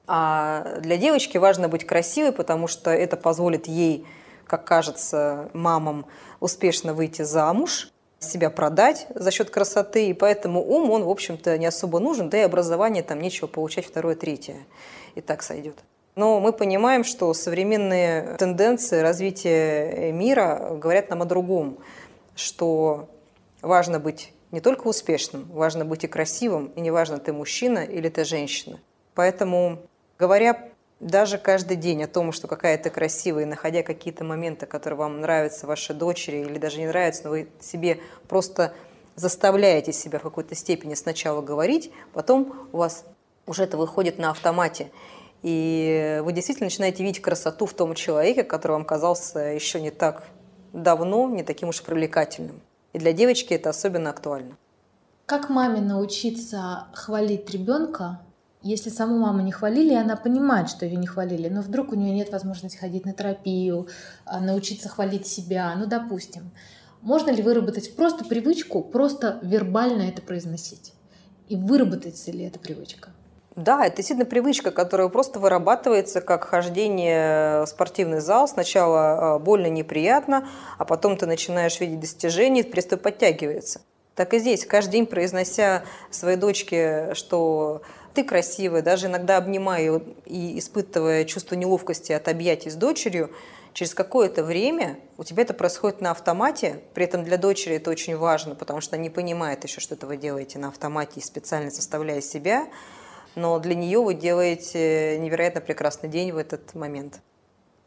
А 0.07 0.77
для 0.79 0.97
девочки 0.97 1.37
важно 1.37 1.67
быть 1.67 1.85
красивой, 1.85 2.31
потому 2.31 2.67
что 2.67 2.91
это 2.91 3.17
позволит 3.17 3.67
ей, 3.67 4.05
как 4.45 4.65
кажется, 4.65 5.49
мамам 5.53 6.05
успешно 6.39 6.93
выйти 6.93 7.23
замуж, 7.23 7.89
себя 8.19 8.49
продать 8.49 9.07
за 9.13 9.31
счет 9.31 9.49
красоты, 9.49 10.07
и 10.07 10.13
поэтому 10.13 10.63
ум, 10.63 10.89
он, 10.89 11.03
в 11.03 11.09
общем-то, 11.09 11.57
не 11.57 11.65
особо 11.65 11.99
нужен, 11.99 12.29
да 12.29 12.37
и 12.39 12.41
образование 12.41 13.03
там 13.03 13.21
нечего 13.21 13.47
получать 13.47 13.85
второе, 13.85 14.15
третье, 14.15 14.57
и 15.15 15.21
так 15.21 15.43
сойдет. 15.43 15.83
Но 16.15 16.39
мы 16.39 16.53
понимаем, 16.53 17.03
что 17.03 17.33
современные 17.33 18.37
тенденции 18.37 19.01
развития 19.01 20.11
мира 20.11 20.71
говорят 20.71 21.09
нам 21.09 21.21
о 21.23 21.25
другом, 21.25 21.77
что 22.35 23.09
важно 23.61 23.99
быть 23.99 24.31
не 24.51 24.61
только 24.61 24.87
успешным, 24.87 25.45
важно 25.51 25.83
быть 25.83 26.05
и 26.05 26.07
красивым, 26.07 26.67
и 26.75 26.81
неважно, 26.81 27.19
ты 27.19 27.33
мужчина 27.33 27.79
или 27.79 28.07
ты 28.07 28.23
женщина. 28.23 28.79
Поэтому, 29.13 29.79
говоря 30.17 30.69
даже 30.99 31.37
каждый 31.37 31.77
день 31.77 32.03
о 32.03 32.07
том, 32.07 32.31
что 32.31 32.47
какая 32.47 32.77
то 32.77 32.89
красивая, 32.89 33.45
находя 33.45 33.83
какие-то 33.83 34.23
моменты, 34.23 34.65
которые 34.65 34.97
вам 34.97 35.21
нравятся 35.21 35.67
вашей 35.67 35.95
дочери 35.95 36.37
или 36.37 36.57
даже 36.57 36.79
не 36.79 36.87
нравятся, 36.87 37.25
но 37.25 37.29
вы 37.31 37.49
себе 37.59 37.99
просто 38.27 38.73
заставляете 39.15 39.93
себя 39.93 40.19
в 40.19 40.23
какой-то 40.23 40.55
степени 40.55 40.93
сначала 40.93 41.41
говорить, 41.41 41.91
потом 42.13 42.69
у 42.71 42.77
вас 42.77 43.05
уже 43.45 43.63
это 43.63 43.77
выходит 43.77 44.17
на 44.17 44.31
автомате. 44.31 44.91
И 45.43 46.21
вы 46.23 46.33
действительно 46.33 46.65
начинаете 46.65 47.03
видеть 47.03 47.21
красоту 47.21 47.65
в 47.65 47.73
том 47.73 47.93
человеке, 47.93 48.43
который 48.43 48.73
вам 48.73 48.85
казался 48.85 49.39
еще 49.39 49.79
не 49.79 49.91
так 49.91 50.23
давно, 50.73 51.29
не 51.29 51.43
таким 51.43 51.69
уж 51.69 51.83
привлекательным. 51.83 52.61
И 52.93 52.97
для 52.97 53.13
девочки 53.13 53.53
это 53.53 53.69
особенно 53.69 54.09
актуально. 54.09 54.57
Как 55.25 55.49
маме 55.49 55.81
научиться 55.81 56.87
хвалить 56.93 57.49
ребенка, 57.49 58.21
если 58.65 58.89
саму 58.89 59.19
маму 59.19 59.41
не 59.41 59.51
хвалили, 59.51 59.93
и 59.93 59.97
она 59.97 60.15
понимает, 60.15 60.69
что 60.69 60.85
ее 60.85 60.95
не 60.95 61.05
хвалили, 61.05 61.49
но 61.49 61.61
вдруг 61.61 61.91
у 61.91 61.95
нее 61.95 62.11
нет 62.11 62.31
возможности 62.31 62.77
ходить 62.77 63.05
на 63.05 63.13
терапию, 63.13 63.87
а, 64.25 64.39
научиться 64.39 64.89
хвалить 64.89 65.27
себя, 65.27 65.73
ну, 65.77 65.85
допустим, 65.85 66.51
можно 67.01 67.29
ли 67.29 67.43
выработать 67.43 67.95
просто 67.95 68.25
привычку, 68.25 68.81
просто 68.81 69.37
вербально 69.43 70.01
это 70.01 70.23
произносить? 70.23 70.93
И 71.47 71.55
выработается 71.55 72.31
ли 72.31 72.43
эта 72.45 72.57
привычка? 72.57 73.11
Да, 73.55 73.85
это 73.85 73.97
действительно 73.97 74.25
привычка, 74.25 74.71
которая 74.71 75.09
просто 75.09 75.39
вырабатывается 75.39 76.19
как 76.19 76.45
хождение 76.45 77.61
в 77.61 77.67
спортивный 77.67 78.19
зал. 78.19 78.47
Сначала 78.47 79.35
а, 79.35 79.39
больно, 79.39 79.67
неприятно, 79.67 80.49
а 80.79 80.85
потом 80.85 81.17
ты 81.17 81.27
начинаешь 81.27 81.79
видеть 81.79 81.99
достижения, 81.99 82.63
приступ 82.63 83.03
подтягивается. 83.03 83.81
Так 84.15 84.33
и 84.33 84.39
здесь, 84.39 84.65
каждый 84.65 84.93
день 84.93 85.05
произнося 85.05 85.83
своей 86.09 86.37
дочке, 86.37 87.13
что 87.13 87.83
ты 88.15 88.23
красивая, 88.23 88.81
даже 88.81 89.07
иногда 89.07 89.37
обнимая 89.37 90.01
и 90.25 90.57
испытывая 90.57 91.25
чувство 91.25 91.55
неловкости 91.55 92.11
от 92.13 92.27
объятий 92.27 92.69
с 92.69 92.75
дочерью, 92.75 93.31
через 93.73 93.93
какое-то 93.93 94.43
время 94.43 94.97
у 95.17 95.23
тебя 95.23 95.43
это 95.43 95.53
происходит 95.53 96.01
на 96.01 96.11
автомате, 96.11 96.79
при 96.93 97.03
этом 97.03 97.23
для 97.23 97.37
дочери 97.37 97.75
это 97.75 97.91
очень 97.91 98.15
важно, 98.15 98.55
потому 98.55 98.81
что 98.81 98.95
она 98.95 99.03
не 99.03 99.09
понимает 99.09 99.63
еще, 99.65 99.81
что 99.81 99.95
это 99.95 100.07
вы 100.07 100.17
делаете 100.17 100.57
на 100.57 100.69
автомате 100.69 101.21
специально 101.21 101.69
составляя 101.69 102.21
себя, 102.21 102.67
но 103.35 103.59
для 103.59 103.75
нее 103.75 104.01
вы 104.01 104.13
делаете 104.13 105.19
невероятно 105.19 105.59
прекрасный 105.59 106.09
день 106.09 106.31
в 106.31 106.37
этот 106.37 106.73
момент 106.73 107.19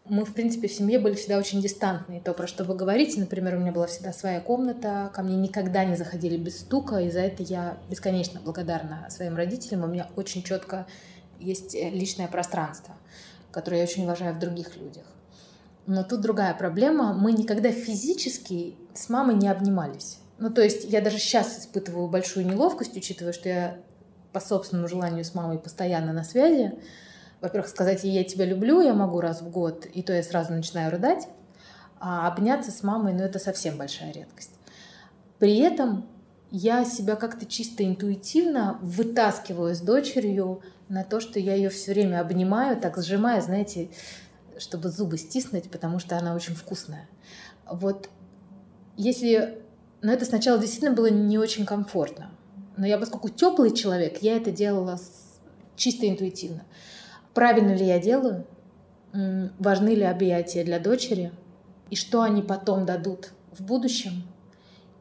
мы, 0.09 0.25
в 0.25 0.35
принципе, 0.35 0.69
в 0.69 0.73
семье 0.73 0.99
были 0.99 1.15
всегда 1.15 1.39
очень 1.39 1.61
дистантные. 1.61 2.21
То, 2.21 2.33
про 2.33 2.47
что 2.47 2.65
вы 2.65 2.75
говорите, 2.75 3.21
например, 3.21 3.57
у 3.57 3.59
меня 3.59 3.73
была 3.73 3.87
всегда 3.87 4.13
своя 4.13 4.41
комната, 4.41 5.11
ко 5.15 5.23
мне 5.23 5.37
никогда 5.37 5.85
не 5.85 5.97
заходили 5.97 6.37
без 6.37 6.61
стука, 6.61 6.99
и 6.99 7.11
за 7.11 7.21
это 7.21 7.43
я 7.43 7.79
бесконечно 7.91 8.41
благодарна 8.41 9.07
своим 9.11 9.37
родителям. 9.37 9.85
У 9.85 9.87
меня 9.87 10.09
очень 10.17 10.43
четко 10.43 10.87
есть 11.39 11.75
э, 11.75 11.91
личное 11.91 12.29
пространство, 12.29 12.95
которое 13.51 13.79
я 13.79 13.85
очень 13.85 14.05
уважаю 14.05 14.35
в 14.35 14.39
других 14.39 14.77
людях. 14.77 15.05
Но 15.87 16.03
тут 16.03 16.21
другая 16.21 16.55
проблема. 16.55 17.15
Мы 17.15 17.33
никогда 17.33 17.71
физически 17.71 18.77
с 18.95 19.09
мамой 19.09 19.37
не 19.37 19.49
обнимались. 19.49 20.19
Ну, 20.39 20.51
то 20.51 20.63
есть 20.63 20.85
я 20.85 21.01
даже 21.01 21.19
сейчас 21.19 21.61
испытываю 21.61 22.09
большую 22.09 22.47
неловкость, 22.47 22.97
учитывая, 22.97 23.33
что 23.33 23.49
я 23.49 23.79
по 24.33 24.41
собственному 24.41 24.89
желанию 24.89 25.25
с 25.25 25.35
мамой 25.35 25.59
постоянно 25.59 26.13
на 26.13 26.25
связи 26.25 26.79
во-первых, 27.41 27.69
сказать 27.69 28.05
ей 28.05 28.13
«я 28.13 28.25
тебя 28.25 28.45
люблю» 28.45 28.81
я 28.81 28.95
могу 28.95 29.21
раз 29.21 29.43
в 29.43 29.51
год, 29.51 29.87
и 29.87 30.03
то 30.03 30.13
я 30.13 30.23
сразу 30.23 30.53
начинаю 30.53 30.91
рыдать, 30.91 31.29
а 32.01 32.29
обняться 32.29 32.71
с 32.71 32.83
мамой, 32.83 33.13
ну 33.13 33.23
это 33.23 33.39
совсем 33.39 33.77
большая 33.77 34.13
редкость. 34.13 34.53
При 35.39 35.59
этом 35.59 36.07
я 36.51 36.85
себя 36.85 37.17
как-то 37.17 37.47
чисто 37.47 37.85
интуитивно 37.85 38.79
вытаскиваю 38.83 39.75
с 39.75 39.81
дочерью 39.81 40.63
на 40.89 41.05
то, 41.05 41.21
что 41.21 41.39
я 41.39 41.55
ее 41.55 41.69
все 41.69 41.93
время 41.93 42.21
обнимаю, 42.21 42.81
так 42.81 42.97
сжимая, 42.99 43.41
знаете, 43.41 43.91
чтобы 44.59 44.89
зубы 44.89 45.19
стиснуть, 45.19 45.71
потому 45.71 45.99
что 45.99 46.17
она 46.17 46.35
очень 46.35 46.55
вкусная. 46.55 47.09
Вот 47.71 48.09
если... 48.97 49.63
Но 50.01 50.13
это 50.13 50.25
сначала 50.25 50.59
действительно 50.59 50.95
было 50.95 51.11
не 51.11 51.39
очень 51.39 51.67
комфортно. 51.67 52.31
Но 52.77 52.87
я, 52.87 52.99
поскольку 52.99 53.29
теплый 53.29 53.75
человек, 53.75 54.23
я 54.23 54.37
это 54.37 54.51
делала 54.51 54.99
чисто 55.77 56.09
интуитивно. 56.09 56.65
Правильно 57.39 57.71
ли 57.71 57.87
я 57.87 58.01
делаю? 58.01 58.45
Важны 59.61 59.91
ли 59.91 60.03
объятия 60.03 60.65
для 60.65 60.81
дочери? 60.81 61.31
И 61.89 61.95
что 61.95 62.23
они 62.23 62.43
потом 62.43 62.85
дадут 62.85 63.31
в 63.53 63.63
будущем? 63.63 64.25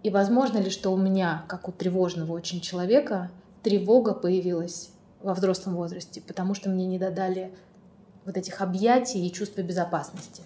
И 0.03 0.11
возможно 0.11 0.59
ли, 0.59 0.69
что 0.69 0.91
у 0.91 0.97
меня, 0.97 1.45
как 1.47 1.67
у 1.67 1.71
тревожного 1.71 2.33
очень 2.33 2.61
человека, 2.61 3.31
тревога 3.63 4.13
появилась 4.13 4.91
во 5.23 5.33
взрослом 5.33 5.77
возрасте, 5.77 6.21
потому 6.21 6.53
что 6.53 6.69
мне 6.69 6.85
не 6.85 6.99
додали 6.99 7.51
вот 8.23 8.37
этих 8.37 8.61
объятий 8.61 9.25
и 9.25 9.33
чувства 9.33 9.61
безопасности. 9.63 10.43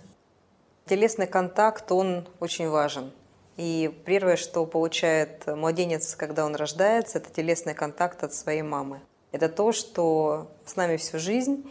Телесный 0.86 1.28
контакт, 1.28 1.92
он 1.92 2.26
очень 2.40 2.70
важен. 2.70 3.12
И 3.58 3.94
первое, 4.06 4.38
что 4.38 4.66
получает 4.66 5.46
младенец, 5.46 6.16
когда 6.16 6.46
он 6.46 6.56
рождается, 6.56 7.18
это 7.18 7.30
телесный 7.34 7.74
контакт 7.74 8.24
от 8.24 8.34
своей 8.34 8.62
мамы. 8.62 9.02
Это 9.32 9.49
то, 9.49 9.72
что 9.72 10.52
с 10.66 10.76
нами 10.76 10.98
всю 10.98 11.20
жизнь, 11.20 11.70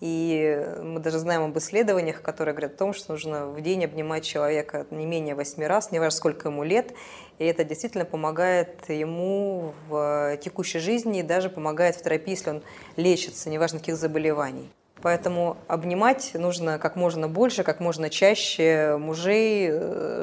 и 0.00 0.64
мы 0.82 1.00
даже 1.00 1.18
знаем 1.18 1.42
об 1.42 1.58
исследованиях, 1.58 2.22
которые 2.22 2.54
говорят 2.54 2.74
о 2.74 2.78
том, 2.78 2.92
что 2.92 3.12
нужно 3.12 3.46
в 3.46 3.60
день 3.60 3.84
обнимать 3.84 4.24
человека 4.24 4.86
не 4.90 5.06
менее 5.06 5.34
восьми 5.34 5.66
раз, 5.66 5.90
не 5.90 5.98
важно, 5.98 6.16
сколько 6.16 6.48
ему 6.48 6.62
лет. 6.62 6.92
И 7.38 7.44
это 7.44 7.64
действительно 7.64 8.04
помогает 8.04 8.88
ему 8.88 9.72
в 9.88 10.36
текущей 10.42 10.78
жизни 10.78 11.20
и 11.20 11.22
даже 11.22 11.50
помогает 11.50 11.96
в 11.96 12.02
терапии, 12.02 12.30
если 12.30 12.50
он 12.50 12.62
лечится, 12.96 13.50
неважно 13.50 13.80
каких 13.80 13.96
заболеваний. 13.96 14.70
Поэтому 15.00 15.56
обнимать 15.66 16.32
нужно 16.34 16.78
как 16.78 16.94
можно 16.94 17.28
больше, 17.28 17.64
как 17.64 17.80
можно 17.80 18.10
чаще 18.10 18.96
мужей, 18.98 19.72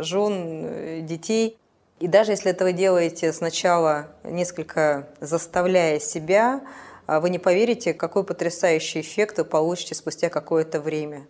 жен, 0.03 1.05
детей. 1.05 1.57
И 1.99 2.07
даже 2.07 2.33
если 2.33 2.51
это 2.51 2.65
вы 2.65 2.73
делаете 2.73 3.31
сначала 3.31 4.07
несколько 4.23 5.07
заставляя 5.21 5.99
себя, 5.99 6.61
а 7.05 7.19
вы 7.19 7.29
не 7.29 7.39
поверите, 7.39 7.93
какой 7.93 8.23
потрясающий 8.23 9.01
эффект 9.01 9.37
вы 9.37 9.45
получите 9.45 9.95
спустя 9.95 10.29
какое-то 10.29 10.81
время. 10.81 11.27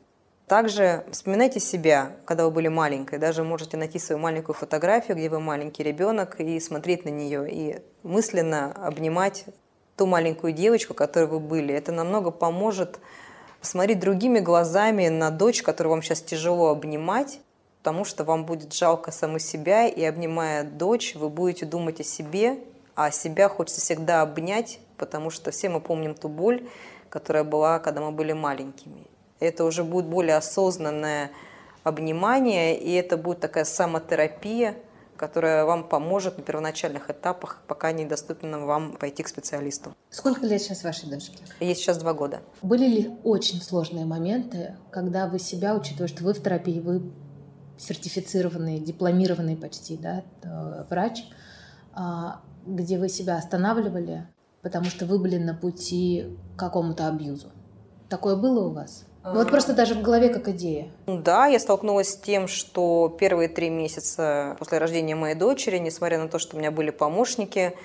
Также 0.48 1.06
вспоминайте 1.12 1.60
себя, 1.60 2.18
когда 2.26 2.46
вы 2.46 2.52
были 2.52 2.68
маленькой. 2.68 3.18
Даже 3.18 3.44
можете 3.44 3.78
найти 3.78 3.98
свою 3.98 4.20
маленькую 4.20 4.56
фотографию, 4.56 5.18
где 5.18 5.28
вы 5.28 5.40
маленький 5.40 5.84
ребенок, 5.84 6.40
и 6.40 6.60
смотреть 6.60 7.04
на 7.04 7.10
нее, 7.10 7.48
и 7.52 7.82
мысленно 8.04 8.72
обнимать 8.74 9.46
ту 9.98 10.06
маленькую 10.06 10.54
девочку, 10.54 10.94
которой 10.94 11.26
вы 11.26 11.40
были. 11.40 11.74
Это 11.74 11.92
намного 11.92 12.30
поможет 12.30 13.00
посмотреть 13.60 14.00
другими 14.00 14.40
глазами 14.40 15.08
на 15.08 15.32
дочь, 15.32 15.64
которую 15.64 15.92
вам 15.92 16.04
сейчас 16.04 16.22
тяжело 16.22 16.70
обнимать, 16.70 17.40
потому 17.86 18.04
что 18.04 18.24
вам 18.24 18.48
будет 18.48 18.74
жалко 18.74 19.12
саму 19.12 19.38
себя, 19.38 19.88
и 19.88 20.04
обнимая 20.04 20.64
дочь, 20.64 21.14
вы 21.14 21.30
будете 21.30 21.68
думать 21.68 22.00
о 22.00 22.04
себе, 22.04 22.58
а 22.96 23.12
себя 23.12 23.48
хочется 23.48 23.80
всегда 23.80 24.24
обнять, 24.24 24.80
потому 24.98 25.30
что 25.30 25.52
все 25.52 25.70
мы 25.70 25.80
помним 25.80 26.16
ту 26.16 26.28
боль, 26.28 26.68
которая 27.10 27.44
была, 27.44 27.78
когда 27.78 28.02
мы 28.02 28.12
были 28.12 28.34
маленькими. 28.34 29.06
Это 29.40 29.66
уже 29.66 29.84
будет 29.84 30.08
более 30.08 30.36
осознанное 30.36 31.30
обнимание, 31.84 32.76
и 32.76 32.92
это 32.94 33.18
будет 33.18 33.40
такая 33.42 33.66
самотерапия, 33.66 34.76
которая 35.16 35.64
вам 35.66 35.88
поможет 35.88 36.40
на 36.40 36.44
первоначальных 36.44 37.12
этапах, 37.12 37.62
пока 37.68 37.92
недоступно 37.92 38.66
вам 38.66 38.94
пойти 38.94 39.22
к 39.22 39.28
специалисту. 39.28 39.94
Сколько 40.10 40.48
лет 40.48 40.60
сейчас 40.60 40.84
вашей 40.84 41.08
дочке? 41.08 41.38
Ей 41.60 41.76
сейчас 41.76 42.00
два 42.00 42.16
года. 42.16 42.42
Были 42.64 42.88
ли 42.88 43.12
очень 43.24 43.62
сложные 43.62 44.06
моменты, 44.06 44.76
когда 44.90 45.28
вы 45.28 45.38
себя, 45.38 45.76
учитывая, 45.76 46.08
что 46.08 46.24
вы 46.24 46.34
в 46.34 46.42
терапии, 46.42 46.80
вы 46.80 47.04
сертифицированный, 47.78 48.80
дипломированный 48.80 49.56
почти 49.56 49.98
да, 49.98 50.24
э, 50.44 50.86
врач, 50.90 51.26
а, 51.94 52.42
где 52.66 52.98
вы 52.98 53.10
себя 53.10 53.38
останавливали, 53.38 54.28
потому 54.62 54.86
что 54.86 55.06
вы 55.06 55.20
были 55.20 55.38
на 55.38 55.54
пути 55.54 56.38
к 56.56 56.60
какому-то 56.60 57.08
абьюзу. 57.08 57.48
Такое 58.10 58.36
было 58.36 58.68
у 58.68 58.72
вас? 58.72 59.06
Ну, 59.24 59.34
вот 59.34 59.50
просто 59.50 59.74
даже 59.74 59.96
в 59.96 60.04
голове 60.04 60.30
как 60.30 60.48
идея. 60.50 60.92
Да, 61.08 61.48
я 61.48 61.60
столкнулась 61.60 62.10
с 62.10 62.18
тем, 62.18 62.48
что 62.48 63.16
первые 63.20 63.50
три 63.50 63.72
месяца 63.72 64.56
после 64.60 64.78
рождения 64.78 65.16
моей 65.16 65.34
дочери, 65.34 65.80
несмотря 65.80 66.20
на 66.20 66.30
то, 66.30 66.38
что 66.38 66.56
у 66.56 66.60
меня 66.60 66.70
были 66.70 66.92
помощники, 66.92 67.76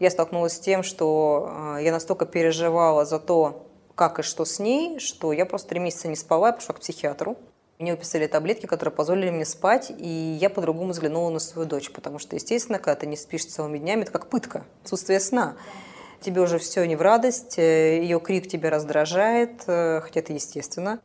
я 0.00 0.10
столкнулась 0.10 0.54
с 0.54 0.60
тем, 0.60 0.82
что 0.82 1.76
э, 1.76 1.84
я 1.84 1.92
настолько 1.92 2.24
переживала 2.24 3.04
за 3.04 3.18
то, 3.18 3.66
как 3.94 4.18
и 4.20 4.22
что 4.22 4.46
с 4.46 4.60
ней, 4.60 4.98
что 4.98 5.32
я 5.32 5.44
просто 5.44 5.70
три 5.70 5.80
месяца 5.80 6.08
не 6.08 6.16
спала, 6.16 6.48
я 6.48 6.52
пошла 6.54 6.74
к 6.74 6.80
психиатру. 6.80 7.36
Мне 7.78 7.92
выписали 7.92 8.26
таблетки, 8.26 8.66
которые 8.66 8.92
позволили 8.92 9.30
мне 9.30 9.44
спать, 9.44 9.92
и 9.96 10.36
я 10.40 10.50
по-другому 10.50 10.90
взглянула 10.90 11.30
на 11.30 11.38
свою 11.38 11.68
дочь, 11.68 11.92
потому 11.92 12.18
что, 12.18 12.34
естественно, 12.34 12.80
когда 12.80 12.96
ты 12.96 13.06
не 13.06 13.16
спишь 13.16 13.44
целыми 13.44 13.78
днями, 13.78 14.02
это 14.02 14.10
как 14.10 14.26
пытка, 14.26 14.64
отсутствие 14.82 15.20
сна. 15.20 15.56
Тебе 16.20 16.40
уже 16.40 16.58
все 16.58 16.84
не 16.86 16.96
в 16.96 17.02
радость, 17.02 17.56
э, 17.56 18.00
ее 18.02 18.18
крик 18.18 18.48
тебя 18.48 18.70
раздражает, 18.70 19.62
э, 19.68 20.00
хотя 20.00 20.18
это 20.18 20.32
естественно. 20.32 20.98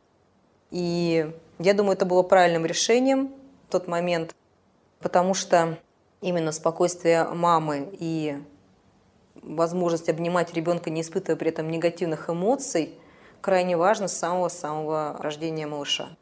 И 0.72 1.32
я 1.60 1.74
думаю, 1.74 1.94
это 1.94 2.06
было 2.06 2.24
правильным 2.24 2.66
решением 2.66 3.32
в 3.68 3.70
тот 3.70 3.86
момент, 3.86 4.34
потому 4.98 5.34
что 5.34 5.78
именно 6.20 6.50
спокойствие 6.50 7.22
мамы 7.22 7.88
и 7.92 8.36
возможность 9.36 10.08
обнимать 10.08 10.52
ребенка, 10.54 10.90
не 10.90 11.02
испытывая 11.02 11.36
при 11.36 11.50
этом 11.50 11.70
негативных 11.70 12.28
эмоций, 12.28 12.98
крайне 13.40 13.76
важно 13.76 14.08
с 14.08 14.18
самого-самого 14.18 15.16
рождения 15.20 15.68
малыша. 15.68 16.16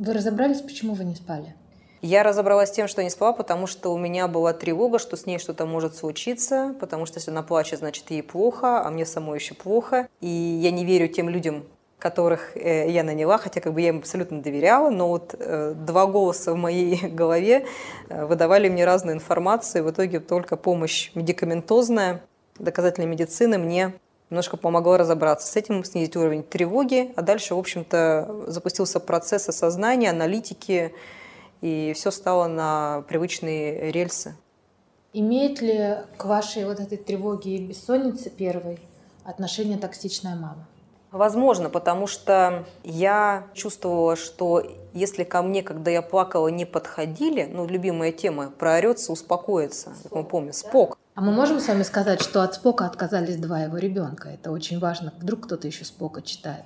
Вы 0.00 0.14
разобрались, 0.14 0.62
почему 0.62 0.94
вы 0.94 1.04
не 1.04 1.14
спали? 1.14 1.54
Я 2.00 2.22
разобралась 2.22 2.70
с 2.70 2.72
тем, 2.72 2.88
что 2.88 3.02
не 3.02 3.10
спала, 3.10 3.34
потому 3.34 3.66
что 3.66 3.92
у 3.92 3.98
меня 3.98 4.28
была 4.28 4.54
тревога, 4.54 4.98
что 4.98 5.14
с 5.14 5.26
ней 5.26 5.38
что-то 5.38 5.66
может 5.66 5.94
случиться, 5.94 6.74
потому 6.80 7.04
что 7.04 7.18
если 7.18 7.30
она 7.30 7.42
плачет, 7.42 7.80
значит 7.80 8.10
ей 8.10 8.22
плохо, 8.22 8.80
а 8.82 8.90
мне 8.90 9.04
самой 9.04 9.38
еще 9.38 9.52
плохо. 9.52 10.08
И 10.22 10.26
я 10.26 10.70
не 10.70 10.86
верю 10.86 11.06
тем 11.08 11.28
людям, 11.28 11.64
которых 11.98 12.56
э, 12.56 12.90
я 12.90 13.04
наняла, 13.04 13.36
хотя 13.36 13.60
как 13.60 13.74
бы 13.74 13.82
я 13.82 13.90
им 13.90 13.98
абсолютно 13.98 14.40
доверяла, 14.40 14.88
но 14.88 15.06
вот 15.08 15.34
э, 15.38 15.74
два 15.76 16.06
голоса 16.06 16.54
в 16.54 16.56
моей 16.56 17.06
голове 17.08 17.66
э, 18.08 18.24
выдавали 18.24 18.70
мне 18.70 18.86
разную 18.86 19.16
информацию, 19.16 19.82
и 19.82 19.86
в 19.86 19.90
итоге 19.90 20.20
только 20.20 20.56
помощь 20.56 21.10
медикаментозная, 21.14 22.22
доказательной 22.58 23.06
медицины 23.06 23.58
мне 23.58 23.92
немножко 24.30 24.56
помогло 24.56 24.96
разобраться 24.96 25.46
с 25.46 25.56
этим, 25.56 25.84
снизить 25.84 26.16
уровень 26.16 26.42
тревоги, 26.42 27.12
а 27.16 27.22
дальше, 27.22 27.54
в 27.54 27.58
общем-то, 27.58 28.44
запустился 28.46 29.00
процесс 29.00 29.48
осознания, 29.48 30.10
аналитики, 30.10 30.94
и 31.60 31.92
все 31.94 32.10
стало 32.10 32.46
на 32.46 33.04
привычные 33.08 33.92
рельсы. 33.92 34.36
Имеет 35.12 35.60
ли 35.60 35.96
к 36.16 36.24
вашей 36.24 36.64
вот 36.64 36.78
этой 36.78 36.96
тревоге 36.96 37.56
и 37.56 37.66
бессоннице 37.66 38.30
первой 38.30 38.78
отношение 39.24 39.76
токсичная 39.76 40.36
мама? 40.36 40.66
Возможно, 41.12 41.70
потому 41.70 42.06
что 42.06 42.64
я 42.84 43.46
чувствовала, 43.52 44.14
что 44.14 44.62
если 44.92 45.24
ко 45.24 45.42
мне, 45.42 45.62
когда 45.62 45.90
я 45.90 46.02
плакала, 46.02 46.48
не 46.48 46.64
подходили, 46.64 47.48
ну, 47.50 47.66
любимая 47.66 48.12
тема, 48.12 48.50
проорется, 48.50 49.10
успокоится, 49.10 49.92
как 50.04 50.12
мы 50.12 50.24
помним, 50.24 50.52
спок. 50.52 50.96
А 51.16 51.20
мы 51.20 51.32
можем 51.32 51.58
с 51.58 51.66
вами 51.66 51.82
сказать, 51.82 52.20
что 52.20 52.42
от 52.42 52.54
Спока 52.54 52.86
отказались 52.86 53.36
два 53.36 53.60
его 53.60 53.76
ребенка? 53.76 54.28
Это 54.28 54.52
очень 54.52 54.78
важно. 54.78 55.12
Вдруг 55.18 55.46
кто-то 55.46 55.66
еще 55.66 55.84
Спока 55.84 56.22
читает, 56.22 56.64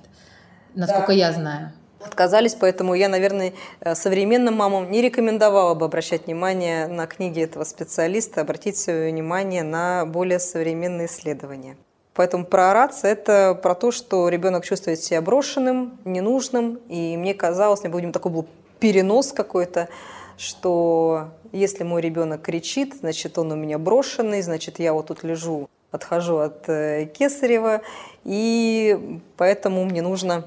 насколько 0.75 1.07
да. 1.07 1.13
я 1.13 1.33
знаю. 1.33 1.73
Отказались, 1.99 2.53
поэтому 2.53 2.93
я, 2.93 3.09
наверное, 3.09 3.53
э, 3.79 3.95
современным 3.95 4.53
мамам 4.53 4.91
не 4.91 5.01
рекомендовала 5.01 5.73
бы 5.73 5.85
обращать 5.85 6.27
внимание 6.27 6.87
на 6.87 7.07
книги 7.07 7.41
этого 7.41 7.63
специалиста, 7.63 8.41
обратить 8.41 8.77
свое 8.77 9.11
внимание 9.11 9.63
на 9.63 10.05
более 10.05 10.39
современные 10.39 11.07
исследования. 11.07 11.77
Поэтому 12.15 12.45
проораться– 12.45 13.07
это 13.09 13.59
про 13.61 13.75
то, 13.75 13.91
что 13.91 14.29
ребенок 14.29 14.65
чувствует 14.65 15.01
себя 15.01 15.21
брошенным, 15.21 15.99
ненужным. 16.05 16.79
И 16.87 17.17
мне 17.17 17.33
казалось, 17.33 17.81
мне 17.81 17.89
будем 17.89 18.13
такой 18.13 18.31
был 18.31 18.47
перенос 18.79 19.33
какой-то, 19.33 19.89
что 20.37 21.29
если 21.51 21.83
мой 21.83 22.01
ребенок 22.01 22.41
кричит, 22.41 22.95
значит, 22.99 23.37
он 23.37 23.51
у 23.51 23.55
меня 23.55 23.77
брошенный, 23.77 24.41
значит, 24.41 24.79
я 24.79 24.93
вот 24.93 25.07
тут 25.07 25.23
лежу, 25.23 25.69
отхожу 25.91 26.37
от 26.37 26.69
э, 26.69 27.05
Кесарева, 27.13 27.81
и 28.23 29.19
поэтому 29.35 29.83
мне 29.83 30.01
нужно 30.01 30.45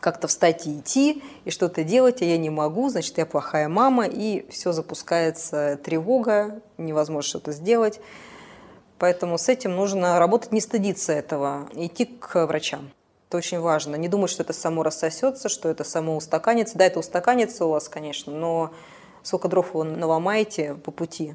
как-то 0.00 0.26
встать 0.26 0.66
и 0.66 0.78
идти, 0.78 1.22
и 1.44 1.50
что-то 1.50 1.84
делать, 1.84 2.22
а 2.22 2.24
я 2.24 2.38
не 2.38 2.48
могу, 2.48 2.88
значит, 2.88 3.18
я 3.18 3.26
плохая 3.26 3.68
мама, 3.68 4.06
и 4.06 4.46
все 4.50 4.72
запускается 4.72 5.78
тревога, 5.82 6.60
невозможно 6.78 7.28
что-то 7.28 7.52
сделать. 7.52 8.00
Поэтому 9.00 9.38
с 9.38 9.48
этим 9.48 9.76
нужно 9.76 10.18
работать, 10.18 10.52
не 10.52 10.60
стыдиться 10.60 11.14
этого, 11.14 11.70
идти 11.72 12.04
к 12.04 12.46
врачам. 12.46 12.90
Это 13.28 13.38
очень 13.38 13.58
важно. 13.58 13.96
Не 13.96 14.08
думать, 14.08 14.30
что 14.30 14.42
это 14.42 14.52
само 14.52 14.82
рассосется, 14.82 15.48
что 15.48 15.70
это 15.70 15.84
само 15.84 16.18
устаканится. 16.18 16.76
Да, 16.76 16.84
это 16.84 16.98
устаканится 16.98 17.64
у 17.64 17.70
вас, 17.70 17.88
конечно, 17.88 18.30
но 18.30 18.74
сколько 19.22 19.48
дров 19.48 19.72
вы 19.72 19.84
наломаете 19.84 20.74
по 20.74 20.90
пути 20.90 21.34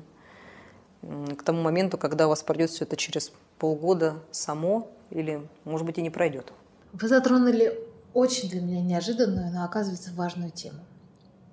к 1.02 1.42
тому 1.44 1.64
моменту, 1.64 1.98
когда 1.98 2.28
у 2.28 2.30
вас 2.30 2.44
пройдет 2.44 2.70
все 2.70 2.86
это 2.86 2.98
через 2.98 3.32
полгода 3.58 4.20
само 4.30 4.92
или, 5.10 5.42
может 5.64 5.88
быть, 5.88 5.98
и 5.98 6.04
не 6.04 6.12
пройдет. 6.12 6.54
Вы 6.94 7.08
затронули 7.08 7.80
очень 8.14 8.48
для 8.48 8.62
меня 8.62 8.82
неожиданную, 8.82 9.52
но 9.52 9.66
оказывается 9.66 10.12
важную 10.14 10.52
тему. 10.52 10.82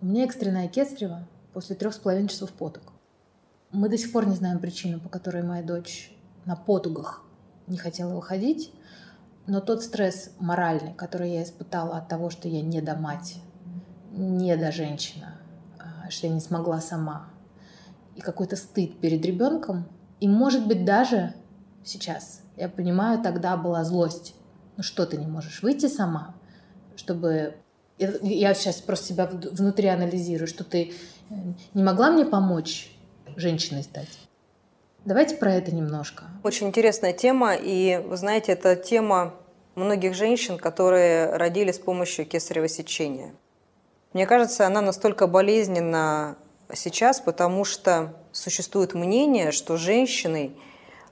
У 0.02 0.06
меня 0.06 0.24
экстренная 0.24 0.68
кесарева, 0.68 1.26
после 1.54 1.74
трех 1.74 1.94
с 1.94 1.98
половиной 1.98 2.28
часов 2.28 2.50
потуг. 2.50 2.91
Мы 3.72 3.88
до 3.88 3.96
сих 3.96 4.12
пор 4.12 4.26
не 4.26 4.36
знаем 4.36 4.58
причину, 4.58 5.00
по 5.00 5.08
которой 5.08 5.42
моя 5.42 5.62
дочь 5.62 6.14
на 6.44 6.56
потугах 6.56 7.22
не 7.66 7.78
хотела 7.78 8.14
выходить, 8.14 8.70
но 9.46 9.60
тот 9.60 9.82
стресс 9.82 10.30
моральный, 10.38 10.92
который 10.92 11.32
я 11.32 11.42
испытала 11.42 11.96
от 11.96 12.06
того, 12.06 12.28
что 12.28 12.48
я 12.48 12.60
не 12.60 12.82
до 12.82 12.94
мать, 12.96 13.38
не 14.12 14.56
до 14.56 14.72
женщина, 14.72 15.38
а, 15.78 16.10
что 16.10 16.26
я 16.26 16.34
не 16.34 16.40
смогла 16.40 16.82
сама, 16.82 17.30
и 18.14 18.20
какой-то 18.20 18.56
стыд 18.56 19.00
перед 19.00 19.24
ребенком, 19.24 19.88
и 20.20 20.28
может 20.28 20.66
быть 20.66 20.84
даже 20.84 21.34
сейчас, 21.82 22.42
я 22.56 22.68
понимаю, 22.68 23.22
тогда 23.22 23.56
была 23.56 23.84
злость. 23.84 24.34
Ну 24.76 24.82
что 24.82 25.06
ты 25.06 25.16
не 25.16 25.26
можешь 25.26 25.62
выйти 25.62 25.86
сама, 25.86 26.34
чтобы... 26.94 27.56
Я 27.98 28.54
сейчас 28.54 28.76
просто 28.76 29.06
себя 29.06 29.26
внутри 29.26 29.88
анализирую, 29.88 30.48
что 30.48 30.64
ты 30.64 30.92
э, 31.30 31.34
не 31.72 31.82
могла 31.82 32.10
мне 32.10 32.24
помочь 32.24 32.91
женщиной 33.36 33.82
стать. 33.82 34.08
Давайте 35.04 35.36
про 35.36 35.54
это 35.54 35.74
немножко. 35.74 36.24
Очень 36.44 36.68
интересная 36.68 37.12
тема, 37.12 37.54
и 37.54 38.00
вы 38.06 38.16
знаете, 38.16 38.52
это 38.52 38.76
тема 38.76 39.34
многих 39.74 40.14
женщин, 40.14 40.58
которые 40.58 41.34
родили 41.36 41.72
с 41.72 41.78
помощью 41.78 42.24
кесарево 42.26 42.68
сечения. 42.68 43.34
Мне 44.12 44.26
кажется, 44.26 44.66
она 44.66 44.80
настолько 44.80 45.26
болезненна 45.26 46.36
сейчас, 46.74 47.20
потому 47.20 47.64
что 47.64 48.14
существует 48.30 48.94
мнение, 48.94 49.52
что 49.52 49.76
женщиной 49.76 50.56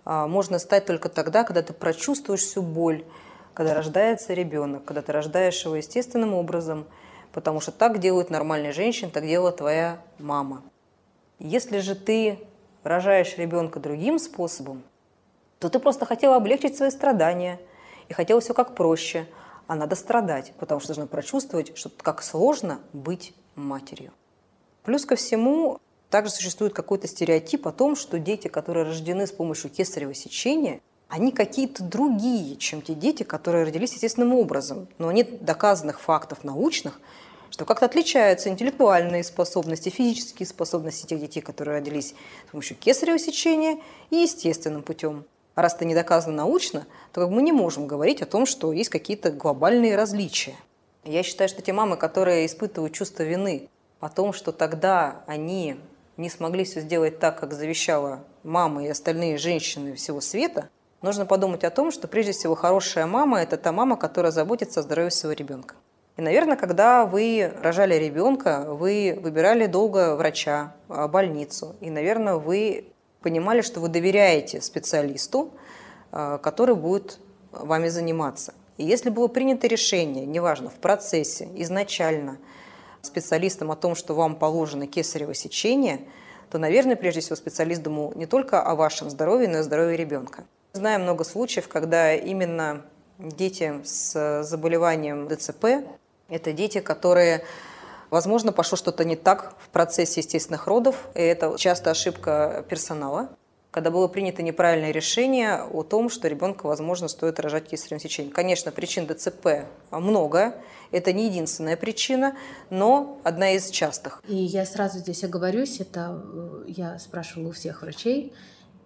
а, 0.04 0.26
можно 0.26 0.58
стать 0.58 0.86
только 0.86 1.08
тогда, 1.08 1.44
когда 1.44 1.62
ты 1.62 1.72
прочувствуешь 1.72 2.40
всю 2.40 2.62
боль, 2.62 3.04
когда 3.54 3.74
рождается 3.74 4.34
ребенок, 4.34 4.84
когда 4.84 5.02
ты 5.02 5.12
рождаешь 5.12 5.64
его 5.64 5.76
естественным 5.76 6.34
образом, 6.34 6.86
потому 7.32 7.60
что 7.60 7.72
так 7.72 7.98
делают 7.98 8.30
нормальные 8.30 8.72
женщины, 8.72 9.10
так 9.10 9.26
делала 9.26 9.52
твоя 9.52 10.00
мама. 10.18 10.62
Если 11.40 11.78
же 11.78 11.94
ты 11.94 12.38
рожаешь 12.82 13.38
ребенка 13.38 13.80
другим 13.80 14.18
способом, 14.18 14.82
то 15.58 15.70
ты 15.70 15.78
просто 15.78 16.04
хотела 16.04 16.36
облегчить 16.36 16.76
свои 16.76 16.90
страдания 16.90 17.58
и 18.08 18.12
хотела 18.12 18.40
все 18.40 18.52
как 18.52 18.74
проще, 18.74 19.26
а 19.66 19.74
надо 19.74 19.96
страдать, 19.96 20.52
потому 20.58 20.80
что 20.80 20.88
должна 20.88 21.06
прочувствовать, 21.06 21.76
что 21.76 21.88
как 21.88 22.22
сложно 22.22 22.80
быть 22.92 23.32
матерью. 23.54 24.12
Плюс 24.84 25.06
ко 25.06 25.16
всему, 25.16 25.80
также 26.10 26.30
существует 26.30 26.74
какой-то 26.74 27.08
стереотип 27.08 27.66
о 27.66 27.72
том, 27.72 27.96
что 27.96 28.18
дети, 28.18 28.48
которые 28.48 28.84
рождены 28.84 29.26
с 29.26 29.32
помощью 29.32 29.70
кесарево 29.70 30.12
сечения, 30.12 30.80
они 31.08 31.32
какие-то 31.32 31.82
другие, 31.82 32.56
чем 32.56 32.82
те 32.82 32.94
дети, 32.94 33.22
которые 33.22 33.64
родились 33.64 33.94
естественным 33.94 34.34
образом. 34.34 34.88
Но 34.98 35.10
нет 35.10 35.44
доказанных 35.44 36.00
фактов 36.00 36.44
научных, 36.44 37.00
что 37.50 37.64
как-то 37.64 37.86
отличаются 37.86 38.48
интеллектуальные 38.48 39.24
способности, 39.24 39.88
физические 39.88 40.46
способности 40.46 41.06
тех 41.06 41.20
детей, 41.20 41.40
которые 41.40 41.78
родились 41.78 42.14
с 42.48 42.50
помощью 42.50 42.76
кесарево 42.76 43.18
сечения 43.18 43.78
и 44.10 44.16
естественным 44.16 44.82
путем. 44.82 45.24
А 45.54 45.62
раз 45.62 45.74
это 45.74 45.84
не 45.84 45.94
доказано 45.94 46.36
научно, 46.36 46.86
то 47.12 47.20
как 47.20 47.30
мы 47.30 47.42
не 47.42 47.52
можем 47.52 47.86
говорить 47.86 48.22
о 48.22 48.26
том, 48.26 48.46
что 48.46 48.72
есть 48.72 48.88
какие-то 48.88 49.30
глобальные 49.30 49.96
различия. 49.96 50.54
Я 51.04 51.22
считаю, 51.22 51.48
что 51.48 51.60
те 51.60 51.72
мамы, 51.72 51.96
которые 51.96 52.46
испытывают 52.46 52.94
чувство 52.94 53.24
вины 53.24 53.68
о 54.00 54.08
том, 54.08 54.32
что 54.32 54.52
тогда 54.52 55.22
они 55.26 55.76
не 56.16 56.30
смогли 56.30 56.64
все 56.64 56.80
сделать 56.80 57.18
так, 57.18 57.40
как 57.40 57.52
завещала 57.52 58.24
мама 58.42 58.84
и 58.84 58.88
остальные 58.88 59.38
женщины 59.38 59.94
всего 59.94 60.20
света, 60.20 60.68
нужно 61.02 61.26
подумать 61.26 61.64
о 61.64 61.70
том, 61.70 61.90
что 61.90 62.06
прежде 62.08 62.32
всего 62.32 62.54
хорошая 62.54 63.06
мама– 63.06 63.40
это 63.42 63.56
та 63.56 63.72
мама, 63.72 63.96
которая 63.96 64.32
заботится 64.32 64.80
о 64.80 64.82
здоровье 64.82 65.10
своего 65.10 65.36
ребенка. 65.36 65.74
И, 66.20 66.22
наверное, 66.22 66.58
когда 66.58 67.06
вы 67.06 67.50
рожали 67.62 67.94
ребенка, 67.94 68.66
вы 68.68 69.18
выбирали 69.22 69.64
долго 69.64 70.16
врача, 70.16 70.74
а, 70.90 71.08
больницу. 71.08 71.76
И, 71.80 71.88
наверное, 71.88 72.34
вы 72.34 72.92
понимали, 73.22 73.62
что 73.62 73.80
вы 73.80 73.88
доверяете 73.88 74.60
специалисту, 74.60 75.50
а, 76.12 76.36
который 76.36 76.74
будет 76.74 77.20
вами 77.52 77.88
заниматься. 77.88 78.52
И 78.76 78.84
если 78.84 79.08
было 79.08 79.28
принято 79.28 79.66
решение, 79.66 80.26
неважно, 80.26 80.68
в 80.68 80.74
процессе, 80.74 81.48
изначально, 81.54 82.36
специалистом 83.00 83.70
о 83.70 83.76
том, 83.76 83.94
что 83.94 84.12
вам 84.12 84.36
положено 84.36 84.86
кесарево 84.86 85.32
сечение, 85.32 86.00
то, 86.50 86.58
наверное, 86.58 86.96
прежде 86.96 87.20
всего 87.22 87.36
специалист 87.36 87.80
думал 87.80 88.12
не 88.14 88.26
только 88.26 88.60
о 88.60 88.74
вашем 88.74 89.08
здоровье, 89.08 89.48
но 89.48 89.56
и 89.56 89.60
о 89.60 89.62
здоровье 89.62 89.96
ребенка. 89.96 90.44
Знаю 90.74 91.00
много 91.00 91.24
случаев, 91.24 91.66
когда 91.68 92.14
именно 92.14 92.82
дети 93.18 93.80
с 93.84 94.42
заболеванием 94.42 95.26
ДЦП 95.28 95.64
это 96.30 96.52
дети, 96.52 96.80
которые 96.80 97.44
Возможно, 98.10 98.50
пошло 98.50 98.76
что-то 98.76 99.04
не 99.04 99.14
так 99.14 99.54
в 99.60 99.68
процессе 99.68 100.20
естественных 100.20 100.66
родов, 100.66 101.08
и 101.14 101.20
это 101.20 101.56
часто 101.56 101.92
ошибка 101.92 102.64
персонала, 102.68 103.30
когда 103.70 103.92
было 103.92 104.08
принято 104.08 104.42
неправильное 104.42 104.90
решение 104.90 105.62
о 105.62 105.84
том, 105.84 106.10
что 106.10 106.26
ребенка, 106.26 106.66
возможно, 106.66 107.06
стоит 107.06 107.38
рожать 107.38 107.68
кесаревым 107.68 108.00
сечением. 108.00 108.34
Конечно, 108.34 108.72
причин 108.72 109.06
ДЦП 109.06 109.66
много, 109.92 110.56
это 110.90 111.12
не 111.12 111.26
единственная 111.26 111.76
причина, 111.76 112.36
но 112.68 113.20
одна 113.22 113.52
из 113.52 113.70
частых. 113.70 114.22
И 114.26 114.34
я 114.34 114.66
сразу 114.66 114.98
здесь 114.98 115.22
оговорюсь, 115.22 115.78
это 115.78 116.20
э, 116.20 116.64
я 116.66 116.98
спрашивала 116.98 117.50
у 117.50 117.52
всех 117.52 117.82
врачей, 117.82 118.32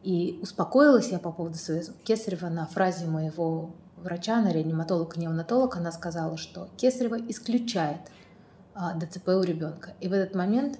и 0.02 0.38
успокоилась 0.42 1.08
я 1.08 1.18
по 1.18 1.32
поводу 1.32 1.56
своего 1.56 1.94
кесарева 2.04 2.50
на 2.50 2.66
фразе 2.66 3.06
моего 3.06 3.70
врача, 4.04 4.38
она 4.38 4.52
реаниматолог-неонатолог, 4.52 5.76
она 5.76 5.90
сказала, 5.90 6.36
что 6.36 6.68
Кесарева 6.76 7.18
исключает 7.28 8.00
а, 8.74 8.94
ДЦП 8.94 9.28
у 9.28 9.42
ребенка. 9.42 9.94
И 10.00 10.08
в 10.08 10.12
этот 10.12 10.34
момент, 10.34 10.78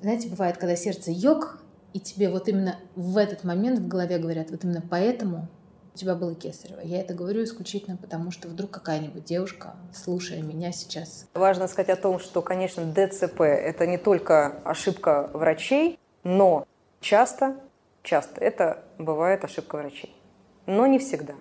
знаете, 0.00 0.28
бывает, 0.28 0.58
когда 0.58 0.76
сердце 0.76 1.10
йог, 1.10 1.58
и 1.92 2.00
тебе 2.00 2.28
вот 2.28 2.48
именно 2.48 2.76
в 2.94 3.16
этот 3.16 3.42
момент 3.44 3.78
в 3.78 3.88
голове 3.88 4.18
говорят, 4.18 4.50
вот 4.50 4.64
именно 4.64 4.82
поэтому 4.88 5.48
у 5.94 5.98
тебя 5.98 6.14
было 6.14 6.34
кесарево. 6.34 6.80
Я 6.80 7.00
это 7.00 7.14
говорю 7.14 7.42
исключительно 7.42 7.96
потому, 7.96 8.30
что 8.30 8.48
вдруг 8.48 8.70
какая-нибудь 8.70 9.24
девушка, 9.24 9.76
слушая 9.94 10.42
меня 10.42 10.70
сейчас... 10.72 11.26
Важно 11.32 11.68
сказать 11.68 11.88
о 11.88 11.96
том, 11.96 12.18
что, 12.18 12.42
конечно, 12.42 12.84
ДЦП– 12.84 13.40
это 13.40 13.86
не 13.86 13.96
только 13.96 14.58
ошибка 14.64 15.30
врачей, 15.32 15.98
но 16.22 16.66
часто, 17.00 17.56
часто 18.02 18.42
это 18.42 18.84
бывает 18.98 19.42
ошибка 19.44 19.76
врачей. 19.76 20.14
Но 20.66 20.86
не 20.86 20.98
всегда. 20.98 21.32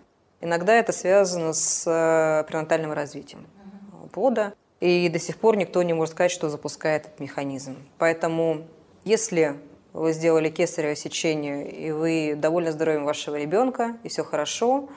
Иногда 0.46 0.76
это 0.76 0.92
связано 0.92 1.54
с 1.54 1.86
э, 1.88 2.44
пренатальным 2.48 2.94
развитием 2.94 3.48
плода, 4.12 4.54
и 4.80 5.10
до 5.10 5.18
сих 5.18 5.38
пор 5.38 5.58
никто 5.58 5.82
не 5.82 5.94
может 5.94 6.14
сказать, 6.14 6.30
что 6.30 6.50
запускает 6.50 7.08
этот 7.08 7.20
механизм. 7.20 7.78
Поэтому, 7.98 8.68
если 9.06 9.56
вы 9.92 10.14
сделали 10.14 10.50
кесарево 10.50 10.96
сечение, 10.96 11.68
и 11.72 11.92
вы 11.92 12.36
довольны 12.38 12.72
здоровьем 12.72 13.06
вашего 13.06 13.38
ребенка, 13.38 13.98
и 14.04 14.08
все 14.10 14.24
хорошо, 14.24 14.88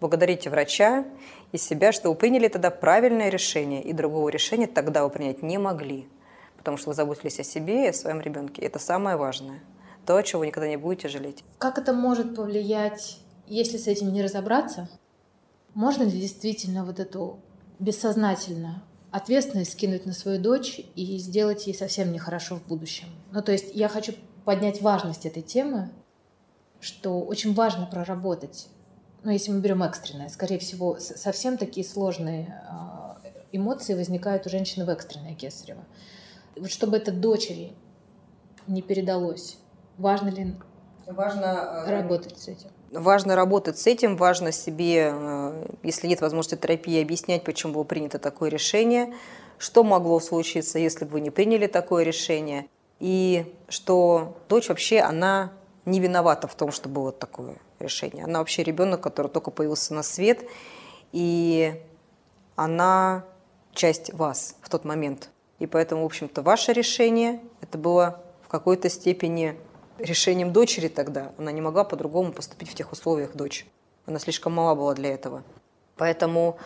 благодарите 0.00 0.48
врача 0.48 1.04
и 1.52 1.58
себя, 1.58 1.92
что 1.92 2.08
вы 2.08 2.14
приняли 2.14 2.48
тогда 2.48 2.70
правильное 2.70 3.28
решение, 3.28 3.82
и 3.82 3.92
другого 3.92 4.30
решения 4.30 4.66
тогда 4.66 5.04
вы 5.04 5.10
принять 5.10 5.42
не 5.42 5.58
могли, 5.58 6.08
потому 6.56 6.78
что 6.78 6.88
вы 6.88 6.94
заботились 6.94 7.38
о 7.38 7.44
себе 7.44 7.84
и 7.84 7.88
о 7.88 7.92
своем 7.92 8.22
ребенке. 8.22 8.62
Это 8.62 8.78
самое 8.78 9.18
важное. 9.18 9.60
То, 10.06 10.22
чего 10.22 10.40
вы 10.40 10.46
никогда 10.46 10.66
не 10.66 10.78
будете 10.78 11.08
жалеть. 11.08 11.44
Как 11.58 11.76
это 11.76 11.92
может 11.92 12.34
повлиять 12.34 13.18
если 13.46 13.76
с 13.76 13.86
этим 13.86 14.12
не 14.12 14.22
разобраться, 14.22 14.88
можно 15.74 16.04
ли 16.04 16.20
действительно 16.20 16.84
вот 16.84 17.00
эту 17.00 17.40
бессознательно 17.78 18.82
ответственность 19.10 19.72
скинуть 19.72 20.06
на 20.06 20.12
свою 20.12 20.40
дочь 20.40 20.80
и 20.94 21.18
сделать 21.18 21.66
ей 21.66 21.74
совсем 21.74 22.12
нехорошо 22.12 22.56
в 22.56 22.66
будущем? 22.66 23.08
Ну, 23.32 23.42
то 23.42 23.52
есть 23.52 23.74
я 23.74 23.88
хочу 23.88 24.14
поднять 24.44 24.82
важность 24.82 25.26
этой 25.26 25.42
темы, 25.42 25.90
что 26.80 27.20
очень 27.20 27.54
важно 27.54 27.86
проработать. 27.86 28.68
Ну, 29.22 29.30
если 29.30 29.50
мы 29.50 29.60
берем 29.60 29.82
экстренное, 29.82 30.28
скорее 30.28 30.58
всего, 30.58 30.98
совсем 30.98 31.56
такие 31.56 31.86
сложные 31.86 32.62
а, 32.68 33.18
эмоции 33.52 33.94
возникают 33.94 34.46
у 34.46 34.50
женщины 34.50 34.84
в 34.84 34.90
экстренное 34.90 35.34
кесарево. 35.34 35.84
Вот 36.56 36.70
чтобы 36.70 36.96
это 36.98 37.10
дочери 37.10 37.72
не 38.66 38.82
передалось, 38.82 39.56
важно 39.96 40.28
ли 40.28 40.54
важно 41.06 41.84
э, 41.86 41.90
работать 41.90 42.38
с 42.38 42.48
этим? 42.48 42.70
Важно 42.94 43.34
работать 43.34 43.76
с 43.78 43.86
этим, 43.88 44.16
важно 44.16 44.52
себе, 44.52 45.10
э, 45.12 45.66
если 45.82 46.06
нет 46.06 46.20
возможности 46.20 46.54
терапии, 46.54 47.02
объяснять, 47.02 47.42
почему 47.42 47.72
было 47.72 47.82
принято 47.82 48.20
такое 48.20 48.50
решение, 48.50 49.12
что 49.58 49.82
могло 49.82 50.20
случиться, 50.20 50.78
если 50.78 51.04
бы 51.04 51.12
вы 51.12 51.20
не 51.20 51.30
приняли 51.30 51.66
такое 51.66 52.04
решение, 52.04 52.66
и 53.00 53.52
что 53.68 54.36
дочь 54.48 54.68
вообще, 54.68 55.00
она 55.00 55.52
не 55.84 55.98
виновата 55.98 56.46
в 56.46 56.54
том, 56.54 56.70
что 56.70 56.88
было 56.88 57.10
такое 57.10 57.56
решение. 57.80 58.24
Она 58.24 58.38
вообще 58.38 58.62
ребенок, 58.62 59.00
который 59.00 59.28
только 59.28 59.50
появился 59.50 59.92
на 59.92 60.04
свет, 60.04 60.44
и 61.10 61.74
она 62.54 63.24
часть 63.72 64.12
вас 64.14 64.56
в 64.62 64.68
тот 64.68 64.84
момент. 64.84 65.30
И 65.58 65.66
поэтому, 65.66 66.02
в 66.02 66.06
общем-то, 66.06 66.42
ваше 66.42 66.72
решение, 66.72 67.40
это 67.60 67.76
было 67.76 68.22
в 68.42 68.48
какой-то 68.48 68.88
степени 68.88 69.56
решением 69.98 70.52
дочери 70.52 70.88
тогда. 70.88 71.32
Она 71.38 71.52
не 71.52 71.60
могла 71.60 71.84
по-другому 71.84 72.32
поступить 72.32 72.70
в 72.70 72.74
тех 72.74 72.92
условиях 72.92 73.34
дочь. 73.34 73.66
Она 74.06 74.18
слишком 74.18 74.52
мала 74.52 74.74
была 74.74 74.94
для 74.94 75.12
этого. 75.12 75.42
Поэтому 75.96 76.58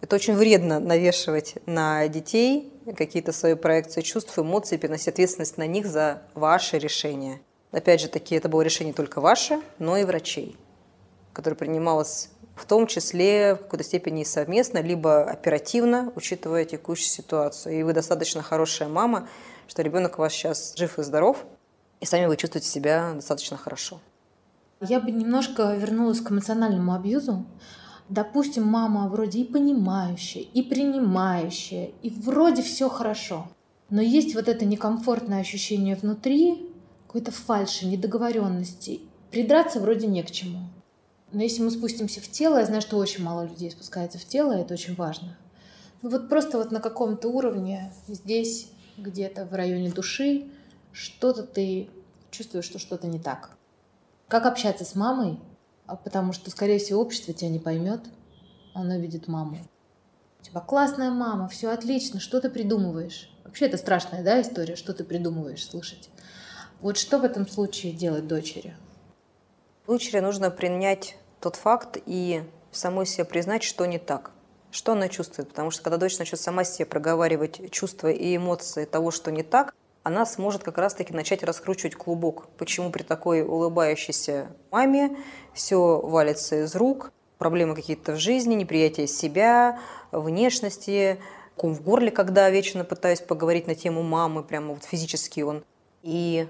это 0.00 0.16
очень 0.16 0.34
вредно 0.34 0.80
навешивать 0.80 1.56
на 1.66 2.06
детей 2.08 2.72
какие-то 2.96 3.32
свои 3.32 3.54
проекции 3.54 4.00
чувств, 4.00 4.38
эмоций, 4.38 4.78
переносить 4.78 5.08
ответственность 5.08 5.58
на 5.58 5.66
них 5.66 5.86
за 5.86 6.22
ваши 6.34 6.78
решения. 6.78 7.40
Опять 7.70 8.00
же 8.00 8.08
таки, 8.08 8.34
это 8.34 8.48
было 8.48 8.62
решение 8.62 8.94
только 8.94 9.20
ваше, 9.20 9.60
но 9.78 9.96
и 9.96 10.04
врачей, 10.04 10.56
которое 11.32 11.56
принималось 11.56 12.30
в 12.56 12.66
том 12.66 12.86
числе 12.86 13.54
в 13.54 13.58
какой-то 13.58 13.84
степени 13.84 14.24
совместно, 14.24 14.78
либо 14.78 15.22
оперативно, 15.22 16.12
учитывая 16.14 16.64
текущую 16.64 17.08
ситуацию. 17.08 17.78
И 17.78 17.82
вы 17.82 17.92
достаточно 17.92 18.42
хорошая 18.42 18.88
мама, 18.88 19.28
что 19.66 19.82
ребенок 19.82 20.18
у 20.18 20.22
вас 20.22 20.32
сейчас 20.32 20.74
жив 20.76 20.98
и 20.98 21.02
здоров, 21.02 21.44
и 22.00 22.06
сами 22.06 22.26
вы 22.26 22.36
чувствуете 22.36 22.68
себя 22.68 23.12
достаточно 23.14 23.56
хорошо. 23.56 24.00
Я 24.80 25.00
бы 25.00 25.10
немножко 25.10 25.74
вернулась 25.74 26.20
к 26.20 26.30
эмоциональному 26.30 26.94
абьюзу. 26.94 27.44
Допустим, 28.08 28.64
мама 28.64 29.08
вроде 29.08 29.40
и 29.40 29.44
понимающая, 29.44 30.42
и 30.42 30.62
принимающая, 30.62 31.90
и 32.02 32.10
вроде 32.10 32.62
все 32.62 32.88
хорошо. 32.88 33.48
Но 33.90 34.00
есть 34.00 34.34
вот 34.34 34.48
это 34.48 34.64
некомфортное 34.64 35.40
ощущение 35.40 35.96
внутри, 35.96 36.70
какой-то 37.06 37.30
фальши, 37.30 37.86
недоговоренности. 37.86 39.02
Придраться 39.30 39.80
вроде 39.80 40.06
не 40.06 40.22
к 40.22 40.30
чему. 40.30 40.60
Но 41.32 41.42
если 41.42 41.62
мы 41.62 41.70
спустимся 41.70 42.20
в 42.20 42.28
тело, 42.28 42.58
я 42.58 42.66
знаю, 42.66 42.82
что 42.82 42.96
очень 42.96 43.22
мало 43.22 43.46
людей 43.46 43.70
спускается 43.70 44.18
в 44.18 44.24
тело, 44.24 44.52
это 44.52 44.74
очень 44.74 44.94
важно. 44.94 45.36
Ну 46.02 46.08
вот 46.08 46.28
просто 46.28 46.58
вот 46.58 46.72
на 46.72 46.80
каком-то 46.80 47.28
уровне 47.28 47.92
здесь, 48.08 48.68
где-то 48.96 49.44
в 49.44 49.54
районе 49.54 49.90
души, 49.90 50.46
что-то 50.92 51.42
ты 51.42 51.88
чувствуешь, 52.30 52.64
что 52.64 52.78
что-то 52.78 53.06
не 53.06 53.18
так. 53.18 53.50
Как 54.28 54.46
общаться 54.46 54.84
с 54.84 54.94
мамой? 54.94 55.38
А 55.86 55.96
потому 55.96 56.32
что, 56.32 56.50
скорее 56.50 56.78
всего, 56.78 57.00
общество 57.00 57.34
тебя 57.34 57.50
не 57.50 57.58
поймет. 57.58 58.00
Оно 58.74 58.96
видит 58.96 59.26
маму. 59.26 59.58
Тебя 60.40 60.60
классная 60.60 61.10
мама, 61.10 61.48
все 61.48 61.70
отлично, 61.70 62.20
что 62.20 62.40
ты 62.40 62.48
придумываешь? 62.48 63.30
Вообще 63.44 63.66
это 63.66 63.76
страшная, 63.76 64.22
да, 64.22 64.40
история, 64.40 64.76
что 64.76 64.94
ты 64.94 65.04
придумываешь 65.04 65.64
слушать. 65.64 66.08
Вот 66.80 66.96
что 66.96 67.18
в 67.18 67.24
этом 67.24 67.46
случае 67.46 67.92
делать 67.92 68.26
дочери? 68.26 68.74
Дочери 69.86 70.20
нужно 70.20 70.50
принять 70.50 71.16
тот 71.40 71.56
факт 71.56 71.98
и 72.06 72.44
самой 72.70 73.06
себе 73.06 73.24
признать, 73.24 73.62
что 73.62 73.84
не 73.86 73.98
так. 73.98 74.30
Что 74.70 74.92
она 74.92 75.08
чувствует? 75.08 75.48
Потому 75.48 75.70
что 75.70 75.82
когда 75.82 75.96
дочь 75.96 76.18
начнет 76.18 76.40
сама 76.40 76.64
себе 76.64 76.86
проговаривать 76.86 77.70
чувства 77.72 78.08
и 78.08 78.36
эмоции 78.36 78.84
того, 78.84 79.10
что 79.10 79.32
не 79.32 79.42
так, 79.42 79.74
она 80.02 80.24
сможет 80.26 80.62
как 80.62 80.78
раз-таки 80.78 81.12
начать 81.12 81.42
раскручивать 81.42 81.94
клубок. 81.94 82.48
Почему 82.56 82.90
при 82.90 83.02
такой 83.02 83.42
улыбающейся 83.42 84.48
маме 84.70 85.16
все 85.52 86.00
валится 86.00 86.64
из 86.64 86.74
рук, 86.74 87.12
проблемы 87.38 87.74
какие-то 87.74 88.12
в 88.12 88.16
жизни, 88.16 88.54
неприятие 88.54 89.06
себя, 89.06 89.78
внешности, 90.12 91.20
ком 91.56 91.74
в 91.74 91.82
горле, 91.82 92.10
когда 92.10 92.48
вечно 92.50 92.84
пытаюсь 92.84 93.20
поговорить 93.20 93.66
на 93.66 93.74
тему 93.74 94.02
мамы, 94.02 94.42
прямо 94.42 94.74
вот 94.74 94.84
физически 94.84 95.40
он. 95.40 95.64
И 96.02 96.48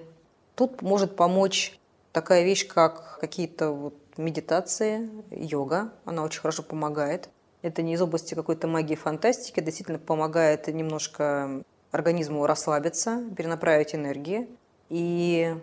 тут 0.55 0.83
может 0.83 1.17
помочь 1.17 1.79
такая 2.13 2.45
вещь, 2.45 2.67
как 2.69 3.19
какие-то 3.21 3.73
вот 3.73 3.95
медитации, 4.17 5.11
йога. 5.31 5.93
Она 6.05 6.23
очень 6.23 6.41
хорошо 6.41 6.63
помогает. 6.63 7.29
Это 7.63 7.83
не 7.83 7.95
из 7.95 8.03
области 8.03 8.35
какой-то 8.35 8.69
магии 8.69 8.95
фантастики, 8.95 9.61
действительно 9.61 9.99
помогает 9.99 10.67
немножко 10.69 11.63
организму 11.91 12.47
расслабиться, 12.47 13.23
перенаправить 13.37 13.95
энергии 13.95 14.49
и 14.89 15.55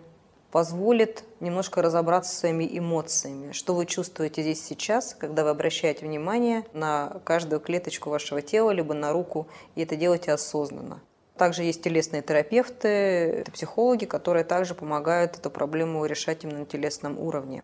позволит 0.50 1.24
немножко 1.40 1.82
разобраться 1.82 2.34
с 2.34 2.38
своими 2.38 2.68
эмоциями. 2.70 3.52
Что 3.52 3.74
вы 3.74 3.86
чувствуете 3.86 4.42
здесь 4.42 4.64
сейчас, 4.64 5.14
когда 5.14 5.44
вы 5.44 5.50
обращаете 5.50 6.06
внимание 6.06 6.64
на 6.72 7.20
каждую 7.24 7.60
клеточку 7.60 8.10
вашего 8.10 8.42
тела, 8.42 8.70
либо 8.70 8.94
на 8.94 9.12
руку, 9.12 9.46
и 9.74 9.82
это 9.82 9.96
делаете 9.96 10.32
осознанно. 10.32 11.00
Также 11.36 11.62
есть 11.62 11.82
телесные 11.82 12.22
терапевты, 12.22 12.88
это 12.88 13.52
психологи, 13.52 14.06
которые 14.06 14.44
также 14.44 14.74
помогают 14.74 15.36
эту 15.36 15.50
проблему 15.50 16.04
решать 16.04 16.42
именно 16.42 16.60
на 16.60 16.66
телесном 16.66 17.18
уровне. 17.18 17.62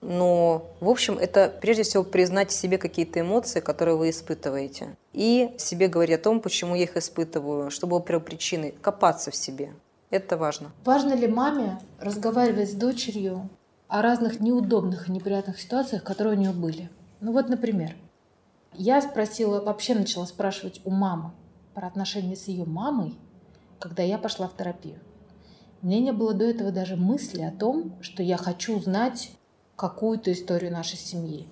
Но, 0.00 0.66
в 0.80 0.88
общем, 0.88 1.18
это 1.18 1.52
прежде 1.60 1.82
всего 1.82 2.04
признать 2.04 2.52
себе 2.52 2.78
какие-то 2.78 3.20
эмоции, 3.20 3.60
которые 3.60 3.96
вы 3.96 4.10
испытываете. 4.10 4.96
И 5.12 5.54
себе 5.58 5.88
говорить 5.88 6.18
о 6.18 6.22
том, 6.22 6.40
почему 6.40 6.74
я 6.74 6.84
их 6.84 6.96
испытываю, 6.96 7.70
что 7.70 7.86
было 7.86 8.00
первопричиной, 8.00 8.74
копаться 8.80 9.30
в 9.30 9.36
себе. 9.36 9.72
Это 10.10 10.36
важно. 10.36 10.70
Важно 10.84 11.14
ли 11.14 11.26
маме 11.26 11.80
разговаривать 11.98 12.70
с 12.70 12.74
дочерью 12.74 13.48
о 13.88 14.02
разных 14.02 14.40
неудобных 14.40 15.08
и 15.08 15.12
неприятных 15.12 15.60
ситуациях, 15.60 16.04
которые 16.04 16.36
у 16.36 16.40
нее 16.40 16.52
были? 16.52 16.90
Ну 17.20 17.32
вот, 17.32 17.48
например, 17.48 17.96
я 18.72 19.00
спросила, 19.00 19.60
вообще 19.60 19.94
начала 19.94 20.26
спрашивать 20.26 20.80
у 20.84 20.90
мамы 20.90 21.32
про 21.74 21.86
отношения 21.86 22.36
с 22.36 22.46
ее 22.46 22.64
мамой, 22.64 23.18
когда 23.78 24.02
я 24.02 24.18
пошла 24.18 24.48
в 24.48 24.56
терапию. 24.56 24.98
У 25.82 25.86
меня 25.86 26.00
не 26.00 26.12
было 26.12 26.34
до 26.34 26.44
этого 26.44 26.70
даже 26.70 26.96
мысли 26.96 27.42
о 27.42 27.50
том, 27.50 27.92
что 28.00 28.22
я 28.22 28.36
хочу 28.36 28.78
знать 28.80 29.30
какую-то 29.76 30.32
историю 30.32 30.72
нашей 30.72 30.96
семьи. 30.96 31.48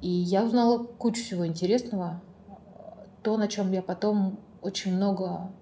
И 0.00 0.08
я 0.08 0.44
узнала 0.44 0.78
кучу 0.78 1.22
всего 1.22 1.46
интересного, 1.46 2.20
то, 3.22 3.36
на 3.36 3.48
чем 3.48 3.72
я 3.72 3.82
потом 3.82 4.40
очень 4.60 4.94
много 4.94 5.52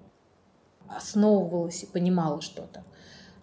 основывалась 0.89 1.83
и 1.83 1.87
понимала 1.87 2.41
что-то. 2.41 2.85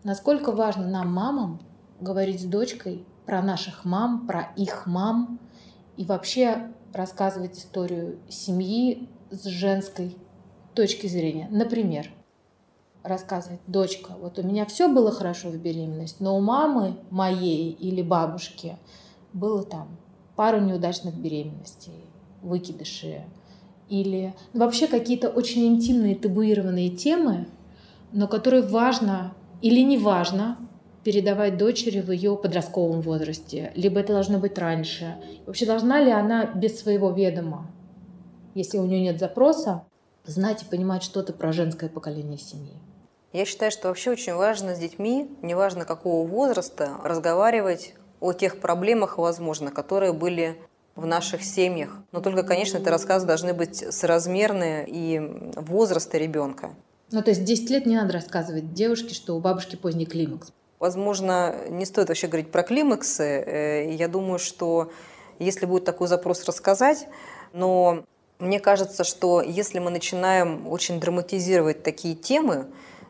Насколько 0.04 0.52
важно 0.52 0.88
нам, 0.88 1.14
мамам, 1.14 1.62
говорить 2.00 2.42
с 2.42 2.46
дочкой 2.46 3.06
про 3.26 3.42
наших 3.42 3.86
мам, 3.86 4.28
про 4.28 4.54
их 4.56 4.86
мам 4.86 5.40
и 5.98 6.06
вообще 6.06 6.72
рассказывать 6.94 7.58
историю 7.58 8.20
семьи 8.30 9.10
с 9.30 9.44
женской 9.46 10.18
точки 10.74 11.08
зрения. 11.08 11.48
Например, 11.52 12.10
рассказывать, 13.08 13.60
дочка, 13.68 14.14
вот 14.20 14.40
у 14.40 14.44
меня 14.44 14.66
все 14.66 14.88
было 14.88 15.12
хорошо 15.12 15.50
в 15.50 15.58
беременность, 15.58 16.20
но 16.20 16.38
у 16.38 16.42
мамы 16.42 16.96
моей 17.10 17.72
или 17.72 18.02
бабушки 18.02 18.78
было 19.34 19.64
там 19.64 19.98
пару 20.36 20.60
неудачных 20.60 21.16
беременностей, 21.16 22.06
выкидыши, 22.42 23.24
или 23.90 24.34
ну, 24.54 24.66
вообще 24.66 24.88
какие-то 24.88 25.30
очень 25.30 25.66
интимные 25.68 26.16
табуированные 26.16 26.90
темы, 26.90 27.48
но 28.12 28.28
которые 28.28 28.62
важно 28.64 29.34
или 29.62 29.82
не 29.82 29.98
важно 29.98 30.58
передавать 31.04 31.58
дочери 31.58 32.02
в 32.02 32.12
ее 32.12 32.36
подростковом 32.36 33.02
возрасте, 33.02 33.72
либо 33.76 34.00
это 34.00 34.14
должно 34.14 34.40
быть 34.40 34.58
раньше. 34.58 35.16
Вообще 35.46 35.66
должна 35.66 36.02
ли 36.02 36.12
она 36.12 36.46
без 36.46 36.80
своего 36.80 37.12
ведома, 37.12 37.72
если 38.56 38.78
у 38.78 38.86
нее 38.86 39.02
нет 39.02 39.20
запроса, 39.20 39.84
знать 40.26 40.64
и 40.64 40.66
понимать 40.66 41.04
что-то 41.04 41.32
про 41.32 41.54
женское 41.54 41.90
поколение 41.90 42.38
семьи? 42.38 42.74
Я 43.38 43.45
считаю, 43.45 43.72
что 43.72 43.89
вообще 43.89 44.09
очень 44.09 44.34
важно 44.34 44.73
с 44.73 44.80
детьми, 44.80 45.30
неважно 45.43 45.85
какого 45.85 46.27
возраста, 46.27 46.93
разговаривать 47.03 47.93
о 48.19 48.34
тех 48.34 48.59
проблемах, 48.59 49.19
возможно, 49.19 49.69
которые 49.69 50.11
были 50.11 50.57
в 50.95 51.05
наших 51.05 51.43
семьях. 51.43 51.91
Но 52.11 52.19
только, 52.19 52.41
конечно, 52.41 52.80
эти 52.80 52.89
рассказы 52.89 53.27
должны 53.27 53.53
быть 53.53 53.93
соразмерны 53.93 54.85
и 54.88 55.22
возраста 55.55 56.18
ребенка. 56.18 56.72
Ну, 57.11 57.22
то 57.22 57.30
есть 57.30 57.43
10 57.43 57.69
лет 57.69 57.85
не 57.85 57.95
надо 57.95 58.14
рассказывать 58.14 58.73
девушке, 58.73 59.14
что 59.14 59.35
у 59.35 59.39
бабушки 59.39 59.76
поздний 59.76 60.07
климакс. 60.07 60.51
Возможно, 60.80 61.53
не 61.69 61.85
стоит 61.85 62.07
вообще 62.07 62.26
говорить 62.26 62.51
про 62.51 62.64
климаксы. 62.64 63.23
Э, 63.23 63.93
я 63.93 64.07
думаю, 64.07 64.39
что 64.39 64.91
если 65.38 65.68
будет 65.68 65.85
такой 65.85 66.07
запрос 66.07 66.43
рассказать, 66.45 67.07
но 67.53 68.03
мне 68.39 68.59
кажется, 68.59 69.03
что 69.03 69.43
если 69.43 69.77
мы 69.77 69.91
начинаем 69.91 70.68
очень 70.68 70.99
драматизировать 70.99 71.84
такие 71.84 72.15
темы, 72.15 72.65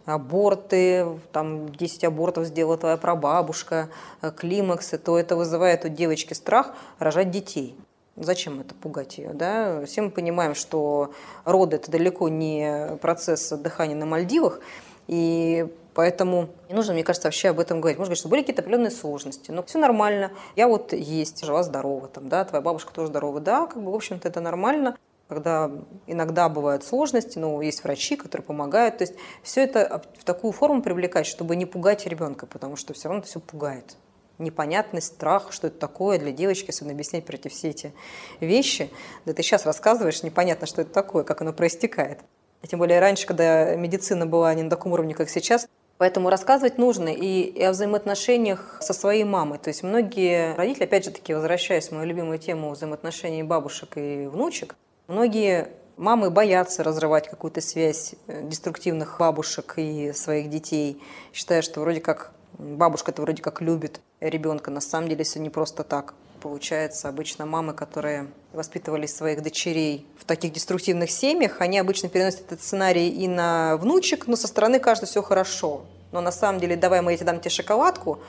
аборты, 0.07 1.05
там 1.31 1.69
10 1.69 2.05
абортов 2.05 2.45
сделала 2.45 2.77
твоя 2.77 2.97
прабабушка, 2.97 3.89
э, 4.21 4.31
климаксы, 4.31 4.97
то 4.97 5.19
это 5.19 5.35
вызывает 5.35 5.85
у 5.85 5.89
девочки 5.89 6.33
страх 6.33 6.73
рожать 6.97 7.29
детей. 7.29 7.75
Зачем 8.15 8.59
это 8.61 8.73
пугать 8.73 9.17
ее? 9.19 9.33
Да? 9.33 9.85
Все 9.85 10.01
мы 10.01 10.09
понимаем, 10.09 10.55
что 10.55 11.11
роды– 11.45 11.75
это 11.77 11.91
далеко 11.91 12.29
не 12.29 12.97
процесс 13.01 13.49
дыхания 13.49 13.95
на 13.95 14.05
Мальдивах, 14.05 14.59
и 15.07 15.67
Поэтому 15.97 16.49
не 16.69 16.75
нужно, 16.75 16.93
мне 16.93 17.03
кажется, 17.03 17.27
вообще 17.27 17.49
об 17.49 17.59
этом 17.59 17.81
говорить. 17.81 17.97
Можно 17.97 18.09
говорить, 18.09 18.19
что 18.19 18.29
были 18.29 18.41
какие-то 18.41 18.61
определенные 18.61 18.91
сложности, 18.91 19.49
но 19.49 19.63
все 19.63 19.79
нормально. 19.79 20.31
Я 20.55 20.67
вот 20.67 20.93
есть, 20.93 21.43
жива-здорова, 21.43 22.07
там, 22.07 22.29
да, 22.29 22.45
твоя 22.45 22.61
бабушка 22.61 22.93
тоже 22.93 23.07
здорова. 23.07 23.39
Да, 23.39 23.65
как 23.65 23.81
бы, 23.81 23.91
в 23.91 23.95
общем-то, 23.95 24.27
это 24.27 24.39
нормально 24.39 24.95
когда 25.27 25.71
иногда 26.05 26.49
бывают 26.49 26.83
сложности, 26.83 27.37
но 27.37 27.61
есть 27.61 27.83
врачи, 27.83 28.15
которые 28.15 28.45
помогают. 28.45 28.99
То 28.99 29.03
есть 29.03 29.15
все 29.43 29.63
это 29.63 30.01
в 30.17 30.23
такую 30.23 30.53
форму 30.53 30.81
привлекать, 30.81 31.25
чтобы 31.25 31.55
не 31.55 31.65
пугать 31.65 32.05
ребенка, 32.05 32.45
потому 32.45 32.75
что 32.75 32.93
все 32.93 33.09
равно 33.09 33.19
это 33.19 33.29
все 33.29 33.39
пугает. 33.39 33.97
Непонятность, 34.37 35.07
страх, 35.07 35.51
что 35.51 35.67
это 35.67 35.79
такое 35.79 36.19
для 36.19 36.31
девочки, 36.31 36.69
особенно 36.69 36.93
объяснять 36.93 37.25
про 37.25 37.35
эти 37.35 37.47
все 37.47 37.69
эти 37.69 37.93
вещи. 38.39 38.89
Да 39.25 39.33
ты 39.33 39.41
сейчас 39.43 39.65
рассказываешь, 39.65 40.23
непонятно, 40.23 40.67
что 40.67 40.81
это 40.81 40.91
такое, 40.91 41.23
как 41.23 41.41
оно 41.41 41.53
проистекает. 41.53 42.19
А 42.61 42.67
тем 42.67 42.79
более 42.79 42.99
раньше, 42.99 43.27
когда 43.27 43.75
медицина 43.75 44.25
была 44.25 44.53
не 44.53 44.63
на 44.63 44.69
таком 44.69 44.93
уровне, 44.93 45.13
как 45.13 45.29
сейчас, 45.29 45.67
Поэтому 45.97 46.29
рассказывать 46.29 46.77
нужно 46.77 47.09
и, 47.09 47.41
и 47.41 47.63
о 47.63 47.71
взаимоотношениях 47.71 48.77
со 48.81 48.93
своей 48.93 49.23
мамой. 49.23 49.57
То 49.57 49.69
есть 49.69 49.81
многие 49.81 50.55
родители, 50.55 50.83
опять 50.83 51.05
же 51.05 51.11
таки, 51.11 51.33
возвращаясь 51.33 51.87
в 51.87 51.91
мою 51.91 52.05
любимую 52.05 52.37
тему 52.37 52.69
взаимоотношений 52.69 53.41
бабушек 53.41 53.97
и 53.97 54.27
внучек, 54.27 54.75
Многие 55.07 55.69
Мамы 55.97 56.29
боятся 56.29 56.83
разрывать 56.83 57.27
какую-то 57.27 57.59
связь 57.59 58.13
э, 58.27 58.43
деструктивных 58.43 59.17
бабушек 59.17 59.73
и 59.77 60.13
своих 60.13 60.47
детей, 60.51 61.01
считая, 61.33 61.63
что 61.63 61.81
вроде 61.81 62.01
как 62.01 62.33
бабушка-то 62.59 63.23
вроде 63.23 63.41
как 63.41 63.61
любит 63.61 63.99
ребенка. 64.19 64.69
На 64.69 64.79
самом 64.79 65.09
деле 65.09 65.23
все 65.23 65.39
не 65.39 65.49
просто 65.49 65.83
так. 65.83 66.13
Получается, 66.39 67.09
обычно 67.09 67.47
мамы, 67.47 67.73
которые 67.73 68.27
воспитывали 68.53 69.07
своих 69.07 69.41
дочерей 69.41 70.05
в 70.19 70.25
таких 70.25 70.53
деструктивных 70.53 71.09
семьях, 71.09 71.61
они 71.61 71.79
обычно 71.79 72.09
переносят 72.09 72.41
этот 72.41 72.61
сценарий 72.61 73.09
и 73.09 73.27
на 73.27 73.75
внучек, 73.77 74.27
но 74.27 74.35
со 74.35 74.47
стороны 74.47 74.79
кажется 74.79 75.07
все 75.07 75.23
хорошо. 75.23 75.81
Но 76.11 76.21
на 76.21 76.31
самом 76.31 76.59
деле, 76.59 76.75
давай 76.75 77.01
мы 77.01 77.11
я 77.11 77.17
тебе 77.17 77.25
дам 77.25 77.39
тебе 77.39 77.49
шоколадку, 77.49 78.19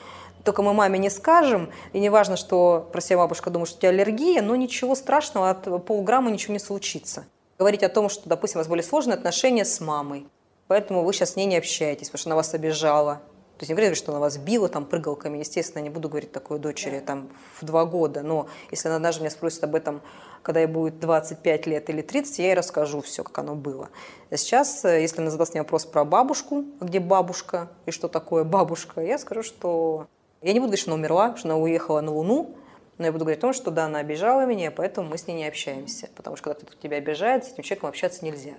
только 0.44 0.62
мы 0.62 0.74
маме 0.74 0.98
не 0.98 1.10
скажем, 1.10 1.70
и 1.92 2.00
не 2.00 2.10
важно, 2.10 2.36
что 2.36 2.88
про 2.92 3.00
себя 3.00 3.18
бабушка 3.18 3.50
думает, 3.50 3.68
что 3.68 3.78
у 3.78 3.80
тебя 3.80 3.90
аллергия, 3.90 4.42
но 4.42 4.56
ничего 4.56 4.94
страшного, 4.94 5.50
от 5.50 5.84
полграмма 5.84 6.30
ничего 6.30 6.52
не 6.52 6.60
случится 6.60 7.24
говорить 7.58 7.82
о 7.82 7.88
том, 7.88 8.08
что, 8.08 8.28
допустим, 8.28 8.58
у 8.58 8.60
вас 8.60 8.68
были 8.68 8.82
сложные 8.82 9.14
отношения 9.14 9.64
с 9.64 9.80
мамой, 9.80 10.26
поэтому 10.68 11.02
вы 11.02 11.12
сейчас 11.12 11.32
с 11.32 11.36
ней 11.36 11.46
не 11.46 11.56
общаетесь, 11.56 12.08
потому 12.08 12.20
что 12.20 12.28
она 12.30 12.36
вас 12.36 12.54
обижала. 12.54 13.16
То 13.58 13.62
есть 13.62 13.70
не 13.70 13.74
говорит, 13.74 13.96
что 13.96 14.12
она 14.12 14.20
вас 14.20 14.36
била 14.36 14.68
там 14.68 14.84
прыгалками. 14.84 15.38
Естественно, 15.38 15.82
не 15.82 15.90
буду 15.90 16.08
говорить 16.08 16.30
такой 16.30 16.60
дочери 16.60 17.00
там 17.00 17.28
в 17.60 17.64
два 17.64 17.86
года. 17.86 18.22
Но 18.22 18.46
если 18.70 18.88
она 18.88 19.00
даже 19.00 19.18
меня 19.18 19.30
спросит 19.30 19.64
об 19.64 19.74
этом, 19.74 20.00
когда 20.42 20.60
ей 20.60 20.68
будет 20.68 21.00
25 21.00 21.66
лет 21.66 21.90
или 21.90 22.00
30, 22.00 22.38
я 22.38 22.44
ей 22.44 22.54
расскажу 22.54 23.00
все, 23.00 23.24
как 23.24 23.36
оно 23.38 23.56
было. 23.56 23.88
А 24.30 24.36
сейчас, 24.36 24.84
э, 24.84 25.02
если 25.02 25.20
она 25.22 25.32
задаст 25.32 25.54
мне 25.54 25.62
вопрос 25.62 25.86
про 25.86 26.04
бабушку, 26.04 26.66
где 26.80 27.00
бабушка 27.00 27.68
и 27.84 27.90
что 27.90 28.06
такое 28.06 28.44
бабушка, 28.44 29.00
я 29.00 29.18
скажу, 29.18 29.42
что 29.42 30.06
я 30.42 30.52
не 30.52 30.60
буду 30.60 30.68
говорить, 30.68 30.80
что 30.80 30.92
она 30.92 31.00
умерла, 31.00 31.36
что 31.36 31.48
она 31.48 31.56
уехала 31.56 32.00
на 32.00 32.12
Луну, 32.12 32.54
но 32.98 33.04
я 33.04 33.12
буду 33.12 33.24
говорить 33.24 33.38
о 33.38 33.42
том, 33.42 33.52
что 33.52 33.70
да, 33.70 33.86
она 33.86 34.00
обижала 34.00 34.44
меня, 34.44 34.70
поэтому 34.70 35.08
мы 35.08 35.18
с 35.18 35.26
ней 35.26 35.34
не 35.34 35.46
общаемся. 35.46 36.08
Потому 36.16 36.36
что 36.36 36.44
когда 36.44 36.60
кто-то 36.60 36.76
тебя 36.80 36.96
обижает, 36.96 37.44
с 37.44 37.52
этим 37.52 37.62
человеком 37.62 37.88
общаться 37.88 38.24
нельзя. 38.24 38.54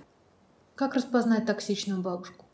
Как 0.75 0.95
распознать 0.95 1.45
токсичную 1.45 2.01
бабушку? 2.01 2.45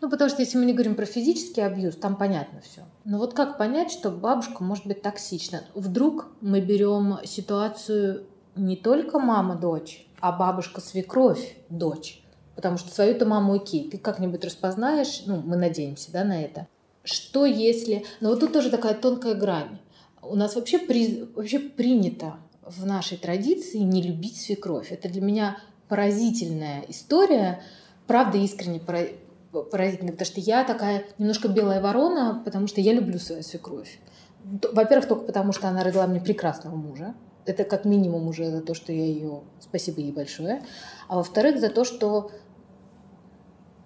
Ну, 0.00 0.08
потому 0.08 0.30
что 0.30 0.40
если 0.40 0.56
мы 0.56 0.64
не 0.64 0.72
говорим 0.72 0.94
про 0.94 1.04
физический 1.04 1.60
абьюз, 1.60 1.96
там 1.96 2.16
понятно 2.16 2.62
все. 2.62 2.82
Но 3.04 3.18
вот 3.18 3.34
как 3.34 3.58
понять, 3.58 3.92
что 3.92 4.10
бабушка 4.10 4.64
может 4.64 4.86
быть 4.86 5.02
токсична? 5.02 5.64
Вдруг 5.74 6.28
мы 6.40 6.62
берем 6.62 7.18
ситуацию 7.24 8.24
не 8.56 8.76
только 8.76 9.18
мама-дочь, 9.18 10.06
а 10.20 10.32
бабушка-свекровь 10.32 11.54
дочь. 11.68 12.22
Потому 12.56 12.78
что 12.78 12.90
свою-то 12.90 13.26
маму 13.26 13.54
окей, 13.54 13.90
ты 13.90 13.98
как-нибудь 13.98 14.44
распознаешь, 14.44 15.22
ну, 15.26 15.42
мы 15.42 15.56
надеемся, 15.56 16.10
да, 16.12 16.24
на 16.24 16.42
это. 16.42 16.66
Что 17.04 17.46
если... 17.46 18.04
Но 18.20 18.30
вот 18.30 18.40
тут 18.40 18.52
тоже 18.52 18.70
такая 18.70 18.94
тонкая 18.94 19.34
грань. 19.34 19.78
У 20.22 20.36
нас 20.36 20.54
вообще, 20.54 20.78
при, 20.78 21.24
вообще 21.34 21.58
принято 21.58 22.36
в 22.62 22.86
нашей 22.86 23.16
традиции 23.16 23.78
не 23.78 24.02
любить 24.02 24.40
свекровь. 24.40 24.92
Это 24.92 25.08
для 25.08 25.20
меня 25.20 25.58
поразительная 25.88 26.84
история, 26.88 27.62
правда 28.06 28.38
искренне 28.38 28.80
поразительная, 28.80 30.12
потому 30.12 30.26
что 30.26 30.40
я 30.40 30.64
такая 30.64 31.04
немножко 31.18 31.48
белая 31.48 31.80
ворона, 31.80 32.40
потому 32.44 32.68
что 32.68 32.80
я 32.80 32.92
люблю 32.92 33.18
свою 33.18 33.42
свекровь. 33.42 33.98
Во-первых, 34.44 35.08
только 35.08 35.24
потому, 35.24 35.52
что 35.52 35.68
она 35.68 35.82
родила 35.82 36.06
мне 36.06 36.20
прекрасного 36.20 36.76
мужа. 36.76 37.14
Это 37.46 37.64
как 37.64 37.84
минимум 37.84 38.28
уже 38.28 38.50
за 38.50 38.60
то, 38.60 38.74
что 38.74 38.92
я 38.92 39.04
ее... 39.04 39.42
Спасибо 39.58 40.00
ей 40.00 40.12
большое. 40.12 40.62
А 41.08 41.16
во-вторых, 41.16 41.58
за 41.58 41.70
то, 41.70 41.84
что 41.84 42.30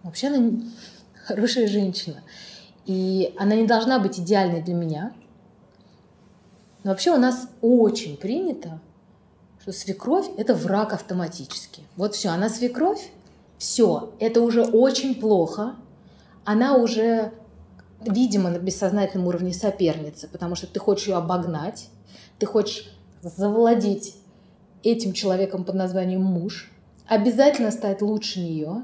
вообще 0.03 0.29
она 0.29 0.61
хорошая 1.25 1.67
женщина. 1.67 2.23
И 2.87 3.35
она 3.39 3.55
не 3.55 3.67
должна 3.67 3.99
быть 3.99 4.19
идеальной 4.19 4.63
для 4.63 4.75
меня. 4.75 5.13
Но 6.83 6.91
вообще 6.91 7.13
у 7.13 7.17
нас 7.17 7.49
очень 7.63 8.17
принято, 8.17 8.81
что 9.61 9.73
свекровь– 9.73 10.27
это 10.37 10.55
враг 10.55 10.93
автоматически. 10.93 11.83
Вот 11.97 12.15
все, 12.15 12.29
она 12.29 12.51
свекровь, 12.51 13.11
все, 13.57 14.13
это 14.19 14.43
уже 14.43 14.63
очень 14.63 15.15
плохо. 15.15 15.77
Она 16.45 16.77
уже, 16.77 17.33
видимо, 18.03 18.51
на 18.51 18.59
бессознательном 18.59 19.27
уровне 19.27 19.55
соперница, 19.55 20.29
потому 20.29 20.55
что 20.55 20.67
ты 20.67 20.79
хочешь 20.79 21.09
ее 21.09 21.17
обогнать, 21.17 21.89
ты 22.39 22.45
хочешь 22.45 22.95
завладеть 23.23 24.17
этим 24.83 25.15
человеком 25.15 25.65
под 25.65 25.77
названием 25.77 26.23
муж, 26.23 26.71
обязательно 27.07 27.71
стать 27.71 28.03
лучше 28.03 28.41
нее. 28.41 28.83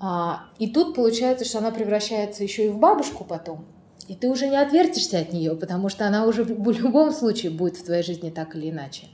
А, 0.00 0.44
и 0.58 0.68
тут 0.68 0.94
получается, 0.94 1.44
что 1.44 1.58
она 1.58 1.70
превращается 1.70 2.42
еще 2.42 2.66
и 2.66 2.68
в 2.68 2.78
бабушку 2.78 3.24
потом. 3.24 3.64
И 4.08 4.14
ты 4.14 4.28
уже 4.28 4.48
не 4.48 4.56
отвертишься 4.56 5.18
от 5.18 5.32
нее, 5.32 5.54
потому 5.54 5.88
что 5.88 6.06
она 6.06 6.26
уже 6.26 6.44
в 6.44 6.70
любом 6.70 7.10
случае 7.12 7.50
будет 7.50 7.76
в 7.76 7.84
твоей 7.84 8.02
жизни 8.02 8.30
так 8.30 8.54
или 8.54 8.70
иначе. 8.70 9.06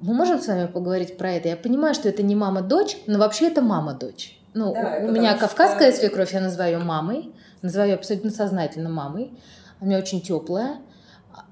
Мы 0.00 0.14
можем 0.14 0.40
с 0.40 0.46
вами 0.46 0.66
поговорить 0.66 1.16
про 1.16 1.32
это? 1.32 1.48
Я 1.48 1.56
понимаю, 1.56 1.94
что 1.94 2.08
это 2.08 2.22
не 2.22 2.34
мама-дочь, 2.34 2.98
но 3.06 3.18
вообще 3.18 3.48
это 3.48 3.62
мама-дочь. 3.62 4.38
Ну, 4.54 4.72
да, 4.72 4.98
у 5.02 5.10
меня 5.10 5.36
кавказская 5.36 5.92
что... 5.92 6.00
свекровь, 6.00 6.32
я 6.32 6.40
называю 6.40 6.78
ее 6.78 6.84
мамой, 6.84 7.32
называю 7.62 7.90
ее 7.90 7.94
абсолютно 7.96 8.30
сознательно 8.30 8.88
мамой. 8.88 9.32
Она 9.80 9.96
очень 9.96 10.20
теплая, 10.20 10.78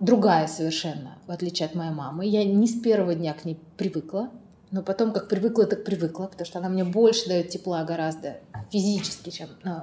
другая 0.01 0.47
совершенно, 0.47 1.19
в 1.27 1.31
отличие 1.31 1.67
от 1.67 1.75
моей 1.75 1.93
мамы. 1.93 2.27
Я 2.27 2.45
не 2.45 2.67
с 2.67 2.81
первого 2.81 3.15
дня 3.15 3.35
к 3.35 3.45
ней 3.45 3.61
привыкла, 3.77 4.31
но 4.71 4.83
потом 4.83 5.13
как 5.13 5.29
привыкла, 5.29 5.67
так 5.67 5.85
привыкла, 5.85 6.27
потому 6.27 6.47
что 6.47 6.59
она 6.59 6.69
мне 6.69 6.85
больше 6.85 7.29
дает 7.29 7.51
тепла 7.51 7.85
гораздо 7.85 8.39
физически, 8.71 9.31
чем 9.31 9.49
ну, 9.65 9.83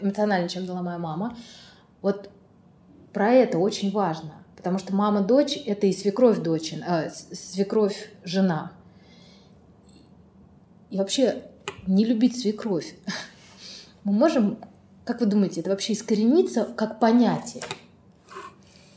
эмоционально, 0.00 0.48
чем 0.48 0.66
дала 0.66 0.82
моя 0.82 0.98
мама. 0.98 1.36
Вот 2.02 2.30
про 3.12 3.30
это 3.32 3.58
очень 3.58 3.90
важно, 3.90 4.32
потому 4.56 4.78
что 4.78 4.94
мама-дочь– 4.94 5.56
это 5.66 5.86
и 5.86 5.92
свекровь-дочь, 5.92 6.74
э, 6.74 7.10
свекровь-жена. 7.10 8.72
И 10.90 10.96
вообще 10.96 11.44
не 11.86 12.04
любить 12.04 12.40
свекровь. 12.40 12.94
Мы 14.04 14.12
можем, 14.12 14.58
как 15.04 15.20
вы 15.20 15.26
думаете, 15.26 15.60
это 15.60 15.70
вообще 15.70 15.92
искорениться 15.92 16.64
как 16.64 17.00
понятие? 17.00 17.62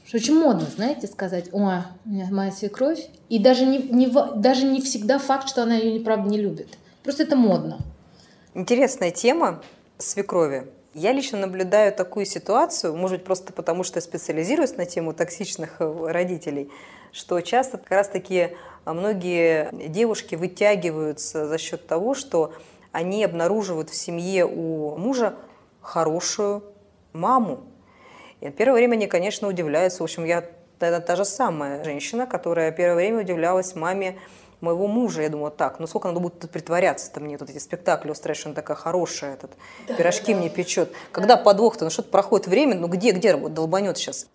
Что 0.05 0.17
очень 0.17 0.39
модно, 0.39 0.65
знаете, 0.73 1.05
сказать, 1.07 1.49
о, 1.51 1.83
у 2.05 2.09
меня 2.09 2.27
моя 2.31 2.51
свекровь. 2.51 3.09
И 3.27 3.39
даже 3.39 3.65
не, 3.65 3.79
не, 3.79 4.07
даже 4.07 4.65
не 4.65 4.81
всегда 4.81 5.19
факт, 5.19 5.49
что 5.49 5.63
она 5.63 5.75
ее, 5.75 5.99
неправда, 5.99 6.29
не 6.29 6.39
любит. 6.39 6.77
Просто 7.03 7.23
это 7.23 7.35
модно. 7.35 7.79
Интересная 8.57 9.11
тема 9.11 9.61
свекрови. 9.99 10.65
Я 10.95 11.11
лично 11.11 11.37
наблюдаю 11.37 11.93
такую 11.93 12.25
ситуацию, 12.25 12.95
может 12.95 13.19
быть, 13.19 13.23
просто 13.23 13.53
потому, 13.53 13.83
что 13.83 14.01
специализируюсь 14.01 14.77
на 14.77 14.87
тему 14.87 15.13
токсичных 15.13 15.75
э, 15.77 16.07
родителей, 16.07 16.71
что 17.11 17.39
часто 17.41 17.77
как 17.77 17.91
раз-таки 17.91 18.57
а, 18.83 18.95
многие 18.95 19.69
девушки 19.89 20.33
вытягиваются 20.33 21.45
за 21.45 21.59
счет 21.59 21.85
того, 21.85 22.15
что 22.15 22.51
они 22.91 23.23
обнаруживают 23.23 23.91
в 23.91 23.95
семье 23.95 24.47
у 24.47 24.97
мужа 24.97 25.35
хорошую 25.79 26.63
маму. 27.13 27.59
И 28.41 28.49
первое 28.49 28.79
время 28.79 28.93
они, 28.93 29.05
конечно, 29.05 29.47
удивляются. 29.47 29.99
В 29.99 30.05
общем, 30.05 30.25
я 30.25 30.43
та, 30.79 30.99
та 30.99 31.15
же 31.15 31.25
самая 31.25 31.83
женщина, 31.83 32.25
которая 32.25 32.71
первое 32.71 32.95
время 32.95 33.19
удивлялась 33.19 33.75
маме 33.75 34.17
моего 34.61 34.87
мужа. 34.87 35.21
Я 35.21 35.29
думала, 35.29 35.51
так, 35.51 35.79
ну 35.79 35.87
сколько 35.87 36.07
надо 36.07 36.19
будет 36.19 36.39
тут 36.39 36.51
притворяться-то 36.51 37.19
мне, 37.19 37.37
тут 37.37 37.49
эти 37.49 37.59
спектакли 37.59 38.11
устраивать, 38.11 38.39
что 38.39 38.49
она 38.49 38.55
такая 38.55 38.77
хорошая, 38.77 39.33
этот, 39.33 39.51
да, 39.87 39.95
пирожки 39.95 40.33
да. 40.33 40.39
мне 40.39 40.49
печет. 40.49 40.91
Когда 41.11 41.37
подвох-то, 41.37 41.85
ну 41.85 41.91
что-то 41.91 42.09
проходит 42.09 42.47
время, 42.47 42.75
ну 42.75 42.87
где, 42.87 43.11
где 43.11 43.35
долбанет 43.35 43.97
сейчас? 43.97 44.27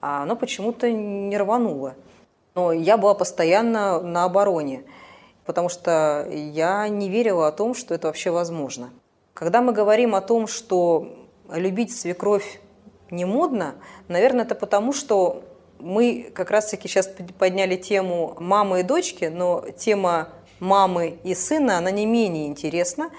А 0.00 0.22
оно 0.22 0.36
почему-то 0.36 0.90
не 0.90 1.36
рвануло. 1.36 1.94
Но 2.54 2.72
я 2.72 2.96
была 2.96 3.14
постоянно 3.14 4.00
на 4.00 4.24
обороне, 4.24 4.84
потому 5.44 5.68
что 5.68 6.26
я 6.30 6.88
не 6.88 7.08
верила 7.08 7.48
о 7.48 7.52
том, 7.52 7.74
что 7.74 7.94
это 7.94 8.06
вообще 8.06 8.30
возможно. 8.30 8.90
Когда 9.34 9.60
мы 9.60 9.72
говорим 9.72 10.14
о 10.14 10.20
том, 10.20 10.46
что 10.46 11.16
любить 11.50 11.96
свекровь 11.96 12.60
не 13.10 13.24
модно, 13.24 13.74
наверное, 14.08 14.44
это 14.44 14.54
потому, 14.54 14.92
что 14.92 15.42
мы 15.80 16.30
как 16.34 16.50
раз-таки 16.50 16.88
сейчас 16.88 17.10
подняли 17.38 17.76
тему 17.76 18.36
мамы 18.38 18.80
и 18.80 18.82
дочки, 18.82 19.26
но 19.26 19.64
тема 19.76 20.28
мамы 20.60 21.18
и 21.24 21.34
сына, 21.34 21.78
она 21.78 21.90
не 21.90 22.06
менее 22.06 22.46
интересна. 22.46 23.10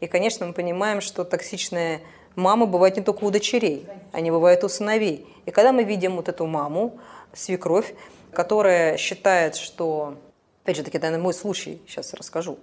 И, 0.00 0.06
конечно, 0.06 0.46
мы 0.46 0.52
понимаем, 0.52 1.00
что 1.00 1.24
токсичная 1.24 2.00
мама 2.36 2.66
бывает 2.66 2.96
не 2.96 3.02
только 3.02 3.24
у 3.24 3.30
дочерей, 3.30 3.86
они 4.12 4.30
бывают 4.30 4.64
у 4.64 4.68
сыновей. 4.68 5.26
И 5.46 5.50
когда 5.50 5.72
мы 5.72 5.84
видим 5.84 6.16
вот 6.16 6.28
эту 6.28 6.46
маму, 6.46 6.98
свекровь, 7.32 7.94
которая 8.32 8.96
считает, 8.96 9.56
что, 9.56 10.14
опять 10.62 10.76
же 10.76 10.82
таки, 10.82 10.98
это 10.98 11.18
мой 11.18 11.34
случай, 11.34 11.80
сейчас 11.86 12.14
расскажу, 12.14 12.58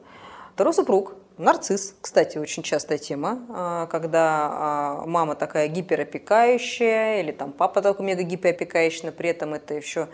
второй 0.54 0.74
супруг 0.74 1.16
Нарцисс, 1.38 1.96
кстати, 2.00 2.38
очень 2.38 2.64
частая 2.64 2.98
тема, 2.98 3.46
а, 3.50 3.88
когда 3.88 4.50
а, 4.52 5.04
мама 5.06 5.36
такая 5.36 5.68
гиперопекающая 5.68 7.20
или 7.20 7.32
там 7.32 7.52
папа 7.52 7.82
такой 7.82 8.06
мега 8.06 8.24
гиперопекающий, 8.24 9.02
но 9.06 9.12
при 9.12 9.32
этом 9.32 9.54
это 9.54 9.74
еще 9.74 10.08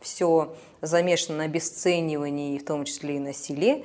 все 0.00 0.54
замешано 0.80 1.38
на 1.38 1.44
обесценивании, 1.44 2.58
в 2.58 2.64
том 2.64 2.84
числе 2.84 3.16
и 3.16 3.18
насилии 3.18 3.84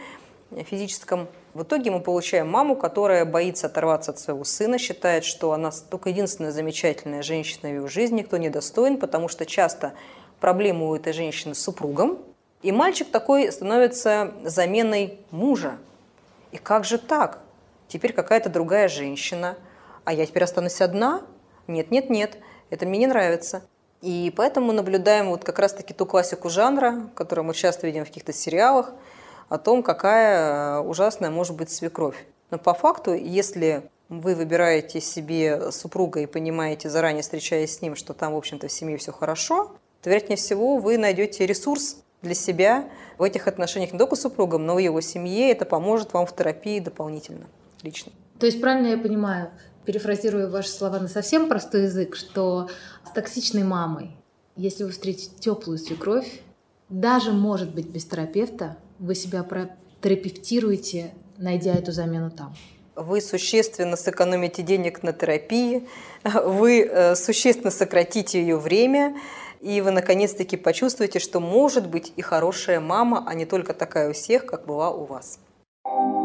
физическом. 0.69 1.27
В 1.53 1.63
итоге 1.63 1.91
мы 1.91 1.99
получаем 1.99 2.49
маму, 2.49 2.75
которая 2.75 3.25
боится 3.25 3.67
оторваться 3.67 4.11
от 4.11 4.19
своего 4.19 4.43
сына, 4.43 4.77
считает, 4.77 5.25
что 5.25 5.51
она 5.51 5.71
только 5.89 6.09
единственная 6.09 6.51
замечательная 6.51 7.21
женщина 7.21 7.69
в 7.69 7.73
его 7.73 7.87
жизни, 7.87 8.19
никто 8.19 8.37
не 8.37 8.49
достоин, 8.49 8.97
потому 8.97 9.27
что 9.27 9.45
часто 9.45 9.93
проблемы 10.39 10.89
у 10.89 10.95
этой 10.95 11.13
женщины 11.13 11.55
с 11.55 11.59
супругом, 11.59 12.19
И 12.63 12.71
мальчик 12.71 13.09
такой 13.11 13.51
становится 13.51 14.33
заменой 14.43 15.19
мужа. 15.31 15.77
И 16.57 16.59
как 16.59 16.85
же 16.85 16.97
так? 16.97 17.37
Теперь 17.87 18.13
какая-то 18.13 18.49
другая 18.49 18.87
женщина, 18.87 19.57
а 20.05 20.13
я 20.13 20.25
теперь 20.25 20.43
останусь 20.43 20.81
одна? 20.81 21.21
Нет, 21.67 21.91
нет, 21.91 22.09
нет, 22.09 22.39
это 22.71 22.87
мне 22.87 22.97
не 22.97 23.05
нравится. 23.05 23.61
И 24.01 24.33
поэтому 24.35 24.71
наблюдаем 24.71 25.29
вот 25.29 25.43
как 25.43 25.59
раз-таки 25.59 25.93
ту 25.93 26.07
классику 26.07 26.49
жанра, 26.49 27.11
которую 27.13 27.45
мы 27.45 27.53
часто 27.53 27.85
видим 27.85 28.05
в 28.05 28.07
каких-то 28.07 28.33
сериалах, 28.33 28.91
о 29.49 29.59
том, 29.59 29.83
какая 29.83 30.79
ужасная 30.79 31.29
может 31.29 31.55
быть 31.55 31.69
свекровь. 31.69 32.25
Но 32.49 32.57
по 32.57 32.73
факту, 32.73 33.13
если 33.13 33.87
вы 34.09 34.33
выбираете 34.33 34.99
себе 34.99 35.71
супруга 35.71 36.21
и 36.21 36.25
понимаете, 36.25 36.89
заранее 36.89 37.21
встречаясь 37.21 37.75
с 37.75 37.81
ним, 37.83 37.95
что 37.95 38.15
там, 38.15 38.33
в 38.33 38.37
общем-то, 38.37 38.67
в 38.67 38.71
семье 38.71 38.97
все 38.97 39.11
хорошо, 39.11 39.75
то, 40.01 40.09
вероятнее 40.09 40.37
всего, 40.37 40.77
вы 40.77 40.97
найдете 40.97 41.45
ресурс 41.45 41.97
для 42.27 42.35
себя 42.35 42.87
в 43.17 43.23
этих 43.23 43.47
отношениях 43.47 43.91
не 43.93 43.97
только 43.97 44.15
с 44.15 44.21
супругом, 44.21 44.65
но 44.65 44.77
и 44.77 44.83
его 44.83 45.01
семье. 45.01 45.51
Это 45.51 45.65
поможет 45.65 46.13
вам 46.13 46.27
в 46.27 46.35
терапии 46.35 46.79
дополнительно, 46.79 47.47
лично. 47.81 48.11
То 48.39 48.45
есть 48.45 48.61
правильно 48.61 48.87
я 48.87 48.97
понимаю, 48.97 49.49
перефразируя 49.85 50.47
ваши 50.47 50.69
слова 50.69 50.99
на 50.99 51.07
совсем 51.07 51.47
простой 51.47 51.83
язык, 51.83 52.15
что 52.15 52.69
с 53.03 53.11
токсичной 53.11 53.63
мамой, 53.63 54.11
если 54.55 54.83
вы 54.83 54.91
встретите 54.91 55.31
теплую 55.39 55.79
свекровь, 55.79 56.41
даже, 56.89 57.31
может 57.31 57.73
быть, 57.73 57.87
без 57.87 58.05
терапевта, 58.05 58.77
вы 58.99 59.15
себя 59.15 59.43
протерапевтируете, 59.43 61.13
найдя 61.37 61.73
эту 61.73 61.91
замену 61.91 62.29
там 62.29 62.53
вы 62.97 63.21
существенно 63.21 63.95
сэкономите 63.95 64.63
денег 64.63 65.03
на 65.03 65.13
терапии, 65.13 65.87
вы 66.23 66.81
э, 66.81 67.15
существенно 67.15 67.71
сократите 67.71 68.41
ее 68.41 68.57
время, 68.57 69.15
и 69.61 69.81
вы 69.81 69.91
наконец-таки 69.91 70.57
почувствуете, 70.57 71.19
что 71.19 71.39
может 71.39 71.87
быть 71.87 72.13
и 72.15 72.21
хорошая 72.21 72.79
мама, 72.79 73.23
а 73.27 73.33
не 73.33 73.45
только 73.45 73.73
такая 73.73 74.09
у 74.09 74.13
всех, 74.13 74.45
как 74.45 74.65
была 74.65 74.91
у 74.91 75.05
вас. 75.05 75.39
thank 75.85 76.11
you 76.11 76.16